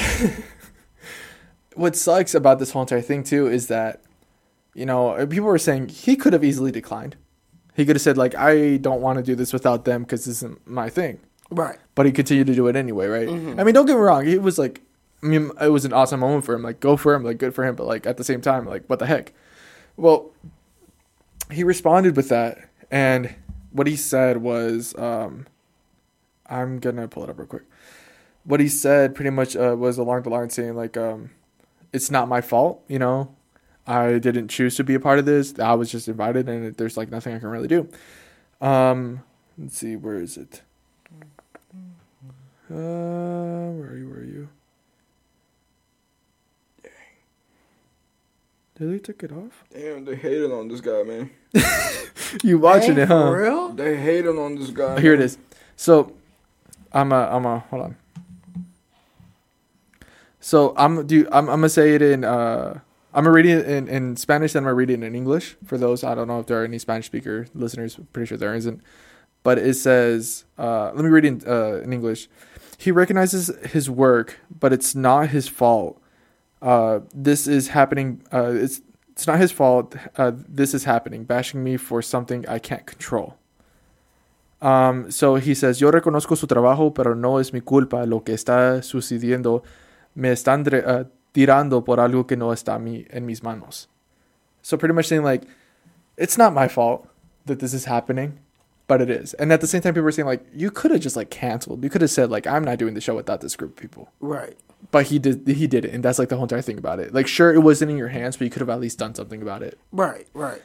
what 1.75 1.95
sucks 1.95 2.35
about 2.35 2.59
this 2.59 2.71
whole 2.71 2.83
entire 2.83 3.01
thing 3.01 3.23
too 3.23 3.47
is 3.47 3.67
that, 3.67 4.03
you 4.73 4.85
know, 4.85 5.25
people 5.27 5.47
were 5.47 5.57
saying 5.57 5.89
he 5.89 6.15
could 6.15 6.33
have 6.33 6.43
easily 6.43 6.71
declined. 6.71 7.15
He 7.75 7.85
could 7.85 7.95
have 7.95 8.03
said 8.03 8.17
like, 8.17 8.35
I 8.35 8.77
don't 8.77 9.01
want 9.01 9.17
to 9.17 9.23
do 9.23 9.35
this 9.35 9.51
without 9.51 9.85
them 9.85 10.03
because 10.03 10.25
this 10.25 10.37
isn't 10.37 10.67
my 10.67 10.89
thing. 10.89 11.19
Right. 11.49 11.77
But 11.95 12.05
he 12.05 12.11
continued 12.11 12.47
to 12.47 12.55
do 12.55 12.67
it 12.67 12.75
anyway, 12.75 13.07
right? 13.07 13.27
I 13.27 13.63
mean, 13.63 13.73
don't 13.73 13.85
get 13.85 13.95
me 13.95 14.01
wrong. 14.01 14.25
He 14.25 14.37
was 14.37 14.57
like, 14.57 14.81
I 15.23 15.27
mean, 15.27 15.51
it 15.59 15.69
was 15.69 15.85
an 15.85 15.93
awesome 15.93 16.19
moment 16.19 16.45
for 16.45 16.53
him. 16.53 16.61
Like, 16.61 16.79
go 16.79 16.97
for 16.97 17.13
him. 17.13 17.23
Like, 17.23 17.37
good 17.37 17.53
for 17.53 17.65
him. 17.65 17.75
But 17.75 17.87
like 17.87 18.05
at 18.05 18.17
the 18.17 18.23
same 18.23 18.41
time, 18.41 18.65
like, 18.65 18.85
what 18.87 18.99
the 18.99 19.05
heck? 19.05 19.33
Well, 19.97 20.31
he 21.51 21.63
responded 21.63 22.15
with 22.15 22.29
that, 22.29 22.69
and 22.91 23.35
what 23.71 23.87
he 23.87 23.95
said 23.95 24.37
was, 24.37 24.95
um, 24.97 25.47
I'm 26.47 26.79
gonna 26.79 27.07
pull 27.07 27.23
it 27.23 27.29
up 27.29 27.37
real 27.37 27.47
quick. 27.47 27.63
What 28.43 28.59
he 28.59 28.67
said 28.67 29.15
pretty 29.15 29.31
much 29.31 29.55
uh, 29.55 29.75
was 29.77 29.97
along 29.97 30.23
the 30.23 30.29
line 30.29 30.49
saying 30.49 30.75
like, 30.75 30.97
um, 30.97 31.31
it's 31.93 32.11
not 32.11 32.27
my 32.27 32.41
fault, 32.41 32.83
you 32.87 32.99
know. 32.99 33.35
I 33.87 34.17
didn't 34.19 34.47
choose 34.47 34.75
to 34.77 34.83
be 34.83 34.95
a 34.95 34.99
part 34.99 35.19
of 35.19 35.25
this. 35.25 35.57
I 35.59 35.73
was 35.73 35.91
just 35.91 36.07
invited, 36.07 36.49
and 36.49 36.75
there's 36.75 36.97
like 36.97 37.11
nothing 37.11 37.35
I 37.35 37.39
can 37.39 37.49
really 37.49 37.67
do. 37.67 37.87
Um, 38.59 39.23
let's 39.57 39.77
see, 39.77 39.95
where 39.95 40.15
is 40.15 40.37
it? 40.37 40.61
Uh, 42.69 42.73
where 42.73 43.89
are 43.89 43.97
you? 43.97 44.09
Where 44.09 44.19
are 44.19 44.23
you? 44.23 44.49
Did 48.77 48.91
they 48.91 48.99
took 48.99 49.23
it 49.23 49.31
off? 49.31 49.63
Damn, 49.73 50.05
they 50.05 50.15
hated 50.15 50.51
on 50.51 50.67
this 50.67 50.81
guy, 50.81 51.03
man. 51.03 51.29
You 52.43 52.57
watching 52.57 52.95
Dang, 52.95 53.03
it, 53.03 53.07
huh? 53.07 53.27
For 53.27 53.41
real? 53.43 53.69
They 53.69 53.95
hated 53.95 54.37
on 54.37 54.55
this 54.55 54.69
guy. 54.69 54.99
Here 54.99 55.13
it 55.13 55.21
is. 55.21 55.37
So, 55.77 56.13
I'm 56.91 57.11
a, 57.13 57.29
I'm 57.31 57.45
a, 57.45 57.59
hold 57.59 57.83
on. 57.83 57.95
So 60.45 60.75
I'm 60.77 61.07
do 61.07 61.27
I'm, 61.31 61.49
I'm 61.49 61.57
gonna 61.57 61.69
say 61.69 61.95
it 61.95 62.03
in 62.03 62.23
uh 62.23 62.79
I'm 63.15 63.23
gonna 63.23 63.31
read 63.31 63.47
it 63.47 63.67
in, 63.67 63.87
in 63.87 64.15
Spanish 64.15 64.53
and 64.53 64.59
I'm 64.59 64.65
gonna 64.65 64.75
read 64.75 64.91
it 64.91 65.01
in 65.01 65.15
English 65.15 65.55
for 65.65 65.75
those 65.75 66.03
I 66.03 66.13
don't 66.13 66.27
know 66.27 66.39
if 66.39 66.45
there 66.45 66.61
are 66.61 66.63
any 66.63 66.77
Spanish 66.77 67.07
speaker 67.07 67.47
listeners 67.55 67.99
pretty 68.13 68.27
sure 68.27 68.37
there 68.37 68.53
isn't 68.53 68.79
but 69.41 69.57
it 69.57 69.73
says 69.73 70.45
uh 70.59 70.91
let 70.93 71.03
me 71.03 71.09
read 71.09 71.25
it 71.25 71.29
in, 71.29 71.49
uh, 71.49 71.81
in 71.83 71.91
English 71.91 72.29
he 72.77 72.91
recognizes 72.91 73.47
his 73.71 73.89
work 73.89 74.39
but 74.59 74.71
it's 74.71 74.93
not 74.93 75.29
his 75.29 75.47
fault 75.47 75.99
uh 76.65 76.99
this 77.13 77.47
is 77.47 77.69
happening 77.69 78.21
uh 78.33 78.51
it's 78.51 78.81
it's 79.11 79.25
not 79.27 79.39
his 79.39 79.51
fault 79.53 79.95
uh 80.17 80.31
this 80.59 80.73
is 80.73 80.83
happening 80.83 81.23
bashing 81.23 81.63
me 81.63 81.77
for 81.77 82.01
something 82.01 82.45
I 82.49 82.59
can't 82.59 82.85
control 82.85 83.37
Um, 84.61 85.11
so 85.11 85.35
he 85.35 85.53
says, 85.53 85.79
yo 85.79 85.91
reconozco 85.91 86.35
su 86.35 86.47
trabajo, 86.47 86.91
pero 86.93 87.13
no 87.13 87.37
es 87.39 87.53
mi 87.53 87.61
culpa 87.61 88.05
lo 88.05 88.23
que 88.23 88.33
está 88.33 88.81
sucediendo. 88.81 89.63
Me 90.15 90.31
están 90.31 90.65
uh, 90.73 91.05
tirando 91.33 91.83
por 91.83 91.99
algo 91.99 92.25
que 92.25 92.35
no 92.35 92.51
está 92.51 92.79
mi, 92.79 93.05
en 93.11 93.25
mis 93.25 93.43
manos. 93.43 93.89
So 94.63 94.77
pretty 94.77 94.95
much 94.95 95.05
saying 95.07 95.23
like, 95.23 95.45
it's 96.17 96.37
not 96.37 96.53
my 96.53 96.67
fault 96.67 97.07
that 97.45 97.59
this 97.59 97.73
is 97.73 97.85
happening, 97.85 98.39
but 98.87 99.01
it 99.01 99.09
is. 99.09 99.33
And 99.35 99.51
at 99.51 99.61
the 99.61 99.67
same 99.67 99.81
time, 99.81 99.93
people 99.93 100.07
are 100.07 100.11
saying 100.11 100.27
like, 100.27 100.45
you 100.53 100.71
could 100.71 100.91
have 100.91 101.01
just 101.01 101.15
like 101.15 101.29
canceled. 101.29 101.83
You 101.83 101.89
could 101.89 102.01
have 102.01 102.11
said 102.11 102.29
like, 102.29 102.45
I'm 102.47 102.63
not 102.63 102.77
doing 102.77 102.93
the 102.93 103.01
show 103.01 103.15
without 103.15 103.41
this 103.41 103.55
group 103.55 103.71
of 103.71 103.77
people. 103.77 104.11
Right. 104.19 104.57
But 104.91 105.07
he 105.07 105.17
did. 105.17 105.47
He 105.47 105.65
did 105.65 105.85
it, 105.85 105.93
and 105.93 106.03
that's 106.03 106.19
like 106.19 106.29
the 106.29 106.35
whole 106.35 106.45
entire 106.45 106.61
thing 106.61 106.77
about 106.77 106.99
it. 106.99 107.13
Like, 107.13 107.27
sure, 107.27 107.51
it 107.53 107.59
wasn't 107.59 107.91
in 107.91 107.97
your 107.97 108.09
hands, 108.09 108.37
but 108.37 108.45
you 108.45 108.51
could 108.51 108.59
have 108.59 108.69
at 108.69 108.79
least 108.79 108.99
done 108.99 109.15
something 109.15 109.41
about 109.41 109.63
it. 109.63 109.79
Right. 109.91 110.27
Right. 110.33 110.61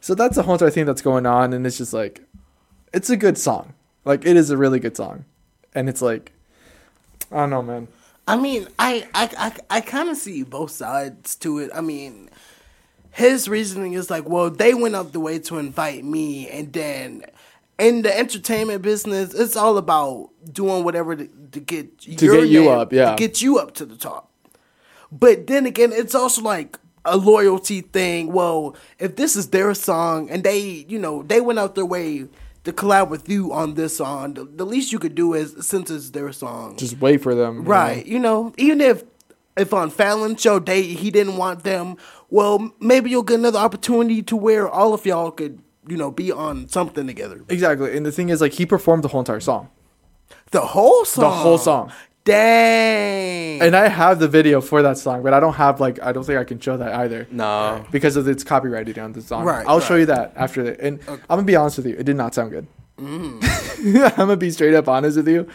So 0.00 0.14
that's 0.14 0.36
the 0.36 0.42
whole 0.42 0.54
entire 0.54 0.70
thing 0.70 0.84
that's 0.84 1.00
going 1.00 1.24
on, 1.26 1.52
and 1.52 1.66
it's 1.66 1.78
just 1.78 1.94
like, 1.94 2.22
it's 2.92 3.08
a 3.08 3.16
good 3.16 3.38
song. 3.38 3.72
Like 4.04 4.26
it 4.26 4.36
is 4.36 4.50
a 4.50 4.56
really 4.56 4.78
good 4.78 4.96
song, 4.96 5.24
and 5.74 5.88
it's 5.88 6.02
like, 6.02 6.32
I 7.30 7.36
don't 7.36 7.50
know, 7.50 7.62
man. 7.62 7.88
I 8.26 8.36
mean, 8.36 8.68
I 8.78 9.06
I 9.14 9.30
I, 9.70 9.76
I 9.76 9.80
kind 9.80 10.10
of 10.10 10.16
see 10.16 10.42
both 10.42 10.72
sides 10.72 11.34
to 11.36 11.58
it. 11.58 11.70
I 11.74 11.80
mean, 11.80 12.28
his 13.10 13.48
reasoning 13.48 13.92
is 13.94 14.10
like, 14.10 14.28
well, 14.28 14.50
they 14.50 14.74
went 14.74 14.96
up 14.96 15.12
the 15.12 15.20
way 15.20 15.38
to 15.38 15.58
invite 15.58 16.04
me, 16.04 16.48
and 16.48 16.72
then 16.72 17.24
in 17.82 18.02
the 18.02 18.16
entertainment 18.16 18.82
business, 18.82 19.34
it's 19.34 19.56
all 19.56 19.76
about 19.76 20.30
doing 20.52 20.84
whatever 20.84 21.16
to, 21.16 21.28
to 21.52 21.60
get 21.60 21.98
To 21.98 22.14
get 22.14 22.48
you 22.48 22.70
up, 22.70 22.92
yeah. 22.92 23.10
to 23.10 23.16
get 23.16 23.42
you 23.42 23.58
up 23.58 23.74
to 23.74 23.84
the 23.84 23.96
top. 23.96 24.30
But 25.10 25.46
then 25.46 25.66
again, 25.66 25.92
it's 25.92 26.14
also 26.14 26.42
like 26.42 26.78
a 27.04 27.16
loyalty 27.16 27.80
thing. 27.80 28.32
Well, 28.32 28.76
if 28.98 29.16
this 29.16 29.36
is 29.36 29.48
their 29.48 29.74
song 29.74 30.30
and 30.30 30.44
they, 30.44 30.86
you 30.88 30.98
know, 30.98 31.22
they 31.24 31.40
went 31.40 31.58
out 31.58 31.74
their 31.74 31.84
way 31.84 32.28
to 32.64 32.72
collab 32.72 33.08
with 33.10 33.28
you 33.28 33.52
on 33.52 33.74
this 33.74 33.96
song, 33.96 34.34
the, 34.34 34.44
the 34.44 34.64
least 34.64 34.92
you 34.92 34.98
could 34.98 35.16
do 35.16 35.34
is 35.34 35.54
since 35.66 35.90
it's 35.90 36.10
their 36.10 36.32
song, 36.32 36.76
Just 36.76 37.00
wait 37.00 37.20
for 37.20 37.34
them, 37.34 37.56
you 37.56 37.62
know? 37.62 37.68
Right. 37.68 38.06
You 38.06 38.18
know, 38.20 38.54
even 38.56 38.80
if 38.80 39.02
if 39.56 39.74
on 39.74 39.90
Fallon 39.90 40.36
show 40.36 40.58
they 40.58 40.82
he 40.82 41.10
didn't 41.10 41.36
want 41.36 41.64
them, 41.64 41.96
well, 42.30 42.72
maybe 42.80 43.10
you'll 43.10 43.24
get 43.24 43.38
another 43.40 43.58
opportunity 43.58 44.22
to 44.22 44.36
where 44.36 44.68
all 44.68 44.94
of 44.94 45.04
y'all 45.04 45.30
could, 45.32 45.60
you 45.88 45.96
know, 45.96 46.10
be 46.10 46.30
on 46.32 46.68
something 46.68 47.06
together. 47.06 47.42
Exactly, 47.48 47.96
and 47.96 48.04
the 48.06 48.12
thing 48.12 48.28
is, 48.28 48.40
like, 48.40 48.52
he 48.52 48.66
performed 48.66 49.04
the 49.04 49.08
whole 49.08 49.20
entire 49.20 49.40
song, 49.40 49.68
The 50.50 50.60
whole 50.60 51.04
song. 51.04 51.22
the 51.24 51.30
whole 51.30 51.58
song, 51.58 51.92
Dang. 52.24 53.60
and 53.62 53.74
I 53.76 53.88
have 53.88 54.18
the 54.18 54.28
video 54.28 54.60
for 54.60 54.82
that 54.82 54.96
song, 54.98 55.22
but 55.22 55.34
I 55.34 55.40
don't 55.40 55.54
have 55.54 55.80
like, 55.80 56.00
I 56.02 56.12
don't 56.12 56.24
think 56.24 56.38
I 56.38 56.44
can 56.44 56.60
show 56.60 56.76
that 56.76 56.94
either. 56.94 57.26
No. 57.30 57.84
because 57.90 58.16
of 58.16 58.28
it's 58.28 58.44
copyrighted 58.44 58.98
on 58.98 59.12
the 59.12 59.22
song. 59.22 59.44
Right, 59.44 59.66
I'll 59.66 59.80
show 59.80 59.96
you 59.96 60.06
that 60.06 60.32
after 60.36 60.62
the. 60.62 60.80
And 60.84 61.00
I'm 61.08 61.18
gonna 61.28 61.42
be 61.44 61.56
honest 61.56 61.78
with 61.78 61.86
you, 61.86 61.96
it 61.96 62.04
did 62.04 62.16
not 62.16 62.34
sound 62.34 62.50
good. 62.52 62.66
Mm. 62.98 63.42
I'm 64.10 64.16
gonna 64.16 64.36
be 64.36 64.50
straight 64.50 64.74
up 64.74 64.88
honest 64.88 65.16
with 65.16 65.28
you. 65.28 65.48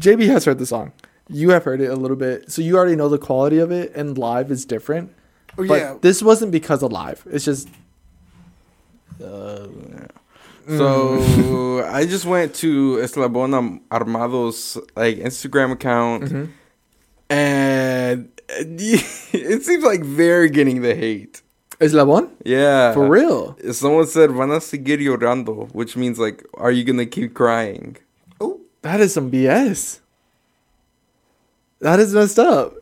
JB 0.00 0.26
has 0.28 0.44
heard 0.44 0.58
the 0.58 0.66
song. 0.66 0.92
You 1.28 1.50
have 1.50 1.64
heard 1.64 1.80
it 1.80 1.86
a 1.90 1.96
little 1.96 2.16
bit, 2.16 2.50
so 2.52 2.62
you 2.62 2.76
already 2.76 2.96
know 2.96 3.08
the 3.08 3.18
quality 3.18 3.58
of 3.58 3.70
it, 3.72 3.92
and 3.94 4.18
live 4.18 4.50
is 4.50 4.64
different. 4.64 5.12
Oh, 5.58 5.66
But 5.66 5.74
yeah. 5.80 5.96
this 6.00 6.22
wasn't 6.22 6.52
because 6.52 6.82
of 6.82 6.92
live. 6.92 7.24
It's 7.30 7.44
just 7.44 7.68
So 10.68 11.84
I 11.90 12.06
just 12.06 12.24
went 12.24 12.54
to 12.56 12.96
Eslabon 12.98 13.80
Armado's 13.90 14.78
like 14.96 15.16
Instagram 15.18 15.72
account, 15.72 16.24
Mm-hmm. 16.24 16.44
and 17.30 18.28
it 18.48 19.62
seems 19.64 19.84
like 19.84 20.02
they're 20.04 20.48
getting 20.48 20.82
the 20.82 20.94
hate. 20.94 21.42
Eslabon 21.80 22.30
Yeah, 22.44 22.92
for 22.94 23.08
real. 23.08 23.56
Someone 23.72 24.06
said 24.06 24.30
"Van 24.30 24.50
a 24.50 24.60
seguir 24.60 24.98
llorando," 24.98 25.72
which 25.74 25.96
means 25.96 26.18
like, 26.18 26.44
"Are 26.54 26.70
you 26.70 26.84
gonna 26.84 27.06
keep 27.06 27.34
crying?" 27.34 27.96
oh, 28.40 28.60
That 28.82 29.00
is 29.00 29.14
some 29.14 29.30
BS. 29.30 29.98
That 31.80 31.98
is 31.98 32.14
messed 32.14 32.38
up. 32.38 32.74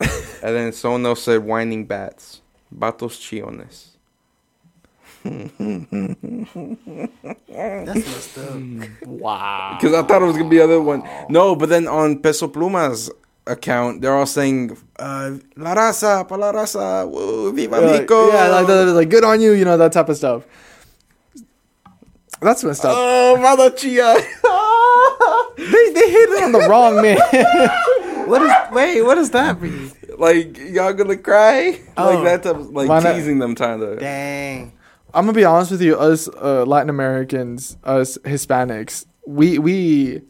And 0.00 0.54
then 0.54 0.72
someone 0.72 1.04
else 1.06 1.22
said 1.24 1.42
"Whining 1.42 1.86
bats, 1.86 2.42
batos 2.70 3.18
chiones." 3.18 3.93
That's 7.48 7.94
messed 7.94 8.38
up. 8.38 8.54
Wow. 9.06 9.78
Because 9.80 9.94
I 9.94 10.02
thought 10.02 10.22
it 10.22 10.26
was 10.26 10.36
gonna 10.36 10.48
be 10.48 10.58
the 10.58 10.64
other 10.64 10.80
one. 10.80 11.02
No, 11.28 11.56
but 11.56 11.68
then 11.68 11.86
on 11.86 12.18
Peso 12.20 12.48
Pluma's 12.48 13.10
account, 13.46 14.00
they're 14.02 14.14
all 14.14 14.26
saying 14.26 14.76
uh, 14.98 15.32
"La 15.56 15.74
raza, 15.74 16.26
pa 16.28 16.34
la 16.36 16.52
raza, 16.52 17.08
woo, 17.08 17.52
viva 17.52 17.76
Like, 17.80 17.84
Mexico." 17.90 18.28
yeah, 18.28 18.48
like, 18.48 18.66
the- 18.66 18.86
like 18.92 19.08
good 19.08 19.24
on 19.24 19.40
you, 19.40 19.52
you 19.52 19.64
know 19.64 19.76
that 19.76 19.92
type 19.92 20.08
of 20.08 20.16
stuff. 20.16 20.44
That's 22.40 22.62
messed 22.64 22.84
up. 22.84 22.92
Oh, 22.94 23.36
mother 23.40 23.70
chia. 23.70 24.14
they 25.56 25.92
they 25.92 26.10
hit 26.10 26.28
it 26.30 26.44
on 26.44 26.52
the 26.52 26.66
wrong 26.68 27.00
man. 27.00 27.18
What 28.24 28.40
is 28.40 28.50
wait, 28.72 29.02
what 29.02 29.16
does 29.16 29.28
that 29.32 29.60
mean? 29.60 29.92
like 30.18 30.56
y'all 30.58 30.94
gonna 30.94 31.18
cry? 31.18 31.78
Oh. 31.94 32.14
Like 32.14 32.24
that 32.24 32.42
type 32.44 32.56
of, 32.58 32.70
like 32.70 32.88
Why 32.88 33.00
not? 33.00 33.12
teasing 33.16 33.38
them 33.38 33.54
kind 33.54 33.82
of. 33.82 33.98
Dang. 34.00 34.72
I'm 35.14 35.24
gonna 35.24 35.32
be 35.32 35.44
honest 35.44 35.70
with 35.70 35.82
you, 35.82 35.96
us 35.96 36.28
uh, 36.28 36.64
Latin 36.66 36.90
Americans, 36.90 37.76
us 37.84 38.18
Hispanics, 38.18 39.06
we 39.26 39.58
we 39.58 40.22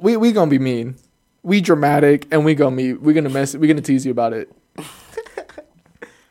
we 0.00 0.16
we 0.16 0.32
gonna 0.32 0.50
be 0.50 0.58
mean. 0.58 0.96
We 1.42 1.60
dramatic, 1.60 2.28
and 2.30 2.44
we 2.44 2.54
gonna 2.54 2.76
be 2.76 2.92
we 2.94 3.12
gonna 3.12 3.28
mess. 3.30 3.54
We 3.56 3.66
gonna 3.66 3.80
tease 3.80 4.06
you 4.06 4.12
about 4.12 4.32
it. 4.32 4.50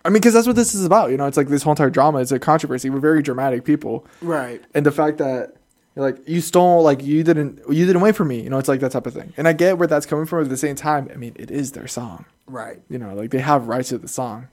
I 0.03 0.09
mean, 0.09 0.13
because 0.13 0.33
that's 0.33 0.47
what 0.47 0.55
this 0.55 0.73
is 0.73 0.83
about. 0.85 1.11
You 1.11 1.17
know, 1.17 1.25
it's 1.27 1.38
like 1.38 1.47
this 1.49 1.63
whole 1.63 1.73
entire 1.73 1.89
drama. 1.89 2.19
It's 2.19 2.31
a 2.31 2.39
controversy. 2.39 2.89
We're 2.89 2.99
very 2.99 3.21
dramatic 3.21 3.65
people, 3.65 4.07
Right. 4.21 4.61
and 4.73 4.85
the 4.85 4.91
fact 4.91 5.17
that 5.19 5.57
like 5.95 6.27
you 6.27 6.39
stole, 6.41 6.81
like 6.81 7.03
you 7.03 7.23
didn't, 7.23 7.59
you 7.69 7.85
didn't 7.85 8.01
wait 8.01 8.15
for 8.15 8.23
me. 8.25 8.41
You 8.41 8.49
know, 8.49 8.57
it's 8.57 8.69
like 8.69 8.79
that 8.79 8.93
type 8.93 9.05
of 9.05 9.13
thing. 9.13 9.33
And 9.38 9.47
I 9.47 9.53
get 9.53 9.77
where 9.77 9.88
that's 9.88 10.05
coming 10.05 10.25
from. 10.25 10.41
At 10.43 10.49
the 10.49 10.55
same 10.57 10.75
time, 10.75 11.09
I 11.13 11.17
mean, 11.17 11.35
it 11.38 11.51
is 11.51 11.73
their 11.73 11.88
song. 11.88 12.25
Right. 12.47 12.81
You 12.89 12.97
know, 12.97 13.13
like 13.13 13.29
they 13.31 13.39
have 13.39 13.67
rights 13.67 13.89
to 13.89 13.97
the 13.97 14.07
song. 14.07 14.47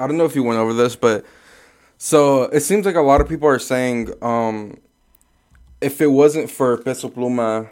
I 0.00 0.06
don't 0.06 0.16
know 0.16 0.24
if 0.24 0.34
you 0.34 0.42
went 0.42 0.58
over 0.58 0.72
this, 0.72 0.96
but 0.96 1.24
so 1.98 2.44
it 2.44 2.60
seems 2.60 2.86
like 2.86 2.94
a 2.96 3.02
lot 3.02 3.20
of 3.20 3.28
people 3.28 3.48
are 3.48 3.58
saying, 3.58 4.12
um, 4.22 4.78
if 5.80 6.00
it 6.00 6.08
wasn't 6.08 6.50
for 6.50 6.78
Peso 6.78 7.08
Pluma, 7.08 7.68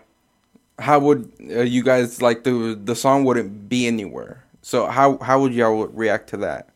how 0.78 0.98
would 0.98 1.32
uh, 1.50 1.60
you 1.62 1.82
guys 1.82 2.22
like 2.22 2.44
the 2.44 2.78
the 2.82 2.94
song 2.94 3.24
wouldn't 3.24 3.68
be 3.68 3.86
anywhere? 3.86 4.44
So 4.62 4.86
how 4.86 5.18
how 5.18 5.40
would 5.40 5.54
y'all 5.54 5.86
react 5.88 6.28
to 6.30 6.36
that? 6.38 6.68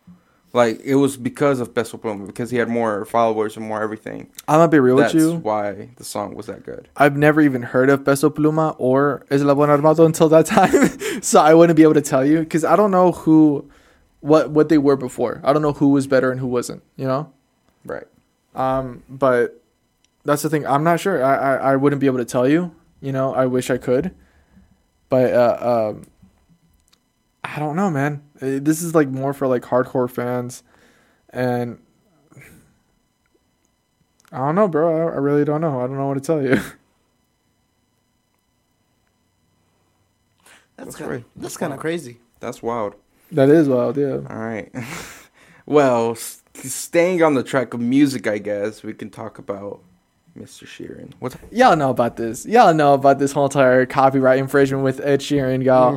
Like 0.54 0.80
it 0.84 0.96
was 0.96 1.16
because 1.16 1.60
of 1.60 1.74
Peso 1.74 1.96
Pluma 1.96 2.26
because 2.26 2.50
he 2.50 2.58
had 2.58 2.68
more 2.68 3.04
followers 3.06 3.56
and 3.56 3.66
more 3.66 3.82
everything. 3.82 4.28
I'm 4.48 4.58
gonna 4.58 4.68
be 4.68 4.80
real 4.80 4.96
That's 4.96 5.14
with 5.14 5.22
you. 5.22 5.36
why 5.36 5.90
the 5.96 6.04
song 6.04 6.34
was 6.34 6.46
that 6.46 6.64
good. 6.64 6.88
I've 6.96 7.16
never 7.16 7.40
even 7.40 7.62
heard 7.62 7.88
of 7.88 8.04
Peso 8.04 8.28
Pluma 8.28 8.74
or 8.78 9.24
Eslabon 9.30 9.68
Armado 9.68 10.04
until 10.04 10.28
that 10.30 10.46
time, 10.56 11.22
so 11.22 11.40
I 11.40 11.54
wouldn't 11.54 11.76
be 11.76 11.82
able 11.82 11.94
to 11.94 12.02
tell 12.02 12.24
you 12.24 12.40
because 12.40 12.64
I 12.64 12.76
don't 12.76 12.90
know 12.90 13.12
who, 13.12 13.70
what 14.22 14.50
what 14.50 14.70
they 14.70 14.78
were 14.78 14.96
before. 14.96 15.40
I 15.44 15.52
don't 15.52 15.60
know 15.62 15.74
who 15.74 15.90
was 15.90 16.06
better 16.06 16.30
and 16.30 16.40
who 16.40 16.46
wasn't. 16.46 16.82
You 16.96 17.06
know. 17.06 17.32
Right. 17.84 18.06
Um, 18.54 19.02
but 19.08 19.62
that's 20.24 20.40
the 20.42 20.48
thing. 20.48 20.66
I'm 20.66 20.84
not 20.84 21.00
sure. 21.00 21.22
I, 21.22 21.34
I, 21.36 21.72
I 21.72 21.76
wouldn't 21.76 22.00
be 22.00 22.06
able 22.06 22.18
to 22.18 22.24
tell 22.24 22.48
you. 22.48 22.74
You 23.00 23.12
know, 23.12 23.34
I 23.34 23.46
wish 23.46 23.68
I 23.70 23.78
could, 23.78 24.14
but 25.08 25.32
uh, 25.34 25.90
um, 25.92 26.06
I 27.42 27.58
don't 27.58 27.74
know, 27.76 27.90
man. 27.90 28.22
Uh, 28.40 28.58
This 28.62 28.80
is 28.82 28.94
like 28.94 29.08
more 29.08 29.32
for 29.34 29.48
like 29.48 29.62
hardcore 29.62 30.08
fans, 30.08 30.62
and 31.30 31.80
I 34.30 34.38
don't 34.38 34.54
know, 34.54 34.68
bro. 34.68 35.08
I, 35.08 35.14
I 35.14 35.16
really 35.16 35.44
don't 35.44 35.60
know. 35.60 35.80
I 35.80 35.86
don't 35.88 35.96
know 35.96 36.06
what 36.06 36.14
to 36.14 36.20
tell 36.20 36.40
you. 36.40 36.50
That's 40.76 40.96
That's 40.96 40.96
kind 40.96 41.10
right. 41.10 41.20
of 41.20 41.24
that's 41.36 41.56
kind 41.56 41.72
of 41.72 41.78
crazy. 41.80 42.18
That's 42.40 42.62
wild. 42.62 42.94
That 43.32 43.48
is 43.48 43.68
wild, 43.68 43.96
yeah. 43.96 44.20
All 44.28 44.36
right. 44.36 44.70
well, 45.66 46.12
s- 46.12 46.42
staying 46.54 47.22
on 47.22 47.34
the 47.34 47.42
track 47.42 47.74
of 47.74 47.80
music, 47.80 48.26
I 48.26 48.38
guess 48.38 48.82
we 48.82 48.94
can 48.94 49.10
talk 49.10 49.38
about 49.38 49.80
Mr. 50.38 50.66
Sheeran. 50.66 51.12
What? 51.18 51.36
Y'all 51.50 51.76
know 51.76 51.90
about 51.90 52.16
this. 52.16 52.46
Y'all 52.46 52.72
know 52.72 52.94
about 52.94 53.18
this 53.18 53.32
whole 53.32 53.44
entire 53.44 53.84
copyright 53.86 54.38
infringement 54.38 54.82
with 54.84 55.00
Ed 55.00 55.20
Sheeran, 55.20 55.62
y'all. 55.62 55.94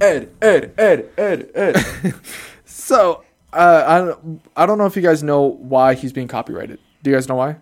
Ed? 0.00 0.30
Ed? 0.42 0.74
Ed? 0.78 1.10
Ed? 1.16 1.50
Ed? 1.54 2.14
So, 2.64 3.22
uh, 3.52 3.84
I 3.86 3.98
don't, 3.98 4.40
I 4.56 4.66
don't 4.66 4.78
know 4.78 4.86
if 4.86 4.96
you 4.96 5.02
guys 5.02 5.22
know 5.22 5.42
why 5.42 5.94
he's 5.94 6.12
being 6.12 6.26
copyrighted. 6.28 6.78
Do 7.02 7.10
you 7.10 7.16
guys 7.16 7.28
know 7.28 7.36
why? 7.36 7.56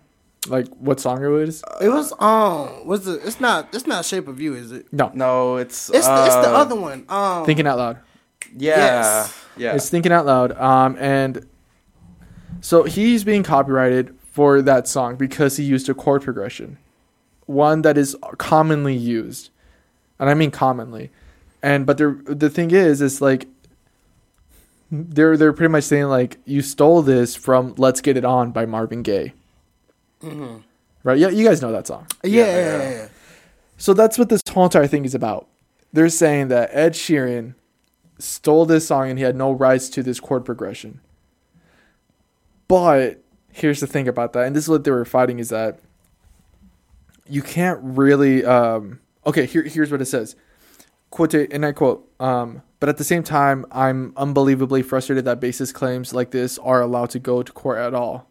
Like 0.46 0.68
what 0.78 1.00
song 1.00 1.22
it 1.22 1.26
was? 1.28 1.62
It 1.82 1.88
was 1.88 2.12
um, 2.18 2.86
was 2.86 3.06
it? 3.06 3.20
It's 3.24 3.40
not. 3.40 3.68
It's 3.74 3.86
not 3.86 4.04
Shape 4.06 4.28
of 4.28 4.40
You, 4.40 4.54
is 4.54 4.72
it? 4.72 4.90
No, 4.92 5.10
no, 5.12 5.56
it's 5.56 5.90
It's 5.90 6.06
the, 6.06 6.24
it's 6.24 6.34
the 6.36 6.48
uh, 6.54 6.60
other 6.60 6.76
one. 6.76 7.04
Um, 7.08 7.44
Thinking 7.44 7.66
Out 7.66 7.76
Loud. 7.78 7.98
Yeah, 8.56 8.76
Yes. 8.76 9.44
yeah. 9.56 9.74
It's 9.74 9.88
Thinking 9.90 10.12
Out 10.12 10.26
Loud. 10.26 10.52
Um, 10.58 10.96
and 10.98 11.46
so 12.60 12.84
he's 12.84 13.24
being 13.24 13.42
copyrighted 13.42 14.14
for 14.32 14.62
that 14.62 14.88
song 14.88 15.16
because 15.16 15.56
he 15.56 15.64
used 15.64 15.88
a 15.88 15.94
chord 15.94 16.22
progression, 16.22 16.78
one 17.46 17.82
that 17.82 17.98
is 17.98 18.16
commonly 18.38 18.94
used, 18.96 19.50
and 20.18 20.28
I 20.30 20.34
mean 20.34 20.50
commonly. 20.50 21.10
And 21.62 21.84
but 21.86 21.98
the 21.98 22.20
the 22.24 22.48
thing 22.50 22.70
is, 22.70 23.02
is 23.02 23.20
like 23.20 23.46
they're 24.90 25.36
they're 25.36 25.52
pretty 25.52 25.70
much 25.72 25.84
saying 25.84 26.04
like 26.06 26.38
you 26.44 26.62
stole 26.62 27.02
this 27.02 27.34
from 27.36 27.74
"Let's 27.76 28.00
Get 28.00 28.16
It 28.16 28.24
On" 28.24 28.50
by 28.52 28.64
Marvin 28.64 29.02
Gaye. 29.02 29.32
Right? 31.04 31.18
Yeah, 31.18 31.28
you 31.28 31.44
guys 31.44 31.62
know 31.62 31.72
that 31.72 31.86
song. 31.86 32.06
yeah, 32.24 32.30
Yeah, 32.30 32.46
yeah, 32.46 32.54
yeah. 32.56 32.78
yeah, 32.82 32.90
yeah. 32.90 33.08
So 33.76 33.94
that's 33.94 34.18
what 34.18 34.28
this 34.28 34.42
whole 34.50 34.64
entire 34.64 34.86
thing 34.88 35.04
is 35.04 35.14
about. 35.14 35.46
They're 35.92 36.08
saying 36.08 36.48
that 36.48 36.70
Ed 36.72 36.92
Sheeran 36.94 37.54
stole 38.18 38.66
this 38.66 38.86
song 38.86 39.10
and 39.10 39.18
he 39.18 39.24
had 39.24 39.36
no 39.36 39.52
rights 39.52 39.88
to 39.90 40.02
this 40.02 40.20
chord 40.20 40.44
progression. 40.44 41.00
But 42.66 43.22
here's 43.52 43.80
the 43.80 43.86
thing 43.86 44.08
about 44.08 44.32
that, 44.34 44.46
and 44.46 44.54
this 44.54 44.64
is 44.64 44.70
what 44.70 44.84
they 44.84 44.90
were 44.90 45.04
fighting 45.04 45.38
is 45.38 45.48
that 45.48 45.80
you 47.26 47.42
can't 47.42 47.80
really 47.82 48.44
um 48.44 49.00
okay, 49.26 49.46
here 49.46 49.62
here's 49.62 49.90
what 49.90 50.00
it 50.00 50.06
says. 50.06 50.36
Quote 51.10 51.34
and 51.34 51.64
I 51.64 51.72
quote, 51.72 52.10
um, 52.20 52.62
but 52.80 52.90
at 52.90 52.98
the 52.98 53.04
same 53.04 53.22
time, 53.22 53.64
I'm 53.70 54.12
unbelievably 54.16 54.82
frustrated 54.82 55.24
that 55.24 55.40
basis 55.40 55.72
claims 55.72 56.12
like 56.12 56.32
this 56.32 56.58
are 56.58 56.82
allowed 56.82 57.10
to 57.10 57.18
go 57.18 57.42
to 57.42 57.50
court 57.50 57.78
at 57.78 57.94
all 57.94 58.28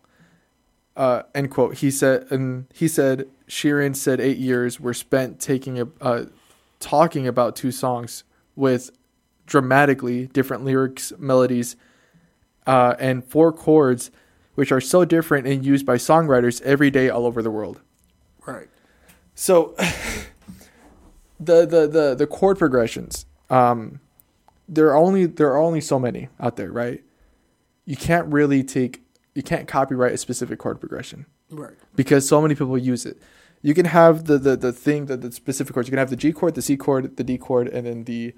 uh, 0.98 1.22
end 1.36 1.52
quote. 1.52 1.76
He 1.76 1.92
said, 1.92 2.26
and 2.32 2.66
he 2.74 2.88
said, 2.88 3.28
Sheeran 3.48 3.96
said 3.96 4.20
eight 4.20 4.38
years 4.38 4.80
were 4.80 4.96
spent 4.96 5.40
taking 5.40 5.80
a, 5.80 5.88
uh, 6.02 6.26
talking 6.80 7.28
about 7.28 7.56
two 7.56 7.72
songs 7.72 8.24
with 8.56 8.90
dramatically 9.48 10.28
different 10.28 10.64
lyrics, 10.64 11.12
melodies, 11.18 11.76
uh, 12.68 12.96
and 13.00 13.24
four 13.26 13.52
chords, 13.52 14.12
which 14.54 14.72
are 14.72 14.82
so 14.82 15.04
different 15.06 15.48
and 15.48 15.66
used 15.66 15.86
by 15.86 15.96
songwriters 15.96 16.62
every 16.62 16.92
day 16.92 17.10
all 17.10 17.26
over 17.26 17.42
the 17.42 17.50
world. 17.52 17.82
Right. 18.46 18.68
So, 19.34 19.74
the 21.40 21.66
the 21.66 21.88
the 21.88 22.16
the 22.16 22.28
chord 22.28 22.58
progressions, 22.58 23.26
um, 23.50 24.00
there 24.68 24.88
are 24.88 24.98
only 24.98 25.26
there 25.26 25.48
are 25.52 25.58
only 25.58 25.82
so 25.82 26.00
many 26.00 26.30
out 26.40 26.56
there, 26.58 26.72
right? 26.72 27.04
You 27.86 27.96
can't 27.96 28.28
really 28.28 28.64
take 28.64 29.02
you 29.34 29.44
can't 29.44 29.68
copyright 29.68 30.14
a 30.14 30.18
specific 30.18 30.58
chord 30.60 30.80
progression 30.80 31.26
Right. 31.52 31.76
because 31.96 32.28
so 32.28 32.42
many 32.42 32.56
people 32.56 32.78
use 32.78 33.06
it. 33.06 33.22
You 33.62 33.74
can 33.74 33.86
have 33.86 34.26
the 34.26 34.38
the, 34.38 34.56
the 34.58 34.74
thing 34.74 35.06
that 35.06 35.22
the 35.22 35.32
specific 35.32 35.74
chords. 35.74 35.88
You 35.88 35.92
can 35.92 36.00
have 36.00 36.10
the 36.10 36.16
G 36.16 36.34
chord, 36.34 36.56
the 36.56 36.62
C 36.62 36.76
chord, 36.76 37.16
the 37.18 37.24
D 37.24 37.38
chord, 37.38 37.68
and 37.68 37.86
then 37.86 38.04
the 38.06 38.34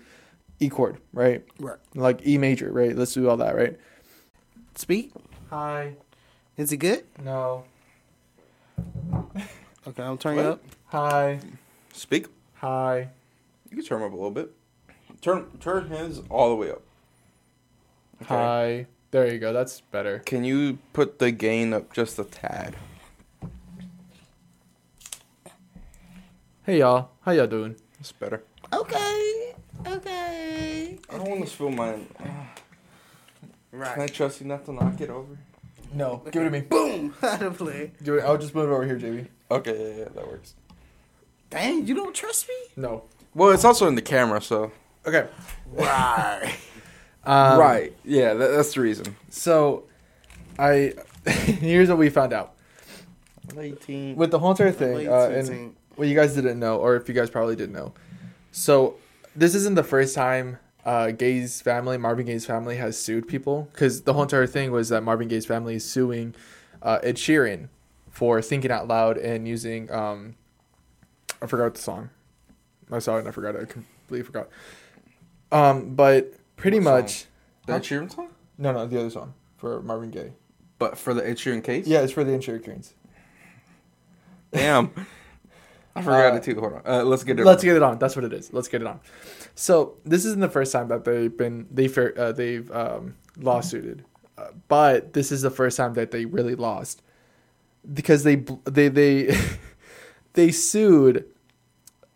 E 0.59 0.69
chord, 0.69 0.97
right? 1.13 1.43
Right. 1.59 1.77
Like 1.95 2.25
E 2.27 2.37
major, 2.37 2.71
right? 2.71 2.95
Let's 2.95 3.13
do 3.13 3.29
all 3.29 3.37
that, 3.37 3.55
right? 3.55 3.77
Speak. 4.75 5.11
Hi. 5.49 5.95
Is 6.57 6.71
it 6.71 6.77
good? 6.77 7.05
No. 7.23 7.63
Okay, 9.87 10.03
I'm 10.03 10.17
turning 10.17 10.43
What? 10.43 10.45
up. 10.45 10.63
Hi. 10.87 11.39
Speak. 11.93 12.27
Hi. 12.55 13.09
You 13.69 13.77
can 13.77 13.85
turn 13.85 14.01
him 14.01 14.07
up 14.07 14.13
a 14.13 14.15
little 14.15 14.31
bit. 14.31 14.51
Turn 15.21 15.45
turn 15.59 15.89
his 15.89 16.21
all 16.29 16.49
the 16.49 16.55
way 16.55 16.71
up. 16.71 16.81
Okay. 18.21 18.35
Hi. 18.35 18.85
There 19.11 19.31
you 19.31 19.39
go. 19.39 19.53
That's 19.53 19.81
better. 19.81 20.19
Can 20.19 20.43
you 20.43 20.77
put 20.93 21.19
the 21.19 21.31
gain 21.31 21.73
up 21.73 21.93
just 21.93 22.19
a 22.19 22.23
tad? 22.23 22.75
Hey 26.63 26.79
y'all. 26.79 27.09
How 27.21 27.31
y'all 27.31 27.47
doing? 27.47 27.75
That's 27.97 28.11
better. 28.11 28.43
Okay. 28.71 29.55
Okay. 29.87 30.97
I 31.09 31.17
don't 31.17 31.29
want 31.29 31.45
to 31.45 31.49
spill 31.49 31.69
mine. 31.71 32.07
Right. 33.71 33.93
Can 33.93 34.03
I 34.03 34.07
trust 34.07 34.41
you 34.41 34.47
not 34.47 34.65
to 34.65 34.73
knock 34.73 34.99
it 35.01 35.09
over? 35.09 35.37
No. 35.93 36.21
Give 36.31 36.41
it 36.41 36.45
to 36.45 36.51
me. 36.51 36.61
Boom. 36.61 37.13
Out 37.23 37.41
of 37.41 37.57
play. 37.57 37.91
Give 38.03 38.15
it. 38.15 38.23
I'll 38.23 38.37
just 38.37 38.53
move 38.53 38.69
it 38.69 38.73
over 38.73 38.85
here, 38.85 38.99
JB. 38.99 39.27
Okay, 39.51 39.71
yeah, 39.77 39.97
yeah, 39.99 40.09
that 40.15 40.27
works. 40.27 40.53
Dang, 41.49 41.87
you 41.87 41.95
don't 41.95 42.13
trust 42.13 42.47
me? 42.47 42.55
No. 42.75 43.03
Well, 43.33 43.51
it's 43.51 43.65
also 43.65 43.87
in 43.87 43.95
the 43.95 44.01
camera, 44.01 44.41
so. 44.41 44.71
Okay. 45.05 45.27
Right. 45.71 46.55
Um, 47.25 47.59
right. 47.59 47.93
Yeah, 48.05 48.33
that, 48.33 48.47
that's 48.47 48.73
the 48.73 48.81
reason. 48.81 49.15
So, 49.29 49.83
I 50.57 50.93
here's 51.27 51.89
what 51.89 51.97
we 51.97 52.09
found 52.09 52.31
out 52.31 52.53
Eighteen. 53.57 54.15
with 54.15 54.31
the 54.31 54.39
whole 54.39 54.51
entire 54.51 54.71
thing, 54.71 55.07
uh, 55.07 55.29
and 55.29 55.75
what 55.95 56.07
you 56.07 56.15
guys 56.15 56.33
didn't 56.33 56.57
know, 56.59 56.77
or 56.77 56.95
if 56.95 57.09
you 57.09 57.13
guys 57.13 57.29
probably 57.29 57.57
didn't 57.57 57.73
know. 57.75 57.93
So, 58.51 58.95
this 59.35 59.55
isn't 59.55 59.75
the 59.75 59.83
first 59.83 60.15
time 60.15 60.57
uh, 60.85 61.11
Gaye's 61.11 61.61
family, 61.61 61.97
Marvin 61.97 62.25
Gaye's 62.25 62.45
family, 62.45 62.77
has 62.77 62.97
sued 62.97 63.27
people 63.27 63.69
because 63.71 64.03
the 64.03 64.13
whole 64.13 64.23
entire 64.23 64.47
thing 64.47 64.71
was 64.71 64.89
that 64.89 65.01
Marvin 65.03 65.27
Gaye's 65.27 65.45
family 65.45 65.75
is 65.75 65.89
suing 65.89 66.33
uh, 66.81 66.99
Ed 67.03 67.15
Sheeran 67.15 67.69
for 68.09 68.41
thinking 68.41 68.71
out 68.71 68.87
loud 68.87 69.17
and 69.17 69.47
using. 69.47 69.91
Um, 69.91 70.35
I 71.41 71.47
forgot 71.47 71.73
the 71.75 71.81
song. 71.81 72.09
I 72.91 72.99
saw 72.99 73.15
it 73.17 73.19
and 73.19 73.27
I 73.27 73.31
forgot. 73.31 73.55
it. 73.55 73.61
I 73.61 73.65
completely 73.65 74.23
forgot. 74.23 74.49
Um, 75.51 75.95
but 75.95 76.33
pretty 76.57 76.79
What 76.79 76.85
song? 76.85 77.01
much, 77.01 77.25
The 77.67 77.73
Ed 77.73 77.83
Sheeran 77.83 78.13
song? 78.13 78.29
no, 78.57 78.71
no, 78.71 78.85
the 78.87 78.99
other 78.99 79.09
song 79.09 79.33
for 79.57 79.81
Marvin 79.81 80.11
Gaye. 80.11 80.33
But 80.79 80.97
for 80.97 81.13
the 81.13 81.27
Ed 81.27 81.37
Sheeran 81.37 81.63
case? 81.63 81.85
Yeah, 81.87 82.01
it's 82.01 82.13
for 82.13 82.23
the 82.23 82.33
Ed 82.33 82.41
Sheeran 82.41 82.63
case. 82.63 82.93
Damn. 84.51 84.91
I 85.99 86.03
forgot 86.03 86.33
Uh, 86.33 86.37
it 86.37 86.43
too. 86.43 86.59
Hold 86.59 86.73
on. 86.73 86.81
Uh, 86.85 87.03
let's 87.03 87.23
get 87.23 87.39
it. 87.39 87.45
Let's 87.45 87.63
get 87.63 87.75
it 87.75 87.83
on. 87.83 87.99
That's 87.99 88.15
what 88.15 88.25
it 88.25 88.33
is. 88.33 88.51
Let's 88.53 88.67
get 88.67 88.81
it 88.81 88.87
on. 88.87 88.99
So 89.55 89.97
this 90.05 90.25
isn't 90.25 90.39
the 90.41 90.49
first 90.49 90.71
time 90.71 90.87
that 90.89 91.03
they've 91.03 91.35
been 91.35 91.67
they 91.71 91.87
uh, 92.17 92.31
they've 92.31 92.69
um, 92.71 93.15
lawsuited, 93.37 94.05
uh, 94.37 94.47
but 94.67 95.13
this 95.13 95.31
is 95.31 95.41
the 95.41 95.49
first 95.51 95.77
time 95.77 95.93
that 95.95 96.11
they 96.11 96.25
really 96.25 96.55
lost 96.55 97.01
because 97.93 98.23
they 98.23 98.43
they 98.65 98.87
they 98.87 99.37
they 100.33 100.51
sued 100.51 101.25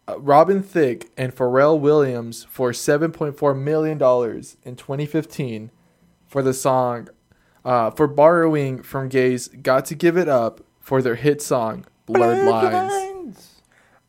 uh, 0.07 0.19
Robin 0.19 0.61
Thicke 0.63 1.09
and 1.17 1.35
Pharrell 1.35 1.79
Williams 1.79 2.45
for 2.49 2.73
seven 2.73 3.11
point 3.11 3.37
four 3.37 3.53
million 3.53 3.97
dollars 3.97 4.57
in 4.63 4.75
2015 4.75 5.71
for 6.27 6.41
the 6.41 6.53
song 6.53 7.07
uh, 7.65 7.89
for 7.91 8.07
borrowing 8.07 8.81
from 8.83 9.09
Gaye's 9.09 9.47
"Got 9.49 9.85
to 9.85 9.95
Give 9.95 10.17
It 10.17 10.27
Up" 10.29 10.61
for 10.79 11.01
their 11.01 11.15
hit 11.15 11.41
song 11.41 11.85
"Blurred 12.05 12.45
Lines." 12.45 13.12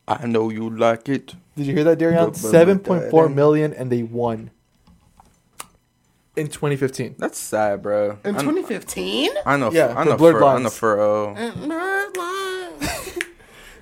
I 0.07 0.27
know 0.27 0.49
you 0.49 0.69
like 0.69 1.09
it. 1.09 1.33
Did 1.57 1.67
you 1.67 1.73
hear 1.73 1.83
that, 1.85 1.97
Daryon? 1.99 2.25
But- 2.25 2.27
but- 2.33 2.37
Seven 2.37 2.79
point 2.79 3.09
four 3.09 3.27
but- 3.27 3.35
million, 3.35 3.73
and 3.73 3.91
they 3.91 4.03
won 4.03 4.51
in 6.35 6.47
2015. 6.47 7.15
That's 7.17 7.37
sad, 7.39 7.81
bro. 7.81 8.17
In 8.25 8.33
2015? 8.35 9.29
I 9.45 9.57
know. 9.57 9.71
Yeah, 9.71 9.93
I 9.97 10.03
know. 10.03 10.17
blurred 10.17 10.35
For, 10.37 10.43
I 10.43 10.55
know 10.57 10.61
lines. 10.63 10.77
for. 10.77 10.99
Uh, 10.99 11.33
And 11.33 11.53
Nerd 11.71 12.17
Line. 12.17 13.23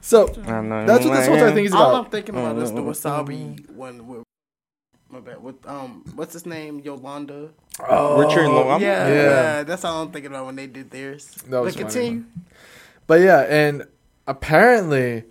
So 0.01 0.25
that's 0.27 1.05
what 1.05 1.13
this 1.15 1.27
whole 1.27 1.35
entire 1.35 1.51
thing 1.53 1.65
is 1.65 1.73
All 1.73 1.95
I'm 1.95 2.05
thinking 2.05 2.35
about 2.35 2.57
is 2.57 2.71
the 2.71 2.81
wasabi 2.81 3.69
one 3.71 4.05
with 4.07 4.23
My 5.09 5.19
bad. 5.19 5.41
With 5.41 5.65
um, 5.67 6.03
what's 6.15 6.33
his 6.33 6.45
name? 6.45 6.79
Yolanda. 6.79 7.49
Richard 7.79 8.45
and 8.45 8.53
Loam? 8.53 8.81
Yeah, 8.81 9.07
Yeah. 9.07 9.13
yeah, 9.13 9.63
That's 9.63 9.83
all 9.85 10.03
I'm 10.03 10.11
thinking 10.11 10.29
about 10.31 10.45
when 10.45 10.55
they 10.55 10.67
did 10.67 10.91
theirs. 10.91 11.25
That 11.49 11.59
was 11.61 11.75
but 11.75 11.83
funny. 11.91 11.93
continue. 11.93 12.23
But 13.07 13.21
yeah, 13.21 13.39
and 13.49 13.87
apparently, 14.27 15.23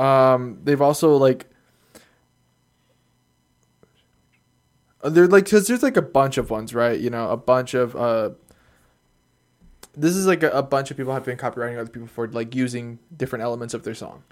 um, 0.00 0.58
they've 0.64 0.80
also 0.80 1.16
like. 1.16 1.46
They're 5.02 5.26
like, 5.26 5.48
cause 5.48 5.66
there's 5.66 5.82
like 5.82 5.96
a 5.96 6.02
bunch 6.02 6.36
of 6.36 6.50
ones, 6.50 6.74
right? 6.74 6.98
You 6.98 7.10
know, 7.10 7.30
a 7.30 7.36
bunch 7.36 7.74
of 7.74 7.96
uh. 7.96 8.30
This 9.96 10.14
is 10.14 10.26
like 10.26 10.42
a, 10.42 10.50
a 10.50 10.62
bunch 10.62 10.90
of 10.90 10.96
people 10.96 11.12
have 11.12 11.24
been 11.24 11.36
copywriting 11.36 11.78
other 11.78 11.90
people 11.90 12.08
for 12.08 12.28
like 12.28 12.54
using 12.54 12.98
different 13.16 13.42
elements 13.42 13.74
of 13.74 13.82
their 13.82 13.94
song, 13.94 14.22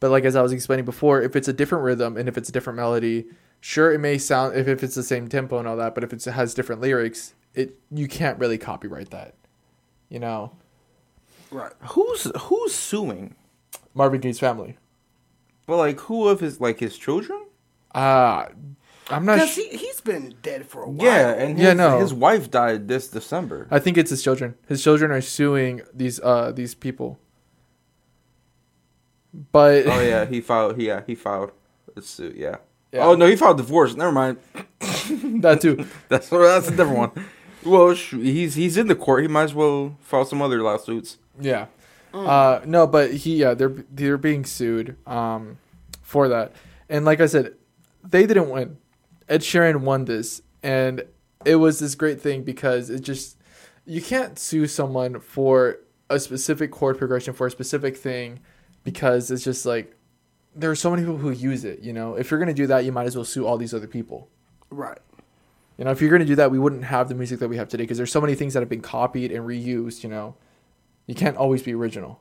but 0.00 0.10
like 0.10 0.24
as 0.24 0.34
I 0.34 0.42
was 0.42 0.52
explaining 0.52 0.84
before, 0.84 1.22
if 1.22 1.36
it's 1.36 1.48
a 1.48 1.52
different 1.52 1.84
rhythm 1.84 2.16
and 2.16 2.28
if 2.28 2.36
it's 2.36 2.48
a 2.48 2.52
different 2.52 2.76
melody, 2.76 3.26
sure 3.60 3.92
it 3.92 3.98
may 3.98 4.18
sound 4.18 4.56
if, 4.56 4.66
if 4.66 4.82
it's 4.82 4.96
the 4.96 5.04
same 5.04 5.28
tempo 5.28 5.58
and 5.58 5.68
all 5.68 5.76
that, 5.76 5.94
but 5.94 6.02
if 6.02 6.12
it's, 6.12 6.26
it 6.26 6.32
has 6.32 6.54
different 6.54 6.80
lyrics, 6.80 7.34
it 7.54 7.78
you 7.90 8.08
can't 8.08 8.38
really 8.38 8.58
copyright 8.58 9.10
that, 9.10 9.34
you 10.08 10.18
know. 10.18 10.52
Right. 11.50 11.72
Who's 11.90 12.24
who's 12.36 12.74
suing? 12.74 13.36
Marvin 13.94 14.20
Gaye's 14.20 14.40
family. 14.40 14.76
But 15.66 15.76
like, 15.78 16.00
who 16.00 16.28
of 16.28 16.40
his 16.40 16.60
like 16.60 16.78
his 16.80 16.96
children? 16.96 17.44
Uh 17.94 18.46
I'm 19.08 19.24
not 19.24 19.34
Because 19.36 19.50
sure. 19.50 19.64
he 19.70 19.76
he's 19.76 20.00
been 20.00 20.34
dead 20.42 20.66
for 20.66 20.82
a 20.82 20.88
while. 20.90 21.06
Yeah, 21.06 21.30
and 21.32 21.56
his, 21.56 21.66
Yeah, 21.66 21.72
no. 21.74 21.98
his 22.00 22.12
wife 22.12 22.50
died 22.50 22.88
this 22.88 23.08
December. 23.08 23.68
I 23.70 23.78
think 23.78 23.96
it's 23.98 24.10
his 24.10 24.22
children. 24.22 24.56
His 24.68 24.82
children 24.82 25.10
are 25.12 25.20
suing 25.20 25.82
these 25.94 26.20
uh 26.20 26.52
these 26.52 26.74
people. 26.74 27.18
But 29.52 29.86
oh 29.86 30.00
yeah, 30.00 30.24
he 30.32 30.40
filed. 30.40 30.80
Yeah, 30.80 31.02
he 31.06 31.14
filed 31.14 31.52
a 31.96 32.02
suit. 32.02 32.36
Yeah. 32.36 32.56
Yeah. 32.92 33.04
Oh 33.06 33.14
no, 33.14 33.26
he 33.26 33.36
filed 33.36 33.58
divorce. 33.58 33.94
Never 33.94 34.12
mind. 34.12 34.38
that 34.80 35.58
too. 35.60 35.86
That's 36.08 36.28
that's 36.28 36.68
a 36.68 36.70
different 36.70 36.98
one. 36.98 37.26
Well, 37.64 37.90
he's 37.94 38.54
he's 38.54 38.76
in 38.76 38.86
the 38.86 38.94
court. 38.94 39.22
He 39.22 39.28
might 39.28 39.44
as 39.44 39.54
well 39.54 39.96
file 40.00 40.24
some 40.24 40.40
other 40.40 40.62
lawsuits. 40.62 41.18
Yeah. 41.40 41.66
Uh 42.12 42.60
no, 42.64 42.86
but 42.86 43.12
he 43.12 43.36
yeah, 43.36 43.54
they're 43.54 43.84
they're 43.90 44.18
being 44.18 44.44
sued 44.44 44.96
um 45.06 45.58
for 46.02 46.28
that. 46.28 46.52
And 46.88 47.04
like 47.04 47.20
I 47.20 47.26
said, 47.26 47.54
they 48.02 48.26
didn't 48.26 48.48
win. 48.48 48.78
Ed 49.28 49.40
Sheeran 49.40 49.80
won 49.80 50.04
this 50.04 50.40
and 50.62 51.02
it 51.44 51.56
was 51.56 51.78
this 51.78 51.94
great 51.94 52.20
thing 52.20 52.42
because 52.42 52.90
it 52.90 53.00
just 53.00 53.36
you 53.84 54.02
can't 54.02 54.38
sue 54.38 54.66
someone 54.66 55.20
for 55.20 55.78
a 56.10 56.18
specific 56.18 56.70
chord 56.70 56.98
progression 56.98 57.34
for 57.34 57.46
a 57.46 57.50
specific 57.50 57.96
thing 57.96 58.40
because 58.84 59.30
it's 59.30 59.44
just 59.44 59.66
like 59.66 59.94
there 60.54 60.70
are 60.70 60.76
so 60.76 60.90
many 60.90 61.02
people 61.02 61.18
who 61.18 61.30
use 61.30 61.64
it, 61.64 61.80
you 61.80 61.92
know. 61.92 62.14
If 62.14 62.30
you're 62.30 62.40
going 62.40 62.48
to 62.48 62.54
do 62.54 62.66
that, 62.68 62.84
you 62.84 62.92
might 62.92 63.06
as 63.06 63.14
well 63.14 63.24
sue 63.24 63.46
all 63.46 63.58
these 63.58 63.74
other 63.74 63.86
people. 63.86 64.28
Right. 64.70 64.98
You 65.76 65.84
know, 65.84 65.90
if 65.90 66.00
you're 66.00 66.08
going 66.08 66.20
to 66.20 66.26
do 66.26 66.36
that, 66.36 66.50
we 66.50 66.58
wouldn't 66.58 66.84
have 66.84 67.08
the 67.08 67.14
music 67.14 67.38
that 67.40 67.48
we 67.48 67.58
have 67.58 67.68
today 67.68 67.82
because 67.82 67.98
there's 67.98 68.10
so 68.10 68.20
many 68.20 68.34
things 68.34 68.54
that 68.54 68.60
have 68.60 68.68
been 68.68 68.80
copied 68.80 69.30
and 69.30 69.46
reused, 69.46 70.02
you 70.02 70.08
know. 70.08 70.34
You 71.06 71.14
can't 71.14 71.36
always 71.36 71.62
be 71.62 71.74
original. 71.74 72.20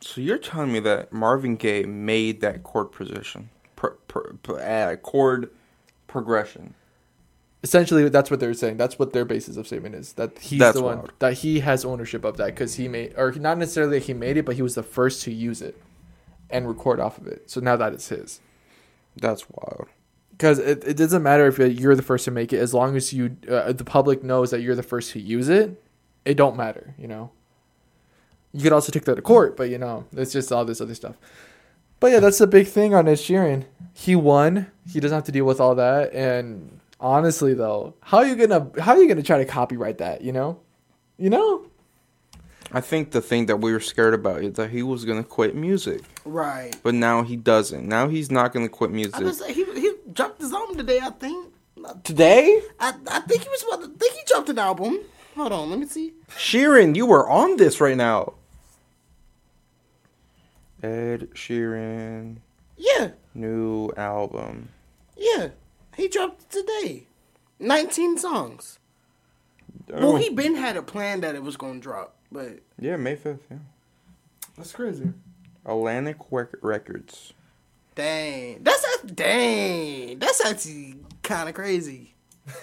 So 0.00 0.20
you're 0.20 0.38
telling 0.38 0.72
me 0.72 0.80
that 0.80 1.12
Marvin 1.12 1.56
Gaye 1.56 1.84
made 1.84 2.40
that 2.40 2.62
chord 2.62 2.92
position, 2.92 3.50
pro, 3.76 3.90
pro, 4.08 4.38
pro, 4.42 4.56
uh, 4.56 4.96
chord 4.96 5.50
progression. 6.06 6.74
Essentially, 7.62 8.08
that's 8.08 8.30
what 8.30 8.40
they're 8.40 8.54
saying. 8.54 8.78
That's 8.78 8.98
what 8.98 9.12
their 9.12 9.26
basis 9.26 9.58
of 9.58 9.66
statement 9.66 9.94
is. 9.94 10.14
That 10.14 10.38
he's 10.38 10.58
That's 10.58 10.78
the 10.78 10.82
one 10.82 10.98
wild. 10.98 11.12
that 11.18 11.34
he 11.34 11.60
has 11.60 11.84
ownership 11.84 12.24
of 12.24 12.38
that 12.38 12.46
because 12.46 12.76
he 12.76 12.88
made, 12.88 13.12
or 13.18 13.32
not 13.32 13.58
necessarily 13.58 13.98
that 13.98 14.06
he 14.06 14.14
made 14.14 14.38
it, 14.38 14.46
but 14.46 14.56
he 14.56 14.62
was 14.62 14.74
the 14.74 14.82
first 14.82 15.22
to 15.24 15.32
use 15.32 15.60
it 15.60 15.78
and 16.48 16.66
record 16.66 17.00
off 17.00 17.18
of 17.18 17.26
it. 17.26 17.50
So 17.50 17.60
now 17.60 17.76
that 17.76 17.92
it's 17.92 18.08
his. 18.08 18.40
That's 19.16 19.44
wild. 19.50 19.88
Because 20.30 20.58
it, 20.58 20.82
it 20.84 20.96
doesn't 20.96 21.22
matter 21.22 21.46
if 21.46 21.58
you're 21.58 21.94
the 21.94 22.02
first 22.02 22.24
to 22.24 22.30
make 22.30 22.54
it, 22.54 22.58
as 22.58 22.72
long 22.72 22.96
as 22.96 23.12
you 23.12 23.36
uh, 23.46 23.72
the 23.72 23.84
public 23.84 24.24
knows 24.24 24.50
that 24.52 24.62
you're 24.62 24.74
the 24.74 24.82
first 24.82 25.12
to 25.12 25.20
use 25.20 25.50
it, 25.50 25.82
it 26.24 26.34
don't 26.38 26.56
matter. 26.56 26.94
You 26.98 27.08
know. 27.08 27.30
You 28.52 28.62
could 28.62 28.72
also 28.72 28.90
take 28.92 29.04
that 29.04 29.14
to 29.16 29.22
court, 29.22 29.56
but 29.56 29.70
you 29.70 29.78
know, 29.78 30.04
it's 30.16 30.32
just 30.32 30.50
all 30.52 30.64
this 30.64 30.80
other 30.80 30.94
stuff. 30.94 31.16
But 32.00 32.12
yeah, 32.12 32.20
that's 32.20 32.38
the 32.38 32.46
big 32.46 32.66
thing 32.66 32.94
on 32.94 33.06
Ed 33.08 33.16
Sheeran. 33.18 33.64
He 33.92 34.16
won. 34.16 34.66
He 34.90 35.00
doesn't 35.00 35.14
have 35.14 35.24
to 35.24 35.32
deal 35.32 35.44
with 35.44 35.60
all 35.60 35.74
that. 35.74 36.12
And 36.14 36.80
honestly, 36.98 37.54
though, 37.54 37.94
how 38.02 38.18
are 38.18 38.26
you 38.26 38.34
gonna 38.36 38.70
how 38.80 38.92
are 38.92 38.98
you 39.02 39.08
gonna 39.08 39.22
try 39.22 39.38
to 39.38 39.44
copyright 39.44 39.98
that? 39.98 40.22
You 40.22 40.32
know, 40.32 40.58
you 41.18 41.30
know. 41.30 41.66
I 42.72 42.80
think 42.80 43.10
the 43.10 43.20
thing 43.20 43.46
that 43.46 43.56
we 43.56 43.72
were 43.72 43.80
scared 43.80 44.14
about 44.14 44.42
is 44.44 44.52
that 44.54 44.70
he 44.70 44.82
was 44.84 45.04
gonna 45.04 45.24
quit 45.24 45.54
music, 45.56 46.02
Right. 46.24 46.74
but 46.84 46.94
now 46.94 47.22
he 47.24 47.34
doesn't. 47.36 47.86
Now 47.88 48.08
he's 48.08 48.30
not 48.30 48.52
gonna 48.52 48.68
quit 48.68 48.90
I 48.90 48.94
music. 48.94 49.20
was 49.20 49.44
he 49.46 49.64
he 49.64 49.92
dropped 50.12 50.40
his 50.40 50.52
album 50.52 50.76
today. 50.76 51.00
I 51.02 51.10
think. 51.10 51.52
Today, 52.04 52.62
I 52.78 52.92
I 53.10 53.20
think 53.20 53.42
he 53.42 53.48
was 53.48 53.62
about 53.64 53.80
to. 53.82 53.88
think 53.98 54.12
he 54.14 54.20
dropped 54.26 54.48
an 54.50 54.58
album. 54.58 55.00
Hold 55.36 55.52
on. 55.52 55.70
Let 55.70 55.78
me 55.78 55.86
see. 55.86 56.12
Sheeran, 56.36 56.94
you 56.94 57.06
were 57.06 57.28
on 57.28 57.56
this 57.56 57.80
right 57.80 57.96
now. 57.96 58.34
Ed 60.82 61.28
Sheeran 61.34 62.36
Yeah. 62.76 63.10
new 63.34 63.90
album. 63.96 64.70
Yeah. 65.16 65.48
He 65.96 66.08
dropped 66.08 66.42
it 66.42 66.50
today. 66.50 67.06
19 67.58 68.16
songs. 68.18 68.78
Oh. 69.92 70.00
Well, 70.12 70.16
he 70.16 70.30
been 70.30 70.54
had 70.54 70.76
a 70.76 70.82
plan 70.82 71.20
that 71.20 71.34
it 71.34 71.42
was 71.42 71.56
going 71.56 71.74
to 71.74 71.80
drop, 71.80 72.14
but 72.32 72.60
yeah, 72.78 72.96
May 72.96 73.16
fifth. 73.16 73.40
Yeah, 73.50 73.58
That's 74.56 74.72
crazy. 74.72 75.12
Atlantic 75.66 76.16
Rec- 76.30 76.54
Records. 76.62 77.32
dang. 77.94 78.62
That's 78.62 78.84
a, 79.02 79.06
dang. 79.08 80.18
That's 80.18 80.44
actually 80.44 80.94
kind 81.22 81.48
of 81.48 81.54
crazy. 81.54 82.14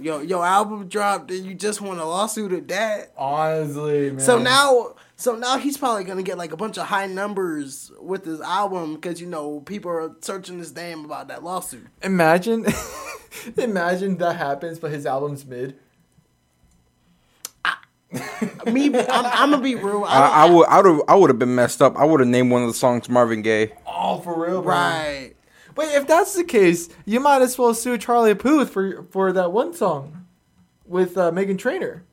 Yo, 0.00 0.20
your 0.20 0.44
album 0.44 0.88
dropped 0.88 1.30
and 1.30 1.44
you 1.44 1.54
just 1.54 1.80
won 1.80 1.98
a 1.98 2.04
lawsuit 2.06 2.52
at 2.52 2.68
that. 2.68 3.12
Honestly, 3.16 4.10
man. 4.10 4.20
So 4.20 4.38
now, 4.38 4.94
so 5.16 5.34
now 5.34 5.58
he's 5.58 5.78
probably 5.78 6.04
gonna 6.04 6.22
get 6.22 6.38
like 6.38 6.52
a 6.52 6.56
bunch 6.56 6.76
of 6.78 6.86
high 6.86 7.06
numbers 7.06 7.90
with 8.00 8.24
his 8.24 8.40
album 8.40 8.94
because 8.94 9.20
you 9.20 9.26
know 9.26 9.60
people 9.60 9.90
are 9.90 10.14
searching 10.20 10.58
his 10.58 10.74
name 10.74 11.04
about 11.04 11.28
that 11.28 11.42
lawsuit. 11.42 11.86
imagine, 12.02 12.66
imagine 13.56 14.18
that 14.18 14.36
happens, 14.36 14.78
but 14.78 14.90
his 14.90 15.06
album's 15.06 15.44
mid. 15.44 15.78
Me, 18.66 18.86
I'm, 18.86 19.26
I'm 19.26 19.50
gonna 19.50 19.62
be 19.62 19.74
real. 19.74 20.04
I, 20.04 20.20
I, 20.20 20.46
I 20.46 20.50
would, 20.50 20.66
I 20.68 20.80
would, 20.80 21.02
I 21.08 21.14
would 21.16 21.30
have 21.30 21.38
been 21.38 21.54
messed 21.54 21.82
up. 21.82 21.96
I 21.96 22.04
would 22.04 22.20
have 22.20 22.28
named 22.28 22.50
one 22.50 22.62
of 22.62 22.68
the 22.68 22.74
songs 22.74 23.08
Marvin 23.08 23.42
Gaye. 23.42 23.72
Oh, 23.86 24.20
for 24.20 24.38
real, 24.40 24.62
bro. 24.62 24.72
right. 24.72 25.32
Wait, 25.76 25.94
if 25.94 26.06
that's 26.06 26.34
the 26.34 26.44
case, 26.44 26.88
you 27.04 27.20
might 27.20 27.42
as 27.42 27.58
well 27.58 27.74
sue 27.74 27.98
Charlie 27.98 28.34
Puth 28.34 28.70
for 28.70 29.02
for 29.10 29.32
that 29.32 29.52
one 29.52 29.74
song 29.74 30.26
with 30.86 31.18
uh, 31.18 31.32
Megan 31.32 31.56
Trainor. 31.56 32.04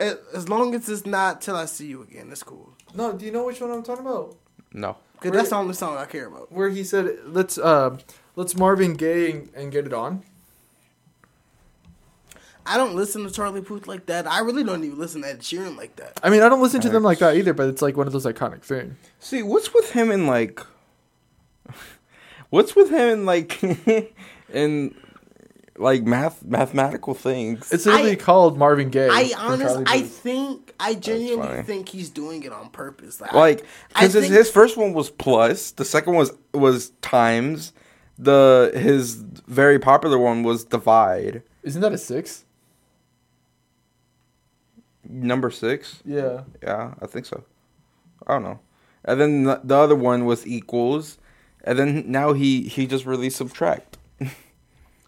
As 0.00 0.16
as 0.34 0.48
long 0.48 0.74
as 0.74 0.88
it's 0.88 1.06
not 1.06 1.40
till 1.40 1.56
I 1.56 1.64
see 1.64 1.86
you 1.86 2.02
again, 2.02 2.28
that's 2.28 2.42
cool. 2.42 2.74
No, 2.94 3.12
do 3.12 3.24
you 3.24 3.32
know 3.32 3.44
which 3.44 3.60
one 3.60 3.70
I'm 3.70 3.82
talking 3.82 4.04
about? 4.04 4.36
No, 4.72 4.96
Cause 5.20 5.32
that's 5.32 5.50
the 5.50 5.56
only 5.56 5.74
song 5.74 5.96
I 5.96 6.04
care 6.04 6.26
about. 6.26 6.52
Where 6.52 6.68
he 6.68 6.84
said, 6.84 7.18
"Let's 7.26 7.56
uh, 7.56 7.96
let's 8.36 8.56
Marvin 8.56 8.94
Gaye 8.94 9.30
and, 9.30 9.50
and 9.54 9.72
get 9.72 9.86
it 9.86 9.92
on." 9.92 10.22
I 12.66 12.76
don't 12.76 12.94
listen 12.94 13.24
to 13.24 13.30
Charlie 13.30 13.60
Puth 13.60 13.86
like 13.86 14.06
that. 14.06 14.26
I 14.26 14.40
really 14.40 14.64
don't 14.64 14.82
even 14.84 14.98
listen 14.98 15.22
to 15.22 15.28
Ed 15.28 15.40
Sheeran 15.40 15.76
like 15.76 15.96
that. 15.96 16.18
I 16.22 16.30
mean, 16.30 16.42
I 16.42 16.48
don't 16.48 16.62
listen 16.62 16.80
to 16.80 16.88
them 16.88 17.02
like 17.02 17.18
that 17.18 17.36
either, 17.36 17.52
but 17.52 17.68
it's 17.68 17.82
like 17.82 17.96
one 17.96 18.06
of 18.06 18.12
those 18.14 18.24
iconic 18.24 18.62
things. 18.62 18.96
see 19.18 19.42
what's 19.42 19.74
with 19.74 19.90
him 19.90 20.10
and 20.10 20.26
like, 20.26 20.60
what's 22.50 22.74
with 22.74 22.90
him 22.90 23.08
and 23.12 23.26
like, 23.26 23.62
in 24.52 24.94
like 25.76 26.04
math 26.04 26.44
mathematical 26.44 27.14
things. 27.14 27.72
It's 27.72 27.86
literally 27.86 28.12
I- 28.12 28.16
called 28.16 28.56
Marvin 28.58 28.90
Gaye. 28.90 29.08
I 29.10 29.32
honestly, 29.36 29.84
I 29.86 30.02
think, 30.02 30.72
I 30.78 30.94
genuinely 30.94 31.62
think 31.62 31.88
he's 31.88 32.10
doing 32.10 32.42
it 32.44 32.52
on 32.52 32.70
purpose. 32.70 33.20
Like, 33.20 33.32
like 33.32 33.66
because 33.88 34.12
his, 34.12 34.28
his 34.28 34.50
first 34.50 34.76
one 34.76 34.92
was 34.92 35.10
plus, 35.10 35.72
the 35.72 35.84
second 35.84 36.14
was 36.14 36.32
was 36.52 36.90
times, 37.02 37.72
the 38.18 38.72
his 38.74 39.14
very 39.14 39.78
popular 39.78 40.18
one 40.18 40.42
was 40.42 40.64
divide. 40.64 41.42
isn't 41.62 41.80
that 41.80 41.92
a 41.92 41.98
six? 41.98 42.44
Number 45.06 45.50
six. 45.50 46.02
Yeah. 46.04 46.42
Yeah, 46.62 46.94
I 47.00 47.06
think 47.06 47.26
so. 47.26 47.44
I 48.26 48.34
don't 48.34 48.42
know. 48.42 48.60
And 49.04 49.20
then 49.20 49.44
the, 49.44 49.60
the 49.62 49.76
other 49.76 49.94
one 49.94 50.24
was 50.24 50.46
equals, 50.46 51.18
and 51.62 51.78
then 51.78 52.04
now 52.10 52.32
he 52.32 52.62
he 52.62 52.86
just 52.86 53.04
released 53.04 53.36
subtract. 53.36 53.93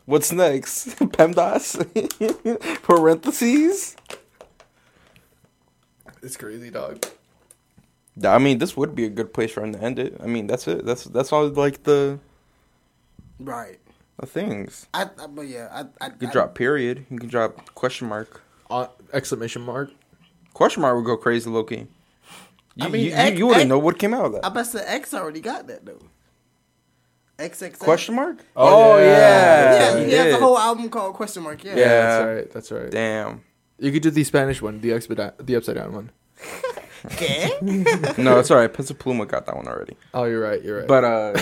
What's 0.07 0.33
next? 0.33 0.89
PEMDAS 0.99 1.83
parentheses. 2.83 3.97
It's 6.23 6.37
crazy, 6.37 6.71
dog. 6.71 7.05
I 8.25 8.39
mean, 8.39 8.59
this 8.59 8.77
would 8.77 8.95
be 8.95 9.05
a 9.05 9.11
good 9.11 9.35
place 9.35 9.53
for 9.53 9.63
him 9.63 9.73
to 9.73 9.83
end 9.83 9.99
it. 9.99 10.17
I 10.23 10.27
mean, 10.27 10.47
that's 10.47 10.67
it. 10.69 10.87
That's 10.87 11.05
that's 11.05 11.33
all 11.33 11.47
like 11.49 11.83
the 11.83 12.19
right. 13.41 13.79
the 14.19 14.27
things. 14.27 14.87
I, 14.95 15.11
I 15.21 15.27
but 15.27 15.43
yeah, 15.43 15.69
I, 16.01 16.05
I 16.05 16.09
You 16.09 16.15
can 16.21 16.29
I- 16.29 16.33
drop 16.33 16.55
period. 16.55 17.05
You 17.11 17.19
can 17.19 17.29
drop 17.29 17.75
question 17.75 18.09
mark. 18.09 18.43
Uh, 18.71 18.87
exclamation 19.13 19.63
mark. 19.63 19.91
Question 20.55 20.83
mark 20.83 20.97
would 20.97 21.05
go 21.05 21.17
crazy, 21.17 21.51
Loki. 21.51 21.87
You, 22.77 22.87
I 22.87 22.89
mean, 22.89 23.05
you, 23.07 23.13
X- 23.13 23.39
you, 23.39 23.47
wouldn't 23.47 23.63
X- 23.65 23.69
know 23.69 23.79
what 23.79 23.99
came 23.99 24.13
out 24.15 24.25
of 24.27 24.33
that. 24.33 24.45
I 24.47 24.49
bet 24.49 24.73
the 24.73 24.89
X 24.91 25.15
already 25.15 25.41
got 25.41 25.67
that 25.69 25.85
though. 25.85 26.01
XXX. 27.39 27.79
Question 27.79 28.15
mark? 28.15 28.39
Oh, 28.57 28.93
Oh, 28.95 28.99
yeah. 28.99 29.05
yeah. 29.07 29.73
Yeah, 29.95 29.99
he 29.99 30.05
he 30.07 30.13
has 30.17 30.35
a 30.35 30.39
whole 30.39 30.59
album 30.59 30.89
called 30.89 31.15
Question 31.15 31.43
Mark. 31.43 31.63
Yeah. 31.65 31.73
Yeah, 31.73 31.79
Yeah. 31.79 31.87
that's 32.09 32.25
right. 32.27 32.51
That's 32.53 32.73
right. 32.73 32.91
Damn. 32.91 33.43
You 33.79 33.93
could 33.93 34.03
do 34.03 34.11
the 34.11 34.25
Spanish 34.25 34.63
one, 34.63 34.81
the 34.81 34.95
upside 34.95 35.33
the 35.47 35.57
upside 35.57 35.75
down 35.77 35.93
one. 35.93 36.11
Okay. 37.05 37.53
No, 38.19 38.39
it's 38.41 38.51
all 38.51 38.57
right. 38.57 38.73
Peso 38.73 38.93
Pluma 38.95 39.29
got 39.29 39.47
that 39.47 39.55
one 39.55 39.69
already. 39.69 39.97
Oh, 40.13 40.25
you're 40.25 40.41
right. 40.41 40.61
You're 40.65 40.79
right. 40.81 40.89
But 40.89 41.05
uh, 41.05 41.33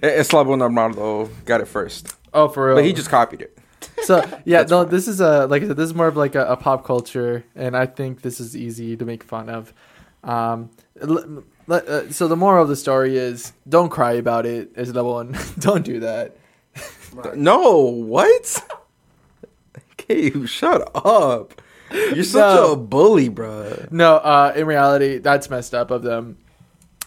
Eslabon 0.00 0.62
Armado 0.62 1.28
got 1.44 1.60
it 1.60 1.68
first. 1.68 2.14
oh, 2.32 2.48
for 2.48 2.66
real. 2.68 2.76
But 2.76 2.84
he 2.86 2.94
just 2.94 3.10
copied 3.10 3.42
it. 3.42 3.58
so 4.04 4.24
yeah. 4.46 4.62
No, 4.62 4.84
this 4.84 5.08
is 5.08 5.20
a 5.20 5.46
like 5.48 5.62
I 5.62 5.66
said. 5.66 5.76
This 5.76 5.86
is 5.86 5.94
more 5.94 6.06
of 6.06 6.16
like 6.16 6.34
a, 6.34 6.46
a 6.46 6.56
pop 6.56 6.86
culture, 6.86 7.44
and 7.54 7.76
I 7.76 7.84
think 7.86 8.22
this 8.22 8.40
is 8.40 8.56
easy 8.56 8.96
to 8.96 9.04
make 9.04 9.22
fun 9.22 9.50
of. 9.50 9.74
Um, 10.24 10.70
l- 11.02 11.18
l- 11.18 11.44
uh, 11.68 12.10
so 12.10 12.28
the 12.28 12.36
moral 12.36 12.62
of 12.62 12.68
the 12.68 12.76
story 12.76 13.16
is 13.16 13.52
don't 13.68 13.88
cry 13.90 14.12
about 14.12 14.46
it. 14.46 14.70
it. 14.74 14.80
Is 14.80 14.92
number 14.92 15.10
one. 15.10 15.36
don't 15.58 15.84
do 15.84 16.00
that. 16.00 16.36
Right. 17.12 17.36
No, 17.36 17.80
what? 17.82 18.68
Okay, 19.92 20.46
shut 20.46 20.90
up. 20.94 21.60
You're 21.90 22.24
such 22.24 22.56
No. 22.56 22.72
a 22.72 22.76
bully, 22.76 23.28
bruh. 23.28 23.90
No, 23.92 24.16
uh, 24.16 24.52
in 24.56 24.66
reality, 24.66 25.18
that's 25.18 25.50
messed 25.50 25.74
up 25.74 25.90
of 25.90 26.02
them. 26.02 26.38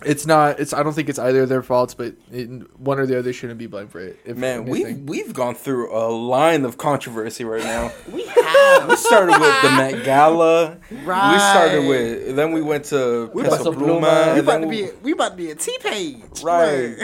It's 0.05 0.25
not. 0.25 0.59
It's. 0.59 0.71
I 0.73 0.83
don't 0.83 0.93
think 0.93 1.09
it's 1.09 1.17
either 1.19 1.43
of 1.43 1.49
their 1.49 1.63
faults, 1.63 1.93
but 1.93 2.13
it, 2.31 2.47
one 2.79 2.99
or 2.99 3.05
the 3.05 3.17
other 3.17 3.33
shouldn't 3.33 3.57
be 3.59 3.67
blamed 3.67 3.91
for 3.91 3.99
it. 3.99 4.19
If 4.25 4.37
Man, 4.37 4.65
we've 4.65 4.85
anything. 4.85 5.05
we've 5.07 5.33
gone 5.33 5.55
through 5.55 5.91
a 5.95 6.07
line 6.09 6.63
of 6.65 6.77
controversy 6.77 7.43
right 7.43 7.63
now. 7.63 7.91
We 8.11 8.23
have. 8.25 8.87
We 8.89 8.95
started 8.95 9.39
with 9.39 9.61
the 9.63 9.69
Met 9.71 10.03
Gala. 10.05 10.77
We 10.91 10.97
started 11.03 11.87
with. 11.87 12.35
Then 12.35 12.51
we 12.51 12.61
went 12.61 12.85
to 12.85 13.29
We 13.33 13.43
Peso 13.43 13.57
Peso 13.57 13.71
Pluma. 13.73 14.01
Pluma. 14.01 14.33
We 14.35 14.39
about 14.39 14.61
to 14.61 14.67
be 14.67 14.89
we 15.01 15.11
about 15.13 15.29
to 15.31 15.37
be 15.37 15.51
a 15.51 15.55
T 15.55 15.77
page. 15.81 16.43
Right. 16.43 16.95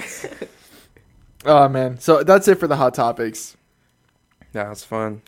Oh 1.46 1.68
man. 1.70 2.00
So 2.00 2.24
that's 2.24 2.48
it 2.48 2.60
for 2.60 2.68
the 2.68 2.76
hot 2.76 2.94
topics. 2.94 3.58
Yeah, 4.54 4.72
it's 4.72 4.84
fun. 4.84 5.22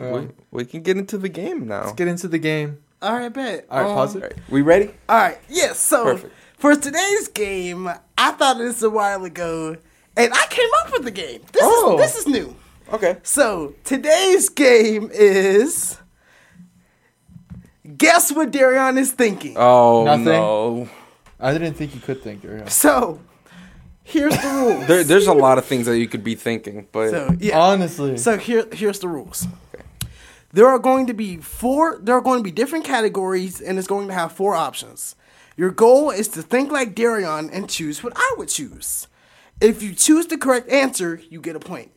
Uh, 0.00 0.08
we, 0.10 0.28
we 0.50 0.64
can 0.64 0.82
get 0.82 0.96
into 0.96 1.18
the 1.18 1.28
game 1.28 1.66
now. 1.68 1.82
let's 1.82 1.92
get 1.92 2.08
into 2.08 2.26
the 2.28 2.38
game. 2.38 2.78
All 3.02 3.12
right, 3.14 3.32
bet. 3.32 3.66
All 3.70 3.80
right, 3.82 3.88
Um, 3.88 3.94
pause 3.94 4.16
All 4.16 4.22
it. 4.22 4.24
right, 4.24 4.34
we 4.48 4.62
ready? 4.62 4.90
All 5.08 5.16
right. 5.18 5.38
Yes. 5.48 5.78
so 5.78 6.04
Perfect. 6.04 6.34
For 6.62 6.76
today's 6.76 7.26
game, 7.26 7.88
I 8.16 8.30
thought 8.30 8.60
of 8.60 8.62
this 8.68 8.82
a 8.84 8.88
while 8.88 9.24
ago, 9.24 9.76
and 10.16 10.32
I 10.32 10.46
came 10.48 10.68
up 10.84 10.92
with 10.92 11.02
the 11.02 11.10
game. 11.10 11.40
This 11.50 11.60
Oh. 11.64 11.98
is 11.98 12.00
this 12.00 12.20
is 12.20 12.28
new. 12.28 12.54
Okay. 12.92 13.16
So 13.24 13.74
today's 13.82 14.48
game 14.48 15.10
is 15.12 15.98
guess 17.98 18.30
what 18.30 18.52
Daryon 18.52 18.96
is 18.96 19.10
thinking. 19.10 19.56
Oh 19.56 20.04
Nothing? 20.04 20.24
no. 20.26 20.88
I 21.40 21.52
didn't 21.52 21.74
think 21.74 21.96
you 21.96 22.00
could 22.00 22.22
think 22.22 22.42
there. 22.42 22.70
So 22.70 23.18
here's 24.04 24.36
the 24.40 24.48
rules. 24.54 24.86
There, 24.86 25.02
there's 25.02 25.26
a 25.26 25.34
lot 25.34 25.58
of 25.58 25.64
things 25.64 25.86
that 25.86 25.98
you 25.98 26.06
could 26.06 26.22
be 26.22 26.36
thinking, 26.36 26.86
but 26.92 27.10
so 27.10 27.36
yeah. 27.40 27.58
Honestly. 27.58 28.16
So 28.18 28.38
here, 28.38 28.68
here's 28.72 29.00
the 29.00 29.08
rules. 29.08 29.48
There 30.52 30.68
are 30.68 30.78
going 30.78 31.08
to 31.08 31.12
be 31.12 31.38
four. 31.38 31.98
There 32.00 32.14
are 32.14 32.20
going 32.20 32.38
to 32.38 32.44
be 32.44 32.52
different 32.52 32.84
categories, 32.84 33.60
and 33.60 33.80
it's 33.80 33.88
going 33.88 34.06
to 34.06 34.14
have 34.14 34.30
four 34.30 34.54
options. 34.54 35.16
Your 35.56 35.70
goal 35.70 36.10
is 36.10 36.28
to 36.28 36.42
think 36.42 36.70
like 36.70 36.94
Daryon 36.94 37.50
and 37.52 37.68
choose 37.68 38.02
what 38.02 38.12
I 38.16 38.34
would 38.38 38.48
choose. 38.48 39.06
If 39.60 39.82
you 39.82 39.94
choose 39.94 40.26
the 40.26 40.38
correct 40.38 40.68
answer, 40.70 41.20
you 41.30 41.40
get 41.40 41.56
a 41.56 41.60
point. 41.60 41.90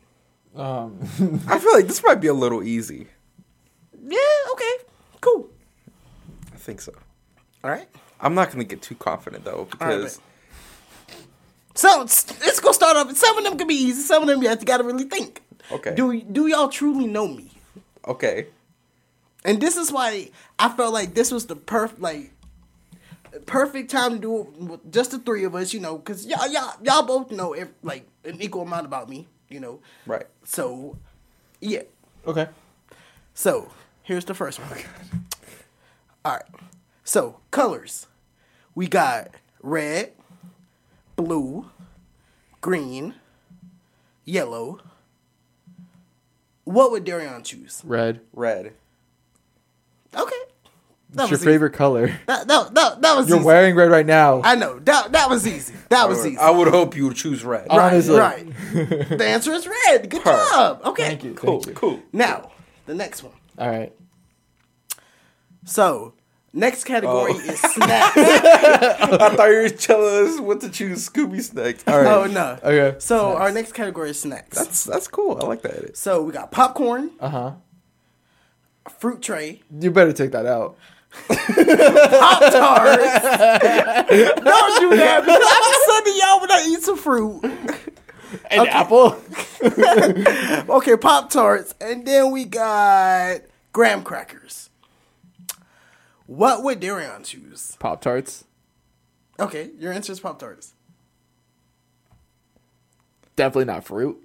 um, 0.54 0.98
I 1.48 1.58
feel 1.58 1.72
like 1.72 1.86
this 1.86 2.02
might 2.04 2.20
be 2.20 2.28
a 2.28 2.34
little 2.34 2.62
easy. 2.62 3.08
Yeah. 4.08 4.52
Okay. 4.52 4.72
Cool. 5.20 5.48
I 6.52 6.56
think 6.56 6.80
so. 6.80 6.92
All 7.64 7.70
right. 7.70 7.88
I'm 8.20 8.34
not 8.34 8.50
gonna 8.52 8.64
get 8.64 8.82
too 8.82 8.94
confident 8.94 9.44
though 9.44 9.62
right, 9.62 9.70
because 9.70 10.20
So 11.74 12.02
it's, 12.02 12.24
it's 12.46 12.60
gonna 12.60 12.74
start 12.74 12.96
off. 12.96 13.14
Some 13.16 13.36
of 13.38 13.44
them 13.44 13.58
can 13.58 13.66
be 13.66 13.74
easy. 13.74 14.00
Some 14.02 14.22
of 14.22 14.28
them 14.28 14.42
you 14.42 14.48
have 14.48 14.60
to 14.60 14.64
gotta 14.64 14.84
really 14.84 15.04
think. 15.04 15.42
Okay. 15.72 15.94
Do 15.94 16.20
do 16.22 16.46
y'all 16.46 16.68
truly 16.68 17.06
know 17.06 17.26
me? 17.26 17.50
okay, 18.06 18.46
And 19.44 19.60
this 19.60 19.76
is 19.76 19.90
why 19.90 20.30
I 20.60 20.68
felt 20.68 20.92
like 20.94 21.14
this 21.14 21.32
was 21.32 21.46
the 21.46 21.56
perfect 21.56 22.00
like 22.00 22.30
perfect 23.40 23.90
time 23.90 24.14
to 24.14 24.18
do 24.18 24.40
it 24.40 24.46
with 24.58 24.92
just 24.92 25.10
the 25.10 25.18
three 25.18 25.44
of 25.44 25.54
us, 25.54 25.72
you 25.72 25.80
know, 25.80 25.98
because 25.98 26.26
y'all 26.26 26.46
y'all 26.48 26.74
y'all 26.82 27.02
both 27.02 27.30
know 27.30 27.52
ev 27.52 27.70
like 27.82 28.06
an 28.24 28.40
equal 28.40 28.62
amount 28.62 28.86
about 28.86 29.08
me, 29.08 29.26
you 29.48 29.60
know. 29.60 29.80
right. 30.06 30.26
So 30.44 30.98
yeah. 31.60 31.82
okay. 32.26 32.48
So 33.34 33.70
here's 34.02 34.24
the 34.24 34.34
first 34.34 34.58
one. 34.60 34.78
All 36.24 36.32
right. 36.32 36.44
So 37.04 37.40
colors, 37.50 38.06
we 38.74 38.88
got 38.88 39.30
red, 39.62 40.12
blue, 41.16 41.70
green, 42.60 43.14
yellow. 44.24 44.80
What 46.64 46.90
would 46.90 47.04
Daryon 47.04 47.44
choose? 47.44 47.82
Red. 47.84 48.20
Red. 48.32 48.72
Okay. 50.16 50.36
What's 51.16 51.30
your 51.30 51.38
easy. 51.38 51.46
favorite 51.46 51.72
color? 51.72 52.08
That, 52.26 52.46
that, 52.48 52.74
that, 52.74 53.00
that 53.02 53.16
was 53.16 53.28
You're 53.28 53.38
easy. 53.38 53.46
wearing 53.46 53.74
red 53.74 53.90
right 53.90 54.06
now. 54.06 54.42
I 54.44 54.54
know. 54.54 54.78
That, 54.80 55.12
that 55.12 55.28
was 55.30 55.46
easy. 55.46 55.74
That 55.88 56.08
was 56.08 56.26
easy. 56.26 56.38
I 56.38 56.50
would 56.50 56.68
hope 56.68 56.96
you 56.96 57.06
would 57.08 57.16
choose 57.16 57.44
red. 57.44 57.66
Right, 57.68 57.92
honestly. 57.92 58.18
right. 58.18 58.46
the 58.74 59.24
answer 59.26 59.52
is 59.52 59.66
red. 59.66 60.10
Good 60.10 60.22
Perfect. 60.22 60.50
job. 60.50 60.80
Okay. 60.84 61.04
Thank 61.04 61.24
you. 61.24 61.34
Cool. 61.34 61.60
Thank 61.60 61.66
you. 61.68 61.72
Cool. 61.74 62.00
Now, 62.12 62.50
the 62.86 62.94
next 62.94 63.22
one. 63.22 63.32
All 63.58 63.68
right. 63.70 63.92
So, 65.64 66.14
next 66.52 66.84
category 66.84 67.32
Oh. 67.34 67.38
is 67.38 67.60
snacks. 67.60 68.16
I 68.16 69.34
thought 69.36 69.48
you 69.50 69.62
were 69.62 69.68
telling 69.68 70.28
us 70.28 70.40
what 70.40 70.60
to 70.60 70.68
choose. 70.70 71.08
Scooby 71.08 71.42
snacks. 71.42 71.82
All 71.86 71.96
right. 71.98 72.06
oh, 72.06 72.24
no. 72.26 72.58
Okay. 72.62 72.96
So, 73.00 73.36
our 73.36 73.50
next 73.50 73.72
category 73.72 74.10
is 74.10 74.20
snacks. 74.20 74.56
That's 74.56 74.84
that's 74.84 75.08
cool. 75.08 75.38
I 75.42 75.46
like 75.46 75.62
that. 75.62 75.96
so, 75.96 76.22
we 76.22 76.32
got 76.32 76.50
popcorn, 76.52 77.10
Uh 77.20 77.28
huh. 77.28 77.52
fruit 78.98 79.22
tray, 79.22 79.62
You 79.80 79.90
better 79.90 80.12
take 80.12 80.32
that 80.32 80.46
out. 80.46 80.76
Pop 81.28 82.40
Tarts. 82.40 83.22
Don't 83.22 84.80
do 84.80 84.96
that 84.96 85.22
because 85.24 85.42
I'm 85.46 85.74
sending 85.88 86.16
y'all 86.16 86.40
when 86.40 86.50
I 86.50 86.66
eat 86.68 86.82
some 86.82 86.96
fruit. 86.96 87.44
An 88.50 88.66
apple. 88.68 89.16
Okay, 90.68 90.96
Pop 90.96 91.30
Tarts. 91.30 91.74
And 91.80 92.06
then 92.06 92.30
we 92.32 92.44
got 92.44 93.40
graham 93.72 94.02
crackers. 94.02 94.70
What 96.26 96.62
would 96.64 96.80
Daryon 96.80 97.24
choose? 97.24 97.76
Pop 97.78 98.00
tarts. 98.00 98.44
Okay, 99.38 99.70
your 99.78 99.92
answer 99.92 100.12
is 100.12 100.20
Pop 100.20 100.38
Tarts. 100.38 100.74
Definitely 103.36 103.66
not 103.66 103.84
fruit. 103.84 104.22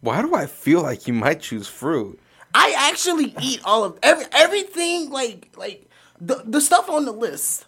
Why 0.00 0.22
do 0.22 0.34
I 0.34 0.46
feel 0.46 0.82
like 0.82 1.06
you 1.06 1.14
might 1.14 1.40
choose 1.40 1.68
fruit? 1.68 2.18
I 2.54 2.74
actually 2.90 3.34
eat 3.40 3.60
all 3.64 3.84
of 3.84 3.98
every 4.02 4.24
everything 4.32 5.10
like 5.10 5.48
like 5.56 5.88
the 6.20 6.42
the 6.44 6.60
stuff 6.60 6.88
on 6.90 7.04
the 7.04 7.12
list. 7.12 7.66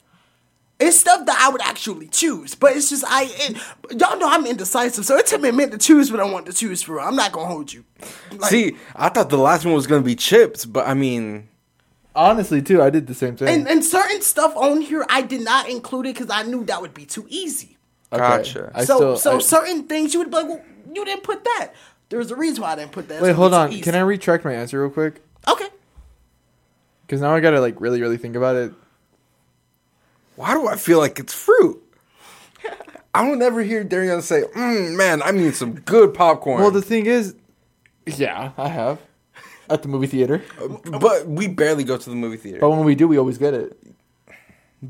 It's 0.81 0.98
stuff 0.98 1.24
that 1.27 1.39
I 1.40 1.51
would 1.51 1.62
actually 1.62 2.09
choose, 2.09 2.56
but 2.56 2.77
it's 2.77 2.90
just 2.90 3.05
I 3.06 3.27
it, 3.31 3.56
y'all 4.01 4.19
know 4.19 4.28
I'm 4.28 4.44
indecisive, 4.44 5.05
so 5.06 5.16
it 5.16 5.27
took 5.27 5.40
me 5.40 5.51
a 5.51 5.52
minute 5.52 5.70
to 5.73 5.78
choose 5.78 6.11
what 6.11 6.20
I 6.20 6.24
want 6.24 6.47
to 6.47 6.52
choose 6.52 6.82
for. 6.82 7.01
I'm 7.01 7.15
not 7.15 7.31
gonna 7.32 7.47
hold 7.47 7.73
you. 7.73 7.85
Like, 8.32 8.51
See, 8.51 8.77
I 8.97 9.09
thought 9.09 9.31
the 9.31 9.39
last 9.39 9.65
one 9.65 9.74
was 9.74 9.86
gonna 9.86 10.02
be 10.02 10.16
chips, 10.16 10.65
but 10.65 10.86
I 10.86 10.94
mean, 10.94 11.48
Honestly, 12.16 12.61
too, 12.62 12.81
I 12.82 12.90
did 12.90 13.06
the 13.06 13.15
same 13.15 13.36
thing. 13.36 13.48
and 13.48 13.69
and 13.69 13.85
certain 13.85 14.20
stuff 14.20 14.55
on 14.56 14.81
here 14.81 15.06
I 15.09 15.23
did 15.23 15.43
not 15.43 15.69
include 15.69 16.06
it 16.06 16.15
because 16.15 16.31
I 16.31 16.43
knew 16.43 16.65
that 16.65 16.81
would 16.82 16.93
be 16.94 17.06
too 17.06 17.27
easy. 17.28 17.77
Okay. 18.12 18.20
Gotcha. 18.23 18.70
I 18.74 18.85
so 18.85 18.97
still, 18.97 19.16
so 19.16 19.36
I- 19.36 19.39
certain 19.40 19.85
things 19.85 20.12
you 20.12 20.20
would 20.20 20.31
be 20.31 20.36
like, 20.36 20.48
well, 20.48 20.62
you 20.93 21.05
didn't 21.05 21.23
put 21.24 21.43
that. 21.44 21.73
There's 22.14 22.30
a 22.30 22.36
reason 22.36 22.62
why 22.62 22.72
I 22.72 22.76
didn't 22.76 22.92
put 22.92 23.08
that. 23.08 23.20
Wait, 23.20 23.30
gonna 23.30 23.34
hold 23.34 23.54
on. 23.54 23.72
easy. 23.72 23.82
Can 23.82 23.96
I 23.96 24.00
retract 24.00 24.44
my 24.44 24.54
answer 24.54 24.80
real 24.80 24.90
quick? 24.90 25.20
Okay. 25.48 25.68
Because 27.02 27.20
now 27.20 27.34
I 27.34 27.40
gotta 27.40 27.60
like 27.60 27.80
really, 27.80 28.00
really 28.00 28.16
think 28.18 28.36
about 28.36 28.54
it. 28.54 28.72
why 30.36 30.54
do 30.54 30.68
I 30.68 30.76
feel 30.76 30.98
like 30.98 31.18
it's 31.18 31.34
fruit? 31.34 31.82
I 33.14 33.26
don't 33.26 33.42
ever 33.42 33.62
hear 33.62 33.84
Daryon 33.84 34.22
say, 34.22 34.42
mm, 34.42 34.96
"Man, 34.96 35.22
I 35.22 35.32
need 35.32 35.56
some 35.56 35.80
good 35.80 36.14
popcorn." 36.14 36.60
Well, 36.60 36.70
the 36.70 36.82
thing 36.82 37.06
is, 37.06 37.34
yeah, 38.06 38.52
I 38.56 38.68
have 38.68 39.00
at 39.68 39.82
the 39.82 39.88
movie 39.88 40.06
theater. 40.06 40.40
but 40.84 41.26
we 41.26 41.48
barely 41.48 41.82
go 41.82 41.96
to 41.96 42.10
the 42.10 42.16
movie 42.16 42.36
theater. 42.36 42.60
But 42.60 42.70
when 42.70 42.84
we 42.84 42.94
do, 42.94 43.08
we 43.08 43.18
always 43.18 43.38
get 43.38 43.54
it 43.54 43.76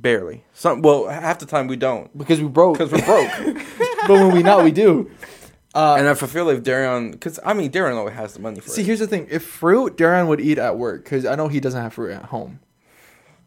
Barely. 0.00 0.42
Some. 0.52 0.82
Well, 0.82 1.08
half 1.08 1.38
the 1.38 1.46
time 1.46 1.68
we 1.68 1.76
don't 1.76 2.16
because 2.18 2.40
we 2.40 2.48
broke. 2.48 2.78
because 2.78 2.90
we're 2.90 3.04
broke. 3.04 3.30
but 4.08 4.14
when 4.14 4.34
we 4.34 4.42
not, 4.42 4.64
we 4.64 4.72
do. 4.72 5.10
Uh, 5.74 5.96
and 5.98 6.08
I 6.08 6.14
feel 6.14 6.44
like 6.44 6.62
Daryon, 6.62 7.10
because 7.12 7.40
I 7.44 7.52
mean, 7.52 7.70
Daryon 7.72 7.96
always 7.96 8.14
has 8.14 8.34
the 8.34 8.40
money 8.40 8.60
for 8.60 8.68
See, 8.70 8.82
it. 8.82 8.84
here's 8.86 9.00
the 9.00 9.08
thing: 9.08 9.26
if 9.30 9.44
fruit, 9.44 9.96
Daryon 9.96 10.28
would 10.28 10.40
eat 10.40 10.56
at 10.58 10.78
work 10.78 11.02
because 11.04 11.26
I 11.26 11.34
know 11.34 11.48
he 11.48 11.58
doesn't 11.58 11.80
have 11.82 11.94
fruit 11.94 12.12
at 12.12 12.26
home. 12.26 12.60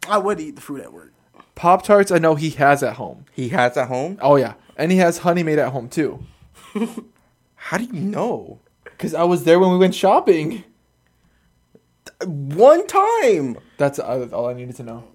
I 0.09 0.17
would 0.17 0.39
eat 0.39 0.55
the 0.55 0.61
fruit 0.61 0.81
at 0.81 0.91
work. 0.91 1.13
Pop 1.55 1.83
tarts, 1.83 2.11
I 2.11 2.17
know 2.17 2.35
he 2.35 2.49
has 2.51 2.83
at 2.83 2.97
home. 2.97 3.25
He 3.31 3.49
has 3.49 3.77
at 3.77 3.87
home. 3.87 4.17
Oh 4.21 4.35
yeah, 4.35 4.55
and 4.75 4.91
he 4.91 4.97
has 4.97 5.19
honey 5.19 5.41
made 5.41 5.57
at 5.57 5.71
home 5.71 5.87
too. 5.89 6.19
How 7.55 7.77
do 7.77 7.85
you 7.85 7.93
know? 7.93 8.59
Because 8.83 9.13
I 9.13 9.23
was 9.23 9.43
there 9.45 9.59
when 9.59 9.71
we 9.71 9.77
went 9.77 9.95
shopping. 9.95 10.63
One 12.25 12.85
time. 12.87 13.57
That's 13.77 13.99
all 13.99 14.23
all 14.33 14.47
I 14.47 14.53
needed 14.53 14.75
to 14.77 14.83
know. 14.83 15.05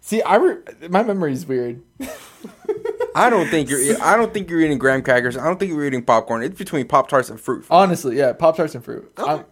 See, 0.00 0.22
I 0.22 0.36
re- 0.36 0.56
my 0.88 1.02
memory 1.02 1.32
is 1.32 1.46
weird. 1.46 1.82
I 3.14 3.30
don't 3.30 3.48
think 3.48 3.68
you're. 3.68 4.02
I 4.02 4.16
don't 4.16 4.32
think 4.32 4.48
you're 4.50 4.60
eating 4.60 4.78
graham 4.78 5.02
crackers. 5.02 5.36
I 5.36 5.44
don't 5.44 5.58
think 5.58 5.70
you're 5.70 5.84
eating 5.84 6.04
popcorn. 6.04 6.42
It's 6.42 6.56
between 6.58 6.86
pop 6.86 7.08
tarts 7.08 7.30
and 7.30 7.40
fruit. 7.40 7.66
Honestly, 7.70 8.16
yeah, 8.16 8.32
Pop 8.32 8.56
Tarts 8.56 8.74
and 8.74 8.84
fruit. 8.84 9.12
Okay. 9.18 9.44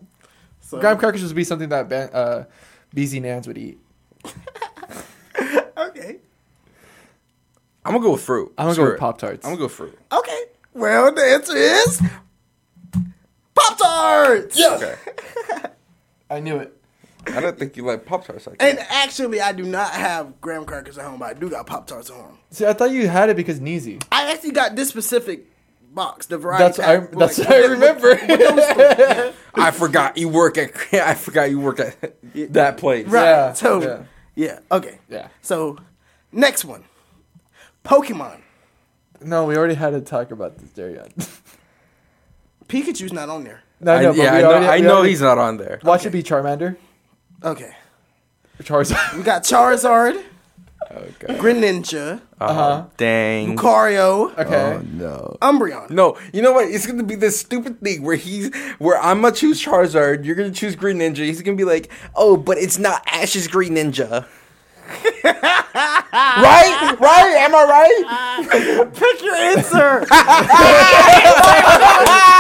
So, 0.61 0.79
graham 0.81 0.99
crackers 0.99 1.23
would 1.25 1.35
be 1.35 1.45
something 1.45 1.69
that 1.71 1.89
ben, 1.89 2.11
uh, 2.13 2.45
BZ 2.95 3.23
Nans 3.23 3.47
would 3.47 3.59
eat. 3.59 3.79
okay. 5.77 6.19
I'm 7.85 7.93
gonna 7.95 8.01
go 8.01 8.13
with 8.13 8.23
fruit. 8.23 8.53
I'm 8.59 8.65
gonna 8.65 8.75
Screw 8.75 8.85
go 8.85 8.91
with. 8.93 9.01
Pop 9.01 9.19
Tarts. 9.19 9.47
I'm 9.47 9.53
gonna 9.53 9.63
go 9.63 9.69
fruit. 9.69 9.99
Okay. 10.13 10.45
Well, 10.75 11.13
the 11.13 11.25
answer 11.25 11.57
is 11.57 12.03
Pop 13.55 13.79
Tarts. 13.79 14.61
Okay. 14.61 14.95
I 16.31 16.41
knew 16.41 16.57
it. 16.59 16.78
I 17.37 17.41
don't 17.41 17.59
think 17.59 17.77
you 17.77 17.85
like 17.85 18.05
pop 18.07 18.27
tarts 18.27 18.47
like 18.47 18.57
And 18.63 18.79
that. 18.79 18.87
actually, 18.91 19.41
I 19.41 19.53
do 19.53 19.65
not 19.65 19.91
have 19.93 20.41
graham 20.41 20.65
crackers 20.65 20.99
at 20.99 21.05
home, 21.05 21.19
but 21.21 21.27
I 21.31 21.35
do 21.35 21.49
got 21.51 21.67
Pop 21.67 21.87
Tarts 21.87 22.11
at 22.11 22.17
home. 22.17 22.39
See, 22.51 22.67
I 22.67 22.73
thought 22.73 22.91
you 22.91 23.09
had 23.09 23.29
it 23.31 23.37
because 23.37 23.61
Neezy. 23.61 24.03
I 24.11 24.33
actually 24.33 24.53
got 24.53 24.75
this 24.77 24.89
specific 24.89 25.47
box, 25.93 26.27
the 26.27 26.39
variety. 26.39 26.65
That's 26.65 26.79
I. 26.79 26.99
pack, 27.01 27.11
That's 27.13 27.39
like, 27.39 27.49
what 27.49 27.57
I 27.57 27.67
remember. 27.67 28.09
with 28.11 28.27
those- 28.39 29.35
I 29.55 29.71
forgot 29.71 30.17
you 30.17 30.29
work 30.29 30.57
at. 30.59 30.71
I 30.93 31.15
forgot 31.15 31.51
you 31.51 31.61
work 31.61 31.81
at 31.81 32.15
that 32.53 32.77
place. 32.79 33.07
Right. 33.07 33.23
Yeah, 33.25 33.53
So, 33.55 33.83
yeah. 33.83 34.03
yeah. 34.35 34.59
Okay. 34.71 34.99
Yeah. 35.09 35.29
So, 35.43 35.77
next 36.33 36.65
one, 36.65 36.85
Pokemon. 37.85 38.41
no, 39.21 39.45
we 39.47 39.57
already 39.57 39.75
had 39.75 39.91
to 39.91 40.01
talk 40.01 40.31
about 40.31 40.59
this 40.59 40.71
there 40.73 40.91
yet. 40.91 41.13
Pikachu's 42.69 43.13
not 43.13 43.29
on 43.29 43.45
there. 43.45 43.63
no, 43.81 43.95
I, 43.95 44.03
no, 44.03 44.09
but 44.13 44.17
yeah, 44.19 44.35
I 44.35 44.41
know. 44.43 44.49
already- 44.51 44.67
I 44.67 44.79
know 44.81 44.95
already- 44.97 45.09
he's 45.11 45.21
not 45.23 45.39
on 45.39 45.57
there. 45.57 45.81
Watch 45.83 46.05
it 46.07 46.11
be 46.11 46.23
Charmander. 46.23 46.77
Okay. 47.45 47.71
Charizard. 48.63 49.17
We 49.17 49.23
got 49.23 49.45
Charizard, 49.45 50.21
Okay. 50.91 51.35
Greninja, 51.39 52.21
Uh-huh. 52.41 52.85
Dang. 52.97 53.57
Lucario, 53.57 54.37
Okay. 54.39 54.81
no. 54.95 55.37
Umbreon. 55.43 55.91
No, 55.91 56.17
you 56.33 56.41
know 56.43 56.53
what? 56.53 56.69
It's 56.69 56.87
gonna 56.87 57.03
be 57.05 57.15
this 57.15 57.39
stupid 57.39 57.81
thing 57.81 58.03
where 58.03 58.17
he's 58.17 58.51
where 58.79 58.99
I'm 59.01 59.21
gonna 59.23 59.35
choose 59.35 59.63
Charizard, 59.65 60.25
you're 60.25 60.35
gonna 60.35 60.51
choose 60.51 60.75
Greninja. 60.77 61.19
He's 61.19 61.43
gonna 61.43 61.57
be 61.57 61.65
like, 61.65 61.89
"Oh, 62.17 62.37
but 62.37 62.59
it's 62.59 62.79
not 62.79 63.03
Ash's 63.07 63.47
Greninja." 63.49 64.25
Right? 66.39 66.97
Right? 67.01 67.35
Am 67.39 67.55
I 67.55 67.65
right? 67.65 68.93
Pick 68.95 69.23
your 69.23 69.35
answer. 69.35 70.01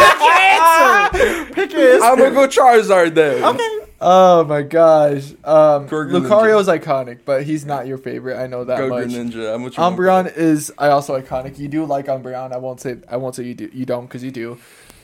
Pick 0.08 0.20
your 0.20 0.38
answer. 0.48 1.54
Pick 1.54 1.72
your 1.72 1.92
answer. 1.94 2.04
I'm 2.04 2.18
gonna 2.18 2.34
go 2.34 2.48
Charizard 2.48 3.14
then. 3.14 3.44
Okay. 3.44 3.78
Oh 4.00 4.44
my 4.44 4.62
gosh. 4.62 5.32
Um, 5.44 5.88
Lucario 5.88 6.60
is 6.60 6.68
iconic, 6.68 7.20
but 7.24 7.42
he's 7.42 7.66
not 7.66 7.86
your 7.86 7.98
favorite. 7.98 8.36
I 8.36 8.46
know 8.46 8.64
that 8.64 8.78
Go 8.78 8.88
much. 8.88 9.08
Greninja. 9.08 9.52
I'm 9.54 9.68
gonna 9.68 9.96
Umbreon 9.96 10.36
is 10.36 10.72
I 10.78 10.88
also 10.88 11.20
iconic. 11.20 11.58
You 11.58 11.68
do 11.68 11.84
like 11.84 12.06
Umbreon. 12.06 12.52
I 12.52 12.58
won't 12.58 12.80
say 12.80 12.98
I 13.08 13.16
won't 13.16 13.34
say 13.34 13.44
you 13.44 13.54
do 13.54 13.68
you 13.72 13.84
don't 13.84 14.06
because 14.06 14.22
you 14.22 14.30
do, 14.30 14.58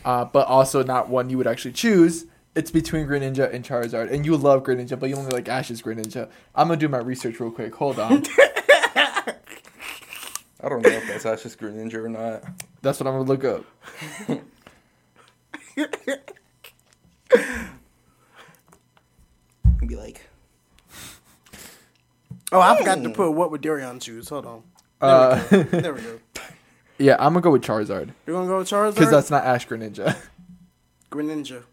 uh, 0.05 0.25
but 0.25 0.47
also 0.47 0.85
not 0.85 1.09
one 1.09 1.29
you 1.31 1.39
would 1.39 1.47
actually 1.49 1.73
choose. 1.73 2.27
It's 2.55 2.71
between 2.71 3.07
Greninja 3.07 3.53
and 3.53 3.65
Charizard, 3.65 4.13
and 4.13 4.25
you 4.25 4.37
love 4.37 4.63
Greninja, 4.63 4.99
but 4.99 5.09
you 5.09 5.17
only 5.17 5.33
like 5.33 5.49
Ash's 5.49 5.83
Greninja. 5.83 6.29
I'm 6.55 6.69
gonna 6.69 6.79
do 6.79 6.89
my 6.89 6.99
research 6.99 7.41
real 7.41 7.51
quick. 7.51 7.75
Hold 7.75 7.99
on. 7.99 8.23
I 10.61 10.69
don't 10.69 10.83
know 10.83 10.89
if 10.91 11.07
that's 11.09 11.27
Ash's 11.27 11.57
Greninja 11.57 11.95
or 11.95 12.09
not. 12.09 12.45
That's 12.81 13.01
what 13.01 13.07
I'm 13.09 13.15
gonna 13.15 13.25
look 13.29 13.45
up. 13.45 13.65
And 14.29 14.41
be 19.89 19.97
like, 19.97 20.21
Oh, 22.53 22.61
I 22.61 22.77
forgot 22.79 23.03
to 23.03 23.11
put 23.11 23.33
what 23.33 23.51
would 23.51 23.63
Daryon 23.63 24.01
choose. 24.01 24.29
Hold 24.29 24.47
on. 24.47 24.63
Uh, 25.01 25.43
There 25.51 25.93
we 25.93 26.01
go. 26.03 26.21
yeah, 26.99 27.17
I'm 27.19 27.33
gonna 27.33 27.41
go 27.41 27.51
with 27.51 27.63
Charizard 27.63 28.11
You're 28.27 28.37
gonna 28.37 28.47
go 28.47 28.59
with 28.59 28.69
Charizard. 28.69 28.95
because 28.95 29.11
that's 29.11 29.31
not 29.31 29.45
Ash 29.45 29.67
Greninja. 29.67 30.17
Greninja. 31.11 31.65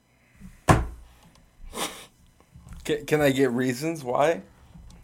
Can, 2.98 3.06
can 3.06 3.22
I 3.22 3.32
get 3.32 3.52
reasons 3.52 4.04
why? 4.04 4.42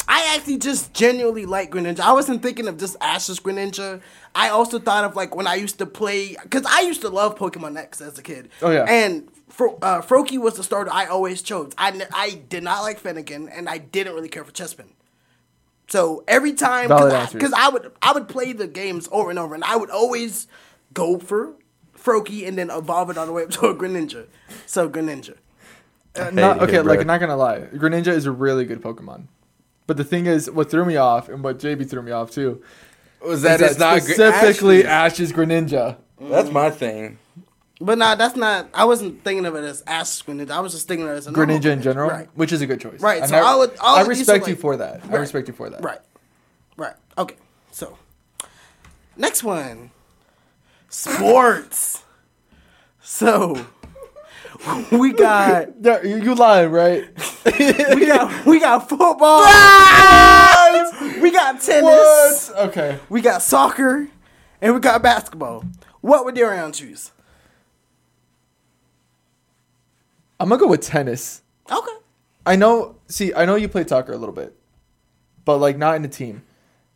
I 0.08 0.36
actually 0.36 0.58
just 0.58 0.94
genuinely 0.94 1.46
like 1.46 1.72
Greninja. 1.72 2.00
I 2.00 2.14
wasn't 2.14 2.42
thinking 2.42 2.68
of 2.68 2.78
just 2.78 2.96
Ash's 3.02 3.40
Greninja. 3.40 4.02
I 4.34 4.50
also 4.50 4.80
thought 4.80 5.04
of 5.04 5.16
like 5.16 5.36
when 5.36 5.48
I 5.48 5.56
used 5.56 5.80
to 5.80 5.86
play 5.86 6.36
because 6.42 6.64
I 6.66 6.82
used 6.82 7.02
to 7.02 7.10
love 7.10 7.38
Pokemon 7.38 7.78
X 7.78 8.00
as 8.00 8.18
a 8.18 8.24
kid. 8.24 8.50
Oh, 8.62 8.72
yeah. 8.72 8.86
and 8.88 9.30
Fro- 9.50 9.78
uh, 9.82 10.02
Froakie 10.02 10.38
was 10.38 10.56
the 10.56 10.64
starter 10.64 10.92
I 10.94 11.08
always 11.08 11.42
chose. 11.42 11.74
I 11.78 12.08
I 12.14 12.42
did 12.48 12.64
not 12.64 12.84
like 12.84 13.02
Fennekin, 13.02 13.50
and 13.52 13.68
I 13.68 13.80
didn't 13.80 14.14
really 14.14 14.30
care 14.30 14.46
for 14.46 14.52
Chespin. 14.52 14.88
So 15.90 16.24
every 16.28 16.54
time, 16.54 16.90
because 16.90 17.14
answers. 17.14 17.54
I, 17.54 17.70
would 17.70 17.92
I 18.02 18.12
would 18.14 18.28
play 18.28 18.54
the 18.54 18.68
games 18.68 19.08
over 19.12 19.30
and 19.30 19.40
over, 19.40 19.56
and 19.56 19.64
I 19.64 19.76
would 19.78 19.90
always 19.90 20.48
go 20.94 21.18
for 21.18 21.56
Froakie 21.98 22.48
and 22.48 22.58
then 22.58 22.70
evolve 22.70 23.10
it 23.10 23.18
all 23.18 23.26
the 23.26 23.32
way 23.32 23.44
up 23.44 23.50
to 23.52 23.68
a 23.68 23.76
Greninja. 23.76 24.28
So 24.66 24.90
Greninja. 24.90 25.36
Uh, 26.20 26.30
not, 26.32 26.60
okay, 26.62 26.74
hey, 26.74 26.82
like 26.82 27.00
bro. 27.00 27.06
not 27.06 27.20
gonna 27.20 27.36
lie, 27.38 27.60
Greninja 27.74 28.08
is 28.08 28.26
a 28.26 28.32
really 28.32 28.66
good 28.66 28.82
Pokemon. 28.82 29.24
But 29.86 29.98
the 29.98 30.04
thing 30.04 30.26
is, 30.26 30.50
what 30.52 30.70
threw 30.70 30.84
me 30.86 30.98
off, 30.98 31.30
and 31.30 31.44
what 31.44 31.60
JB 31.60 31.90
threw 31.90 32.02
me 32.02 32.12
off 32.12 32.32
too, 32.32 32.62
Was 33.22 33.38
is 33.38 33.42
that 33.44 33.60
that 33.60 33.72
it's 33.72 33.80
not 33.80 34.02
specifically 34.02 34.84
Ash's. 34.86 35.32
Ash's 35.32 35.34
Greninja. 35.34 35.98
That's 36.20 36.50
my 36.52 36.70
thing. 36.72 37.20
But 37.80 37.98
nah, 38.00 38.16
that's 38.16 38.36
not. 38.36 38.70
I 38.74 38.86
wasn't 38.86 39.24
thinking 39.24 39.46
of 39.46 39.56
it 39.56 39.64
as 39.64 39.84
Ash 39.86 40.24
Greninja. 40.24 40.50
I 40.52 40.60
was 40.62 40.74
just 40.74 40.88
thinking 40.88 41.06
of 41.06 41.14
it 41.14 41.18
as 41.18 41.28
a 41.28 41.32
normal 41.32 41.56
Greninja 41.58 41.66
in 41.72 41.82
general, 41.84 42.10
Right. 42.10 42.28
which 42.34 42.52
is 42.52 42.62
a 42.62 42.66
good 42.66 42.82
choice. 42.82 43.00
Right, 43.02 43.22
And 43.22 43.30
so 43.30 43.38
I 43.38 43.56
would- 43.56 43.78
all 43.80 43.98
I 43.98 44.02
respect 44.02 44.46
are 44.46 44.50
you 44.50 44.56
like- 44.56 44.62
for 44.62 44.78
that. 44.78 45.02
I 45.12 45.16
respect 45.18 45.48
you 45.48 45.54
for 45.54 45.70
that. 45.70 45.84
Right. 45.84 46.00
Right. 46.76 46.96
Okay. 47.20 47.36
So, 47.72 47.98
next 49.16 49.44
one 49.44 49.92
sports. 50.90 52.04
So, 53.02 53.68
we 54.92 55.14
got 55.14 55.70
you, 56.04 56.36
lying, 56.36 56.72
right? 56.72 57.06
we 57.46 58.06
got 58.06 58.46
we 58.46 58.60
got 58.60 58.90
football. 58.90 59.42
we 61.22 61.32
got 61.32 61.62
tennis. 61.62 62.50
what? 62.50 62.70
Okay. 62.70 63.00
We 63.10 63.22
got 63.22 63.42
soccer, 63.42 64.08
and 64.62 64.74
we 64.74 64.80
got 64.80 65.02
basketball. 65.04 65.64
What 66.02 66.26
would 66.26 66.36
Daryon 66.36 66.74
choose? 66.74 67.12
I'm 70.40 70.50
gonna 70.50 70.60
go 70.60 70.68
with 70.68 70.82
tennis. 70.82 71.42
Okay. 71.72 71.92
I 72.46 72.56
know. 72.56 72.96
See, 73.08 73.34
I 73.34 73.46
know 73.46 73.56
you 73.56 73.68
played 73.68 73.90
soccer 73.90 74.14
a 74.14 74.18
little 74.18 74.36
bit, 74.36 74.56
but 75.46 75.58
like 75.58 75.78
not 75.78 75.96
in 75.96 76.06
a 76.06 76.10
team. 76.10 76.44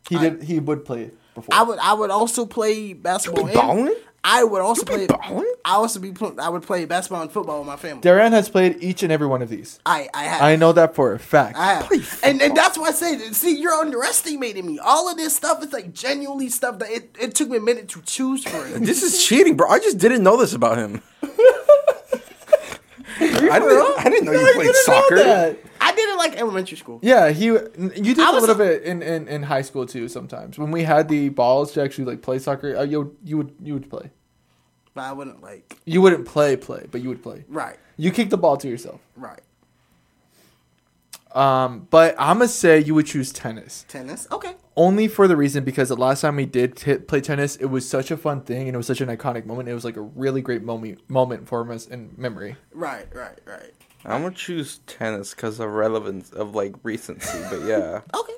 He 0.08 0.16
I- 0.16 0.20
did. 0.30 0.42
He 0.44 0.58
would 0.60 0.84
play 0.84 1.10
before. 1.34 1.54
I 1.54 1.62
would 1.62 1.78
I 1.78 1.92
would 1.94 2.10
also 2.10 2.46
play 2.46 2.92
basketball. 2.92 3.44
be 3.44 3.52
and- 3.52 3.60
balling? 3.60 3.94
I 4.24 4.44
would 4.44 4.60
also 4.60 4.84
play. 4.84 5.06
balling? 5.08 5.52
I 5.64 5.72
also 5.74 5.98
be. 5.98 6.12
pl- 6.12 6.40
I 6.40 6.48
would 6.48 6.62
play 6.62 6.84
basketball 6.84 7.22
and 7.22 7.30
football 7.32 7.58
with 7.58 7.66
my 7.66 7.76
family. 7.76 8.02
Daryon 8.02 8.30
has 8.30 8.48
played 8.48 8.76
each 8.80 9.02
and 9.02 9.10
every 9.12 9.26
one 9.26 9.42
of 9.42 9.48
these. 9.48 9.80
I 9.84 10.08
I 10.14 10.24
have. 10.24 10.42
I 10.42 10.56
know 10.56 10.72
that 10.72 10.94
for 10.94 11.12
a 11.12 11.18
fact. 11.18 11.58
I 11.58 11.74
have. 11.74 12.20
And, 12.22 12.40
and 12.40 12.56
that's 12.56 12.78
why 12.78 12.88
I 12.88 12.90
say, 12.92 13.18
see, 13.32 13.58
you're 13.58 13.72
underestimating 13.74 14.64
me. 14.66 14.78
All 14.78 15.10
of 15.10 15.16
this 15.16 15.34
stuff 15.34 15.62
is 15.64 15.72
like 15.72 15.92
genuinely 15.92 16.48
stuff 16.50 16.78
that 16.78 16.90
it, 16.90 17.16
it 17.20 17.34
took 17.34 17.48
me 17.48 17.56
a 17.56 17.60
minute 17.60 17.88
to 17.90 18.02
choose 18.02 18.44
for 18.44 18.64
it. 18.66 18.82
This 18.92 19.02
is 19.02 19.24
cheating, 19.24 19.56
bro. 19.56 19.68
I 19.68 19.78
just 19.78 19.98
didn't 19.98 20.22
know 20.22 20.36
this 20.36 20.52
about 20.54 20.76
him. 20.78 21.02
I, 21.22 21.28
didn't, 23.18 23.98
I 23.98 24.04
didn't 24.04 24.24
know 24.26 24.32
you 24.32 24.52
played 24.54 24.66
didn't 24.66 24.66
know 24.66 24.82
soccer. 24.84 25.56
I 25.92 25.94
did 25.94 26.08
it 26.08 26.16
like 26.18 26.36
elementary 26.40 26.76
school. 26.76 26.98
Yeah, 27.02 27.30
he. 27.30 27.44
You 27.46 27.58
did 27.68 28.18
I 28.20 28.30
a 28.30 28.34
was 28.34 28.40
little 28.42 28.56
bit 28.56 28.82
in, 28.82 29.02
in, 29.02 29.28
in 29.28 29.42
high 29.44 29.62
school 29.62 29.86
too. 29.86 30.08
Sometimes 30.08 30.58
when 30.58 30.70
we 30.70 30.84
had 30.84 31.08
the 31.08 31.28
balls 31.28 31.72
to 31.72 31.82
actually 31.82 32.04
like 32.06 32.22
play 32.22 32.38
soccer, 32.38 32.76
uh, 32.76 32.82
you 32.82 33.16
you 33.24 33.36
would 33.38 33.54
you 33.62 33.74
would 33.74 33.88
play. 33.90 34.10
But 34.94 35.02
I 35.04 35.12
wouldn't 35.12 35.42
like, 35.42 35.78
You 35.86 36.02
wouldn't 36.02 36.26
play 36.26 36.54
play, 36.56 36.86
but 36.90 37.00
you 37.02 37.08
would 37.08 37.22
play. 37.22 37.44
right, 37.48 37.78
You 37.96 38.10
kick 38.10 38.28
the 38.28 38.36
ball 38.36 38.56
to 38.58 38.68
yourself. 38.68 39.00
right. 39.16 39.40
Um, 41.34 41.86
but 41.88 42.14
I'm 42.18 42.36
gonna 42.38 42.48
say 42.48 42.78
you 42.78 42.94
would 42.94 43.06
choose 43.06 43.32
tennis 43.32 43.86
Tennis, 43.88 44.28
okay. 44.30 44.54
only 44.76 45.08
for 45.08 45.26
the 45.26 45.34
reason 45.34 45.64
because 45.64 45.88
the 45.88 45.96
last 45.96 46.20
time 46.20 46.36
we 46.36 46.44
did 46.44 46.76
t- 46.76 46.98
play 46.98 47.22
tennis, 47.22 47.56
it 47.56 47.66
was 47.66 47.88
such 47.88 48.10
a 48.10 48.18
fun 48.18 48.42
thing 48.42 48.68
and 48.68 48.74
it 48.74 48.76
was 48.76 48.86
such 48.86 49.00
an 49.00 49.08
iconic 49.08 49.46
moment. 49.46 49.66
It 49.70 49.72
was 49.72 49.84
like 49.86 49.96
a 49.96 50.02
really 50.02 50.42
great 50.42 50.62
moment 50.62 50.98
moment 51.08 51.48
for 51.48 51.70
us 51.72 51.86
in 51.86 52.10
memory. 52.18 52.56
Right, 52.74 53.06
right, 53.14 53.38
right. 53.46 53.72
I'm 54.04 54.22
gonna 54.22 54.34
choose 54.34 54.78
tennis 54.86 55.34
because 55.34 55.60
of 55.60 55.70
relevance 55.70 56.30
of 56.30 56.54
like 56.54 56.74
recency. 56.82 57.38
But 57.50 57.62
yeah, 57.62 58.00
Okay. 58.14 58.34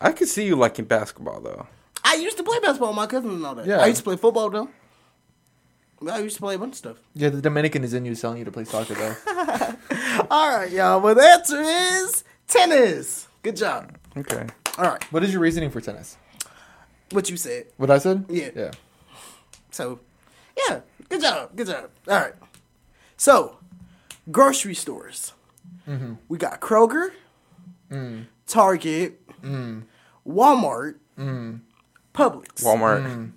I 0.00 0.12
could 0.12 0.28
see 0.28 0.46
you 0.46 0.56
liking 0.56 0.84
basketball 0.86 1.40
though. 1.40 1.66
I 2.04 2.14
used 2.16 2.36
to 2.38 2.42
play 2.42 2.58
basketball 2.60 2.92
my 2.92 3.06
cousins 3.06 3.34
and 3.34 3.46
all 3.46 3.54
that. 3.54 3.66
Yeah. 3.66 3.78
I 3.78 3.86
used 3.86 3.98
to 3.98 4.04
play 4.04 4.16
football 4.16 4.50
though. 4.50 4.68
I 6.10 6.18
used 6.18 6.36
to 6.36 6.42
play 6.42 6.56
a 6.56 6.58
bunch 6.58 6.72
of 6.72 6.78
stuff. 6.78 6.96
Yeah, 7.14 7.28
the 7.28 7.40
Dominican 7.40 7.84
is 7.84 7.94
in 7.94 8.04
you 8.04 8.14
telling 8.16 8.38
you 8.38 8.44
to 8.44 8.50
play 8.50 8.64
soccer 8.64 8.94
though. 8.94 9.14
All 10.30 10.56
right, 10.56 10.68
y'all. 10.70 11.00
Well, 11.00 11.14
the 11.14 11.22
answer 11.22 11.60
is 11.60 12.24
tennis. 12.48 13.28
Good 13.44 13.54
job. 13.56 13.96
Okay. 14.16 14.46
All 14.78 14.84
right, 14.84 15.04
what 15.12 15.22
is 15.22 15.32
your 15.32 15.40
reasoning 15.40 15.70
for 15.70 15.80
tennis? 15.80 16.16
what 17.12 17.28
you 17.30 17.36
said. 17.36 17.66
What 17.76 17.90
I 17.90 17.98
said? 17.98 18.24
Yeah. 18.28 18.50
Yeah. 18.56 18.70
So, 19.70 20.00
yeah, 20.68 20.80
good 21.08 21.20
job, 21.20 21.54
good 21.54 21.66
job. 21.66 21.90
All 22.08 22.18
right. 22.18 22.34
So, 23.16 23.58
grocery 24.30 24.74
stores. 24.74 25.32
Mm-hmm. 25.88 26.14
We 26.28 26.38
got 26.38 26.60
Kroger, 26.60 27.10
Mm. 27.90 28.24
Target, 28.46 29.20
Walmart, 30.26 30.94
Publix. 32.14 32.62
Walmart. 32.62 33.32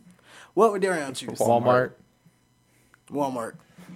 What 0.54 0.72
would 0.72 0.82
Daryon 0.82 1.16
choose? 1.16 1.38
Walmart. 1.40 1.92
Walmart. 3.10 3.56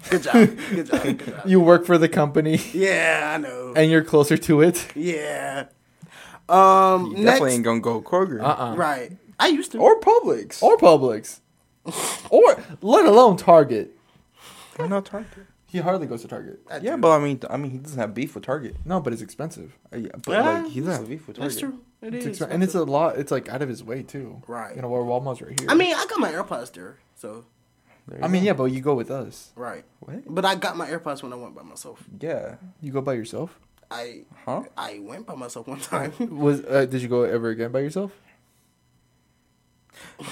Good 0.09 0.23
job. 0.23 0.33
Good 0.33 0.85
job. 0.87 1.03
Good 1.03 1.25
job. 1.25 1.41
You 1.45 1.59
work 1.61 1.85
for 1.85 1.97
the 1.97 2.09
company, 2.09 2.59
Yeah, 2.73 3.33
I 3.35 3.37
know. 3.37 3.73
and 3.75 3.89
you're 3.91 4.03
closer 4.03 4.37
to 4.37 4.61
it. 4.61 4.87
Yeah. 4.95 5.65
Um. 6.49 7.07
You 7.07 7.11
next, 7.13 7.23
definitely 7.25 7.53
ain't 7.53 7.63
gonna 7.63 7.79
go 7.79 8.01
Kroger. 8.01 8.41
Uh-uh. 8.41 8.75
right. 8.75 9.11
I 9.39 9.47
used 9.47 9.71
to. 9.73 9.77
Or 9.77 9.99
Publix. 10.01 10.61
Or 10.63 10.77
Publix, 10.77 11.39
or 12.29 12.61
let 12.81 13.05
alone 13.05 13.37
Target. 13.37 13.91
Why 14.75 14.87
not 14.87 15.05
Target? 15.05 15.45
He 15.69 15.77
hardly 15.79 16.07
goes 16.07 16.21
to 16.23 16.27
Target. 16.27 16.59
I 16.69 16.77
Yeah, 16.77 16.95
do. 16.95 17.01
but 17.01 17.11
I 17.11 17.19
mean, 17.23 17.39
I 17.49 17.57
mean, 17.57 17.71
he 17.71 17.77
doesn't 17.77 17.99
have 17.99 18.13
beef 18.13 18.33
with 18.35 18.43
Target. 18.43 18.75
No, 18.85 18.99
but 18.99 19.13
it's 19.13 19.21
expensive. 19.21 19.77
Uh, 19.93 19.97
yeah, 19.97 20.09
but 20.25 20.31
Yeah, 20.31 20.49
like, 20.63 20.67
he 20.71 20.79
doesn't 20.81 20.93
have 21.01 21.07
beef 21.09 21.27
with 21.27 21.37
Target. 21.37 21.51
that's 21.51 21.59
true. 21.61 21.79
It 22.01 22.15
It's 22.15 22.25
is. 22.25 22.39
expen- 22.39 22.49
and 22.51 22.63
it's 22.63 22.75
a 22.75 22.83
lot. 22.83 23.17
It's 23.17 23.31
like 23.31 23.49
out 23.49 23.61
of 23.61 23.69
his 23.69 23.83
way 23.83 24.03
too. 24.03 24.41
Right. 24.47 24.75
You 24.75 24.81
know 24.81 24.89
where 24.89 25.01
Walmart's 25.01 25.41
right 25.41 25.59
here. 25.59 25.69
I 25.69 25.75
mean, 25.75 25.93
I 25.95 26.05
got 26.09 26.19
my 26.19 26.31
AirPods 26.31 26.71
there, 26.73 26.97
so 27.15 27.45
There 28.07 28.17
you 28.19 28.23
I 28.23 28.27
mean, 28.27 28.43
yeah, 28.43 28.53
but 28.53 28.65
you 28.65 28.81
go 28.81 28.95
with 28.95 29.11
us. 29.11 29.51
right. 29.55 29.83
What? 29.99 30.23
But 30.33 30.45
I 30.45 30.55
got 30.55 30.75
my 30.77 30.89
AirPods 30.89 31.21
when 31.23 31.33
I 31.33 31.35
went 31.35 31.53
by 31.55 31.61
myself. 31.63 32.03
Yeah. 32.19 32.55
You 32.81 32.91
go 32.91 33.01
by 33.01 33.13
yourself. 33.13 33.59
I 33.91 34.23
Huh? 34.45 34.63
I 34.77 34.99
went 35.01 35.25
by 35.27 35.35
myself 35.35 35.67
one 35.67 35.79
time. 35.93 36.13
Was 36.39 36.61
uh, 36.65 36.85
did 36.85 37.01
you 37.01 37.07
go 37.07 37.23
ever 37.23 37.49
again 37.49 37.71
by 37.71 37.79
yourself? 37.81 38.11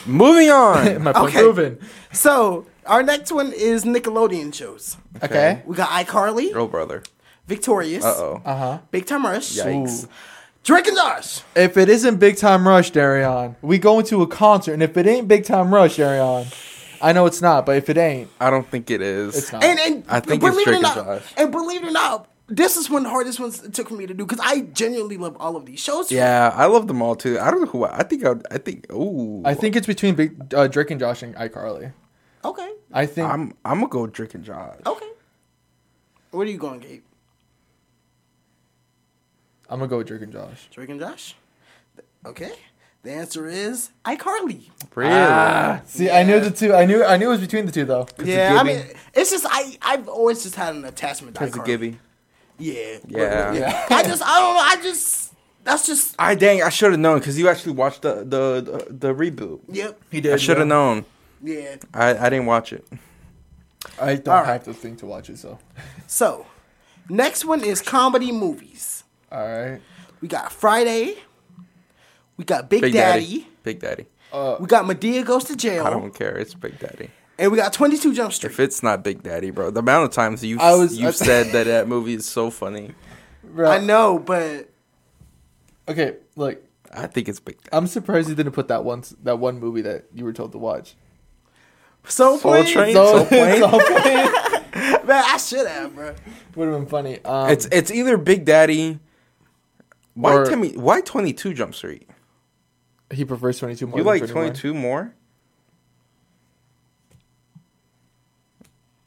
Moving 0.06 0.50
on. 0.50 1.04
My 1.04 1.14
point 1.14 1.30
Okay. 1.30 1.40
proven. 1.40 1.80
so 2.12 2.66
our 2.86 3.04
next 3.04 3.32
one 3.32 3.52
is 3.54 3.86
Nickelodeon 3.86 4.54
shows. 4.54 4.98
Okay. 5.24 5.62
We 5.66 5.76
got 5.76 5.90
iCarly, 5.90 6.54
Girl 6.54 6.68
brother. 6.68 7.04
Victorious, 7.48 8.04
Uh 8.04 8.14
oh. 8.18 8.42
Uh 8.46 8.58
huh. 8.58 8.78
Big 8.92 9.06
Time 9.06 9.26
Rush, 9.26 9.58
Yikes. 9.58 10.08
Drake 10.64 10.88
and 10.88 10.98
Josh. 10.98 11.42
If 11.56 11.78
it 11.78 11.88
isn't 11.88 12.18
Big 12.18 12.36
Time 12.36 12.68
Rush, 12.68 12.92
Daryon, 12.92 13.56
we 13.62 13.78
go 13.78 14.00
into 14.00 14.22
a 14.22 14.28
concert, 14.28 14.74
and 14.74 14.84
if 14.84 14.98
it 14.98 15.08
ain't 15.08 15.28
Big 15.30 15.46
Time 15.46 15.74
Rush, 15.74 15.96
Daryon, 15.98 16.46
I 17.02 17.14
know 17.14 17.26
it's 17.26 17.42
not, 17.42 17.66
but 17.66 17.78
if 17.78 17.90
it 17.90 17.98
ain't, 17.98 18.30
I 18.42 18.50
don't 18.50 18.68
think 18.70 18.92
it 18.92 19.02
is. 19.02 19.38
it's 19.38 19.54
not. 19.54 19.64
And 19.64 19.80
and 19.80 20.04
I 20.10 20.20
think 20.20 20.44
it's 20.44 20.50
believe 20.52 20.66
Drake 20.66 20.68
it 20.68 20.84
or 20.84 20.88
and 20.88 21.08
not, 21.08 21.22
Josh. 21.22 21.34
And 21.38 21.52
believe 21.54 21.84
it 21.84 21.88
or 21.88 21.92
not, 21.92 22.28
this 22.48 22.78
is 22.78 22.90
one 22.90 23.02
of 23.02 23.04
the 23.06 23.10
hardest 23.10 23.40
ones 23.40 23.64
it 23.64 23.74
took 23.74 23.90
for 23.90 23.96
me 23.96 24.06
to 24.08 24.14
do 24.14 24.26
because 24.26 24.40
I 24.44 24.62
genuinely 24.62 25.18
love 25.18 25.36
all 25.40 25.56
of 25.56 25.66
these 25.66 25.80
shows. 25.80 26.12
yeah, 26.12 26.52
I 26.56 26.66
love 26.66 26.88
them 26.88 27.02
all 27.02 27.16
too. 27.16 27.38
I 27.40 27.52
don't 27.52 27.62
know 27.62 27.68
who. 27.68 27.84
I, 27.84 28.00
I 28.00 28.04
think. 28.04 28.26
I, 28.26 28.36
I 28.52 28.58
think. 28.58 28.92
Ooh. 28.92 29.42
I 29.46 29.54
think 29.54 29.76
it's 29.76 29.88
between 29.88 30.16
Big 30.16 30.54
uh, 30.54 30.68
Drake 30.68 30.92
and 30.92 31.00
Josh 31.00 31.24
and 31.24 31.36
iCarly. 31.36 31.92
Okay. 32.46 32.72
I 32.94 33.06
think 33.06 33.30
I'm. 33.30 33.54
I'm 33.66 33.80
gonna 33.80 33.88
go 33.90 34.08
Drake 34.08 34.34
and 34.36 34.44
Josh. 34.44 34.78
Okay. 34.86 35.10
Where 36.32 36.46
are 36.46 36.50
you 36.50 36.58
going, 36.58 36.80
Gabe? 36.80 37.04
I'm 39.70 39.80
gonna 39.80 39.90
go 39.90 39.98
with 39.98 40.08
Drake 40.08 40.22
and 40.22 40.32
Josh. 40.32 40.70
Drake 40.72 40.90
and 40.90 41.00
Josh. 41.00 41.36
Okay. 42.26 42.52
The 43.04 43.12
answer 43.12 43.48
is 43.48 43.92
iCarly. 44.06 44.70
Really? 44.96 45.12
Ah, 45.14 45.82
see, 45.86 46.10
I 46.10 46.24
knew 46.24 46.40
the 46.40 46.52
two. 46.52 46.74
I 46.74 46.86
knew. 46.86 47.04
I 47.04 47.18
knew 47.18 47.28
it 47.28 47.32
was 47.32 47.42
between 47.42 47.66
the 47.66 47.72
two, 47.72 47.86
though. 47.86 48.08
Yeah, 48.24 48.58
I 48.60 48.64
mean, 48.64 48.84
it's 49.14 49.32
just 49.32 49.46
I 49.50 49.78
I've 49.82 50.08
always 50.08 50.44
just 50.44 50.56
had 50.56 50.76
an 50.76 50.84
attachment 50.86 51.36
to 51.36 51.40
Because 51.42 51.56
of 51.56 51.62
iCarly. 51.64 51.66
Gibby. 51.68 52.00
Yeah. 52.60 52.98
Yeah. 53.08 53.54
yeah. 53.54 53.86
I 53.90 54.04
just 54.04 54.24
I 54.24 54.40
don't 54.40 54.54
know. 54.56 54.60
I 54.62 54.76
just 54.82 55.34
that's 55.64 55.86
just 55.86 56.16
I 56.18 56.36
dang. 56.36 56.64
I 56.64 56.70
should 56.70 56.92
have 56.92 57.00
known 57.00 57.20
because 57.20 57.38
you 57.38 57.48
actually 57.50 57.74
watched 57.74 58.02
the 58.02 58.16
the 58.24 58.62
the, 58.62 58.94
the 58.94 59.14
reboot. 59.14 59.62
yep. 59.70 60.00
He 60.12 60.22
did. 60.22 60.34
I 60.34 60.38
should 60.38 60.58
have 60.58 60.68
known. 60.68 61.06
Yeah. 61.44 61.76
I, 61.94 62.18
I 62.18 62.30
didn't 62.30 62.48
watch 62.48 62.74
it. 62.74 62.86
I 64.02 64.16
don't 64.16 64.28
All 64.28 64.42
right. 64.42 64.48
have 64.54 64.64
to 64.64 64.74
think 64.74 65.00
to 65.00 65.06
watch 65.06 65.30
it, 65.30 65.38
so. 65.38 65.60
So, 66.08 66.48
next 67.10 67.46
one 67.46 67.64
is 67.64 67.82
comedy 67.82 68.32
movies. 68.32 69.04
All 69.32 69.46
right. 69.46 69.80
We 70.20 70.28
got 70.28 70.52
Friday. 70.52 71.16
We 72.38 72.44
got 72.44 72.70
Big, 72.70 72.82
Big 72.82 72.94
Daddy. 72.94 73.22
Daddy. 73.22 73.48
Big 73.64 73.80
Daddy. 73.80 74.06
Uh, 74.34 74.58
We 74.60 74.66
got 74.68 74.86
Madea 74.86 75.24
goes 75.26 75.44
to 75.46 75.56
jail. 75.56 75.86
I 75.86 75.90
don't 75.92 76.14
care. 76.14 76.36
It's 76.38 76.54
Big 76.56 76.80
Daddy. 76.80 77.10
And 77.40 77.52
we 77.52 77.58
got 77.58 77.74
22 77.74 78.14
Jump 78.14 78.34
Street. 78.34 78.52
If 78.52 78.60
it's 78.60 78.82
not 78.84 79.04
Big 79.04 79.24
Daddy, 79.24 79.52
bro, 79.52 79.70
the 79.72 79.80
amount 79.80 80.06
of 80.06 80.12
times 80.12 80.44
you've 80.44 80.60
I 80.60 80.76
was- 80.76 80.98
you've 80.98 81.16
said 81.16 81.48
that 81.54 81.66
that 81.66 81.88
movie 81.88 82.14
is 82.16 82.26
so 82.26 82.50
funny, 82.50 82.94
bro. 83.44 83.70
I 83.70 83.80
know, 83.80 84.20
but 84.20 84.70
Okay, 85.90 86.16
look, 86.36 86.62
I 86.94 87.08
think 87.08 87.30
it's 87.30 87.40
Big 87.40 87.58
Daddy. 87.58 87.70
I'm 87.72 87.88
surprised 87.88 88.28
you 88.30 88.36
didn't 88.36 88.52
put 88.54 88.68
that 88.70 88.84
one 88.84 89.04
that 89.24 89.40
one 89.40 89.60
movie 89.60 89.82
that 89.82 90.06
you 90.14 90.26
were 90.26 90.34
told 90.34 90.52
to 90.54 90.58
watch. 90.58 90.96
so 92.08 92.38
Soul 92.38 92.40
Plane- 92.40 92.66
Train? 92.74 92.94
So, 92.94 93.20
So 93.20 93.26
plain? 93.28 93.60
so 93.62 93.70
plain. 93.70 94.30
Man, 95.08 95.24
I 95.26 95.38
should 95.38 95.66
have, 95.66 95.96
bro. 95.96 96.14
Would 96.56 96.68
have 96.70 96.78
been 96.80 96.86
funny. 96.88 97.24
Um, 97.24 97.50
It's 97.50 97.66
it's 97.72 97.92
either 97.92 98.18
Big 98.18 98.46
Daddy. 98.46 99.00
Why 100.14 100.34
Or- 100.34 100.46
tell 100.46 100.60
why 100.62 101.02
twenty 101.02 101.32
two 101.34 101.54
Jump 101.54 101.74
Street? 101.76 102.10
he 103.14 103.24
prefers 103.24 103.58
22 103.60 103.88
more. 103.88 103.98
You 104.00 104.04
than 104.04 104.08
like 104.14 104.20
21. 104.24 104.34
twenty 104.48 104.60
two 104.60 104.74
more? 104.74 105.14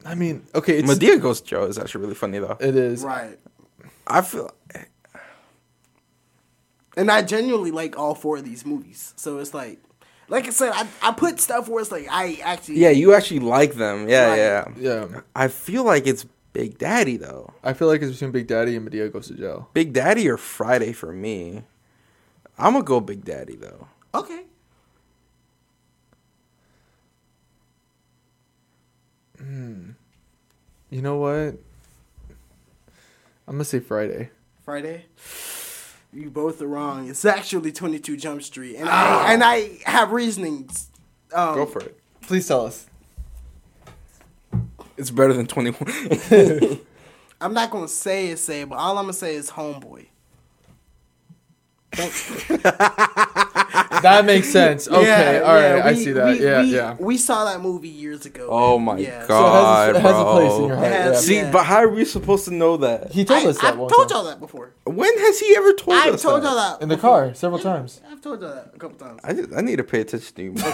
I 0.04 0.14
mean, 0.14 0.46
okay, 0.54 0.78
it's 0.78 0.88
Madea 0.88 1.20
Goes 1.20 1.40
to 1.40 1.46
Joe 1.46 1.64
is 1.64 1.78
actually 1.78 2.02
really 2.02 2.14
funny 2.14 2.38
though. 2.38 2.56
it 2.60 2.74
is. 2.76 3.02
Right. 3.04 3.38
I 4.06 4.22
feel 4.22 4.50
And 6.96 7.10
I 7.10 7.22
genuinely 7.22 7.70
like 7.70 7.96
all 7.98 8.14
four 8.14 8.38
of 8.38 8.44
these 8.44 8.66
movies. 8.66 9.14
So 9.16 9.38
it's 9.38 9.54
like, 9.54 9.78
like 10.28 10.46
I 10.46 10.50
said, 10.50 10.72
I, 10.74 10.86
I 11.02 11.12
put 11.12 11.38
stuff 11.40 11.68
where 11.68 11.80
it's 11.80 11.92
like 11.92 12.08
I 12.10 12.38
actually 12.42 12.76
yeah, 12.78 12.90
you 12.90 13.14
actually 13.14 13.40
like 13.40 13.74
them. 13.74 14.08
Yeah, 14.08 14.28
Right. 14.28 14.36
yeah. 14.38 14.64
Yeah, 14.76 15.20
I 15.36 15.48
feel 15.48 15.84
like 15.84 16.06
it's 16.06 16.24
Big 16.52 16.78
Daddy 16.78 17.16
though. 17.16 17.52
I 17.62 17.74
feel 17.74 17.86
like 17.88 18.02
it's 18.02 18.12
between 18.12 18.32
Big 18.32 18.46
Daddy 18.48 18.76
and 18.76 18.88
Madea 18.88 19.12
goes 19.12 19.28
to 19.28 19.34
jail. 19.34 19.68
Big 19.72 19.92
Daddy 19.92 20.28
or 20.28 20.36
Friday 20.36 20.92
for 20.92 21.12
me. 21.12 21.62
I'm 22.58 22.72
gonna 22.72 22.84
go 22.84 23.00
Big 23.00 23.24
Daddy 23.24 23.56
though. 23.56 23.86
okay. 24.14 24.44
You 29.40 31.02
know 31.02 31.16
what? 31.16 31.58
I'm 33.46 33.56
gonna 33.56 33.64
say 33.64 33.80
Friday. 33.80 34.30
Friday. 34.64 35.06
You 36.12 36.30
both 36.30 36.60
are 36.60 36.66
wrong. 36.66 37.08
It's 37.08 37.24
actually 37.24 37.72
22 37.72 38.16
Jump 38.16 38.42
Street, 38.42 38.76
and 38.76 38.88
I 38.88 39.32
and 39.32 39.42
I 39.44 39.78
have 39.84 40.12
reasonings. 40.12 40.88
Um, 41.32 41.54
Go 41.54 41.66
for 41.66 41.80
it. 41.80 41.98
Please 42.22 42.48
tell 42.48 42.66
us. 42.66 42.86
It's 44.96 45.10
better 45.10 45.32
than 45.32 45.46
twenty 45.46 45.70
one. 45.70 46.80
I'm 47.40 47.54
not 47.54 47.70
gonna 47.70 47.88
say 47.88 48.28
it, 48.28 48.38
say 48.38 48.62
it, 48.62 48.68
but 48.68 48.76
all 48.76 48.98
I'm 48.98 49.04
gonna 49.04 49.12
say 49.12 49.34
is 49.34 49.50
Homeboy. 49.50 50.06
That 54.02 54.24
makes 54.24 54.50
sense. 54.50 54.88
Okay, 54.88 55.06
Yeah, 55.06 55.40
all 55.44 55.54
right, 55.54 55.76
yeah, 55.76 55.82
I 55.84 55.90
we- 55.92 56.04
see 56.04 56.12
that. 56.12 56.26
we- 56.38 56.44
yeah, 56.44 56.62
we, 56.62 56.74
yeah. 56.74 56.96
We 56.98 57.16
saw 57.16 57.44
that 57.44 57.60
movie 57.60 57.88
years 57.88 58.26
ago. 58.26 58.48
Oh 58.50 58.78
my 58.78 58.98
Yeah. 58.98 59.26
god, 59.26 59.94
So 59.94 59.96
it 59.96 59.96
has 59.96 59.96
a- 59.96 59.98
it 59.98 60.02
has 60.02 60.20
a 60.20 60.24
place 60.24 60.52
in 60.58 60.66
your 60.66 60.76
heart, 60.76 60.88
has- 60.92 61.30
yeah. 61.30 61.44
See, 61.46 61.52
but 61.52 61.64
how 61.64 61.76
are 61.76 61.88
we 61.88 62.04
supposed 62.04 62.44
to 62.46 62.54
know 62.54 62.76
that? 62.78 63.12
He 63.12 63.24
told 63.24 63.46
I, 63.46 63.50
us 63.50 63.58
that 63.60 63.66
I've 63.74 63.76
told 63.76 63.90
time. 63.90 64.08
y'all 64.10 64.24
that 64.24 64.40
before. 64.40 64.72
When 64.84 65.18
has 65.18 65.40
he 65.40 65.54
ever 65.56 65.72
told 65.74 65.96
I've 65.96 66.14
us? 66.14 66.22
told 66.22 66.42
that? 66.42 66.46
y'all 66.48 66.56
that 66.56 66.82
in 66.82 66.88
the 66.88 66.96
before. 66.96 67.10
car 67.26 67.34
several 67.34 67.60
times. 67.60 68.00
I've 68.10 68.20
told 68.20 68.40
y'all 68.40 68.50
that 68.54 68.72
a 68.74 68.78
couple 68.78 68.98
times. 68.98 69.20
I 69.24 69.32
just, 69.32 69.52
I 69.56 69.60
need 69.60 69.76
to 69.76 69.84
pay 69.84 70.00
attention 70.00 70.34
to 70.36 70.42
you. 70.42 70.52
More. 70.52 70.72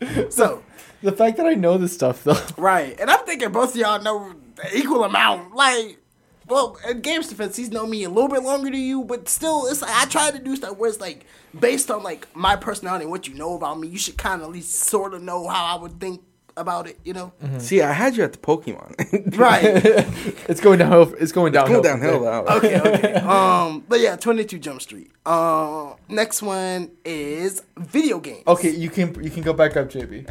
So 0.30 0.62
The 1.02 1.12
fact 1.12 1.36
that 1.36 1.46
I 1.46 1.54
know 1.54 1.76
this 1.78 1.92
stuff 1.92 2.24
though. 2.24 2.40
right, 2.56 2.98
and 3.00 3.08
I'm 3.10 3.24
thinking 3.24 3.50
both 3.52 3.70
of 3.70 3.76
y'all 3.76 4.00
know 4.02 4.32
the 4.56 4.76
equal 4.76 5.04
amount. 5.04 5.54
Like, 5.54 5.98
well, 6.48 6.78
in 6.88 7.00
Games 7.00 7.28
defense, 7.28 7.56
he's 7.56 7.70
known 7.70 7.90
me 7.90 8.04
a 8.04 8.08
little 8.10 8.28
bit 8.28 8.42
longer 8.42 8.70
than 8.70 8.80
you, 8.80 9.04
but 9.04 9.28
still, 9.28 9.66
it's 9.66 9.82
like 9.82 9.90
I 9.94 10.06
try 10.06 10.30
to 10.30 10.38
do 10.38 10.56
stuff 10.56 10.76
where 10.76 10.88
it's 10.90 11.00
like 11.00 11.24
based 11.58 11.90
on 11.90 12.02
like 12.02 12.26
my 12.34 12.56
personality 12.56 13.04
and 13.04 13.10
what 13.10 13.28
you 13.28 13.34
know 13.34 13.54
about 13.54 13.78
me. 13.78 13.88
You 13.88 13.98
should 13.98 14.16
kind 14.16 14.42
of 14.42 14.48
at 14.48 14.52
least 14.54 14.72
sort 14.74 15.14
of 15.14 15.22
know 15.22 15.46
how 15.48 15.76
I 15.76 15.80
would 15.80 16.00
think 16.00 16.22
about 16.56 16.86
it. 16.88 16.98
You 17.04 17.12
know, 17.14 17.32
See, 17.58 17.80
I 17.82 17.92
had 17.92 18.16
you 18.16 18.24
at 18.24 18.32
the 18.32 18.38
Pokemon. 18.38 19.36
right? 19.38 19.62
it's 20.48 20.60
going 20.60 20.78
downhill. 20.80 21.14
It's 21.20 21.32
going 21.32 21.52
downhill. 21.52 21.82
Go 21.82 21.90
from 21.90 22.00
downhill 22.00 22.20
there. 22.22 22.42
now. 22.42 22.56
okay, 22.56 22.80
okay. 22.80 23.14
Um, 23.28 23.84
but 23.88 24.00
yeah, 24.00 24.16
22 24.16 24.58
Jump 24.58 24.82
Street. 24.82 25.10
Uh, 25.24 25.94
next 26.08 26.42
one 26.42 26.90
is 27.04 27.62
video 27.76 28.18
games. 28.18 28.42
Okay, 28.46 28.70
you 28.70 28.90
can 28.90 29.22
you 29.22 29.30
can 29.30 29.42
go 29.42 29.52
back 29.52 29.76
up, 29.76 29.90
JB. 29.90 30.28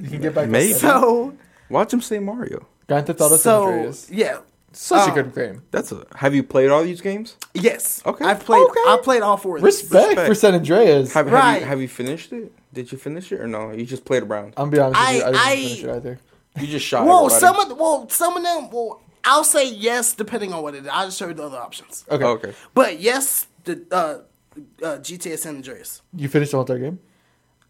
You 0.00 0.08
can 0.08 0.20
get 0.20 0.34
back. 0.34 0.48
Maybe. 0.48 0.74
Up, 0.74 0.80
So, 0.80 1.34
Watch 1.70 1.92
him 1.92 2.00
say 2.02 2.18
Mario. 2.18 2.66
Grand 2.88 3.06
Theft 3.06 3.20
Auto 3.20 3.36
San 3.36 3.38
so 3.38 3.64
Andreas. 3.68 4.10
yeah, 4.10 4.38
Such 4.74 5.08
a 5.08 5.10
um, 5.10 5.14
good 5.14 5.34
game. 5.34 5.62
That's 5.70 5.92
a. 5.92 6.04
Have 6.16 6.34
you 6.34 6.42
played 6.42 6.70
all 6.70 6.82
these 6.82 7.00
games? 7.00 7.36
yes. 7.54 8.02
Okay. 8.06 8.24
I've 8.24 8.40
played. 8.44 8.62
Okay. 8.62 8.80
I 8.86 8.98
played 9.02 9.22
all 9.22 9.36
four. 9.36 9.56
Of. 9.58 9.62
Respect, 9.62 10.08
respect. 10.08 10.28
for 10.28 10.34
San 10.34 10.54
Andreas. 10.54 11.12
Have, 11.12 11.26
have 11.26 11.34
Right. 11.34 11.60
you 11.60 11.66
have 11.66 11.80
you 11.80 11.88
finished 11.88 12.32
it? 12.32 12.52
Did 12.72 12.90
you 12.90 12.98
finish 12.98 13.30
it 13.32 13.40
or 13.40 13.46
no? 13.46 13.70
You 13.72 13.84
just 13.84 14.04
played 14.04 14.22
around. 14.22 14.54
I'm 14.56 14.70
be 14.70 14.78
honest 14.78 14.98
with 15.00 15.16
you, 15.16 15.22
I 15.22 15.26
I- 15.26 15.30
didn't 15.32 15.46
I- 15.46 15.56
finish 15.56 15.84
it 15.84 15.90
either. 15.90 16.18
You 16.60 16.66
just 16.66 16.84
shot. 16.86 17.06
Well, 17.06 17.26
everybody. 17.26 17.40
some 17.40 17.58
of 17.60 17.68
the, 17.68 17.74
well, 17.74 18.08
some 18.10 18.36
of 18.36 18.42
them. 18.42 18.70
Well, 18.70 19.00
I'll 19.24 19.44
say 19.44 19.70
yes, 19.70 20.14
depending 20.14 20.52
on 20.52 20.62
what 20.62 20.74
it 20.74 20.84
is. 20.84 20.88
I'll 20.92 21.06
just 21.06 21.18
show 21.18 21.28
you 21.28 21.34
the 21.34 21.44
other 21.44 21.58
options. 21.58 22.04
Okay. 22.10 22.24
Okay. 22.24 22.52
But 22.74 23.00
yes, 23.00 23.46
the 23.64 23.82
uh, 23.90 24.84
uh, 24.84 24.98
GTA 24.98 25.38
San 25.38 25.56
Andreas. 25.56 26.02
You 26.14 26.28
finished 26.28 26.50
the 26.50 26.56
whole 26.58 26.64
entire 26.66 26.78
game? 26.78 26.98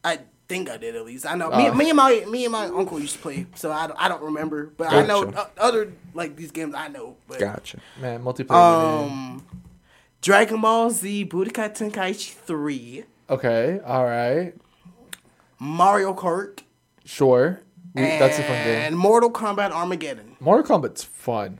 I 0.04 0.20
think 0.52 0.68
I 0.70 0.76
did 0.76 0.94
at 0.96 1.04
least. 1.06 1.24
I 1.24 1.34
know 1.34 1.48
me, 1.50 1.66
Uh. 1.68 1.74
me 1.74 1.88
and 1.90 1.96
my 1.96 2.24
me 2.28 2.44
and 2.44 2.52
my 2.52 2.66
uncle 2.66 3.00
used 3.00 3.14
to 3.14 3.18
play, 3.20 3.46
so 3.54 3.72
I 3.72 3.86
don't, 3.86 3.96
I 3.98 4.08
don't 4.08 4.22
remember, 4.22 4.66
but 4.76 4.92
I 4.92 5.06
know 5.06 5.32
other 5.58 5.92
like 6.14 6.36
these 6.36 6.50
games 6.50 6.74
I 6.74 6.88
know. 6.88 7.16
But, 7.26 7.38
Gotcha. 7.40 7.78
Man, 8.00 8.22
multiplayer. 8.22 8.48
game. 8.48 9.12
Um, 9.12 9.46
Dragon 10.20 10.60
Ball 10.60 10.90
Z 10.90 11.24
Budokai 11.26 11.70
Tenkaichi 11.76 12.32
three, 12.32 13.04
Okay, 13.30 13.80
all 13.84 14.04
right. 14.04 14.52
Mario 15.58 16.12
Kart, 16.12 16.60
Sure. 17.04 17.60
We, 17.94 18.02
that's 18.02 18.38
a 18.38 18.42
fun 18.42 18.64
game. 18.64 18.82
and. 18.86 18.96
Mortal 18.98 19.30
Kombat 19.30 19.70
Armageddon. 19.70 20.36
Mortal 20.40 20.64
Kombat's 20.80 21.02
fun. 21.04 21.58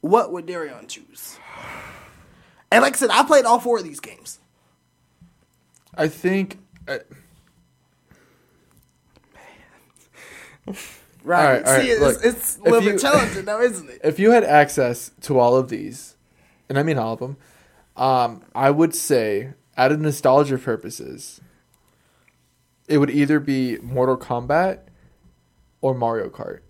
What 0.00 0.32
would 0.32 0.46
Daryon 0.46 0.86
choose? 0.88 1.38
And 2.70 2.82
like 2.82 2.94
I 2.94 2.96
said, 2.96 3.10
I 3.10 3.24
played 3.24 3.44
all 3.44 3.58
four 3.58 3.78
of 3.78 3.84
these 3.84 4.00
games. 4.00 4.38
I 5.96 6.08
think. 6.08 6.58
Uh, 6.88 6.98
Right. 10.66 11.38
All 11.46 11.52
right, 11.52 11.66
all 11.66 11.72
right, 11.72 11.82
See, 11.82 11.88
it's, 11.90 12.00
look, 12.02 12.18
it's 12.22 12.58
a 12.58 12.62
little 12.62 12.82
you- 12.82 12.90
bit 12.92 13.00
challenging 13.00 13.44
now, 13.46 13.58
isn't 13.60 13.88
it? 13.88 14.00
if 14.04 14.18
you 14.18 14.32
had 14.32 14.44
access 14.44 15.10
to 15.22 15.38
all 15.38 15.56
of 15.56 15.70
these, 15.70 16.16
and 16.68 16.78
I 16.78 16.82
mean 16.82 16.98
all 16.98 17.14
of 17.14 17.18
them, 17.18 17.36
um, 17.96 18.42
I 18.54 18.70
would 18.70 18.94
say, 18.94 19.54
out 19.78 19.90
of 19.90 20.00
nostalgia 20.00 20.58
purposes, 20.58 21.40
it 22.88 22.98
would 22.98 23.08
either 23.10 23.40
be 23.40 23.78
Mortal 23.78 24.18
Kombat 24.18 24.80
or 25.80 25.94
Mario 25.94 26.28
Kart. 26.28 26.60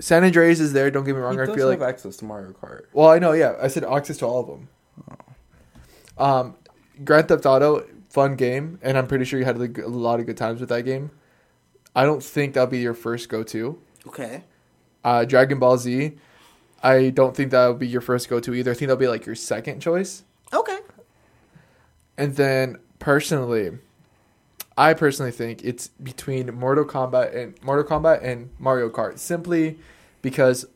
San 0.00 0.24
Andreas 0.24 0.60
is 0.60 0.72
there. 0.72 0.90
Don't 0.90 1.04
get 1.04 1.14
me 1.14 1.20
wrong. 1.20 1.34
He 1.34 1.40
I 1.40 1.44
does 1.44 1.54
feel 1.54 1.70
have 1.70 1.80
like 1.80 1.88
access 1.88 2.16
to 2.18 2.24
Mario 2.24 2.52
Kart. 2.52 2.86
Well, 2.94 3.08
I 3.10 3.18
know, 3.18 3.32
yeah. 3.32 3.54
I 3.60 3.68
said 3.68 3.84
access 3.84 4.16
to 4.18 4.26
all 4.26 4.40
of 4.40 4.46
them. 4.46 4.68
Um, 6.16 6.56
Grand 7.04 7.28
Theft 7.28 7.44
Auto, 7.44 7.86
fun 8.14 8.36
game, 8.36 8.78
and 8.80 8.96
I'm 8.96 9.08
pretty 9.08 9.24
sure 9.24 9.40
you 9.40 9.44
had 9.44 9.58
like, 9.58 9.76
a 9.76 9.88
lot 9.88 10.20
of 10.20 10.26
good 10.26 10.36
times 10.36 10.60
with 10.60 10.68
that 10.68 10.82
game. 10.84 11.10
I 11.96 12.04
don't 12.04 12.22
think 12.22 12.54
that'll 12.54 12.68
be 12.68 12.78
your 12.78 12.94
first 12.94 13.28
go-to. 13.28 13.76
Okay. 14.06 14.44
Uh, 15.02 15.24
Dragon 15.24 15.58
Ball 15.58 15.76
Z, 15.76 16.12
I 16.80 17.10
don't 17.10 17.34
think 17.36 17.50
that'll 17.50 17.74
be 17.74 17.88
your 17.88 18.00
first 18.00 18.28
go-to 18.28 18.54
either. 18.54 18.70
I 18.70 18.74
think 18.74 18.86
that'll 18.86 19.00
be 19.00 19.08
like 19.08 19.26
your 19.26 19.34
second 19.34 19.80
choice. 19.80 20.22
Okay. 20.52 20.78
And 22.16 22.36
then 22.36 22.78
personally, 23.00 23.78
I 24.78 24.94
personally 24.94 25.32
think 25.32 25.64
it's 25.64 25.88
between 25.88 26.54
Mortal 26.54 26.84
Kombat 26.84 27.34
and 27.34 27.60
Mortal 27.64 27.84
Kombat 27.84 28.22
and 28.22 28.50
Mario 28.60 28.90
Kart, 28.90 29.18
simply 29.18 29.76
because 30.22 30.66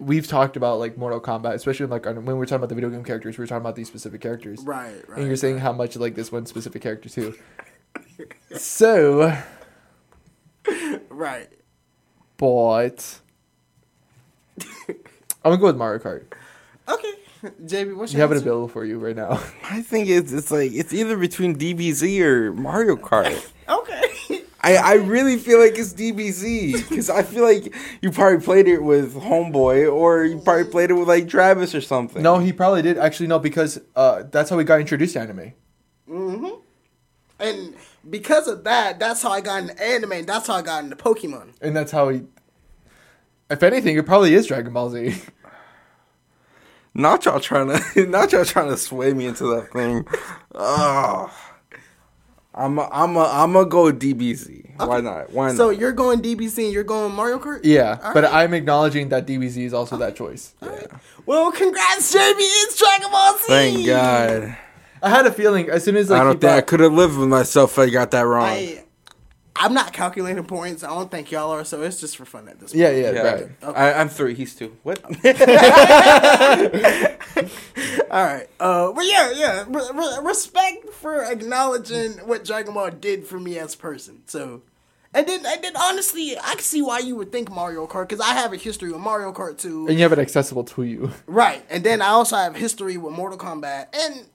we've 0.00 0.26
talked 0.26 0.56
about 0.56 0.78
like 0.80 0.96
Mortal 0.98 1.20
Kombat, 1.20 1.54
especially 1.54 1.86
like 1.86 2.04
when 2.06 2.24
we're 2.24 2.44
talking 2.46 2.56
about 2.56 2.70
the 2.70 2.74
video 2.74 2.90
game 2.90 3.04
characters, 3.04 3.38
we're 3.38 3.46
talking 3.46 3.60
about 3.60 3.76
these 3.76 3.86
specific 3.86 4.20
characters, 4.20 4.60
Right. 4.64 4.94
Right. 5.08 5.18
and 5.18 5.26
you're 5.26 5.36
saying 5.36 5.58
how 5.58 5.72
much 5.72 5.94
you 5.94 6.00
like 6.00 6.14
this 6.14 6.32
one 6.32 6.46
specific 6.46 6.82
character 6.82 7.08
too. 7.08 7.34
so, 8.56 9.36
right. 11.08 11.48
but 12.36 13.20
I'm 14.88 14.96
gonna 15.44 15.56
go 15.58 15.66
with 15.66 15.76
Mario 15.76 15.98
Kart. 16.00 16.24
Okay. 16.88 17.12
JB, 17.64 17.96
what's 17.96 18.12
You 18.12 18.18
your 18.18 18.24
have 18.24 18.32
it 18.32 18.36
answer? 18.36 18.48
available 18.48 18.68
for 18.68 18.84
you 18.84 18.98
right 18.98 19.16
now. 19.16 19.40
I 19.64 19.80
think 19.80 20.08
it's 20.08 20.32
it's 20.32 20.50
like 20.50 20.72
it's 20.72 20.92
either 20.92 21.16
between 21.16 21.56
DBZ 21.56 22.20
or 22.20 22.52
Mario 22.52 22.96
Kart. 22.96 23.46
Okay. 23.70 24.39
I, 24.62 24.76
I 24.76 24.92
really 24.94 25.38
feel 25.38 25.58
like 25.58 25.78
it's 25.78 25.94
DBZ 25.94 26.88
because 26.88 27.08
I 27.08 27.22
feel 27.22 27.44
like 27.44 27.74
you 28.02 28.10
probably 28.10 28.44
played 28.44 28.68
it 28.68 28.82
with 28.82 29.14
Homeboy 29.14 29.90
or 29.90 30.24
you 30.24 30.38
probably 30.38 30.64
played 30.64 30.90
it 30.90 30.94
with 30.94 31.08
like 31.08 31.28
Travis 31.28 31.74
or 31.74 31.80
something. 31.80 32.22
no, 32.22 32.38
he 32.38 32.52
probably 32.52 32.82
did 32.82 32.98
actually 32.98 33.26
no 33.28 33.38
because 33.38 33.80
uh, 33.96 34.24
that's 34.30 34.50
how 34.50 34.56
we 34.56 34.64
got 34.64 34.80
introduced 34.80 35.14
to 35.14 35.20
anime. 35.20 35.52
Mhm. 36.08 36.60
And 37.38 37.74
because 38.10 38.48
of 38.48 38.64
that, 38.64 38.98
that's 38.98 39.22
how 39.22 39.30
I 39.30 39.40
got 39.40 39.62
into 39.62 39.82
anime. 39.82 40.12
and 40.12 40.26
That's 40.26 40.46
how 40.46 40.54
I 40.56 40.62
got 40.62 40.84
into 40.84 40.96
Pokemon. 40.96 41.54
And 41.62 41.74
that's 41.74 41.90
how 41.92 42.10
he. 42.10 42.22
If 43.48 43.62
anything, 43.62 43.96
it 43.96 44.04
probably 44.04 44.34
is 44.34 44.46
Dragon 44.46 44.72
Ball 44.74 44.90
Z. 44.90 45.14
Not 46.92 47.24
y'all 47.24 47.40
trying 47.40 47.68
to 47.94 48.06
not 48.06 48.32
y'all 48.32 48.44
trying 48.44 48.68
to 48.68 48.76
sway 48.76 49.12
me 49.14 49.26
into 49.26 49.44
that 49.54 49.72
thing. 49.72 50.06
Oh. 50.54 51.32
I'm 52.54 52.78
a, 52.78 52.88
I'm 52.90 53.16
a, 53.16 53.20
I'm 53.20 53.52
gonna 53.52 53.68
go 53.68 53.84
with 53.84 54.00
DBZ. 54.00 54.58
Why 54.78 55.00
not? 55.00 55.30
Why 55.30 55.48
not? 55.48 55.56
So 55.56 55.70
you're 55.70 55.92
going 55.92 56.20
DBZ 56.20 56.64
and 56.64 56.72
you're 56.72 56.84
going 56.84 57.14
Mario 57.14 57.38
Kart? 57.38 57.60
Yeah, 57.64 57.98
All 58.02 58.14
but 58.14 58.24
right. 58.24 58.32
I'm 58.32 58.54
acknowledging 58.54 59.10
that 59.10 59.26
DBZ 59.26 59.58
is 59.64 59.74
also 59.74 59.96
that 59.98 60.16
choice. 60.16 60.54
Well, 61.26 61.52
congrats, 61.52 62.14
JB. 62.14 62.34
It's 62.38 62.78
Dragon 62.78 63.10
Ball 63.10 63.34
Z. 63.38 63.44
Thank 63.46 63.86
God. 63.86 64.56
I 65.02 65.08
had 65.08 65.26
a 65.26 65.32
feeling 65.32 65.70
as 65.70 65.84
soon 65.84 65.96
as 65.96 66.10
like 66.10 66.20
I 66.20 66.24
don't 66.24 66.40
think 66.40 66.52
I 66.52 66.60
could 66.60 66.80
have 66.80 66.92
lived 66.92 67.16
with 67.16 67.28
myself 67.28 67.72
if 67.72 67.78
I 67.78 67.90
got 67.90 68.10
that 68.10 68.22
wrong. 68.22 68.48
I, 68.48 68.84
I'm 69.62 69.74
not 69.74 69.92
calculating 69.92 70.42
points. 70.44 70.82
I 70.82 70.88
don't 70.88 71.10
think 71.10 71.30
y'all 71.30 71.50
are, 71.50 71.64
so 71.66 71.82
it's 71.82 72.00
just 72.00 72.16
for 72.16 72.24
fun 72.24 72.48
at 72.48 72.58
this 72.60 72.72
point. 72.72 72.80
Yeah, 72.80 72.90
yeah, 72.92 73.10
yeah, 73.10 73.20
right. 73.22 73.76
I, 73.76 73.92
I'm 73.92 74.08
three. 74.08 74.34
He's 74.34 74.54
two. 74.54 74.74
What? 74.82 75.02
All 78.10 78.24
right. 78.24 78.46
Uh, 78.58 78.92
but 78.92 79.04
yeah, 79.04 79.30
yeah. 79.34 79.64
Re- 79.68 79.90
re- 79.94 80.18
respect 80.22 80.90
for 80.90 81.22
acknowledging 81.24 82.12
what 82.26 82.44
Dragon 82.44 82.72
Ball 82.74 82.90
did 82.90 83.26
for 83.26 83.38
me 83.38 83.58
as 83.58 83.74
a 83.74 83.78
person. 83.78 84.22
So, 84.26 84.62
and 85.12 85.26
then, 85.26 85.44
and 85.46 85.62
then 85.62 85.76
honestly, 85.76 86.38
I 86.38 86.52
can 86.54 86.60
see 86.60 86.80
why 86.82 87.00
you 87.00 87.16
would 87.16 87.30
think 87.30 87.50
Mario 87.50 87.86
Kart 87.86 88.08
because 88.08 88.20
I 88.20 88.32
have 88.34 88.52
a 88.52 88.56
history 88.56 88.90
with 88.90 89.00
Mario 89.00 89.32
Kart 89.32 89.58
too. 89.58 89.86
and 89.88 89.96
you 89.96 90.02
have 90.04 90.12
it 90.12 90.18
accessible 90.18 90.64
to 90.64 90.82
you. 90.84 91.10
Right. 91.26 91.64
And 91.68 91.84
then 91.84 92.00
I 92.02 92.08
also 92.08 92.36
have 92.36 92.56
history 92.56 92.96
with 92.96 93.12
Mortal 93.12 93.38
Kombat 93.38 93.88
and 93.94 94.26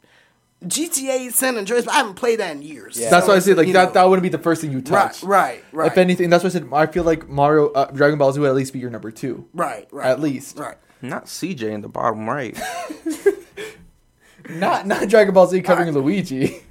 GTA 0.64 1.32
San 1.32 1.58
Andreas, 1.58 1.86
but 1.86 1.94
I 1.94 1.98
haven't 1.98 2.16
played 2.16 2.40
that 2.40 2.56
in 2.56 2.62
years. 2.62 2.96
That's 2.96 3.26
So 3.26 3.32
why 3.34 3.38
I 3.38 3.40
said 3.40 3.58
like 3.58 3.68
that. 3.74 3.88
know. 3.90 3.92
That 3.92 4.10
wouldn't 4.10 4.24
be 4.24 4.30
the 4.30 4.40
first 4.40 4.62
thing 4.62 4.72
you 4.72 4.82
touch. 4.82 5.22
Right, 5.22 5.56
right, 5.56 5.64
right. 5.74 5.92
If 5.92 5.98
anything, 5.98 6.30
that's 6.30 6.44
why 6.44 6.48
I 6.48 6.52
said 6.52 6.68
I 6.72 6.86
feel 6.88 7.04
like 7.04 7.28
Mario, 7.30 7.72
uh, 7.72 7.92
Dragon 7.92 8.18
Ball 8.18 8.32
Z 8.32 8.40
would 8.40 8.50
at 8.50 8.56
least 8.56 8.74
be 8.74 8.80
your 8.80 8.90
number 8.90 9.12
two, 9.12 9.48
right, 9.54 9.88
right. 9.92 10.08
at 10.08 10.20
least. 10.20 10.58
Right. 10.58 10.78
not 11.02 11.26
CJ 11.26 11.64
in 11.72 11.82
the 11.82 11.90
bottom 11.90 12.28
right. 12.28 12.58
Not 14.50 14.86
not 14.86 15.10
Dragon 15.10 15.34
Ball 15.34 15.48
Z 15.48 15.60
covering 15.62 15.90
Luigi. 15.92 16.62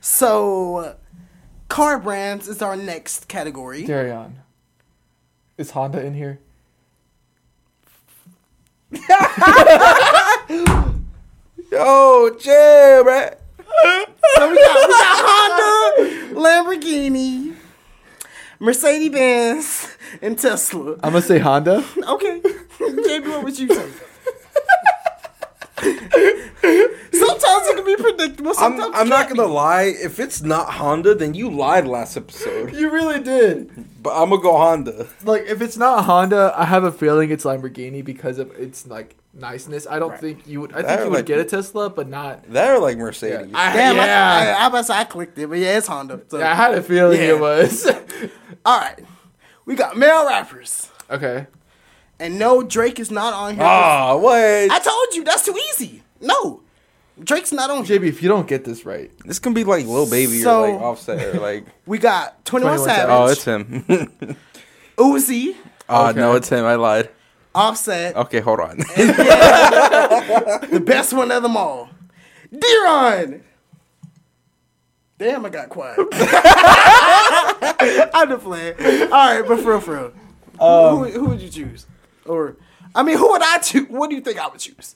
So, 0.00 0.96
car 1.68 1.98
brands 1.98 2.48
is 2.48 2.62
our 2.62 2.74
next 2.74 3.28
category. 3.28 3.84
Daryon, 3.84 4.32
is 5.58 5.72
Honda 5.72 6.02
in 6.02 6.14
here? 6.14 6.38
Yo, 11.70 12.30
chill, 12.38 13.04
man. 13.04 13.34
So 14.36 14.50
we 14.50 14.56
got, 14.56 14.56
we 14.56 14.56
got 14.56 15.16
Honda, 15.20 16.34
Lamborghini, 16.40 17.54
Mercedes 18.58 19.10
Benz, 19.10 19.96
and 20.22 20.38
Tesla. 20.38 20.94
I'm 20.94 21.12
gonna 21.12 21.22
say 21.22 21.38
Honda. 21.38 21.84
Okay. 22.08 22.40
JB, 22.78 23.28
what 23.28 23.44
would 23.44 23.58
you 23.58 23.68
say? 23.74 23.90
Sometimes 25.82 27.68
it 27.68 27.76
can 27.76 27.84
be 27.84 27.96
predictable. 27.96 28.50
I'm, 28.50 28.54
Sometimes 28.56 28.94
I'm 28.94 29.08
not 29.08 29.28
gonna 29.28 29.46
lie. 29.46 29.82
If 29.84 30.18
it's 30.18 30.42
not 30.42 30.74
Honda, 30.74 31.14
then 31.14 31.34
you 31.34 31.50
lied 31.50 31.86
last 31.86 32.16
episode. 32.16 32.74
You 32.74 32.90
really 32.90 33.20
did. 33.22 33.70
But 34.02 34.20
I'm 34.20 34.30
gonna 34.30 34.42
go 34.42 34.56
Honda. 34.56 35.06
Like 35.24 35.42
if 35.46 35.60
it's 35.60 35.76
not 35.76 36.04
Honda, 36.04 36.52
I 36.56 36.64
have 36.64 36.84
a 36.84 36.92
feeling 36.92 37.30
it's 37.30 37.44
Lamborghini 37.44 38.04
because 38.04 38.38
of 38.38 38.50
its 38.52 38.86
like 38.86 39.16
niceness. 39.34 39.86
I 39.88 39.98
don't 39.98 40.10
Right. 40.10 40.20
think 40.20 40.46
you 40.46 40.60
would. 40.60 40.72
I 40.72 40.82
That 40.82 40.88
think 40.88 41.00
you 41.00 41.10
would 41.10 41.16
like- 41.18 41.26
get 41.26 41.38
a 41.38 41.44
Tesla, 41.44 41.90
but 41.90 42.08
not. 42.08 42.50
That 42.52 42.70
or 42.70 42.78
like 42.80 42.98
Mercedes. 42.98 43.52
I, 43.54 43.72
Damn, 43.72 43.96
yeah, 43.96 44.02
I, 44.02 44.60
I, 44.60 44.64
I, 44.64 44.66
about 44.66 44.90
I 44.90 45.04
clicked 45.04 45.38
it, 45.38 45.46
but 45.48 45.58
yeah, 45.58 45.78
it's 45.78 45.86
Honda. 45.86 46.20
So. 46.28 46.40
I 46.42 46.54
had 46.54 46.74
a 46.74 46.82
feeling 46.82 47.20
Yeah. 47.20 47.28
it 47.30 47.40
was. 47.40 47.86
All 48.64 48.80
right. 48.80 48.98
We 49.64 49.74
got 49.74 49.96
male 49.98 50.26
rappers. 50.26 50.88
okay. 51.10 51.46
And 52.20 52.38
no, 52.38 52.62
Drake 52.62 52.98
is 52.98 53.10
not 53.10 53.32
on 53.32 53.54
here. 53.54 53.62
Ah, 53.64 54.16
what? 54.16 54.34
I 54.36 54.78
told 54.80 55.14
you, 55.14 55.22
that's 55.24 55.44
too 55.44 55.56
easy. 55.70 56.02
No. 56.20 56.62
Drake's 57.22 57.52
not 57.52 57.70
on 57.70 57.84
here. 57.84 57.98
JB, 57.98 58.06
if 58.08 58.22
you 58.22 58.28
don't 58.28 58.46
get 58.48 58.64
this 58.64 58.84
right, 58.84 59.10
This 59.24 59.38
can 59.38 59.52
be 59.54 59.64
like 59.64 59.86
Lil 59.86 60.08
Baby 60.08 60.38
So- 60.40 60.62
or 60.64 60.72
like 60.72 60.80
Offset 60.80 61.34
or 61.36 61.40
like. 61.40 61.66
We 61.86 61.98
got 61.98 62.44
21, 62.44 62.76
21 62.78 62.96
Savage, 62.96 63.10
oh, 63.10 63.26
it's 63.26 63.44
him. 63.44 63.84
Uzi, 64.98 65.56
Oh 65.88 66.08
Okay. 66.10 66.18
no, 66.20 66.34
it's 66.34 66.48
him. 66.48 66.64
I 66.64 66.74
lied. 66.74 67.08
Offset, 67.54 68.14
Okay, 68.16 68.40
hold 68.40 68.60
on. 68.60 68.76
the 68.96 70.82
best 70.84 71.12
one 71.12 71.30
of 71.32 71.42
them 71.42 71.56
all. 71.56 71.88
D-Ron. 72.56 73.42
Damn, 75.18 75.44
I 75.46 75.48
got 75.48 75.68
quiet. 75.68 75.98
I'm 78.14 78.28
just 78.28 78.44
playing. 78.44 78.74
All 79.04 79.08
right, 79.10 79.42
but 79.46 79.58
for 79.60 79.70
real, 79.70 79.80
for 79.80 79.94
real. 79.96 80.12
Um, 80.60 80.98
who, 80.98 81.04
who 81.20 81.24
would 81.30 81.40
you 81.40 81.48
choose? 81.48 81.86
Or, 82.28 82.56
I 82.94 83.02
mean, 83.02 83.16
who 83.18 83.30
would 83.30 83.42
I 83.42 83.58
choose? 83.58 83.86
What 83.90 84.10
do 84.10 84.16
you 84.16 84.22
think 84.22 84.38
I 84.38 84.46
would 84.48 84.60
choose? 84.60 84.94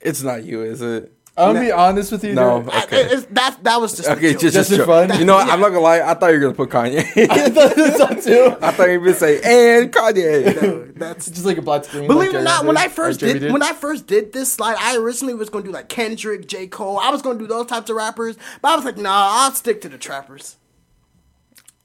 it's 0.00 0.22
not 0.22 0.44
you, 0.44 0.62
is 0.62 0.80
it? 0.80 1.12
I'm 1.36 1.54
gonna 1.54 1.66
be 1.66 1.70
honest 1.72 2.10
with 2.10 2.24
you. 2.24 2.34
No. 2.34 2.62
dude. 2.62 2.72
I- 2.72 2.82
Okay. 2.84 3.00
it's- 3.04 3.26
that, 3.30 3.58
that 3.62 3.80
was 3.80 3.96
just 3.96 4.08
a 4.08 4.12
Okay, 4.12 4.32
joke. 4.32 4.40
just, 4.42 4.54
Just 4.54 4.70
just 4.70 4.86
fun? 4.86 5.16
You 5.18 5.24
know 5.24 5.34
what? 5.34 5.48
I'm 5.48 5.60
not 5.60 5.68
gonna 5.68 5.80
lie. 5.80 6.00
I 6.00 6.14
thought 6.14 6.28
you 6.32 6.34
were 6.40 6.52
gonna 6.52 6.54
put 6.54 6.68
Kanye. 6.70 6.98
I 7.30 7.48
thought 7.48 7.74
so 7.96 8.20
too. 8.20 8.56
I 8.60 8.72
thought 8.72 8.88
you 8.90 8.98
were 8.98 9.06
gonna 9.06 9.16
say 9.18 9.36
and 9.80 9.92
Kanye. 9.92 10.62
No, 10.62 10.84
that's 10.96 11.30
just 11.30 11.44
like 11.46 11.56
a 11.58 11.62
black 11.62 11.84
screen. 11.84 12.08
Believe 12.08 12.32
like 12.32 12.34
it 12.34 12.38
or 12.38 12.40
Daryon 12.40 12.44
not, 12.44 12.66
when 12.66 12.76
I 12.76 12.88
first 12.88 13.20
Jamie 13.20 13.38
did, 13.38 13.52
when 13.52 13.62
I 13.62 13.72
first 13.72 14.08
did 14.08 14.32
this 14.32 14.52
slide, 14.52 14.76
I 14.80 14.96
originally 14.96 15.34
was 15.34 15.48
gonna 15.48 15.64
do 15.64 15.70
like 15.70 15.88
Kendrick, 15.88 16.48
J. 16.48 16.66
Cole. 16.66 16.98
I 16.98 17.10
was 17.10 17.22
gonna 17.22 17.38
do 17.38 17.46
those 17.46 17.66
types 17.66 17.88
of 17.88 17.94
rappers, 17.94 18.36
but 18.60 18.72
I 18.72 18.76
was 18.76 18.84
like, 18.84 18.96
nah, 18.98 19.28
I'll 19.44 19.52
stick 19.52 19.80
to 19.82 19.88
the 19.88 19.98
trappers. 19.98 20.56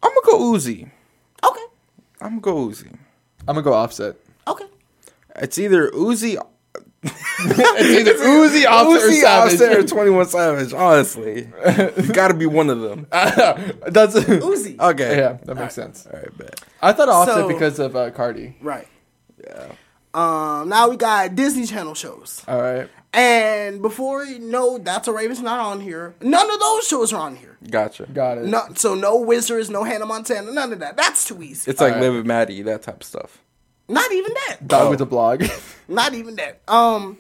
I'm 0.02 0.10
gonna 0.10 0.22
go 0.40 0.40
Uzi. 0.58 0.90
Okay, 1.46 1.64
I'm 2.22 2.40
gonna 2.40 2.42
go 2.42 2.68
Uzi. 2.70 2.92
I'm 3.48 3.54
gonna 3.56 3.62
go 3.62 3.74
Offset. 3.74 4.16
Okay. 5.36 5.44
It's 5.46 5.58
either 5.58 5.90
Uzi, 5.92 6.38
it's 7.04 7.90
either 7.90 8.14
Uzi, 8.14 8.66
Offset, 8.66 9.04
or 9.04 9.12
Uzi, 9.12 9.22
Savage. 9.22 9.54
Offset, 9.54 9.78
or 9.78 9.84
Twenty 9.88 10.10
One 10.12 10.26
Savage. 10.26 10.74
Honestly, 10.74 11.50
it's 11.66 12.12
got 12.12 12.30
to 12.30 12.34
be 12.34 12.46
one 12.46 12.70
of 12.70 12.82
them. 12.82 13.08
That's 13.12 14.16
Uzi. 14.16 14.80
Okay. 14.80 15.18
yeah, 15.18 15.38
that 15.44 15.56
makes 15.56 15.74
sense. 15.76 16.08
All 16.08 16.18
right, 16.20 16.38
bet. 16.38 16.62
I 16.82 16.94
thought 16.94 17.10
Offset 17.10 17.36
So- 17.36 17.48
because 17.48 17.80
of 17.80 17.96
uh, 17.96 18.12
Cardi. 18.12 18.56
Right. 18.62 18.88
Yeah. 19.44 19.72
Um. 20.14 20.70
Now 20.70 20.90
we 20.90 20.96
got 20.96 21.36
Disney 21.36 21.66
Channel 21.66 21.96
shows, 21.96 22.44
All 22.48 22.62
right, 22.62 22.88
and 23.14 23.82
before 23.82 24.24
you 24.24 24.38
know, 24.38 24.78
That's 24.78 25.08
a 25.08 25.12
Raven's 25.12 25.42
not 25.42 25.60
on 25.60 25.82
here. 25.82 26.14
None 26.22 26.52
of 26.52 26.60
those 26.60 26.88
shows 26.88 27.12
are 27.12 27.20
on 27.20 27.36
here. 27.36 27.58
Gotcha. 27.70 28.06
got 28.06 28.38
it. 28.38 28.46
No, 28.46 28.62
so 28.76 28.94
no 28.94 29.18
Wizards, 29.18 29.72
no 29.72 29.84
Hannah 29.84 30.06
Montana, 30.06 30.52
none 30.52 30.72
of 30.72 30.80
that. 30.80 30.98
That's 30.98 31.28
too 31.28 31.42
easy. 31.42 31.72
It's 31.72 31.82
like 31.82 31.94
All 31.94 32.00
right. 32.00 32.04
Live 32.06 32.14
with 32.14 32.26
Maddie, 32.28 32.62
that 32.62 32.84
type 32.84 32.98
of 32.98 33.04
stuff. 33.04 33.40
Not 33.94 34.12
even 34.12 34.34
that. 34.48 34.68
Dog 34.68 34.88
Oh. 34.88 34.90
with 34.90 35.02
a 35.02 35.06
blog. 35.06 35.44
Not 35.88 36.14
even 36.14 36.36
that. 36.36 36.62
Um. 36.68 37.18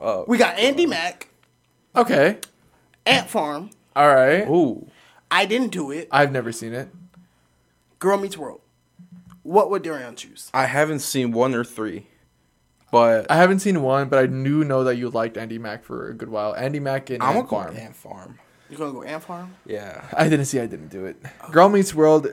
Oh. 0.00 0.24
We 0.26 0.38
got 0.38 0.56
Andi 0.56 0.88
Mack, 0.88 1.28
okay, 1.96 2.38
Ant 3.06 3.28
Farm. 3.28 3.70
all 3.96 4.08
right. 4.14 4.46
Ooh. 4.48 4.86
I 5.30 5.46
didn't 5.46 5.70
do 5.72 5.90
it. 5.90 6.08
I've 6.12 6.30
never 6.32 6.52
seen 6.52 6.72
it. 6.74 6.88
Girl 7.98 8.18
Meets 8.18 8.36
World. 8.38 8.60
What 9.42 9.70
would 9.70 9.82
Daryon 9.82 10.16
choose? 10.16 10.50
I 10.54 10.66
haven't 10.66 11.00
seen 11.00 11.32
one 11.32 11.54
or 11.54 11.64
three, 11.64 12.06
but 12.90 13.30
I 13.30 13.36
haven't 13.36 13.60
seen 13.60 13.82
one, 13.82 14.08
but 14.08 14.18
I 14.18 14.26
do 14.26 14.64
know 14.64 14.84
that 14.84 14.96
you 14.96 15.10
liked 15.10 15.36
Andi 15.36 15.58
Mack 15.58 15.84
for 15.84 16.08
a 16.08 16.14
good 16.14 16.28
while. 16.30 16.54
Andi 16.54 16.80
Mack 16.80 17.10
and 17.10 17.22
I'm 17.22 17.36
Ant 17.36 17.48
gonna 17.48 17.64
go 17.66 17.70
Farm. 17.72 17.76
Ant 17.84 17.96
Farm. 17.96 18.38
You're 18.70 18.78
gonna 18.78 18.92
go 18.92 19.02
Ant 19.02 19.22
Farm? 19.22 19.54
Yeah. 19.66 20.04
I 20.16 20.28
didn't 20.28 20.46
see. 20.46 20.60
I 20.60 20.66
didn't 20.66 20.88
do 20.88 21.04
it. 21.06 21.16
Girl 21.50 21.68
Meets 21.68 21.94
World. 21.94 22.26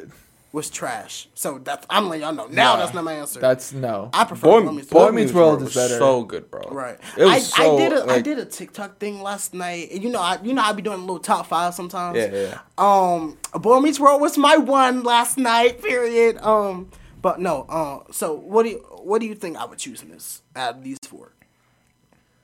Was 0.54 0.70
trash. 0.70 1.30
So 1.34 1.60
that's 1.60 1.86
I'm 1.90 2.10
letting 2.10 2.24
y'all 2.24 2.34
know. 2.34 2.48
Now 2.48 2.74
Nah, 2.74 2.80
that's 2.82 2.94
not 2.94 3.06
my 3.06 3.14
answer. 3.14 3.40
That's 3.40 3.72
no. 3.72 4.10
I 4.14 4.26
prefer 4.26 4.42
Boy, 4.48 4.62
Girl 4.64 4.74
Meets 4.74 4.88
Boy 4.90 5.00
World. 5.00 5.16
Meets 5.16 5.32
World 5.32 5.62
is 5.64 5.74
better. 5.74 5.98
So 5.98 6.24
good, 6.26 6.52
bro. 6.52 6.62
Right. 6.70 7.00
It 7.18 7.24
was 7.24 7.32
I, 7.34 7.40
so, 7.40 7.76
I 7.76 7.78
did 7.80 7.94
a 7.94 8.02
I 8.02 8.04
like- 8.04 8.24
did 8.26 8.38
a 8.38 8.44
TikTok 8.46 8.98
thing 8.98 9.22
last 9.22 9.54
night. 9.54 9.92
And 9.92 10.04
You 10.04 10.10
know, 10.10 10.20
I 10.20 10.40
you 10.44 10.52
know 10.54 10.62
I 10.62 10.74
be 10.74 10.82
doing 10.82 10.98
a 10.98 11.02
little 11.02 11.20
top 11.20 11.48
five 11.48 11.74
sometimes. 11.74 12.18
Yeah, 12.18 12.34
yeah. 12.34 12.60
Um, 12.78 13.38
Boy 13.54 13.80
Meets 13.80 13.98
World 14.00 14.20
was 14.20 14.38
my 14.38 14.58
one 14.58 15.04
last 15.04 15.38
night. 15.38 15.82
Period. 15.82 16.38
Um, 16.40 16.90
but 17.22 17.40
no. 17.40 17.66
Uh, 17.70 18.12
so 18.12 18.34
what 18.34 18.64
do 18.64 18.70
you 18.72 18.78
what 19.04 19.22
do 19.22 19.28
you 19.28 19.36
think 19.36 19.56
I 19.56 19.64
would 19.64 19.80
choose 19.80 20.02
in 20.04 20.10
this 20.12 20.42
out 20.54 20.76
of 20.76 20.84
these 20.84 20.98
four? 21.08 21.32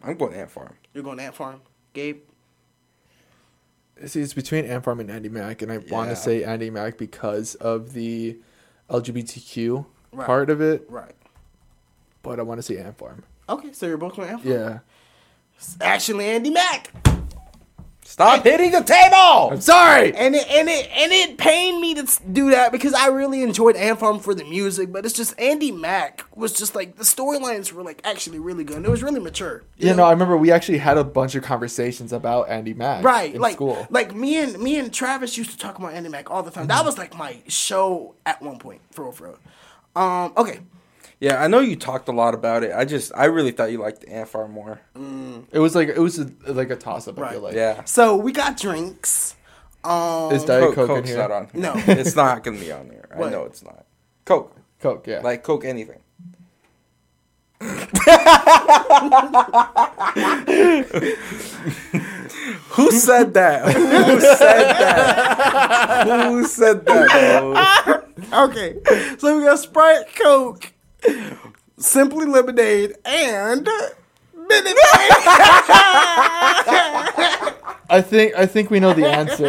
I'm 0.01 0.15
going 0.15 0.31
to 0.31 0.39
Ant 0.39 0.51
Farm. 0.51 0.75
You're 0.93 1.03
going 1.03 1.17
to 1.17 1.23
Ant 1.23 1.35
Farm, 1.35 1.61
Gabe. 1.91 2.21
See, 4.05 4.21
it's 4.21 4.33
between 4.33 4.65
Ant 4.65 4.83
Farm 4.83 4.99
and 4.99 5.09
Andi 5.09 5.31
Mack, 5.31 5.61
and 5.61 5.71
I 5.71 5.77
want 5.77 6.09
Yeah. 6.09 6.13
to 6.13 6.15
say 6.15 6.41
Andi 6.43 6.71
Mack 6.71 6.97
because 6.97 7.55
of 7.55 7.93
the 7.93 8.37
LGBTQ 8.89 9.85
Right. 10.13 10.25
part 10.25 10.49
of 10.49 10.61
it, 10.61 10.85
Right. 10.89 11.15
but 12.23 12.39
I 12.39 12.43
want 12.43 12.59
to 12.59 12.61
say 12.63 12.77
Ant 12.77 12.97
Farm. 12.97 13.23
Okay, 13.49 13.71
so 13.73 13.85
you're 13.87 13.97
both 13.97 14.15
going 14.15 14.29
Farm. 14.29 14.41
Yeah. 14.45 14.79
It's 15.57 15.77
actually 15.81 16.25
Andi 16.25 16.53
Mack. 16.53 16.91
Stop 18.07 18.45
hitting 18.45 18.71
the 18.71 18.81
table. 18.81 19.51
I'm 19.51 19.59
sorry. 19.59 20.15
And 20.15 20.33
it 20.33 20.47
and 20.49 20.69
it 20.69 20.89
and 20.91 21.11
it 21.11 21.37
pained 21.37 21.81
me 21.81 21.93
to 21.95 22.07
do 22.31 22.51
that 22.51 22.71
because 22.71 22.93
I 22.93 23.07
really 23.07 23.43
enjoyed 23.43 23.75
Ant 23.75 23.99
Farm 23.99 24.19
for 24.19 24.33
the 24.33 24.45
music, 24.45 24.93
but 24.93 25.05
it's 25.05 25.13
just 25.13 25.35
Andi 25.37 25.77
Mack 25.77 26.23
was 26.33 26.53
just 26.53 26.73
like 26.73 26.95
the 26.95 27.03
storylines 27.03 27.73
were 27.73 27.83
like 27.83 27.99
actually 28.05 28.39
really 28.39 28.63
good. 28.63 28.77
And 28.77 28.85
it 28.85 28.89
was 28.89 29.03
really 29.03 29.19
mature. 29.19 29.63
You 29.75 29.93
know, 29.93 30.05
I 30.05 30.11
remember 30.11 30.37
we 30.37 30.51
actually 30.51 30.77
had 30.77 30.97
a 30.97 31.03
bunch 31.03 31.35
of 31.35 31.43
conversations 31.43 32.13
about 32.13 32.47
Andi 32.47 32.75
Mack 32.77 33.03
right? 33.03 33.35
in 33.35 33.41
like 33.41 33.55
school. 33.55 33.85
like 33.89 34.15
me 34.15 34.37
and 34.37 34.57
me 34.57 34.79
and 34.79 34.93
Travis 34.93 35.37
used 35.37 35.51
to 35.51 35.57
talk 35.57 35.77
about 35.77 35.91
Andi 35.93 36.09
Mack 36.09 36.31
all 36.31 36.43
the 36.43 36.49
time. 36.49 36.61
Mm-hmm. 36.61 36.69
That 36.69 36.85
was 36.85 36.97
like 36.97 37.15
my 37.17 37.41
show 37.49 38.15
at 38.25 38.41
one 38.41 38.57
point 38.57 38.79
for 38.91 39.03
real, 39.03 39.11
for 39.11 39.27
real. 39.27 39.39
Um, 39.97 40.31
okay, 40.37 40.61
Yeah, 41.19 41.41
I 41.43 41.47
know 41.47 41.59
you 41.61 41.75
talked 41.75 42.07
a 42.09 42.11
lot 42.11 42.33
about 42.35 42.63
it. 42.63 42.71
I 42.75 42.85
just, 42.85 43.11
I 43.15 43.25
really 43.25 43.51
thought 43.51 43.71
you 43.71 43.79
liked 43.79 44.05
Ant 44.07 44.29
Farm 44.29 44.51
more. 44.51 44.79
It 45.51 45.57
was 45.59 45.73
like 45.75 45.89
it 45.89 45.97
was 45.99 46.19
a, 46.19 46.29
like 46.45 46.69
a 46.69 46.75
toss 46.75 47.07
up. 47.07 47.17
I 47.17 47.21
Right. 47.21 47.31
feel 47.31 47.41
like. 47.41 47.55
Yeah. 47.55 47.83
so 47.85 48.15
we 48.15 48.31
got 48.31 48.55
drinks. 48.57 49.35
Um, 49.83 50.31
Is 50.31 50.43
Diet 50.43 50.75
Coke, 50.75 50.87
Coke 50.87 50.97
in 50.99 51.05
here? 51.05 51.17
not 51.17 51.31
on. 51.31 51.47
here. 51.51 51.61
No. 51.61 51.73
it's 51.87 52.15
not 52.15 52.43
gonna 52.43 52.59
be 52.59 52.71
on 52.71 52.87
there. 52.89 53.07
I 53.15 53.29
know 53.29 53.45
it's 53.45 53.63
not. 53.63 53.85
Coke, 54.25 54.55
Coke. 54.79 55.07
Yeah. 55.07 55.21
like 55.21 55.43
Coke, 55.43 55.65
anything. 55.65 56.01
Who 62.71 62.91
said 62.91 63.33
that? 63.33 63.73
Who 63.73 64.19
said 64.19 64.73
that? 64.73 66.27
Who 66.29 66.45
said 66.45 66.85
that? 66.85 67.41
Bro? 68.29 68.43
okay, 68.49 68.75
so 69.17 69.37
we 69.37 69.43
got 69.45 69.59
Sprite, 69.59 70.15
Coke, 70.15 70.71
Simply 71.79 72.25
Lemonade, 72.25 72.95
and 73.05 73.67
Minute 74.35 74.63
Maid. 74.65 74.75
I 77.89 78.01
think 78.05 78.33
I 78.35 78.45
think 78.45 78.69
we 78.69 78.79
know 78.79 78.93
the 78.93 79.05
answer. 79.07 79.47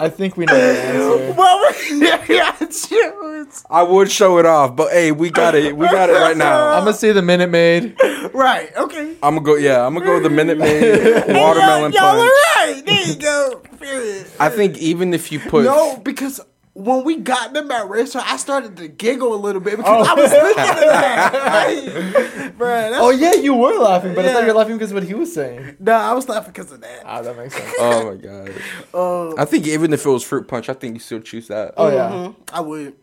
I 0.00 0.08
think 0.08 0.36
we 0.36 0.46
know 0.46 0.54
the 0.54 0.80
answer. 0.82 1.32
What 1.34 1.76
we 1.90 2.00
yeah, 2.36 2.52
choose? 2.58 3.64
I 3.70 3.82
would 3.82 4.10
show 4.10 4.38
it 4.38 4.46
off, 4.46 4.74
but 4.76 4.90
hey, 4.92 5.12
we 5.12 5.30
got 5.30 5.54
it. 5.54 5.76
We 5.76 5.86
got 5.86 6.08
it 6.10 6.14
right 6.14 6.36
now. 6.36 6.68
I'm 6.72 6.80
gonna 6.84 6.94
say 6.94 7.12
the 7.12 7.22
Minute 7.22 7.50
Maid. 7.50 7.96
Right, 8.32 8.74
okay. 8.76 9.16
I'm 9.22 9.34
gonna 9.36 9.40
go. 9.42 9.54
Yeah, 9.56 9.86
I'm 9.86 9.94
gonna 9.94 10.06
go 10.06 10.14
with 10.14 10.22
the 10.24 10.30
Minute 10.30 10.58
Maid 10.58 11.02
watermelon 11.34 11.92
y'all, 11.92 12.16
y'all 12.16 12.28
punch. 12.28 12.30
are 12.30 12.66
right. 12.66 12.82
There 12.86 13.06
you 13.06 13.14
go. 13.16 13.62
Period. 13.78 14.26
I 14.40 14.48
think 14.48 14.78
even 14.78 15.14
if 15.14 15.30
you 15.30 15.38
put 15.40 15.64
No, 15.64 15.96
because 15.98 16.40
when 16.78 17.02
we 17.04 17.16
got 17.16 17.52
them 17.54 17.70
at 17.72 17.88
restaurant, 17.88 18.30
I 18.30 18.36
started 18.36 18.76
to 18.76 18.86
giggle 18.86 19.34
a 19.34 19.36
little 19.36 19.60
bit 19.60 19.76
because 19.78 20.06
I 20.06 20.14
was 20.14 20.30
looking 20.30 20.58
at 20.62 20.80
that. 21.32 22.54
Bruh, 22.56 22.90
that's, 22.90 23.02
Oh 23.02 23.10
yeah, 23.10 23.34
you 23.34 23.52
were 23.54 23.74
laughing, 23.78 24.14
but 24.14 24.24
I 24.24 24.28
thought 24.32 24.38
Yeah. 24.40 24.46
you 24.46 24.52
were 24.52 24.58
laughing 24.58 24.76
because 24.76 24.92
of 24.92 24.94
what 24.94 25.02
he 25.04 25.14
was 25.14 25.32
saying. 25.34 25.76
no, 25.80 25.92
I 25.92 26.12
was 26.12 26.28
laughing 26.28 26.52
because 26.52 26.70
of 26.72 26.80
that. 26.80 27.02
Ah, 27.04 27.20
that 27.22 27.36
makes 27.36 27.54
sense. 27.56 27.74
Oh 27.78 28.10
my 28.10 28.16
god. 28.16 28.52
Uh, 28.94 29.34
I 29.42 29.44
think 29.44 29.66
even 29.66 29.92
if 29.92 30.06
it 30.06 30.08
was 30.08 30.22
fruit 30.22 30.46
punch, 30.46 30.68
I 30.68 30.72
think 30.74 30.94
you 30.94 31.00
still 31.00 31.20
choose 31.20 31.48
that. 31.48 31.74
Oh 31.76 31.88
yeah, 31.90 32.10
mhm, 32.10 32.34
I 32.52 32.60
would. 32.60 32.94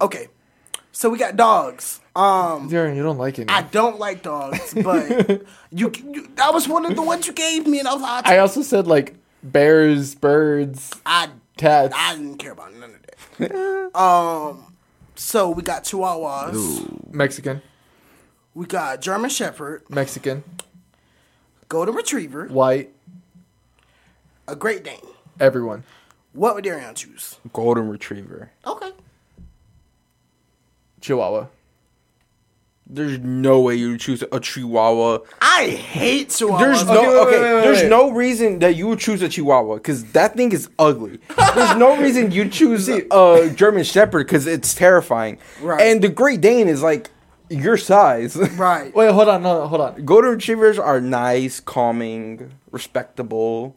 Okay, 0.00 0.28
so 0.92 1.10
we 1.10 1.18
got 1.18 1.36
dogs. 1.36 2.00
Um, 2.16 2.68
Darren, 2.70 2.96
you 2.96 3.02
don't 3.02 3.18
like 3.18 3.38
it. 3.38 3.50
I 3.50 3.62
don't 3.62 3.98
like 3.98 4.22
dogs, 4.22 4.72
but 4.74 5.08
you, 5.70 5.92
you 6.12 6.28
that 6.36 6.52
was 6.54 6.66
one 6.66 6.86
of 6.86 6.96
the 6.96 7.02
ones 7.02 7.26
you 7.26 7.32
gave 7.34 7.66
me, 7.66 7.78
and 7.78 7.86
I 7.86 7.92
was 7.92 8.02
like, 8.02 8.26
I 8.26 8.38
also 8.38 8.62
said 8.62 8.86
like 8.86 9.14
bears, 9.42 10.14
birds, 10.14 10.92
I, 11.06 11.28
cats. 11.56 11.94
I 11.96 12.16
didn't 12.16 12.38
care 12.38 12.52
about 12.52 12.72
none 12.74 12.84
of 12.84 12.90
that. 12.92 12.97
um, 13.94 14.64
so 15.14 15.50
we 15.50 15.62
got 15.62 15.84
Chihuahuas, 15.84 17.12
Mexican, 17.12 17.62
we 18.54 18.66
got 18.66 19.00
German 19.00 19.30
Shepherd, 19.30 19.82
Mexican, 19.88 20.42
Golden 21.68 21.94
Retriever, 21.94 22.46
white, 22.46 22.90
a 24.46 24.56
Great 24.56 24.84
Dane. 24.84 25.00
everyone. 25.40 25.84
What 26.32 26.54
would 26.54 26.64
Daryon 26.64 26.94
choose? 26.94 27.36
Golden 27.52 27.88
Retriever. 27.88 28.50
Okay. 28.66 28.90
Chihuahua. 31.00 31.46
There's 32.90 33.18
no 33.18 33.60
way 33.60 33.74
you 33.74 33.90
would 33.90 34.00
choose 34.00 34.24
a 34.32 34.40
Chihuahua. 34.40 35.18
I 35.42 35.66
hate 35.68 36.28
Chihuahuas. 36.30 36.58
There's 36.58 36.86
no 36.86 36.92
Okay, 36.92 37.08
wait, 37.08 37.16
okay. 37.18 37.42
wait, 37.42 37.54
wait, 37.54 37.60
there's 37.60 37.82
wait. 37.82 37.88
no 37.90 38.10
reason 38.10 38.58
that 38.60 38.76
you 38.76 38.88
would 38.88 38.98
choose 38.98 39.20
a 39.20 39.28
Chihuahua 39.28 39.74
because 39.74 40.04
that 40.12 40.34
thing 40.36 40.52
is 40.52 40.70
ugly. 40.78 41.18
There's 41.54 41.76
no 41.76 41.98
reason 41.98 42.30
you 42.30 42.48
choose 42.48 42.88
a 43.10 43.52
German 43.54 43.84
Shepherd 43.84 44.26
because 44.26 44.46
it's 44.46 44.74
terrifying. 44.74 45.38
Right. 45.60 45.80
And 45.82 46.02
the 46.02 46.08
Great 46.08 46.40
Dane 46.40 46.66
is 46.66 46.82
like 46.82 47.10
your 47.50 47.76
size. 47.76 48.36
right. 48.56 48.94
Wait, 48.94 49.12
hold 49.12 49.28
on, 49.28 49.42
no, 49.42 49.66
hold 49.66 49.80
on. 49.82 50.04
Golden 50.06 50.30
Retrievers 50.30 50.78
are 50.78 51.00
nice, 51.00 51.60
calming, 51.60 52.52
respectable, 52.70 53.76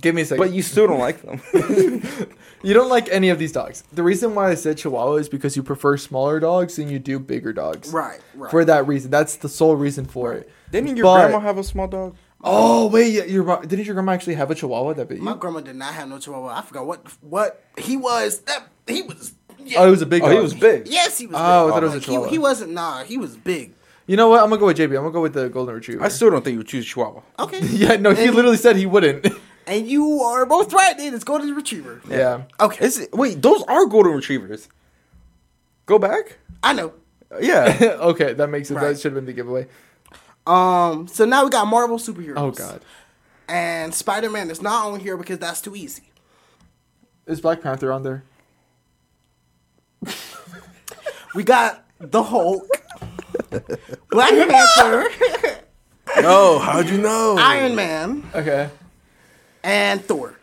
Give 0.00 0.14
me 0.14 0.22
a 0.22 0.24
second. 0.24 0.44
but 0.44 0.52
you 0.52 0.62
still 0.62 0.86
don't 0.88 0.98
like 0.98 1.22
them. 1.22 1.40
You 2.62 2.74
don't 2.74 2.88
like 2.88 3.08
any 3.10 3.28
of 3.28 3.38
these 3.38 3.52
dogs. 3.52 3.84
The 3.92 4.02
reason 4.02 4.34
why 4.34 4.50
I 4.50 4.54
said 4.54 4.78
Chihuahua 4.78 5.16
is 5.16 5.28
because 5.28 5.54
you 5.56 5.62
prefer 5.62 5.96
smaller 5.96 6.40
dogs 6.40 6.76
than 6.76 6.88
you 6.88 6.98
do 6.98 7.20
bigger 7.20 7.52
dogs. 7.52 7.92
Right. 7.92 8.18
Right. 8.34 8.50
For 8.50 8.64
that 8.64 8.88
reason, 8.88 9.10
that's 9.10 9.36
the 9.36 9.48
sole 9.48 9.76
reason 9.76 10.04
for 10.06 10.32
it. 10.32 10.50
Didn't 10.72 10.96
your 10.96 11.04
But- 11.04 11.28
grandma 11.28 11.40
have 11.40 11.58
a 11.58 11.62
small 11.62 11.86
dog? 11.86 12.16
Oh 12.42 12.88
wait, 12.88 13.12
yeah, 13.12 13.24
your 13.24 13.44
mo- 13.44 13.62
didn't 13.62 13.84
your 13.84 13.94
grandma 13.94 14.12
actually 14.12 14.34
have 14.34 14.50
a 14.50 14.54
Chihuahua 14.54 14.94
that 14.94 15.08
bit 15.08 15.18
you? 15.18 15.22
My 15.24 15.34
grandma 15.36 15.60
did 15.60 15.76
not 15.76 15.94
have 15.94 16.08
no 16.08 16.18
Chihuahua. 16.18 16.58
I 16.58 16.62
forgot 16.62 16.86
what 16.86 17.06
what 17.20 17.62
he 17.78 17.96
was. 17.96 18.40
That 18.40 18.66
he 18.88 19.02
was. 19.02 19.34
Yeah. 19.58 19.80
oh, 19.80 19.88
it 19.88 19.90
was 19.90 20.02
a 20.02 20.06
big. 20.06 20.22
Oh, 20.22 20.30
he 20.30 20.38
was 20.40 20.54
big. 20.54 20.88
Yes, 20.88 21.18
he 21.18 21.26
was. 21.26 21.36
Oh, 21.38 21.38
I 21.38 21.64
big. 21.66 21.72
thought 21.74 21.82
it 21.82 21.86
was 21.86 21.94
a 21.94 22.00
Chihuahua. 22.00 22.24
He, 22.28 22.30
he 22.32 22.38
wasn't. 22.38 22.72
Nah, 22.72 23.04
he 23.04 23.16
was 23.18 23.36
big. 23.36 23.74
You 24.06 24.16
know 24.16 24.28
what? 24.28 24.42
I'm 24.42 24.48
gonna 24.48 24.58
go 24.60 24.66
with 24.66 24.78
JB. 24.78 24.86
I'm 24.96 25.02
gonna 25.02 25.10
go 25.12 25.22
with 25.22 25.34
the 25.34 25.48
golden 25.48 25.74
retriever. 25.74 26.02
I 26.04 26.08
still 26.08 26.30
don't 26.30 26.42
think 26.42 26.52
you 26.54 26.58
would 26.58 26.68
choose 26.68 26.86
Chihuahua. 26.86 27.20
Okay. 27.38 27.60
yeah, 27.66 27.96
no, 27.96 28.12
he 28.14 28.24
And- 28.26 28.34
literally 28.34 28.56
said 28.56 28.76
he 28.76 28.86
wouldn't. 28.86 29.26
And 29.66 29.88
you 29.88 30.20
are 30.22 30.46
both 30.46 30.72
right. 30.72 30.96
Then 30.96 31.12
it's 31.14 31.24
golden 31.24 31.54
retriever. 31.54 32.00
yeah. 32.08 32.42
Okay. 32.60 32.84
Is 32.84 32.98
it, 33.00 33.12
wait, 33.12 33.42
those 33.42 33.62
are 33.64 33.86
golden 33.86 34.12
retrievers. 34.12 34.68
Go 35.86 35.98
back. 35.98 36.38
I 36.62 36.72
know. 36.72 36.92
Yeah. 37.40 37.76
okay, 38.00 38.32
that 38.34 38.48
makes 38.48 38.70
it. 38.70 38.74
Right. 38.74 38.88
That 38.88 39.00
should 39.00 39.12
have 39.12 39.14
been 39.14 39.26
the 39.26 39.32
giveaway. 39.32 39.66
Um. 40.46 41.08
So 41.08 41.24
now 41.24 41.44
we 41.44 41.50
got 41.50 41.66
Marvel 41.66 41.98
superheroes. 41.98 42.34
Oh 42.36 42.50
god, 42.52 42.80
And 43.48 43.92
Spider 43.92 44.30
Man 44.30 44.48
is 44.50 44.62
not 44.62 44.86
on 44.86 45.00
here 45.00 45.16
because 45.16 45.38
that's 45.40 45.60
too 45.60 45.74
easy. 45.74 46.04
is 47.26 47.40
Black 47.40 47.60
Panther 47.60 47.90
on 47.92 48.02
there? 48.04 48.22
We 51.34 51.44
got 51.44 51.84
the 52.00 52.22
Hulk, 52.22 52.66
Black 54.10 54.30
Panther, 54.48 55.06
Yo, 56.22 56.58
how'd 56.58 56.88
you 56.88 56.96
know? 56.96 57.36
Iron 57.38 57.74
Man, 57.74 58.24
Okay. 58.34 58.70
And 59.66 60.04
Thor. 60.04 60.38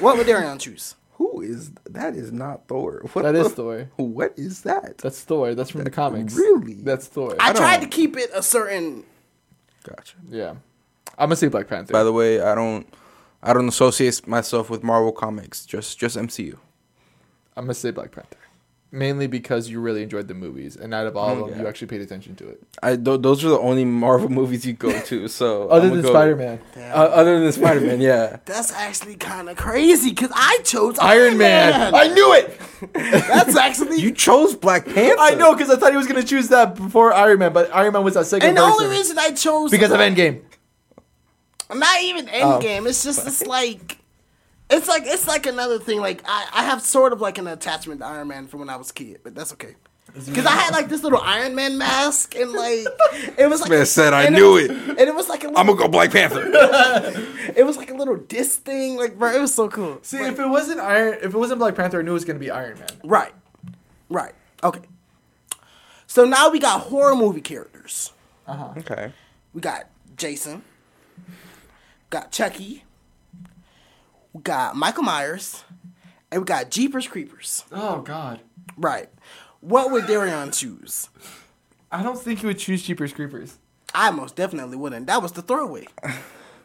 What 0.00 0.18
would 0.18 0.26
Daryon 0.26 0.60
choose? 0.60 0.94
Who 1.14 1.40
is 1.40 1.70
that? 1.88 2.14
Is 2.14 2.30
not 2.30 2.68
Thor. 2.68 3.00
What 3.14 3.22
That 3.22 3.32
the- 3.32 3.48
Thor. 3.48 3.90
What 3.96 4.34
is 4.36 4.60
that? 4.62 4.98
That's 4.98 5.22
Thor. 5.22 5.54
That's 5.54 5.70
from 5.70 5.84
the 5.84 5.90
comics. 5.90 6.34
really? 6.34 6.74
That's 6.74 7.06
Thor. 7.06 7.34
I, 7.40 7.54
don't- 7.54 7.56
tried 7.62 7.80
to 7.80 7.86
keep 7.88 8.18
it 8.18 8.30
a 8.34 8.42
certain. 8.42 9.04
Gotcha. 9.82 10.16
yeah. 10.28 10.50
I'm 11.18 11.28
gonna 11.28 11.36
say 11.36 11.48
Black 11.48 11.68
Panther. 11.68 11.92
By 11.92 12.04
the 12.04 12.12
way, 12.12 12.42
I 12.42 12.54
don't, 12.54 12.86
I 13.42 13.54
don't 13.54 13.68
associate 13.68 14.26
myself 14.26 14.68
with 14.68 14.82
Marvel 14.82 15.12
comics. 15.12 15.64
Just, 15.64 15.98
just 15.98 16.16
MCU. 16.18 16.58
I'm 17.56 17.64
gonna 17.64 17.72
say 17.74 17.90
Black 17.92 18.10
Panther. 18.12 18.36
Mainly 18.92 19.26
because 19.26 19.68
you 19.68 19.80
really 19.80 20.04
enjoyed 20.04 20.28
the 20.28 20.34
movies, 20.34 20.76
and 20.76 20.94
out 20.94 21.08
of 21.08 21.16
all 21.16 21.32
of 21.32 21.38
them, 21.40 21.48
yeah. 21.50 21.62
you 21.62 21.68
actually 21.68 21.88
paid 21.88 22.02
attention 22.02 22.36
to 22.36 22.48
it. 22.48 22.62
I 22.80 22.94
th- 22.94 23.20
those 23.20 23.44
are 23.44 23.48
the 23.48 23.58
only 23.58 23.84
Marvel 23.84 24.28
movies 24.40 24.64
you 24.64 24.74
go 24.74 25.00
to. 25.00 25.26
So 25.26 25.68
Other 25.68 25.88
I'ma 25.88 25.96
than 25.96 26.06
Spider 26.06 26.36
Man. 26.36 26.60
Uh, 26.76 26.80
other 26.90 27.40
than 27.40 27.50
Spider 27.50 27.80
Man, 27.80 28.00
yeah. 28.00 28.38
That's 28.44 28.72
actually 28.72 29.16
kind 29.16 29.48
of 29.48 29.56
crazy 29.56 30.10
because 30.10 30.30
I 30.32 30.58
chose 30.62 31.00
Iron 31.00 31.36
Man. 31.36 31.94
I 31.94 32.06
knew 32.06 32.32
it. 32.34 32.60
That's 32.92 33.56
actually. 33.56 34.00
You 34.00 34.12
chose 34.12 34.54
Black 34.54 34.84
Panther. 34.84 35.16
I 35.18 35.34
know 35.34 35.52
because 35.52 35.68
I 35.68 35.76
thought 35.76 35.90
he 35.90 35.96
was 35.96 36.06
gonna 36.06 36.22
choose 36.22 36.48
that 36.48 36.76
before 36.76 37.12
Iron 37.12 37.40
Man, 37.40 37.52
but 37.52 37.74
Iron 37.74 37.92
Man 37.92 38.04
was 38.04 38.14
that 38.14 38.26
second 38.26 38.48
and 38.48 38.56
the 38.56 38.62
only 38.62 38.86
reason 38.86 39.18
I 39.18 39.32
chose 39.32 39.72
because 39.72 39.90
of 39.90 39.98
Endgame. 39.98 40.42
not 41.74 42.02
even 42.02 42.26
Endgame. 42.26 42.88
It's 42.88 43.02
just 43.02 43.26
it's 43.26 43.44
like. 43.46 43.98
It's 44.68 44.88
like 44.88 45.04
it's 45.06 45.28
like 45.28 45.46
another 45.46 45.78
thing. 45.78 46.00
Like 46.00 46.22
I, 46.26 46.46
I 46.52 46.62
have 46.64 46.82
sort 46.82 47.12
of 47.12 47.20
like 47.20 47.38
an 47.38 47.46
attachment 47.46 48.00
to 48.00 48.06
Iron 48.06 48.28
Man 48.28 48.46
from 48.48 48.60
when 48.60 48.68
I 48.70 48.76
was 48.76 48.90
a 48.90 48.94
kid, 48.94 49.20
but 49.22 49.34
that's 49.34 49.52
okay. 49.52 49.76
Because 50.14 50.46
I 50.46 50.52
had 50.52 50.70
like 50.72 50.88
this 50.88 51.02
little 51.02 51.20
Iron 51.20 51.54
Man 51.54 51.76
mask, 51.78 52.34
and 52.36 52.50
like 52.52 52.86
it 53.38 53.48
was 53.50 53.60
like 53.60 53.70
man 53.70 53.84
said, 53.86 54.12
"I 54.14 54.24
and 54.24 54.34
knew 54.34 54.52
was- 54.54 54.64
it. 54.64 54.70
and 54.70 55.00
it 55.00 55.14
was 55.14 55.28
like 55.28 55.44
a 55.44 55.48
little, 55.48 55.58
I'm 55.60 55.66
gonna 55.66 55.78
go 55.78 55.88
Black 55.88 56.10
Panther. 56.10 56.42
it 57.56 57.66
was 57.66 57.76
like 57.76 57.90
a 57.90 57.94
little 57.94 58.16
disc 58.16 58.62
thing, 58.62 58.96
like 58.96 59.18
bro, 59.18 59.32
it 59.34 59.40
was 59.40 59.52
so 59.54 59.68
cool. 59.68 59.98
See, 60.02 60.16
if 60.18 60.38
it 60.38 60.48
wasn't 60.48 60.80
Iron, 60.80 61.14
if 61.22 61.34
it 61.34 61.36
wasn't 61.38 61.58
Black 61.58 61.74
Panther, 61.74 61.98
I 61.98 62.02
knew 62.02 62.12
it 62.12 62.14
was 62.14 62.24
gonna 62.24 62.38
be 62.38 62.50
Iron 62.50 62.78
Man. 62.78 62.88
Right, 63.04 63.32
right, 64.08 64.32
okay. 64.64 64.80
So 66.06 66.24
now 66.24 66.48
we 66.50 66.58
got 66.60 66.82
horror 66.82 67.14
movie 67.14 67.40
characters. 67.42 68.12
Uh 68.46 68.54
huh. 68.54 68.68
okay. 68.78 69.12
We 69.52 69.60
got 69.60 69.84
Jason, 70.16 70.62
got 72.10 72.32
Chucky, 72.32 72.84
we 74.36 74.42
got 74.42 74.76
Michael 74.76 75.02
Myers, 75.02 75.64
and 76.30 76.42
we 76.42 76.44
got 76.44 76.70
Jeepers 76.70 77.08
Creepers. 77.08 77.64
Oh 77.72 78.00
God, 78.02 78.40
Right. 78.76 79.08
What 79.60 79.90
would 79.90 80.04
Daryon 80.04 80.56
choose? 80.56 81.08
I 81.90 82.02
don't 82.02 82.18
think 82.18 82.40
he 82.40 82.46
would 82.46 82.58
choose 82.58 82.82
Jeepers 82.82 83.12
Creepers 83.12 83.58
I 83.94 84.10
most 84.10 84.36
definitely 84.36 84.76
wouldn't. 84.76 85.06
That 85.06 85.22
was 85.22 85.32
the 85.32 85.40
throwaway. 85.40 85.86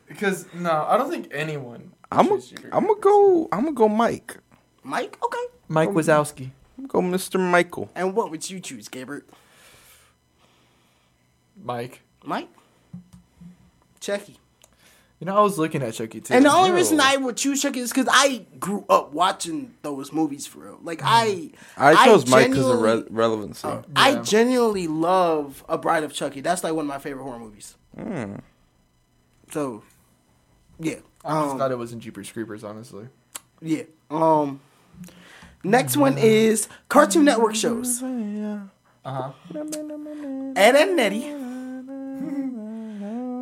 because 0.07 0.45
no, 0.53 0.85
I 0.87 0.97
don't 0.97 1.09
think 1.09 1.29
anyone. 1.31 1.93
I'm 2.11 2.27
gonna, 2.27 2.41
choose 2.41 2.49
Jeepers 2.49 2.71
I'm 2.73 2.85
gonna 2.87 2.99
go. 2.99 3.47
I'm 3.53 3.61
gonna 3.61 3.71
go 3.71 3.87
Mike. 3.87 4.37
Mike, 4.83 5.17
okay. 5.23 5.45
Mike 5.69 5.89
Wazowski. 5.89 6.49
I'm 6.77 6.87
gonna 6.87 7.09
go 7.09 7.17
Mr. 7.17 7.39
Michael. 7.39 7.89
And 7.95 8.13
what 8.13 8.31
would 8.31 8.49
you 8.49 8.59
choose, 8.59 8.89
Gabriel? 8.89 9.23
Mike. 11.63 12.01
Mike? 12.25 12.49
Chucky. 14.01 14.40
You 15.21 15.27
know, 15.27 15.37
I 15.37 15.41
was 15.41 15.59
looking 15.59 15.83
at 15.83 15.93
Chucky 15.93 16.19
too. 16.19 16.33
And 16.33 16.43
the 16.45 16.51
only 16.51 16.69
Ew. 16.71 16.75
reason 16.75 16.99
I 16.99 17.15
would 17.15 17.37
choose 17.37 17.61
Chucky 17.61 17.79
is 17.79 17.91
because 17.93 18.07
I 18.11 18.43
grew 18.59 18.83
up 18.89 19.13
watching 19.13 19.75
those 19.83 20.11
movies 20.11 20.47
for 20.47 20.61
real. 20.61 20.79
Like 20.81 21.01
I, 21.03 21.51
I 21.77 22.05
chose 22.07 22.27
Mike 22.27 22.49
because 22.49 22.65
of 22.65 22.79
genuinely- 22.79 23.03
re- 23.03 23.07
relevancy. 23.11 23.67
I 23.95 24.09
Yeah. 24.13 24.21
genuinely 24.23 24.87
love 24.87 25.63
A 25.69 25.77
Bride 25.77 26.03
of 26.03 26.11
Chucky. 26.11 26.41
That's 26.41 26.63
like 26.63 26.73
one 26.73 26.85
of 26.85 26.89
my 26.89 26.97
favorite 26.97 27.21
horror 27.23 27.37
movies. 27.37 27.75
Hmm. 27.95 28.37
So, 29.51 29.83
yeah, 30.79 30.95
I 31.23 31.51
um, 31.51 31.57
thought 31.59 31.71
it 31.71 31.77
was 31.77 31.93
in 31.93 31.99
Jeepers 31.99 32.31
Creepers, 32.31 32.63
honestly. 32.63 33.07
yeah. 33.61 33.83
Um, 34.09 34.59
next 35.63 35.97
one 35.97 36.17
is 36.17 36.67
Cartoon 36.89 37.25
Network 37.25 37.53
shows. 37.53 38.01
Uh 38.01 38.59
huh. 39.05 39.31
Ed 40.55 40.75
and 40.75 40.95
Nettie, 40.95 41.25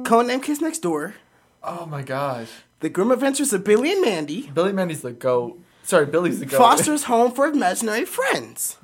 Codename 0.04 0.44
Kids 0.44 0.60
Next 0.62 0.80
Door, 0.80 1.16
Oh 1.64 1.86
my 1.86 2.02
gosh, 2.02 2.50
The 2.80 2.90
Grim 2.90 3.12
Adventures 3.12 3.52
of 3.54 3.64
Billy 3.64 3.92
and 3.92 4.02
Mandy, 4.02 4.50
Billy 4.54 4.72
Mandy's 4.72 5.02
the 5.02 5.12
goat. 5.12 5.60
Sorry, 5.84 6.06
Billy's 6.06 6.40
the 6.40 6.46
goat. 6.46 6.58
Foster's 6.58 7.04
Home 7.06 7.32
for 7.32 7.46
Imaginary 7.48 8.06
Friends. 8.06 8.78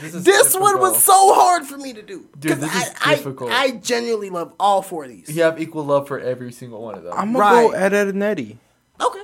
This, 0.00 0.14
is 0.14 0.24
This 0.24 0.54
one 0.56 0.80
was 0.80 1.02
so 1.02 1.34
hard 1.34 1.64
for 1.66 1.76
me 1.76 1.92
to 1.92 2.00
do. 2.02 2.26
Dude, 2.38 2.52
'Cause 2.52 2.60
this 2.60 2.74
is 2.88 2.94
I, 3.04 3.14
difficult. 3.16 3.50
I, 3.50 3.64
I 3.64 3.70
genuinely 3.72 4.30
love 4.30 4.54
all 4.58 4.80
four 4.80 5.04
of 5.04 5.10
these. 5.10 5.28
You 5.34 5.42
have 5.42 5.60
equal 5.60 5.84
love 5.84 6.08
for 6.08 6.18
every 6.18 6.50
single 6.52 6.80
one 6.82 6.94
of 6.94 7.02
them. 7.04 7.12
I'm 7.14 7.32
gonna 7.34 7.68
go 7.68 7.70
Ed, 7.72 7.92
Ed, 7.92 8.08
and 8.08 8.22
Eddie. 8.22 8.58
Okay. 9.00 9.22